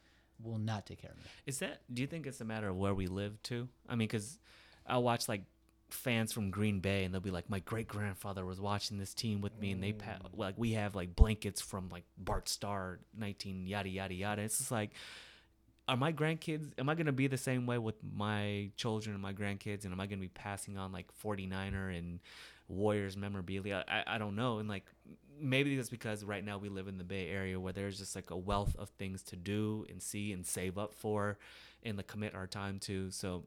will 0.42 0.58
not 0.58 0.84
take 0.86 1.00
care 1.00 1.10
of 1.12 1.16
me. 1.16 1.24
Is 1.46 1.58
that? 1.60 1.80
Do 1.92 2.02
you 2.02 2.06
think 2.08 2.26
it's 2.26 2.40
a 2.42 2.44
matter 2.44 2.68
of 2.68 2.76
where 2.76 2.94
we 2.94 3.06
live 3.06 3.42
too? 3.42 3.68
I 3.88 3.92
mean, 3.92 4.06
because 4.06 4.38
I'll 4.86 5.02
watch 5.02 5.28
like 5.28 5.42
fans 5.94 6.32
from 6.32 6.50
Green 6.50 6.80
Bay, 6.80 7.04
and 7.04 7.12
they'll 7.12 7.20
be 7.20 7.30
like, 7.30 7.48
"My 7.50 7.60
great 7.60 7.88
grandfather 7.88 8.44
was 8.44 8.60
watching 8.60 8.98
this 8.98 9.14
team 9.14 9.40
with 9.40 9.58
me, 9.60 9.72
and 9.72 9.82
they 9.82 9.92
pa- 9.92 10.18
like 10.34 10.54
we 10.56 10.72
have 10.72 10.94
like 10.94 11.14
blankets 11.14 11.60
from 11.60 11.88
like 11.90 12.04
Bart 12.18 12.48
Starr, 12.48 13.00
nineteen 13.16 13.66
yada 13.66 13.88
yada 13.88 14.14
yada." 14.14 14.42
It's 14.42 14.58
just 14.58 14.70
like, 14.70 14.90
are 15.88 15.96
my 15.96 16.12
grandkids? 16.12 16.70
Am 16.78 16.88
I 16.88 16.94
gonna 16.94 17.12
be 17.12 17.26
the 17.26 17.36
same 17.36 17.66
way 17.66 17.78
with 17.78 17.96
my 18.14 18.70
children 18.76 19.14
and 19.14 19.22
my 19.22 19.32
grandkids? 19.32 19.84
And 19.84 19.92
am 19.92 20.00
I 20.00 20.06
gonna 20.06 20.20
be 20.20 20.28
passing 20.28 20.78
on 20.78 20.92
like 20.92 21.06
49er 21.22 21.96
and 21.98 22.20
Warriors 22.68 23.16
memorabilia? 23.16 23.84
I, 23.88 24.14
I 24.14 24.18
don't 24.18 24.36
know. 24.36 24.58
And 24.58 24.68
like 24.68 24.84
maybe 25.40 25.76
that's 25.76 25.90
because 25.90 26.24
right 26.24 26.44
now 26.44 26.58
we 26.58 26.68
live 26.68 26.86
in 26.86 26.98
the 26.98 27.04
Bay 27.04 27.28
Area 27.28 27.58
where 27.58 27.72
there's 27.72 27.98
just 27.98 28.14
like 28.14 28.30
a 28.30 28.36
wealth 28.36 28.76
of 28.78 28.90
things 28.90 29.22
to 29.24 29.36
do 29.36 29.84
and 29.88 30.02
see 30.02 30.32
and 30.32 30.46
save 30.46 30.78
up 30.78 30.94
for 30.94 31.38
and 31.82 31.96
like 31.96 32.06
commit 32.06 32.34
our 32.34 32.46
time 32.46 32.78
to. 32.80 33.10
So, 33.10 33.44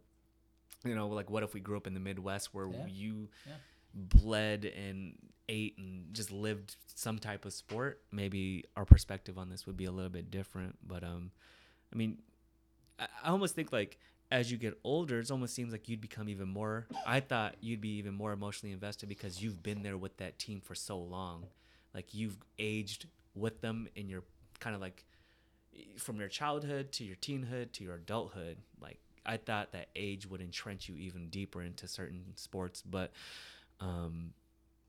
you 0.84 0.96
know, 0.96 1.08
like 1.08 1.30
what 1.30 1.44
if 1.44 1.54
we 1.54 1.60
grew 1.60 1.78
up 1.78 1.88
in 1.88 1.94
the 1.94 2.00
Midwest 2.00 2.54
where 2.54 2.68
Yeah. 2.68 2.86
you 2.88 3.30
Yeah. 3.48 3.54
bled 3.94 4.66
and 4.66 5.18
ate 5.50 5.78
and 5.78 6.14
just 6.14 6.32
lived 6.32 6.76
some 6.96 7.20
type 7.20 7.46
of 7.46 7.54
sport? 7.54 8.02
Maybe 8.12 8.66
our 8.76 8.86
perspective 8.86 9.38
on 9.38 9.50
this 9.50 9.66
would 9.66 9.78
be 9.78 9.86
a 9.86 9.92
little 9.92 10.10
bit 10.12 10.32
different. 10.32 10.78
But 10.88 11.04
um, 11.04 11.32
I 11.94 11.96
mean, 11.96 12.18
I, 13.00 13.08
I 13.24 13.30
almost 13.30 13.56
think 13.56 13.72
like 13.72 13.98
as 14.32 14.52
you 14.52 14.58
get 14.58 14.80
older, 14.84 15.20
it 15.20 15.30
almost 15.30 15.54
seems 15.54 15.72
like 15.72 15.88
you'd 15.88 16.02
become 16.02 16.28
even 16.28 16.48
more. 16.50 16.88
I 17.06 17.20
thought 17.20 17.56
you'd 17.62 17.82
be 17.82 17.98
even 17.98 18.16
more 18.16 18.32
emotionally 18.34 18.74
invested 18.74 19.08
because 19.08 19.44
you've 19.44 19.62
been 19.62 19.84
there 19.84 19.98
with 19.98 20.18
that 20.18 20.40
team 20.40 20.60
for 20.60 20.74
so 20.74 20.98
long. 20.98 21.46
Like 21.94 22.14
you've 22.16 22.38
aged 22.58 23.06
with 23.36 23.62
them 23.62 23.88
in 23.96 24.10
your 24.10 24.24
kind 24.60 24.76
of 24.76 24.82
like 24.82 25.06
from 25.98 26.20
your 26.20 26.30
childhood 26.30 26.92
to 26.94 27.04
your 27.04 27.16
teenhood 27.18 27.72
to 27.74 27.84
your 27.84 27.96
adulthood. 27.96 28.58
Like 28.82 29.00
I 29.26 29.38
thought 29.38 29.72
that 29.74 29.88
age 29.96 30.26
would 30.28 30.42
entrench 30.42 30.90
you 30.90 30.96
even 30.98 31.30
deeper 31.30 31.62
into 31.62 31.88
certain 31.88 32.24
sports, 32.36 32.82
but 32.82 33.12
um, 33.80 34.34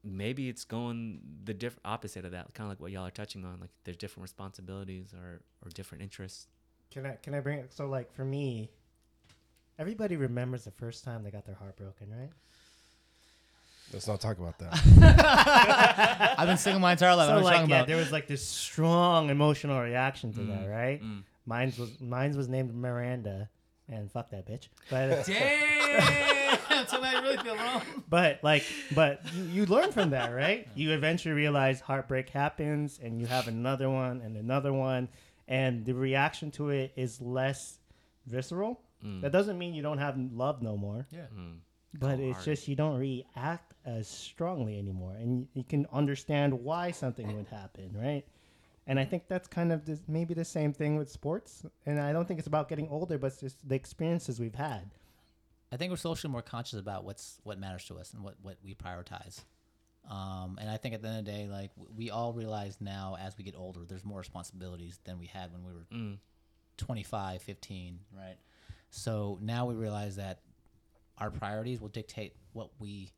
maybe 0.02 0.48
it's 0.48 0.64
going 0.64 1.20
the 1.44 1.54
diff- 1.54 1.78
opposite 1.84 2.24
of 2.24 2.32
that. 2.32 2.52
Kind 2.54 2.66
of 2.66 2.70
like 2.70 2.80
what 2.80 2.90
y'all 2.92 3.06
are 3.06 3.10
touching 3.10 3.44
on. 3.44 3.58
Like 3.60 3.70
there's 3.84 3.96
different 3.96 4.22
responsibilities 4.22 5.12
or 5.14 5.40
or 5.64 5.70
different 5.70 6.02
interests. 6.02 6.48
Can 6.90 7.06
I 7.06 7.12
can 7.22 7.34
I 7.34 7.40
bring 7.40 7.58
it? 7.58 7.72
So 7.72 7.86
like 7.86 8.12
for 8.12 8.24
me, 8.24 8.70
everybody 9.78 10.16
remembers 10.16 10.64
the 10.64 10.70
first 10.72 11.04
time 11.04 11.22
they 11.24 11.30
got 11.30 11.44
their 11.46 11.54
heart 11.56 11.76
broken, 11.76 12.08
right? 12.10 12.30
Let's 13.92 14.08
not 14.08 14.20
talk 14.20 14.38
about 14.38 14.58
that. 14.58 16.34
I've 16.38 16.48
been 16.48 16.56
single 16.56 16.80
my 16.80 16.92
entire 16.92 17.14
life. 17.14 17.28
So 17.28 17.32
know 17.36 17.42
what 17.42 17.44
like 17.44 17.54
talking 17.56 17.70
yeah, 17.70 17.84
there 17.84 17.96
was 17.96 18.10
like 18.10 18.26
this 18.26 18.44
strong 18.44 19.30
emotional 19.30 19.80
reaction 19.80 20.32
to 20.32 20.40
that, 20.40 20.66
Mm, 20.66 20.70
right? 20.70 21.02
mm. 21.02 21.22
Mine's 21.46 21.78
was 21.78 22.00
mine's 22.00 22.36
was 22.36 22.48
named 22.48 22.74
Miranda, 22.74 23.48
and 23.88 24.10
fuck 24.10 24.30
that 24.30 24.46
bitch. 24.46 24.68
But 24.90 25.26
Damn, 25.26 26.86
tell 26.86 27.00
me 27.00 27.08
how 27.08 27.22
really 27.22 27.36
feel, 27.38 27.54
bro. 27.56 27.82
but 28.08 28.40
like 28.42 28.64
but 28.94 29.20
you, 29.34 29.44
you 29.44 29.66
learn 29.66 29.92
from 29.92 30.10
that, 30.10 30.32
right? 30.32 30.66
You 30.74 30.92
eventually 30.92 31.34
realize 31.34 31.80
heartbreak 31.80 32.28
happens, 32.30 32.98
and 33.02 33.20
you 33.20 33.26
have 33.26 33.48
another 33.48 33.90
one 33.90 34.20
and 34.22 34.36
another 34.36 34.72
one, 34.72 35.08
and 35.48 35.84
the 35.84 35.94
reaction 35.94 36.50
to 36.52 36.70
it 36.70 36.92
is 36.96 37.20
less 37.20 37.78
visceral. 38.26 38.80
Mm. 39.04 39.20
That 39.22 39.32
doesn't 39.32 39.58
mean 39.58 39.74
you 39.74 39.82
don't 39.82 39.98
have 39.98 40.16
love 40.32 40.62
no 40.62 40.76
more. 40.76 41.06
Yeah. 41.10 41.26
Mm. 41.36 41.58
but 41.98 42.16
Go 42.16 42.24
it's 42.24 42.34
hard. 42.36 42.44
just 42.44 42.68
you 42.68 42.76
don't 42.76 42.98
react 42.98 43.74
as 43.84 44.08
strongly 44.08 44.78
anymore 44.78 45.12
and 45.12 45.40
you, 45.40 45.46
you 45.52 45.62
can 45.62 45.86
understand 45.92 46.54
why 46.54 46.90
something 46.90 47.36
would 47.36 47.46
happen 47.48 47.90
right 47.94 48.24
and 48.86 48.98
i 49.00 49.04
think 49.04 49.28
that's 49.28 49.48
kind 49.48 49.72
of 49.72 49.84
this, 49.84 50.00
maybe 50.08 50.34
the 50.34 50.44
same 50.44 50.72
thing 50.72 50.96
with 50.96 51.10
sports 51.10 51.64
and 51.86 52.00
i 52.00 52.12
don't 52.12 52.26
think 52.26 52.38
it's 52.38 52.46
about 52.48 52.68
getting 52.68 52.88
older 52.88 53.18
but 53.18 53.28
it's 53.28 53.40
just 53.40 53.68
the 53.68 53.74
experiences 53.74 54.38
we've 54.40 54.54
had 54.54 54.90
I 55.72 55.76
think 55.76 55.90
we're 55.90 55.96
socially 55.96 56.30
more 56.30 56.42
conscious 56.42 56.78
about 56.78 57.04
what's 57.04 57.40
what 57.42 57.58
matters 57.58 57.84
to 57.86 57.98
us 57.98 58.12
and 58.12 58.22
what 58.22 58.36
what 58.42 58.58
we 58.62 58.74
prioritize. 58.76 59.42
Um, 60.08 60.56
and 60.60 60.70
I 60.70 60.76
think 60.76 60.94
at 60.94 61.02
the 61.02 61.08
end 61.08 61.18
of 61.18 61.24
the 61.24 61.32
day, 61.32 61.48
like 61.48 61.72
we 61.96 62.10
all 62.10 62.32
realize 62.32 62.76
now 62.80 63.16
as 63.20 63.36
we 63.36 63.42
get 63.42 63.56
older, 63.56 63.80
there's 63.84 64.04
more 64.04 64.18
responsibilities 64.18 65.00
than 65.02 65.18
we 65.18 65.26
had 65.26 65.50
when 65.52 65.64
we 65.64 65.72
were 65.72 65.86
Mm. 65.92 66.18
25, 66.76 67.42
15, 67.42 67.98
right? 68.16 68.36
So 68.90 69.38
now 69.42 69.66
we 69.66 69.74
realize 69.74 70.14
that 70.14 70.42
our 71.18 71.32
priorities 71.32 71.80
will 71.80 71.88
dictate 71.88 72.36
what 72.52 72.70
we 72.78 73.10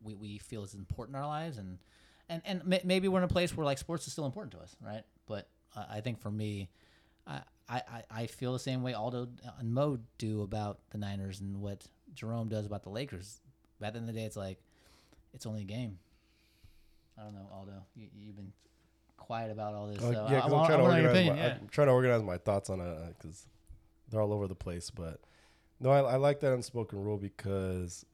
we, 0.00 0.14
we 0.14 0.38
feel 0.38 0.62
is 0.62 0.74
important 0.74 1.16
in 1.16 1.22
our 1.22 1.26
lives, 1.28 1.58
and 1.58 1.78
and 2.28 2.42
and 2.44 2.64
may, 2.66 2.80
maybe 2.84 3.08
we're 3.08 3.18
in 3.18 3.24
a 3.24 3.28
place 3.28 3.56
where 3.56 3.64
like 3.64 3.78
sports 3.78 4.06
is 4.06 4.12
still 4.12 4.26
important 4.26 4.52
to 4.52 4.58
us, 4.60 4.74
right? 4.80 5.02
But 5.26 5.48
uh, 5.76 5.84
I 5.90 6.00
think 6.00 6.20
for 6.20 6.30
me, 6.30 6.68
I, 7.26 7.40
I 7.68 8.02
I- 8.10 8.26
feel 8.26 8.52
the 8.52 8.58
same 8.58 8.82
way 8.82 8.94
Aldo 8.94 9.28
and 9.58 9.72
Mo 9.72 9.98
do 10.18 10.42
about 10.42 10.78
the 10.90 10.98
Niners 10.98 11.40
and 11.40 11.60
what 11.60 11.84
Jerome 12.14 12.48
does 12.48 12.66
about 12.66 12.82
the 12.82 12.90
Lakers. 12.90 13.40
But 13.78 13.86
at 13.86 13.92
the 13.94 13.98
end 14.00 14.08
of 14.08 14.14
the 14.14 14.20
day, 14.20 14.26
it's 14.26 14.36
like 14.36 14.58
it's 15.32 15.46
only 15.46 15.62
a 15.62 15.64
game. 15.66 15.98
I 17.18 17.22
don't 17.22 17.34
know, 17.34 17.48
Aldo. 17.52 17.72
You, 17.94 18.08
you've 18.16 18.36
been 18.36 18.52
quiet 19.16 19.50
about 19.50 19.74
all 19.74 19.86
this. 19.86 19.98
Uh, 19.98 20.12
so 20.12 20.26
yeah, 20.30 20.40
I, 20.40 20.44
I'm 20.44 20.50
trying 20.50 20.68
to 20.78 20.84
organize. 20.84 21.10
opinion. 21.10 21.36
My, 21.36 21.42
yeah. 21.42 21.58
I'm 21.60 21.68
trying 21.68 21.86
to 21.88 21.92
organize 21.92 22.22
my 22.22 22.38
thoughts 22.38 22.70
on 22.70 22.80
it 22.80 23.14
because 23.18 23.46
they're 24.10 24.20
all 24.20 24.32
over 24.32 24.46
the 24.48 24.54
place. 24.54 24.90
But 24.90 25.20
no, 25.80 25.90
I, 25.90 26.00
I 26.00 26.16
like 26.16 26.40
that 26.40 26.52
unspoken 26.52 27.02
rule 27.02 27.16
because 27.18 28.04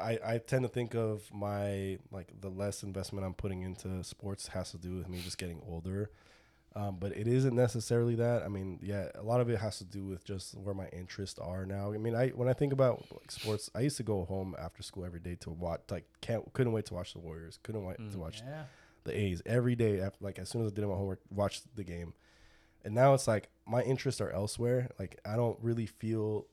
I 0.00 0.18
I 0.24 0.38
tend 0.38 0.62
to 0.64 0.68
think 0.68 0.94
of 0.94 1.22
my 1.32 1.98
like 2.10 2.40
the 2.40 2.48
less 2.50 2.82
investment 2.82 3.24
I'm 3.26 3.34
putting 3.34 3.62
into 3.62 4.02
sports 4.04 4.48
has 4.48 4.70
to 4.72 4.78
do 4.78 4.96
with 4.96 5.08
me 5.08 5.20
just 5.20 5.38
getting 5.38 5.60
older. 5.68 6.10
Um, 6.76 6.98
but 7.00 7.12
it 7.16 7.26
isn't 7.26 7.56
necessarily 7.56 8.14
that. 8.16 8.42
I 8.42 8.48
mean, 8.48 8.78
yeah, 8.82 9.08
a 9.14 9.22
lot 9.22 9.40
of 9.40 9.48
it 9.48 9.58
has 9.58 9.78
to 9.78 9.84
do 9.84 10.04
with 10.04 10.22
just 10.24 10.54
where 10.54 10.74
my 10.74 10.86
interests 10.88 11.38
are 11.38 11.64
now. 11.64 11.92
I 11.92 11.96
mean, 11.98 12.14
I 12.14 12.28
when 12.28 12.48
I 12.48 12.52
think 12.52 12.72
about 12.72 13.06
like 13.10 13.30
sports, 13.30 13.70
I 13.74 13.80
used 13.80 13.96
to 13.96 14.02
go 14.02 14.24
home 14.26 14.54
after 14.58 14.82
school 14.82 15.04
every 15.04 15.18
day 15.20 15.34
to 15.40 15.50
watch. 15.50 15.80
Like, 15.90 16.04
can't 16.20 16.52
couldn't 16.52 16.72
wait 16.72 16.84
to 16.86 16.94
watch 16.94 17.14
the 17.14 17.20
Warriors. 17.20 17.58
Couldn't 17.62 17.84
wait 17.84 17.96
to 17.96 18.02
Mm. 18.16 18.20
watch 18.20 18.42
Yeah. 18.46 18.64
the 19.04 19.18
A's 19.18 19.42
every 19.46 19.74
day. 19.76 20.00
After, 20.00 20.22
like 20.24 20.38
as 20.38 20.50
soon 20.50 20.60
as 20.64 20.70
I 20.70 20.74
did 20.74 20.84
my 20.84 20.94
homework, 20.94 21.20
watched 21.30 21.74
the 21.74 21.84
game, 21.84 22.12
and 22.84 22.94
now 22.94 23.14
it's 23.14 23.26
like 23.26 23.48
my 23.66 23.82
interests 23.82 24.20
are 24.20 24.30
elsewhere. 24.30 24.90
Like 24.98 25.18
I 25.24 25.34
don't 25.36 25.58
really 25.62 25.86
feel 25.86 26.46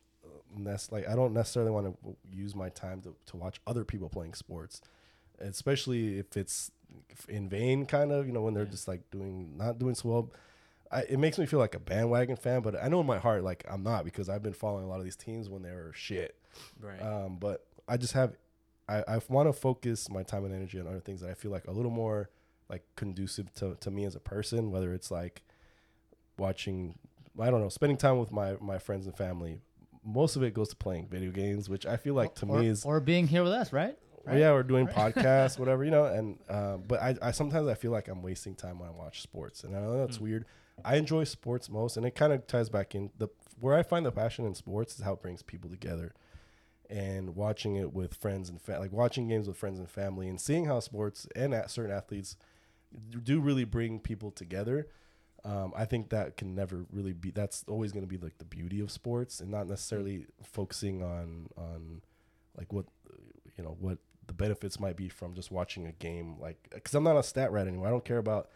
nec- 0.58 0.92
like 0.92 1.08
I 1.08 1.16
don't 1.16 1.34
necessarily 1.34 1.72
want 1.72 1.98
to 2.04 2.16
use 2.32 2.56
my 2.56 2.70
time 2.70 3.02
to 3.02 3.16
to 3.28 3.38
watch 3.38 3.60
other 3.68 3.84
people 3.86 4.10
playing 4.10 4.34
sports, 4.34 4.82
especially 5.40 6.20
if 6.20 6.36
it's 6.38 6.72
in 7.28 7.50
vain, 7.50 7.86
kind 7.86 8.12
of. 8.12 8.26
You 8.28 8.34
know 8.34 8.42
when 8.42 8.54
they're 8.54 8.64
Yeah. 8.64 8.70
just 8.72 8.88
like 8.88 9.10
doing 9.12 9.58
not 9.58 9.80
doing 9.80 9.96
so 9.96 10.10
well. 10.10 10.32
I, 10.92 11.02
it 11.02 11.18
makes 11.18 11.38
me 11.40 11.46
feel 11.48 11.60
like 11.60 11.74
a 11.76 11.80
bandwagon 11.80 12.36
fan, 12.36 12.62
but 12.62 12.82
I 12.82 12.88
know 12.90 13.00
in 13.02 13.08
my 13.08 13.18
heart 13.18 13.44
like 13.44 13.66
I'm 13.70 13.82
not 13.84 14.06
because 14.06 14.30
I've 14.30 14.44
been 14.44 14.54
following 14.54 14.86
a 14.86 14.88
lot 14.88 15.00
of 15.00 15.04
these 15.04 15.16
teams 15.16 15.50
when 15.50 15.64
they 15.64 15.72
were 15.72 15.92
shit. 15.94 16.36
Right. 16.80 17.02
Um, 17.02 17.38
but 17.38 17.66
I 17.88 17.98
just 17.98 18.14
have, 18.14 18.36
I, 18.88 19.04
I 19.08 19.20
want 19.28 19.50
to 19.50 19.54
focus 19.54 20.10
my 20.10 20.22
time 20.24 20.46
and 20.46 20.54
energy 20.54 20.80
on 20.80 20.88
other 20.88 21.00
things 21.00 21.22
that 21.22 21.30
I 21.30 21.34
feel 21.34 21.50
like 21.52 21.66
a 21.68 21.72
little 21.72 21.92
more 21.92 22.30
like 22.70 22.84
conducive 22.96 23.52
to, 23.56 23.76
to 23.82 23.92
me 23.92 24.06
as 24.06 24.16
a 24.16 24.20
person, 24.20 24.72
whether 24.72 24.94
it's 24.94 25.10
like 25.12 25.42
watching, 26.38 26.98
I 27.40 27.50
don't 27.50 27.62
know, 27.62 27.70
spending 27.70 27.98
time 27.98 28.20
with 28.20 28.32
my, 28.32 28.56
my 28.62 28.78
friends 28.78 29.06
and 29.08 29.18
family. 29.18 29.60
Most 30.06 30.36
of 30.36 30.44
it 30.44 30.54
goes 30.54 30.70
to 30.70 30.76
playing 30.76 31.08
video 31.08 31.32
games, 31.32 31.68
which 31.68 31.86
I 31.86 31.98
feel 31.98 32.14
like 32.14 32.36
to 32.36 32.46
or, 32.46 32.60
me 32.62 32.68
is, 32.68 32.86
or 32.86 33.00
being 33.00 33.28
here 33.28 33.44
with 33.44 33.52
us, 33.54 33.74
right? 33.74 33.98
well, 34.26 34.38
yeah, 34.38 34.52
we're 34.52 34.64
doing 34.64 34.88
podcasts, 35.02 35.58
whatever, 35.60 35.84
you 35.84 35.92
know, 35.92 36.06
and, 36.06 36.38
um, 36.50 36.84
but 36.88 37.02
I, 37.02 37.16
I 37.22 37.32
sometimes 37.32 37.68
I 37.68 37.74
feel 37.74 37.92
like 37.92 38.08
I'm 38.08 38.22
wasting 38.22 38.56
time 38.56 38.80
when 38.80 38.88
I 38.88 38.92
watch 38.92 39.22
sports 39.22 39.64
and 39.64 39.76
I 39.76 39.80
know 39.82 39.98
that's 40.06 40.18
Mm. 40.18 40.22
weird. 40.22 40.46
I 40.84 40.96
enjoy 40.98 41.24
sports 41.24 41.70
most, 41.70 41.96
and 41.98 42.06
it 42.06 42.16
kind 42.16 42.34
of 42.34 42.46
ties 42.48 42.70
back 42.70 42.94
in 42.96 43.10
the, 43.18 43.30
where 43.60 43.76
I 43.76 43.82
find 43.84 44.06
the 44.06 44.12
passion 44.12 44.46
in 44.46 44.54
sports 44.56 44.96
is 44.96 45.02
how 45.04 45.14
it 45.14 45.22
brings 45.22 45.42
people 45.42 45.70
together 45.70 46.14
and 46.90 47.36
watching 47.36 47.76
it 47.78 47.94
with 47.94 48.14
friends 48.14 48.50
and 48.50 48.62
fa- 48.62 48.78
like 48.80 48.92
watching 48.92 49.28
games 49.28 49.48
with 49.48 49.58
friends 49.58 49.80
and 49.80 49.90
family 49.90 50.28
and 50.28 50.40
seeing 50.40 50.66
how 50.66 50.80
sports 50.80 51.28
and 51.36 51.54
at 51.54 51.72
certain 51.72 51.92
athletes 51.96 52.36
do 53.24 53.40
really 53.40 53.64
bring 53.64 54.00
people 54.00 54.30
together. 54.32 54.88
Um, 55.46 55.74
I 55.76 55.86
think 55.86 56.10
that 56.10 56.38
can 56.38 56.56
never 56.56 56.86
really 56.92 57.14
be. 57.14 57.30
That's 57.30 57.64
always 57.68 57.92
going 57.92 58.04
to 58.04 58.10
be 58.10 58.18
like 58.18 58.40
the 58.40 58.46
beauty 58.46 58.80
of 58.80 58.90
sports, 58.90 59.40
and 59.40 59.52
not 59.52 59.68
necessarily 59.68 60.26
focusing 60.44 61.04
on 61.04 61.50
on 61.56 62.02
like 62.58 62.74
what 62.74 62.86
you 63.56 63.64
know 63.64 63.78
what 63.80 64.00
the 64.26 64.34
benefits 64.34 64.80
might 64.80 64.96
be 64.96 65.08
from 65.08 65.36
just 65.36 65.52
watching 65.52 65.86
a 65.86 65.92
game. 65.92 66.40
Like, 66.40 66.58
because 66.74 66.96
I'm 66.96 67.04
not 67.04 67.16
a 67.16 67.22
stat 67.22 67.52
rat 67.52 67.68
anymore. 67.68 67.88
I 67.88 67.92
don't 67.92 68.04
care 68.04 68.18
about 68.18 68.50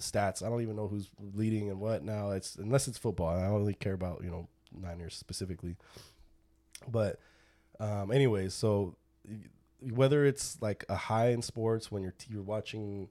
stats. 0.00 0.44
I 0.44 0.48
don't 0.48 0.62
even 0.62 0.74
know 0.74 0.88
who's 0.88 1.10
leading 1.34 1.70
and 1.70 1.78
what 1.78 2.02
now. 2.02 2.32
It's 2.32 2.56
unless 2.56 2.88
it's 2.88 2.98
football. 2.98 3.28
I 3.28 3.46
don't 3.46 3.60
really 3.60 3.74
care 3.74 3.94
about 3.94 4.22
you 4.24 4.30
know 4.30 4.48
Niners 4.72 5.14
specifically. 5.14 5.76
But 6.88 7.20
um, 7.78 8.10
anyways, 8.10 8.52
so 8.52 8.96
whether 9.80 10.24
it's 10.24 10.60
like 10.60 10.84
a 10.88 10.96
high 10.96 11.28
in 11.28 11.42
sports 11.42 11.92
when 11.92 12.02
you're 12.02 12.14
t- 12.18 12.28
you're 12.30 12.42
watching 12.42 13.08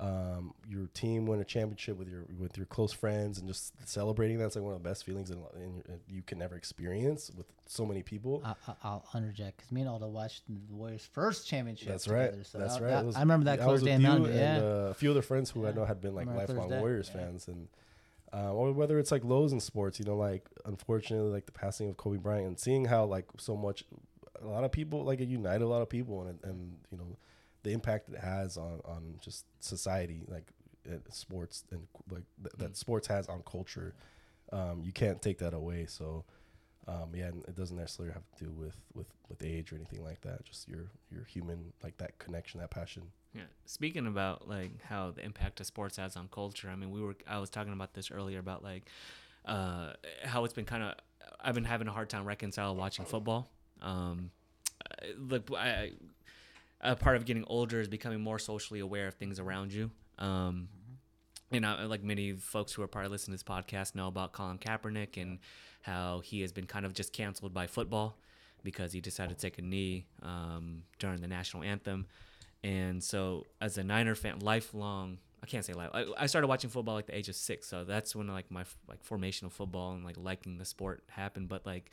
um, 0.00 0.54
your 0.68 0.86
team 0.88 1.26
win 1.26 1.40
a 1.40 1.44
championship 1.44 1.96
with 1.96 2.08
your 2.08 2.24
with 2.38 2.56
your 2.56 2.66
close 2.66 2.92
friends 2.92 3.38
and 3.38 3.46
just 3.46 3.72
celebrating 3.88 4.38
that's 4.38 4.56
like 4.56 4.64
one 4.64 4.74
of 4.74 4.82
the 4.82 4.88
best 4.88 5.04
feelings 5.04 5.30
in, 5.30 5.38
in, 5.56 5.82
in 5.88 6.00
you 6.08 6.20
can 6.22 6.42
ever 6.42 6.56
experience 6.56 7.30
with 7.36 7.46
so 7.66 7.86
many 7.86 8.02
people. 8.02 8.42
I, 8.44 8.54
I, 8.68 8.74
I'll 8.82 9.04
interject 9.14 9.58
because 9.58 9.70
me 9.72 9.82
and 9.82 9.90
Aldo 9.90 10.08
watched 10.08 10.42
the 10.48 10.74
Warriors' 10.74 11.08
first 11.12 11.46
championship. 11.46 11.88
That's 11.88 12.08
right. 12.08 12.26
together, 12.26 12.44
so 12.44 12.58
That's 12.58 12.76
I, 12.76 12.80
right. 12.80 12.92
I, 12.94 13.02
was- 13.02 13.16
I 13.16 13.20
remember 13.20 13.44
that 13.44 13.60
I 13.60 13.66
was 13.66 13.80
close 13.80 13.82
day 13.82 13.92
with 13.94 14.02
you 14.02 14.08
Mountain 14.08 14.30
and 14.32 14.38
Yeah. 14.38 14.56
uh, 14.68 14.88
a 14.90 14.94
few 14.94 15.10
other 15.10 15.22
friends 15.22 15.50
who 15.50 15.66
I 15.66 15.72
know 15.72 15.84
had 15.84 16.00
been 16.00 16.14
like 16.14 16.26
lifelong? 16.26 16.70
Warriors 16.70 17.10
Yeah. 17.14 17.20
fans, 17.20 17.46
and 17.48 17.68
uh, 18.32 18.52
or 18.52 18.72
whether 18.72 18.98
it's 18.98 19.12
like 19.12 19.22
lows 19.24 19.52
in 19.52 19.60
sports, 19.60 20.00
you 20.00 20.04
know, 20.04 20.16
like 20.16 20.48
unfortunately, 20.64 21.30
like 21.30 21.46
the 21.46 21.52
passing 21.52 21.88
of 21.88 21.96
Kobe 21.96 22.16
Bryant 22.18 22.46
and 22.48 22.58
seeing 22.58 22.84
how 22.86 23.04
like 23.04 23.26
so 23.38 23.56
much, 23.56 23.84
a 24.42 24.46
lot 24.46 24.64
of 24.64 24.72
people 24.72 25.04
like 25.04 25.20
it 25.20 25.28
united 25.28 25.62
a 25.62 25.68
lot 25.68 25.82
of 25.82 25.88
people, 25.88 26.22
and 26.26 26.40
and 26.42 26.76
you 26.90 26.98
know, 26.98 27.16
the 27.64 27.72
impact 27.72 28.08
it 28.10 28.20
has 28.20 28.56
on 28.56 28.80
on 28.84 29.16
just 29.20 29.44
society, 29.60 30.22
like 30.28 30.46
uh, 30.88 30.98
sports 31.10 31.64
and 31.72 31.86
like 32.10 32.24
th- 32.42 32.54
that 32.58 32.72
Mm. 32.72 32.76
sports 32.76 33.08
has 33.08 33.28
on 33.28 33.42
culture. 33.42 33.94
Um, 34.52 34.82
you 34.84 34.92
can't 34.92 35.20
take 35.20 35.38
that 35.38 35.52
away. 35.54 35.86
So. 35.86 36.24
Um, 36.86 37.12
yeah, 37.14 37.28
and 37.28 37.42
it 37.48 37.56
doesn't 37.56 37.78
necessarily 37.78 38.12
have 38.12 38.24
to 38.36 38.44
do 38.44 38.50
with, 38.50 38.76
with, 38.92 39.06
with 39.30 39.42
age 39.42 39.72
or 39.72 39.76
anything 39.76 40.04
like 40.04 40.20
that. 40.20 40.44
Just 40.44 40.68
your 40.68 40.90
your 41.10 41.24
human 41.24 41.72
like 41.82 41.96
that 41.96 42.18
connection, 42.18 42.60
that 42.60 42.68
passion. 42.70 43.04
Yeah. 43.34 43.44
Speaking 43.64 44.06
about 44.06 44.46
like 44.50 44.82
how 44.82 45.10
the 45.12 45.24
impact 45.24 45.60
of 45.60 45.66
sports 45.66 45.96
has 45.96 46.14
on 46.14 46.28
culture, 46.30 46.68
I 46.68 46.76
mean, 46.76 46.90
we 46.90 47.00
were 47.00 47.16
I 47.26 47.38
was 47.38 47.48
talking 47.48 47.72
about 47.72 47.94
this 47.94 48.10
earlier 48.10 48.38
about 48.38 48.62
like 48.62 48.90
uh, 49.46 49.94
how 50.24 50.44
it's 50.44 50.52
been 50.52 50.66
kind 50.66 50.82
of 50.82 50.94
I've 51.40 51.54
been 51.54 51.64
having 51.64 51.88
a 51.88 51.90
hard 51.90 52.10
time 52.10 52.26
reconciling 52.26 52.76
watching 52.76 53.06
football. 53.06 53.48
Um, 53.80 54.30
uh, 54.84 55.06
look, 55.16 55.50
I, 55.56 55.92
a 56.84 56.94
part 56.94 57.16
of 57.16 57.24
getting 57.24 57.44
older 57.46 57.80
is 57.80 57.88
becoming 57.88 58.20
more 58.20 58.38
socially 58.38 58.80
aware 58.80 59.08
of 59.08 59.14
things 59.14 59.40
around 59.40 59.72
you. 59.72 59.90
Um, 60.18 60.68
and 61.50 61.64
I, 61.64 61.84
like 61.84 62.02
many 62.02 62.32
folks 62.32 62.72
who 62.72 62.82
are 62.82 62.86
probably 62.86 63.10
listening 63.10 63.36
to 63.36 63.44
this 63.44 63.54
podcast 63.54 63.94
know 63.94 64.06
about 64.06 64.32
Colin 64.32 64.58
Kaepernick 64.58 65.20
and 65.20 65.38
how 65.82 66.20
he 66.20 66.42
has 66.42 66.52
been 66.52 66.66
kind 66.66 66.86
of 66.86 66.92
just 66.92 67.12
canceled 67.12 67.54
by 67.54 67.66
football 67.66 68.18
because 68.62 68.92
he 68.92 69.00
decided 69.00 69.38
to 69.38 69.40
take 69.40 69.58
a 69.58 69.62
knee 69.62 70.06
um, 70.22 70.82
during 70.98 71.20
the 71.20 71.28
national 71.28 71.62
anthem. 71.62 72.06
And 72.62 73.02
so, 73.02 73.46
as 73.60 73.76
a 73.76 73.84
Niner 73.84 74.14
fan, 74.14 74.38
lifelong, 74.40 75.18
I 75.42 75.46
can't 75.46 75.64
say 75.64 75.74
life. 75.74 75.90
I, 75.92 76.06
I 76.16 76.26
started 76.26 76.48
watching 76.48 76.70
football 76.70 76.94
like 76.94 77.06
the 77.06 77.16
age 77.16 77.28
of 77.28 77.36
six, 77.36 77.68
so 77.68 77.84
that's 77.84 78.16
when 78.16 78.26
like 78.26 78.50
my 78.50 78.64
like 78.88 79.04
formation 79.04 79.46
of 79.46 79.52
football 79.52 79.92
and 79.92 80.02
like 80.04 80.16
liking 80.18 80.56
the 80.56 80.64
sport 80.64 81.04
happened. 81.10 81.48
But 81.48 81.66
like, 81.66 81.90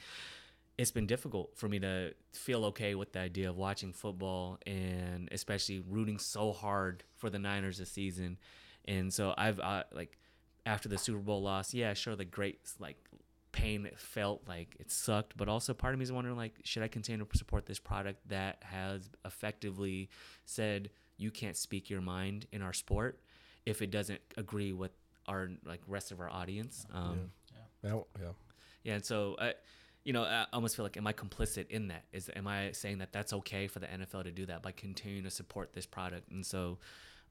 it's 0.77 0.91
been 0.91 1.05
difficult 1.05 1.55
for 1.55 1.67
me 1.67 1.79
to 1.79 2.13
feel 2.33 2.65
okay 2.65 2.95
with 2.95 3.13
the 3.13 3.19
idea 3.19 3.49
of 3.49 3.57
watching 3.57 3.93
football 3.93 4.57
and 4.65 5.29
especially 5.31 5.83
rooting 5.87 6.17
so 6.17 6.51
hard 6.51 7.03
for 7.17 7.29
the 7.29 7.39
Niners 7.39 7.77
this 7.77 7.91
season. 7.91 8.37
And 8.85 9.13
so 9.13 9.33
I've 9.37 9.59
uh, 9.59 9.83
like 9.91 10.17
after 10.65 10.89
the 10.89 10.97
Super 10.97 11.19
Bowl 11.19 11.41
loss, 11.41 11.73
yeah, 11.73 11.93
sure, 11.93 12.15
the 12.15 12.25
great 12.25 12.59
like 12.79 12.97
pain 13.51 13.85
it 13.85 13.99
felt 13.99 14.41
like 14.47 14.75
it 14.79 14.89
sucked, 14.89 15.35
but 15.37 15.47
also 15.49 15.73
part 15.73 15.93
of 15.93 15.99
me 15.99 16.03
is 16.03 16.11
wondering 16.11 16.37
like, 16.37 16.55
should 16.63 16.83
I 16.83 16.87
continue 16.87 17.23
to 17.25 17.37
support 17.37 17.65
this 17.65 17.79
product 17.79 18.27
that 18.29 18.63
has 18.63 19.09
effectively 19.25 20.09
said 20.45 20.89
you 21.17 21.31
can't 21.31 21.57
speak 21.57 21.89
your 21.89 22.01
mind 22.01 22.47
in 22.51 22.61
our 22.61 22.73
sport 22.73 23.19
if 23.65 23.81
it 23.81 23.91
doesn't 23.91 24.21
agree 24.37 24.73
with 24.73 24.91
our 25.27 25.49
like 25.65 25.81
rest 25.87 26.11
of 26.11 26.19
our 26.19 26.29
audience? 26.29 26.85
Um, 26.93 27.31
Yeah, 27.83 27.89
yeah. 28.19 28.29
yeah, 28.83 28.93
and 28.95 29.05
so 29.05 29.35
I, 29.39 29.53
you 30.03 30.13
know, 30.13 30.23
I 30.23 30.45
almost 30.53 30.75
feel 30.75 30.83
like, 30.85 30.97
am 30.97 31.05
I 31.07 31.13
complicit 31.13 31.69
in 31.69 31.87
that? 31.89 32.03
Is 32.11 32.29
am 32.35 32.47
I 32.47 32.71
saying 32.71 32.99
that 32.99 33.11
that's 33.13 33.33
okay 33.33 33.67
for 33.67 33.79
the 33.79 33.87
NFL 33.87 34.23
to 34.23 34.31
do 34.31 34.45
that 34.47 34.61
by 34.63 34.71
continuing 34.71 35.23
to 35.25 35.29
support 35.31 35.73
this 35.73 35.85
product? 35.85 36.31
And 36.31 36.45
so, 36.45 36.79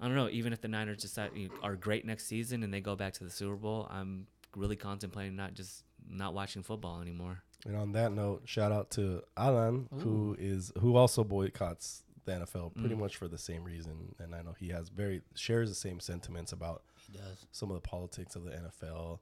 I 0.01 0.07
don't 0.07 0.15
know. 0.17 0.29
Even 0.31 0.53
if 0.53 0.61
the 0.61 0.69
Niners 0.69 0.99
decide 1.03 1.31
you 1.35 1.49
know, 1.49 1.55
are 1.63 1.77
great 1.77 2.05
next 2.05 2.27
season 2.27 2.63
and 2.63 2.73
they 2.73 2.81
go 2.81 2.97
back 2.97 3.13
to 3.15 3.25
the 3.25 3.31
Super 3.31 3.57
Bowl, 3.57 3.87
I'm 3.91 4.27
really 4.57 4.77
contemplating 4.77 5.37
not 5.37 5.55
just 5.55 5.85
not 6.09 6.33
watching 6.35 6.63
football 6.63 7.01
anymore. 7.03 7.43
And 7.67 7.77
on 7.77 7.93
that 7.93 8.13
note, 8.13 8.43
shout 8.47 8.73
out 8.73 8.91
to 8.93 9.23
Alan, 9.37 9.89
who 9.99 10.35
is 10.39 10.73
who 10.79 10.97
also 10.97 11.23
boycotts 11.25 12.05
the 12.25 12.33
NFL 12.33 12.75
pretty 12.75 12.95
Mm. 12.95 13.01
much 13.01 13.17
for 13.17 13.29
the 13.29 13.37
same 13.39 13.65
reason. 13.65 14.15
And 14.19 14.35
I 14.35 14.43
know 14.43 14.55
he 14.59 14.69
has 14.69 14.89
very 14.91 15.23
shares 15.35 15.69
the 15.69 15.75
same 15.75 16.01
sentiments 16.01 16.53
about 16.53 16.83
He 17.07 17.19
does. 17.19 17.47
some 17.53 17.71
of 17.71 17.75
the 17.75 17.87
politics 17.87 18.37
of 18.37 18.45
the 18.45 18.53
NFL. 18.53 19.21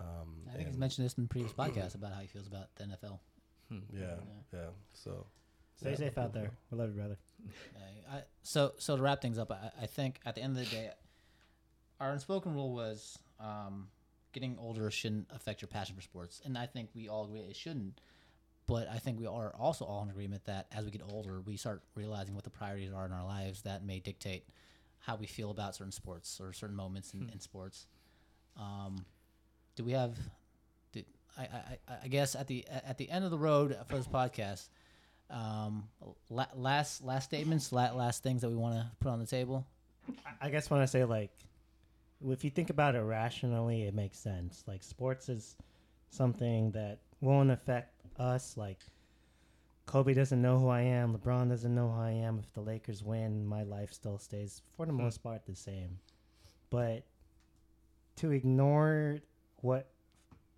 Um, 0.00 0.34
I 0.50 0.56
think 0.56 0.68
he's 0.68 0.78
mentioned 0.78 1.04
this 1.04 1.14
in 1.18 1.28
previous 1.28 1.52
podcasts 1.58 1.94
about 1.94 2.12
how 2.12 2.20
he 2.20 2.26
feels 2.26 2.46
about 2.46 2.74
the 2.76 2.84
NFL. 2.84 3.18
Hmm. 3.68 3.78
Yeah, 3.92 4.14
yeah. 4.52 4.60
So 4.92 5.26
Stay 5.76 5.90
Yeah. 5.90 5.96
safe 5.96 6.18
out 6.18 6.32
there. 6.34 6.50
We 6.70 6.78
love 6.78 6.88
you, 6.90 6.96
brother. 6.96 7.18
I, 8.10 8.22
so 8.42 8.72
so 8.78 8.96
to 8.96 9.02
wrap 9.02 9.22
things 9.22 9.38
up, 9.38 9.50
I, 9.50 9.70
I 9.82 9.86
think 9.86 10.20
at 10.26 10.34
the 10.34 10.42
end 10.42 10.58
of 10.58 10.64
the 10.64 10.70
day, 10.70 10.90
our 12.00 12.10
unspoken 12.12 12.52
rule 12.54 12.72
was 12.74 13.18
um, 13.38 13.88
getting 14.32 14.58
older 14.58 14.90
shouldn't 14.90 15.28
affect 15.34 15.62
your 15.62 15.68
passion 15.68 15.94
for 15.96 16.02
sports, 16.02 16.42
and 16.44 16.58
I 16.58 16.66
think 16.66 16.90
we 16.94 17.08
all 17.08 17.24
agree 17.24 17.40
it 17.40 17.56
shouldn't. 17.56 18.00
But 18.66 18.88
I 18.88 18.98
think 18.98 19.18
we 19.18 19.26
are 19.26 19.54
also 19.58 19.84
all 19.84 20.02
in 20.02 20.10
agreement 20.10 20.44
that 20.44 20.66
as 20.70 20.84
we 20.84 20.90
get 20.90 21.02
older, 21.10 21.40
we 21.40 21.56
start 21.56 21.82
realizing 21.94 22.34
what 22.34 22.44
the 22.44 22.50
priorities 22.50 22.92
are 22.92 23.04
in 23.06 23.12
our 23.12 23.24
lives 23.24 23.62
that 23.62 23.84
may 23.84 23.98
dictate 24.00 24.44
how 24.98 25.16
we 25.16 25.26
feel 25.26 25.50
about 25.50 25.74
certain 25.74 25.90
sports 25.92 26.40
or 26.40 26.52
certain 26.52 26.76
moments 26.76 27.12
in, 27.14 27.28
in 27.32 27.40
sports. 27.40 27.86
Um, 28.56 29.04
do 29.80 29.86
we 29.86 29.92
have? 29.92 30.14
Do, 30.92 31.02
I, 31.38 31.42
I, 31.42 31.44
I- 31.88 31.96
I 32.04 32.08
guess 32.08 32.34
at 32.34 32.46
the 32.46 32.64
at 32.68 32.98
the 32.98 33.08
end 33.10 33.24
of 33.24 33.30
the 33.30 33.38
road 33.38 33.74
for 33.88 33.96
this 33.96 34.06
podcast, 34.06 34.68
um, 35.30 35.88
la- 36.28 36.46
last 36.54 37.02
last 37.02 37.24
statements, 37.24 37.72
la- 37.72 37.92
last 37.92 38.22
things 38.22 38.42
that 38.42 38.50
we 38.50 38.56
want 38.56 38.74
to 38.74 38.86
put 39.00 39.10
on 39.10 39.18
the 39.18 39.26
table. 39.26 39.66
I- 40.26 40.46
I 40.46 40.50
guess 40.50 40.68
when 40.70 40.80
I 40.80 40.84
say 40.84 41.04
like, 41.04 41.30
if 42.28 42.44
you 42.44 42.50
think 42.50 42.68
about 42.68 42.94
it 42.94 43.00
rationally, 43.00 43.84
it 43.84 43.94
makes 43.94 44.18
sense. 44.18 44.62
Like 44.66 44.82
sports 44.82 45.28
is 45.30 45.56
something 46.10 46.72
that 46.72 46.98
won't 47.22 47.50
affect 47.50 47.94
us. 48.18 48.56
Like 48.58 48.80
Kobe 49.86 50.12
doesn't 50.12 50.42
know 50.42 50.58
who 50.58 50.68
I 50.68 50.82
am. 50.82 51.16
LeBron 51.16 51.48
doesn't 51.48 51.74
know 51.74 51.88
who 51.90 52.00
I 52.00 52.10
am. 52.10 52.38
If 52.38 52.52
the 52.52 52.60
Lakers 52.60 53.02
win, 53.02 53.46
my 53.46 53.62
life 53.62 53.94
still 53.94 54.18
stays 54.18 54.60
for 54.76 54.84
the 54.84 54.92
most 54.92 55.22
part 55.22 55.46
the 55.46 55.54
same. 55.56 55.98
But 56.68 57.04
to 58.16 58.32
ignore 58.32 59.20
what 59.62 59.88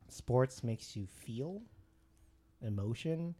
sports 0.08 0.62
makes 0.62 0.96
you 0.96 1.06
feel, 1.06 1.62
emotion, 2.64 3.34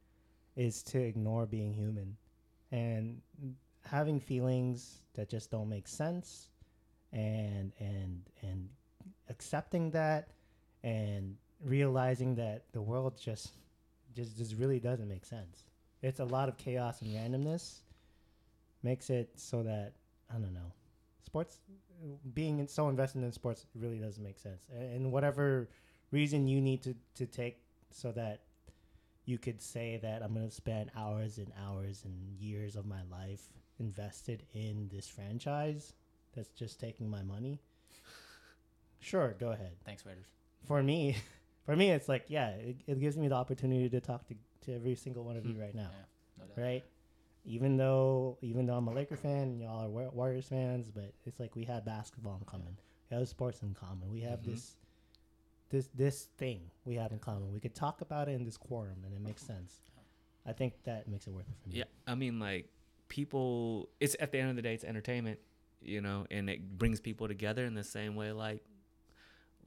is 0.56 0.82
to 0.82 0.98
ignore 0.98 1.46
being 1.46 1.72
human. 1.72 2.16
And 2.70 3.20
having 3.84 4.20
feelings 4.20 5.02
that 5.14 5.28
just 5.28 5.50
don't 5.50 5.68
make 5.68 5.88
sense 5.88 6.48
and 7.12 7.72
and 7.78 8.22
and 8.42 8.68
accepting 9.28 9.90
that 9.90 10.28
and 10.82 11.36
realizing 11.62 12.34
that 12.36 12.64
the 12.72 12.80
world 12.80 13.20
just 13.20 13.52
just 14.14 14.36
just 14.36 14.56
really 14.56 14.78
doesn't 14.78 15.08
make 15.08 15.24
sense. 15.24 15.64
It's 16.02 16.20
a 16.20 16.24
lot 16.24 16.48
of 16.48 16.56
chaos 16.56 17.02
and 17.02 17.10
randomness 17.10 17.80
makes 18.82 19.10
it 19.10 19.30
so 19.36 19.62
that 19.62 19.92
I 20.30 20.34
don't 20.34 20.54
know. 20.54 20.72
Sports 21.24 21.58
being 22.34 22.66
so 22.68 22.88
invested 22.88 23.22
in 23.22 23.32
sports 23.32 23.66
really 23.74 23.98
doesn't 23.98 24.22
make 24.22 24.38
sense. 24.38 24.66
And 24.70 25.12
whatever 25.12 25.68
reason 26.11 26.46
you 26.46 26.61
need 26.61 26.82
to 26.82 26.94
to 27.16 27.26
take 27.26 27.59
so 27.90 28.12
that 28.12 28.40
you 29.24 29.38
could 29.38 29.61
say 29.62 29.98
that 30.03 30.22
I'm 30.22 30.34
going 30.34 30.48
to 30.48 30.55
spend 30.55 30.90
hours 30.96 31.38
and 31.38 31.53
hours 31.64 32.03
and 32.05 32.14
years 32.40 32.76
of 32.76 32.86
my 32.86 33.03
life 33.11 33.48
invested 33.78 34.42
in 34.53 34.88
this 34.92 35.07
franchise 35.09 35.92
that's 36.34 36.50
just 36.50 36.80
taking 36.80 37.09
my 37.09 37.22
money. 37.22 37.61
Sure, 39.00 39.34
go 39.38 39.50
ahead. 39.50 39.72
Thanks, 39.84 40.05
Raiders. 40.07 40.26
For 40.66 40.82
me, 40.82 41.16
for 41.66 41.76
me, 41.76 41.90
it's 41.90 42.09
like 42.09 42.24
yeah, 42.28 42.50
it, 42.50 42.76
it 42.86 43.00
gives 43.00 43.16
me 43.16 43.28
the 43.28 43.34
opportunity 43.34 43.88
to 43.88 44.00
talk 44.00 44.26
to, 44.28 44.34
to 44.66 44.74
every 44.74 44.94
single 44.94 45.24
one 45.24 45.36
of 45.36 45.46
you 45.46 45.55
hmm. 45.55 45.61
right 45.61 45.74
now, 45.74 45.90
No 46.38 46.46
doubt. 46.46 46.64
right? 46.64 46.84
Even 47.45 47.76
though 47.76 48.38
even 48.40 48.66
though 48.66 48.74
I'm 48.74 48.86
a 48.88 48.93
Laker 48.93 49.16
fan 49.16 49.43
and 49.43 49.61
y'all 49.61 49.84
are 49.84 50.11
Warriors 50.11 50.47
fans, 50.47 50.90
but 50.90 51.12
it's 51.26 51.40
like 51.40 51.57
we 51.57 51.64
have 51.64 51.84
basketball 51.84 52.36
in 52.38 52.45
common, 52.45 52.76
we 53.11 53.16
have 53.16 53.28
sports 53.28 53.62
in 53.62 53.74
common, 53.74 54.11
we 54.11 54.20
have 54.20 54.40
Mhm. 54.40 54.45
this 54.47 54.76
this 55.70 55.88
this 55.95 56.24
thing 56.36 56.70
we 56.84 56.95
have 56.97 57.12
in 57.12 57.18
common. 57.18 57.53
We 57.53 57.59
could 57.61 57.74
talk 57.74 58.01
about 58.01 58.28
it 58.28 58.32
in 58.32 58.45
this 58.45 58.57
quorum, 58.57 59.03
and 59.05 59.12
it 59.14 59.20
makes 59.20 59.43
sense. 59.43 59.80
I 60.45 60.53
think 60.53 60.82
that 60.84 61.09
makes 61.09 61.26
it 61.26 61.30
worth 61.30 61.49
it 61.49 61.57
for 61.62 61.68
me. 61.68 61.78
Yeah, 61.78 61.84
I 62.07 62.14
mean, 62.14 62.38
like 62.38 62.68
people. 63.09 63.88
It's 64.01 64.16
at 64.20 64.32
the 64.32 64.38
end 64.38 64.51
of 64.51 64.57
the 64.57 64.62
day, 64.62 64.74
it's 64.74 64.84
entertainment, 64.84 65.38
you 65.80 66.01
know, 66.01 66.26
and 66.30 66.49
it 66.51 66.78
brings 66.78 67.01
people 67.01 67.26
together 67.28 67.64
in 67.64 67.74
the 67.74 67.84
same 67.84 68.14
way. 68.16 68.32
Like 68.32 68.62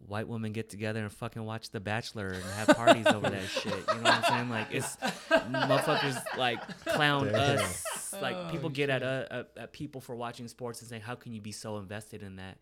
white 0.08 0.28
women 0.28 0.52
get 0.52 0.70
together 0.70 1.02
and 1.02 1.12
fucking 1.12 1.44
watch 1.44 1.70
The 1.72 1.80
Bachelor 1.80 2.28
and 2.28 2.44
have 2.44 2.76
parties 2.76 3.08
over 3.08 3.30
that 3.30 3.44
shit. 3.50 3.74
You 3.74 3.80
know 3.80 4.02
what 4.02 4.14
I'm 4.14 4.24
saying? 4.24 4.50
Like 4.50 4.68
it's 4.72 4.96
motherfuckers 4.98 6.22
like 6.38 6.60
clown 6.86 7.28
Damn. 7.28 7.60
us. 7.60 8.14
Like 8.22 8.36
oh, 8.36 8.48
people 8.52 8.70
get 8.70 8.90
at, 8.90 9.04
uh, 9.04 9.26
at 9.32 9.52
at 9.58 9.74
people 9.74 10.02
for 10.02 10.16
watching 10.16 10.48
sports 10.48 10.82
and 10.82 10.90
saying, 10.90 11.02
"How 11.02 11.16
can 11.16 11.34
you 11.34 11.42
be 11.42 11.52
so 11.52 11.78
invested 11.78 12.24
in 12.24 12.38
that?" 12.38 12.58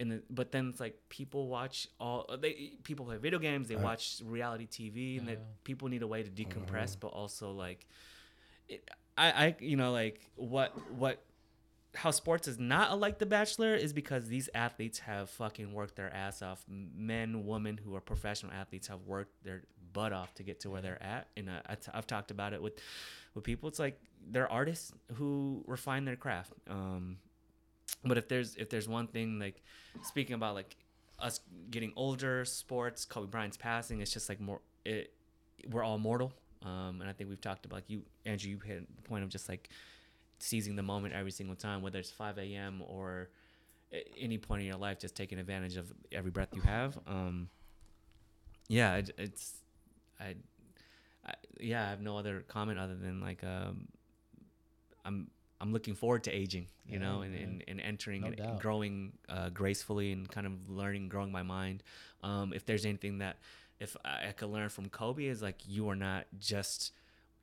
And 0.00 0.10
the, 0.10 0.22
but 0.28 0.50
then 0.50 0.68
it's 0.70 0.80
like 0.80 0.96
people 1.08 1.46
watch 1.48 1.86
all 2.00 2.26
uh, 2.28 2.36
they 2.36 2.72
people 2.82 3.04
play 3.06 3.18
video 3.18 3.38
games, 3.38 3.68
they 3.68 3.76
Right. 3.76 3.84
watch 3.84 4.20
reality 4.24 4.66
TV, 4.66 5.18
and 5.18 5.28
that 5.28 5.62
people 5.64 5.88
need 5.88 6.02
a 6.02 6.06
way 6.06 6.22
to 6.24 6.30
decompress, 6.30 6.92
uh-huh. 6.92 6.96
but 7.00 7.08
also 7.08 7.52
like 7.52 7.86
it, 8.68 8.90
I, 9.16 9.30
I 9.30 9.56
you 9.60 9.76
know 9.76 9.92
like 9.92 10.20
what 10.34 10.72
what 10.92 11.22
how 11.94 12.10
sports 12.10 12.48
is 12.48 12.58
not 12.58 12.98
like 12.98 13.18
the 13.18 13.26
bachelor 13.26 13.74
is 13.74 13.92
because 13.92 14.26
these 14.28 14.48
athletes 14.54 15.00
have 15.00 15.28
fucking 15.30 15.72
worked 15.72 15.96
their 15.96 16.12
ass 16.14 16.40
off. 16.42 16.64
Men 16.68 17.46
women 17.46 17.78
who 17.82 17.94
are 17.94 18.00
professional 18.00 18.52
athletes 18.52 18.88
have 18.88 19.02
worked 19.06 19.44
their 19.44 19.62
butt 19.92 20.12
off 20.12 20.34
to 20.34 20.42
get 20.42 20.60
to 20.60 20.70
where 20.70 20.80
they're 20.80 21.02
at. 21.02 21.28
And 21.36 21.50
uh, 21.50 21.60
I 21.66 21.74
t- 21.74 21.90
i've 21.92 22.06
talked 22.06 22.30
about 22.30 22.52
it 22.54 22.62
with 22.62 22.74
with 23.34 23.44
people. 23.44 23.68
It's 23.68 23.78
like 23.78 24.00
they're 24.30 24.50
artists 24.50 24.92
who 25.14 25.64
refine 25.66 26.04
their 26.04 26.16
craft. 26.16 26.52
Um 26.68 27.18
but 28.04 28.16
if 28.16 28.28
there's 28.28 28.56
if 28.56 28.70
there's 28.70 28.88
one 28.88 29.06
thing 29.06 29.38
like 29.38 29.62
speaking 30.02 30.34
about 30.34 30.54
like 30.54 30.76
us 31.18 31.40
getting 31.70 31.92
older 31.94 32.44
sports 32.44 33.04
kobe 33.04 33.28
bryant's 33.28 33.56
passing 33.56 34.00
it's 34.00 34.12
just 34.12 34.28
like 34.28 34.40
more 34.40 34.60
it 34.84 35.12
we're 35.70 35.84
all 35.84 35.98
mortal. 35.98 36.32
Um 36.62 37.00
and 37.00 37.08
i 37.08 37.12
think 37.12 37.28
we've 37.28 37.40
talked 37.40 37.66
about 37.66 37.76
like 37.76 37.90
you 37.90 38.02
andrew 38.24 38.50
you 38.50 38.58
hit 38.58 38.86
the 38.96 39.02
point 39.02 39.22
of 39.24 39.28
just 39.28 39.48
like 39.48 39.68
seizing 40.42 40.76
the 40.76 40.82
moment 40.82 41.14
every 41.14 41.30
single 41.30 41.56
time 41.56 41.82
whether 41.82 41.98
it's 41.98 42.10
5 42.10 42.38
a.m 42.38 42.82
or 42.86 43.30
any 44.18 44.38
point 44.38 44.62
in 44.62 44.66
your 44.66 44.76
life 44.76 44.98
just 44.98 45.14
taking 45.14 45.38
advantage 45.38 45.76
of 45.76 45.92
every 46.10 46.30
breath 46.30 46.48
you 46.54 46.62
have 46.62 46.98
um 47.06 47.48
yeah 48.68 48.96
it, 48.96 49.10
it's 49.18 49.54
I, 50.18 50.34
I 51.26 51.34
yeah 51.60 51.86
i 51.86 51.90
have 51.90 52.00
no 52.00 52.16
other 52.18 52.44
comment 52.48 52.78
other 52.78 52.94
than 52.96 53.20
like 53.20 53.44
um 53.44 53.88
i'm 55.04 55.30
i'm 55.60 55.72
looking 55.72 55.94
forward 55.94 56.24
to 56.24 56.30
aging 56.30 56.66
you 56.86 56.98
Yeah, 56.98 56.98
know 56.98 57.20
and, 57.22 57.34
yeah. 57.34 57.40
and, 57.42 57.64
and 57.68 57.80
entering 57.80 58.22
No 58.22 58.26
and, 58.28 58.40
and 58.40 58.60
growing 58.60 59.12
uh, 59.28 59.50
gracefully 59.50 60.12
and 60.12 60.28
kind 60.28 60.46
of 60.46 60.68
learning 60.70 61.08
growing 61.08 61.30
my 61.32 61.42
mind 61.42 61.82
um 62.22 62.52
if 62.52 62.64
there's 62.66 62.84
anything 62.84 63.18
that 63.18 63.36
if 63.80 63.96
I, 64.04 64.28
I 64.28 64.32
could 64.32 64.48
learn 64.48 64.68
from 64.70 64.88
kobe 64.88 65.26
is 65.26 65.42
like 65.42 65.56
you 65.66 65.88
are 65.90 65.96
not 65.96 66.26
just 66.38 66.92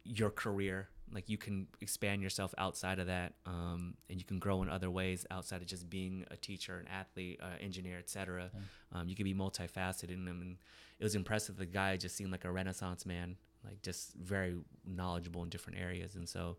your 0.03 0.29
career 0.31 0.89
like 1.13 1.29
you 1.29 1.37
can 1.37 1.67
expand 1.81 2.21
yourself 2.21 2.53
outside 2.57 2.99
of 2.99 3.07
that 3.07 3.33
um, 3.45 3.95
and 4.09 4.19
you 4.19 4.25
can 4.25 4.39
grow 4.39 4.61
in 4.61 4.69
other 4.69 4.89
ways 4.91 5.25
outside 5.31 5.61
of 5.61 5.67
just 5.67 5.89
being 5.89 6.25
a 6.31 6.37
teacher 6.37 6.77
an 6.79 6.87
athlete 6.87 7.39
uh, 7.41 7.47
engineer 7.61 7.97
etc 7.97 8.49
um, 8.93 9.07
you 9.09 9.15
can 9.15 9.23
be 9.25 9.33
multifaceted 9.33 10.11
in 10.11 10.25
them 10.25 10.41
and 10.41 10.57
it 10.99 11.03
was 11.03 11.15
impressive 11.15 11.55
the 11.57 11.65
guy 11.65 11.95
just 11.97 12.15
seemed 12.15 12.31
like 12.31 12.45
a 12.45 12.51
renaissance 12.51 13.05
man 13.05 13.35
like 13.65 13.81
just 13.81 14.13
very 14.15 14.55
knowledgeable 14.85 15.43
in 15.43 15.49
different 15.49 15.79
areas 15.79 16.15
and 16.15 16.27
so 16.29 16.57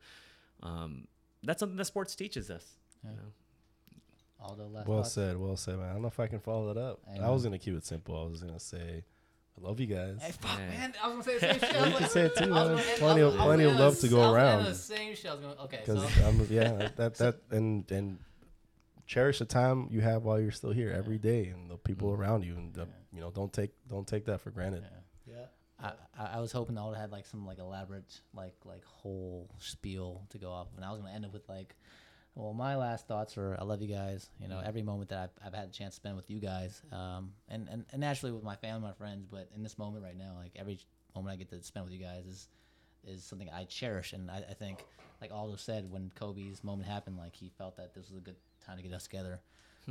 um, 0.62 1.07
that's 1.42 1.61
something 1.61 1.76
that 1.76 1.84
sports 1.86 2.14
teaches 2.14 2.51
us 2.51 2.64
you 3.05 3.11
Yeah. 3.11 3.16
know? 3.16 3.22
Aldo, 4.42 4.68
last 4.68 4.88
Well 4.88 5.03
thoughts? 5.03 5.12
said, 5.12 5.36
well 5.38 5.57
said, 5.57 5.76
man. 5.78 5.90
I 5.90 5.92
don't 5.92 6.03
know 6.03 6.09
if 6.09 6.18
I 6.18 6.26
can 6.26 6.40
follow 6.40 6.72
that 6.72 6.80
up. 6.80 7.01
Hey, 7.07 7.20
I 7.22 7.28
was 7.28 7.42
gonna 7.44 7.59
keep 7.59 7.74
it 7.74 7.84
simple. 7.84 8.18
I 8.18 8.24
was 8.26 8.40
gonna 8.42 8.59
say, 8.59 9.05
I 9.59 9.66
love 9.66 9.78
you 9.80 9.86
guys. 9.86 10.18
Hey, 10.22 10.32
fuck, 10.32 10.59
Yeah. 10.59 10.68
man. 10.68 10.94
I 11.03 11.09
was 11.14 11.26
gonna 11.26 11.38
say 11.40 11.59
the 11.59 11.61
same 11.61 11.61
shit. 11.70 11.76
I 11.76 11.82
was 11.82 11.90
You 11.92 11.98
can 11.98 12.09
say 12.09 12.20
it 12.22 12.36
too, 12.36 12.46
man. 12.46 12.70
end- 12.78 12.80
Plenty 12.98 13.20
of- 13.20 13.32
was- 13.32 13.34
I 13.36 13.38
was 13.38 13.46
plenty 13.46 13.64
of 13.64 13.72
gonna 13.72 13.84
love 13.84 13.98
to 13.98 14.09
go 14.09 14.16
the- 14.16 14.22
I 14.22 14.26
was 14.26 14.34
around. 14.34 14.64
The 14.64 14.74
same 14.74 15.14
shit. 15.14 15.30
I 15.30 15.34
was 15.34 15.40
gonna. 15.42 15.62
Okay, 15.64 15.80
Because 15.84 16.14
so 16.14 16.24
I'm 16.26 16.46
yeah, 16.51 16.88
that 16.96 17.14
that 17.16 17.36
and 17.51 17.90
and 17.90 18.18
cherish 19.07 19.38
the 19.40 19.44
time 19.44 19.88
you 19.90 20.01
have 20.01 20.22
while 20.22 20.40
you're 20.40 20.53
still 20.53 20.70
here 20.72 20.90
every 20.90 21.18
day 21.18 21.48
and 21.48 21.68
the 21.70 21.76
people 21.76 22.11
mm-hmm. 22.12 22.22
around 22.22 22.44
you 22.44 22.57
and 22.57 22.72
the, 22.74 22.86
you 23.12 23.20
know 23.20 23.30
don't 23.30 23.53
take 23.53 23.72
don't 23.88 24.07
take 24.07 24.24
that 24.26 24.40
for 24.40 24.51
granted. 24.51 24.84
yeah. 25.26 25.34
Yeah. 25.34 25.46
I, 25.82 25.92
I 26.22 26.36
I 26.36 26.40
was 26.40 26.53
hoping 26.53 26.78
Aldo 26.78 26.96
had 26.96 27.11
like 27.11 27.26
some 27.26 27.44
like 27.46 27.59
elaborate 27.59 28.20
like 28.34 28.55
like 28.64 28.84
whole 28.84 29.51
spiel 29.59 30.22
to 30.30 30.38
go 30.38 30.51
off, 30.51 30.68
of, 30.70 30.76
and 30.76 30.84
I 30.84 30.92
was 30.92 31.01
gonna 31.01 31.12
end 31.12 31.24
it 31.24 31.32
with 31.32 31.48
like, 31.48 31.74
well, 32.41 32.55
my 32.55 32.76
last 32.76 33.07
thoughts 33.07 33.36
are 33.36 33.57
I 33.61 33.64
love 33.64 33.82
you 33.82 33.88
guys. 33.88 34.30
You 34.41 34.49
know, 34.49 34.61
every 34.64 34.82
moment 34.82 35.11
that 35.11 35.18
I've, 35.18 35.47
I've 35.47 35.55
had 35.55 35.68
a 35.68 35.72
chance 35.72 35.95
to 35.95 35.97
spend 35.97 36.16
with 36.16 36.30
you 36.30 36.38
guys, 36.38 36.82
um, 36.93 37.32
and, 37.49 37.68
and 37.68 37.84
and 37.93 38.01
naturally 38.01 38.32
with 38.32 38.43
my 38.43 38.57
family, 38.57 38.80
my 38.80 38.93
friends, 38.93 39.26
but 39.30 39.49
in 39.55 39.62
this 39.62 39.78
moment 39.78 40.05
right 40.05 40.16
now, 40.16 40.36
like 40.41 40.53
every 40.57 40.78
moment 41.14 41.32
I 41.32 41.36
get 41.36 41.51
to 41.51 41.62
spend 41.62 41.84
with 41.84 41.95
you 41.95 42.01
guys 42.01 42.24
is 42.26 42.49
is 43.05 43.24
something 43.24 43.49
I 43.51 43.64
cherish, 43.64 44.12
and 44.12 44.30
I, 44.30 44.45
I 44.51 44.55
think 44.55 44.84
like 45.20 45.32
Aldo 45.32 45.57
said 45.57 45.91
when 45.91 46.11
Kobe's 46.14 46.64
moment 46.64 46.88
happened, 46.88 47.18
like 47.18 47.36
he 47.36 47.51
felt 47.59 47.76
that 47.76 47.95
this 47.95 48.09
was 48.09 48.18
a 48.18 48.22
good 48.22 48.36
time 48.64 48.76
to 48.78 48.82
get 48.82 48.93
us 48.93 49.05
together. 49.05 49.41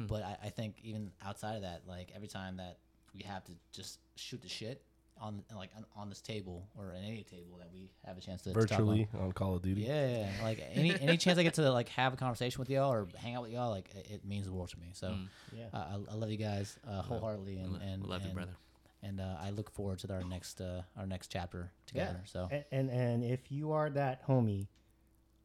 But 0.07 0.23
I, 0.23 0.37
I 0.45 0.49
think 0.49 0.75
even 0.83 1.11
outside 1.25 1.55
of 1.55 1.63
that, 1.63 1.81
like 1.87 2.11
every 2.15 2.27
time 2.27 2.57
that 2.57 2.77
we 3.13 3.21
have 3.23 3.43
to 3.45 3.51
just 3.71 3.99
shoot 4.15 4.41
the 4.41 4.47
shit 4.47 4.83
on 5.21 5.43
like 5.55 5.69
on, 5.75 5.85
on 5.95 6.09
this 6.09 6.21
table 6.21 6.67
or 6.77 6.93
at 6.93 7.03
any 7.03 7.23
table 7.23 7.57
that 7.59 7.69
we 7.73 7.89
have 8.05 8.17
a 8.17 8.21
chance 8.21 8.41
to 8.43 8.49
to 8.49 8.53
talk 8.53 8.65
about. 8.65 8.77
Virtually 8.79 9.07
on 9.19 9.31
Call 9.31 9.55
of 9.55 9.61
Duty. 9.61 9.81
Yeah, 9.81 10.07
yeah, 10.09 10.17
yeah. 10.37 10.43
like 10.43 10.63
any 10.73 10.99
any 10.99 11.17
chance 11.17 11.37
I 11.37 11.43
get 11.43 11.53
to 11.55 11.69
like 11.71 11.89
have 11.89 12.13
a 12.13 12.17
conversation 12.17 12.59
with 12.59 12.69
y'all 12.69 12.91
or 12.91 13.07
hang 13.17 13.35
out 13.35 13.43
with 13.43 13.51
y'all, 13.51 13.69
like 13.69 13.89
it, 13.95 14.07
it 14.09 14.25
means 14.25 14.45
the 14.45 14.53
world 14.53 14.69
to 14.69 14.79
me. 14.79 14.91
So 14.93 15.09
Mm. 15.09 15.27
Yeah. 15.57 15.65
uh, 15.73 15.97
I, 16.09 16.13
I 16.13 16.15
love 16.15 16.29
you 16.31 16.37
guys 16.37 16.77
uh, 16.87 17.01
wholeheartedly, 17.01 17.57
and 17.57 17.73
Lo- 17.73 17.79
and 17.81 18.05
love 18.05 18.21
you 18.21 18.27
and, 18.27 18.35
brother 18.35 18.55
And 19.03 19.19
uh, 19.21 19.35
I 19.41 19.49
look 19.51 19.69
forward 19.71 19.99
to 19.99 20.13
our 20.13 20.23
next 20.23 20.61
uh, 20.61 20.81
our 20.97 21.05
next 21.05 21.27
chapter 21.31 21.71
together. 21.85 22.21
So 22.25 22.47
And, 22.51 22.63
and 22.71 22.89
and 22.89 23.23
if 23.23 23.51
you 23.51 23.71
are 23.71 23.89
that 23.91 24.25
homie, 24.27 24.67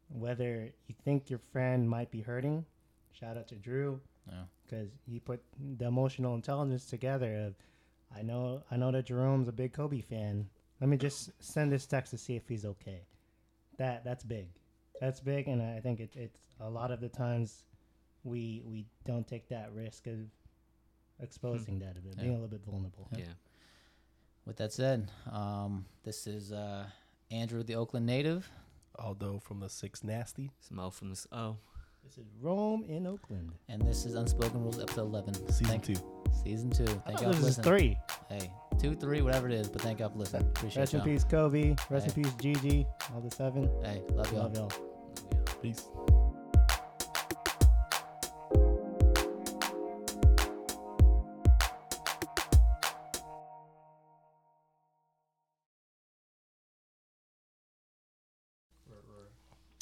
whether 0.08 0.70
you 0.86 0.94
think 1.04 1.30
your 1.30 1.38
friend 1.52 1.88
might 1.88 2.10
be 2.10 2.20
hurting, 2.20 2.64
shout 3.12 3.36
out 3.36 3.48
to 3.48 3.54
Drew 3.56 4.00
yeah. 4.30 4.42
because 4.64 4.88
he 5.06 5.18
put 5.18 5.42
the 5.78 5.86
emotional 5.86 6.34
intelligence 6.34 6.84
together. 6.86 7.34
Of 7.46 7.54
I 8.16 8.22
know 8.22 8.62
I 8.70 8.76
know 8.76 8.90
that 8.92 9.06
Jerome's 9.06 9.48
a 9.48 9.52
big 9.52 9.72
Kobe 9.72 10.00
fan. 10.00 10.48
Let 10.80 10.88
me 10.88 10.96
just 10.96 11.30
send 11.42 11.72
this 11.72 11.86
text 11.86 12.10
to 12.12 12.18
see 12.18 12.36
if 12.36 12.48
he's 12.48 12.64
okay. 12.64 13.02
That 13.78 14.04
that's 14.04 14.24
big. 14.24 14.48
That's 15.00 15.20
big, 15.20 15.48
and 15.48 15.60
I 15.62 15.80
think 15.80 16.00
it, 16.00 16.10
it's 16.14 16.38
a 16.60 16.68
lot 16.70 16.90
of 16.90 17.00
the 17.00 17.08
times 17.08 17.64
we 18.22 18.62
we 18.64 18.86
don't 19.04 19.26
take 19.26 19.48
that 19.48 19.72
risk 19.72 20.06
of 20.06 20.18
exposing 21.20 21.78
that 21.80 21.96
a 21.96 22.00
bit, 22.00 22.16
being 22.16 22.28
Yeah. 22.32 22.38
a 22.38 22.40
little 22.40 22.48
bit 22.48 22.64
vulnerable. 22.64 23.08
yeah, 23.16 23.24
With 24.46 24.56
that 24.56 24.72
said, 24.72 25.10
um, 25.30 25.86
this 26.04 26.26
is 26.26 26.52
uh, 26.52 26.86
Andrew, 27.30 27.62
the 27.62 27.74
Oakland 27.76 28.06
native. 28.06 28.48
Although 28.96 29.40
from 29.40 29.58
the 29.58 29.68
six 29.68 30.04
nasty 30.04 30.52
Smell 30.60 30.92
from 30.92 31.10
the 31.10 31.24
oh 31.32 31.56
This 32.04 32.16
is 32.16 32.26
Rome 32.40 32.84
in 32.84 33.08
Oakland. 33.08 33.50
And 33.68 33.82
this 33.82 34.04
is 34.06 34.14
Unspoken 34.14 34.62
Rules, 34.62 34.78
episode 34.80 35.02
11. 35.06 35.34
season 35.48 35.66
Thank- 35.66 35.84
two. 35.84 36.23
Season 36.42 36.70
2. 36.70 36.84
Thank 36.84 36.98
y'all 37.06 37.16
for 37.16 37.24
this 37.28 37.38
is 37.38 37.44
listening. 37.58 37.64
three. 37.64 37.98
Hey, 38.28 38.50
2, 38.80 38.94
3, 38.94 39.22
whatever 39.22 39.48
it 39.48 39.54
is, 39.54 39.68
but 39.68 39.80
thank 39.82 40.00
y'all 40.00 40.10
for 40.10 40.18
listening. 40.18 40.42
Appreciate 40.48 40.80
Rest 40.82 40.94
in 40.94 40.98
y'all. 41.00 41.06
peace, 41.06 41.24
Kobe. 41.24 41.76
Rest 41.90 42.08
in 42.16 42.22
peace, 42.24 42.32
Gigi. 42.34 42.86
All 43.14 43.20
the 43.20 43.30
seven. 43.34 43.70
Hey, 43.82 44.02
love 44.12 44.30
y'all. 44.32 44.42
Love 44.42 44.54
y'all. 44.56 44.72
Peace. 45.62 45.86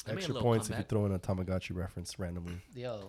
I 0.07 0.11
Extra 0.11 0.33
little 0.33 0.41
points 0.49 0.69
if 0.69 0.77
you 0.77 0.83
throw 0.83 1.05
in 1.05 1.11
a 1.13 1.19
Tamagotchi 1.19 1.75
reference 1.75 2.17
randomly. 2.19 2.55
Yo, 2.75 2.99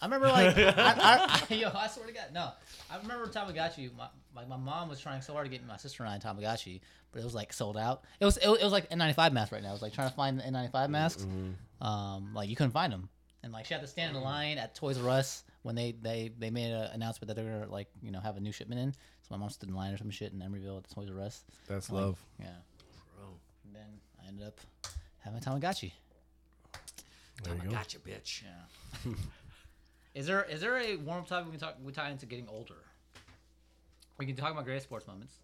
I 0.00 0.04
remember 0.06 0.28
like, 0.28 0.56
I, 0.58 1.42
I, 1.50 1.54
yo, 1.54 1.70
I 1.74 1.86
swear 1.88 2.06
to 2.06 2.12
God, 2.12 2.26
no, 2.32 2.50
I 2.90 2.98
remember 2.98 3.26
Tamagotchi. 3.26 3.90
My, 3.96 4.06
like 4.36 4.48
my 4.48 4.56
mom 4.56 4.88
was 4.88 5.00
trying 5.00 5.20
so 5.22 5.32
hard 5.32 5.46
to 5.46 5.50
get 5.50 5.66
my 5.66 5.76
sister 5.76 6.04
and 6.04 6.12
I 6.12 6.16
a 6.16 6.20
Tamagotchi, 6.20 6.80
but 7.10 7.20
it 7.20 7.24
was 7.24 7.34
like 7.34 7.52
sold 7.52 7.76
out. 7.76 8.04
It 8.20 8.24
was 8.24 8.36
it, 8.36 8.48
was- 8.48 8.60
it 8.60 8.64
was 8.64 8.72
like 8.72 8.88
N95 8.90 9.32
mask 9.32 9.52
right 9.52 9.62
now. 9.62 9.70
I 9.70 9.72
was 9.72 9.82
like 9.82 9.92
trying 9.92 10.08
to 10.10 10.14
find 10.14 10.38
the 10.38 10.44
N95 10.44 10.90
masks. 10.90 11.26
Um, 11.80 12.34
like 12.34 12.48
you 12.48 12.56
couldn't 12.56 12.72
find 12.72 12.92
them, 12.92 13.08
and 13.42 13.52
like 13.52 13.64
she 13.66 13.74
had 13.74 13.80
to 13.82 13.86
stand 13.88 14.14
in 14.14 14.20
the 14.20 14.24
line 14.26 14.58
at 14.58 14.74
Toys 14.74 15.00
R 15.02 15.08
Us 15.10 15.44
when 15.62 15.74
they 15.74 15.92
they 16.02 16.30
they 16.38 16.50
made 16.50 16.70
an 16.72 16.90
announcement 16.92 17.28
that 17.28 17.34
they're 17.34 17.60
gonna 17.60 17.70
like 17.72 17.88
you 18.02 18.10
know 18.10 18.20
have 18.20 18.36
a 18.36 18.40
new 18.40 18.52
shipment 18.52 18.80
in. 18.80 18.92
So 18.92 19.28
my 19.30 19.36
mom 19.36 19.50
stood 19.50 19.68
in 19.68 19.74
line 19.74 19.92
or 19.92 19.96
some 19.98 20.10
shit 20.10 20.32
in 20.32 20.38
Emeryville 20.38 20.78
at 20.78 20.88
Toys 20.90 21.08
R 21.10 21.20
Us. 21.20 21.42
That's 21.66 21.90
Like, 21.90 22.02
love. 22.02 22.18
Yeah. 22.40 22.46
And 23.64 23.74
then 23.74 23.86
I 24.24 24.28
ended 24.28 24.46
up 24.46 24.58
having 25.18 25.38
a 25.38 25.42
Tamagotchi. 25.42 25.92
There 27.42 27.54
you 27.54 27.62
go. 27.62 27.70
gotcha 27.70 27.98
bitch 27.98 28.42
Yeah. 28.42 29.12
is 30.14 30.26
there 30.26 30.44
is 30.44 30.60
there 30.60 30.76
a 30.78 30.96
warm 30.96 31.20
up 31.20 31.28
topic 31.28 31.46
we 31.46 31.52
can 31.52 31.60
talk 31.60 31.76
we 31.82 31.92
tie 31.92 32.10
into 32.10 32.26
getting 32.26 32.48
older? 32.48 32.74
We 34.18 34.26
can 34.26 34.34
talk 34.36 34.50
about 34.50 34.64
great 34.64 34.82
sports 34.82 35.06
moments. 35.06 35.34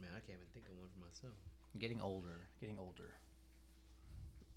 man 0.00 0.10
I 0.16 0.20
can't 0.20 0.38
even 0.38 0.46
think 0.54 0.66
of 0.70 0.78
one 0.78 0.88
for 0.88 1.00
myself 1.06 1.34
Getting 1.78 2.00
older. 2.00 2.40
Getting 2.60 2.78
older. 2.78 3.10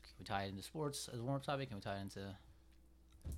Can 0.03 0.13
we 0.19 0.25
tie 0.25 0.43
it 0.43 0.49
into 0.49 0.63
sports 0.63 1.09
as 1.11 1.19
a 1.19 1.23
warm 1.23 1.35
up 1.35 1.43
topic? 1.43 1.69
Can 1.69 1.77
we 1.77 1.81
tie 1.81 1.97
it 1.97 2.01
into 2.01 2.35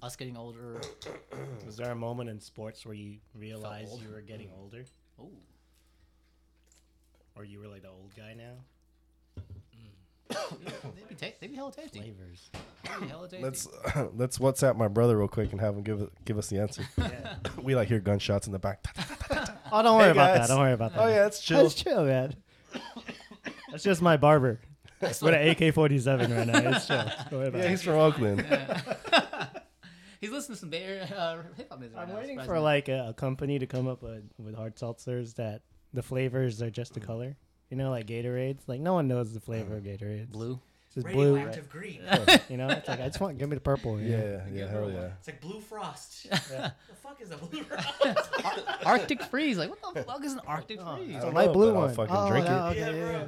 us 0.02 0.16
getting 0.16 0.38
older? 0.38 0.80
Was 1.66 1.76
there 1.76 1.92
a 1.92 1.96
moment 1.96 2.30
in 2.30 2.40
sports 2.40 2.86
where 2.86 2.96
you 2.96 3.18
realized 3.36 4.02
you 4.02 4.10
were 4.10 4.22
getting 4.22 4.50
older, 4.58 4.86
Ooh. 5.20 5.32
or 7.36 7.44
you 7.44 7.60
were 7.60 7.68
like 7.68 7.82
the 7.82 7.90
old 7.90 8.12
guy 8.16 8.34
now? 8.38 8.54
They 10.96 11.04
be, 11.10 11.16
ta- 11.16 11.36
they 11.40 11.48
be 11.48 11.56
hella 11.56 11.72
tasty. 11.72 12.00
Flavors. 12.00 12.50
They 12.84 13.06
be 13.06 13.08
hella 13.08 13.28
tasty. 13.30 13.44
Let's 13.44 13.68
let's 14.16 14.38
WhatsApp 14.40 14.76
my 14.78 14.88
brother 14.88 15.18
real 15.18 15.28
quick 15.28 15.52
and 15.52 15.62
have 15.62 15.76
him 15.76 15.84
give 15.84 16.10
give 16.26 16.38
us 16.38 16.48
the 16.48 16.60
answer. 16.60 16.84
Yeah. 16.98 17.36
we 17.62 17.76
like 17.76 17.88
hear 17.88 18.00
gunshots 18.00 18.48
in 18.48 18.54
the 18.54 18.60
back. 18.60 18.84
Oh, 19.72 19.82
don't 19.84 19.96
worry 19.98 20.06
Hey, 20.06 20.12
about 20.12 20.36
guys. 20.38 20.48
that. 20.48 20.54
Don't 20.54 20.62
worry 20.62 20.74
about 20.74 20.94
that. 20.94 21.02
Oh 21.02 21.08
yeah, 21.08 21.26
it's 21.28 21.40
chill. 21.46 21.64
That's 21.64 21.76
chill, 21.76 22.06
man. 22.06 22.36
That's 23.72 23.84
just 23.84 24.02
my 24.02 24.18
barber. 24.18 24.60
With 25.02 25.22
an 25.24 25.50
AK-47 25.50 26.36
right 26.38 26.48
now. 26.48 26.70
It's 26.78 26.88
chill. 26.88 26.98
Don't 27.30 27.40
worry 27.40 27.48
about 27.50 27.58
Yeah, 27.60 27.66
it. 27.66 27.70
he's 27.72 27.82
from 27.84 27.96
Oakland. 27.96 28.46
He's 30.22 30.32
listening 30.32 30.56
to 30.56 30.60
some 30.62 30.70
Bay 30.70 30.84
Area 30.84 31.04
uh, 31.04 31.38
hip 31.58 31.68
hop 31.70 31.80
music. 31.82 31.98
I'm 31.98 32.04
right 32.06 32.14
now, 32.14 32.20
waiting 32.22 32.38
for 32.38 32.44
surprisingly. 32.46 32.64
like 32.64 32.88
a, 32.88 33.08
a 33.10 33.14
company 33.14 33.60
to 33.60 33.68
come 33.68 33.90
up 33.90 34.02
with, 34.02 34.24
with 34.38 34.56
hard 34.56 34.78
seltzers 34.78 35.36
that 35.36 35.64
the 35.92 36.02
flavors 36.02 36.62
are 36.62 36.70
just 36.72 36.94
the 36.94 37.02
Mm. 37.02 37.06
color. 37.06 37.36
You 37.70 37.78
know, 37.78 37.90
like 37.90 38.06
Gatorades. 38.08 38.60
Like 38.68 38.82
no 38.82 38.94
one 38.94 39.08
knows 39.08 39.34
the 39.34 39.40
flavor 39.40 39.78
of 39.78 39.84
Gatorades. 39.84 40.32
blue. 40.32 40.60
It's 40.88 40.96
just 40.96 41.08
blue. 41.08 41.36
Radioactive 41.36 41.70
green. 41.70 42.02
You 42.50 42.58
know, 42.58 42.68
it's 42.70 42.88
like 42.88 43.00
I 43.00 43.08
just 43.08 43.20
want 43.20 43.38
give 43.40 43.50
me 43.50 43.56
the 43.56 43.62
purple. 43.62 44.00
you 44.00 44.10
know? 44.10 44.18
Yeah, 44.52 44.60
yeah, 44.60 44.70
hell 44.70 44.92
yeah. 44.92 45.10
It's 45.18 45.28
like 45.28 45.42
blue 45.42 45.60
frost. 45.60 46.30
the 46.30 46.72
fuck 47.02 47.20
is 47.20 47.32
a 47.32 47.38
blue 47.38 47.64
frost? 47.64 48.86
Arctic 48.86 49.24
freeze. 49.24 49.58
Like 49.58 49.70
what 49.72 49.96
the 49.96 50.04
fuck 50.04 50.24
is 50.24 50.34
an 50.34 50.42
Arctic 50.46 50.80
oh, 50.82 50.98
freeze? 50.98 51.16
The 51.16 51.20
don't 51.22 51.34
light 51.34 51.48
know, 51.48 51.54
blue 51.54 51.72
but 51.74 51.78
I'll 51.80 51.86
one. 51.88 51.96
fucking 51.96 52.16
oh, 52.16 52.30
drink 52.30 52.46
that- 52.46 52.54
it. 52.54 52.70
Okay, 52.72 52.80
Yeah, 52.80 52.86
yeah, 52.92 52.92
bro. 53.06 53.12
yeah. 53.12 53.26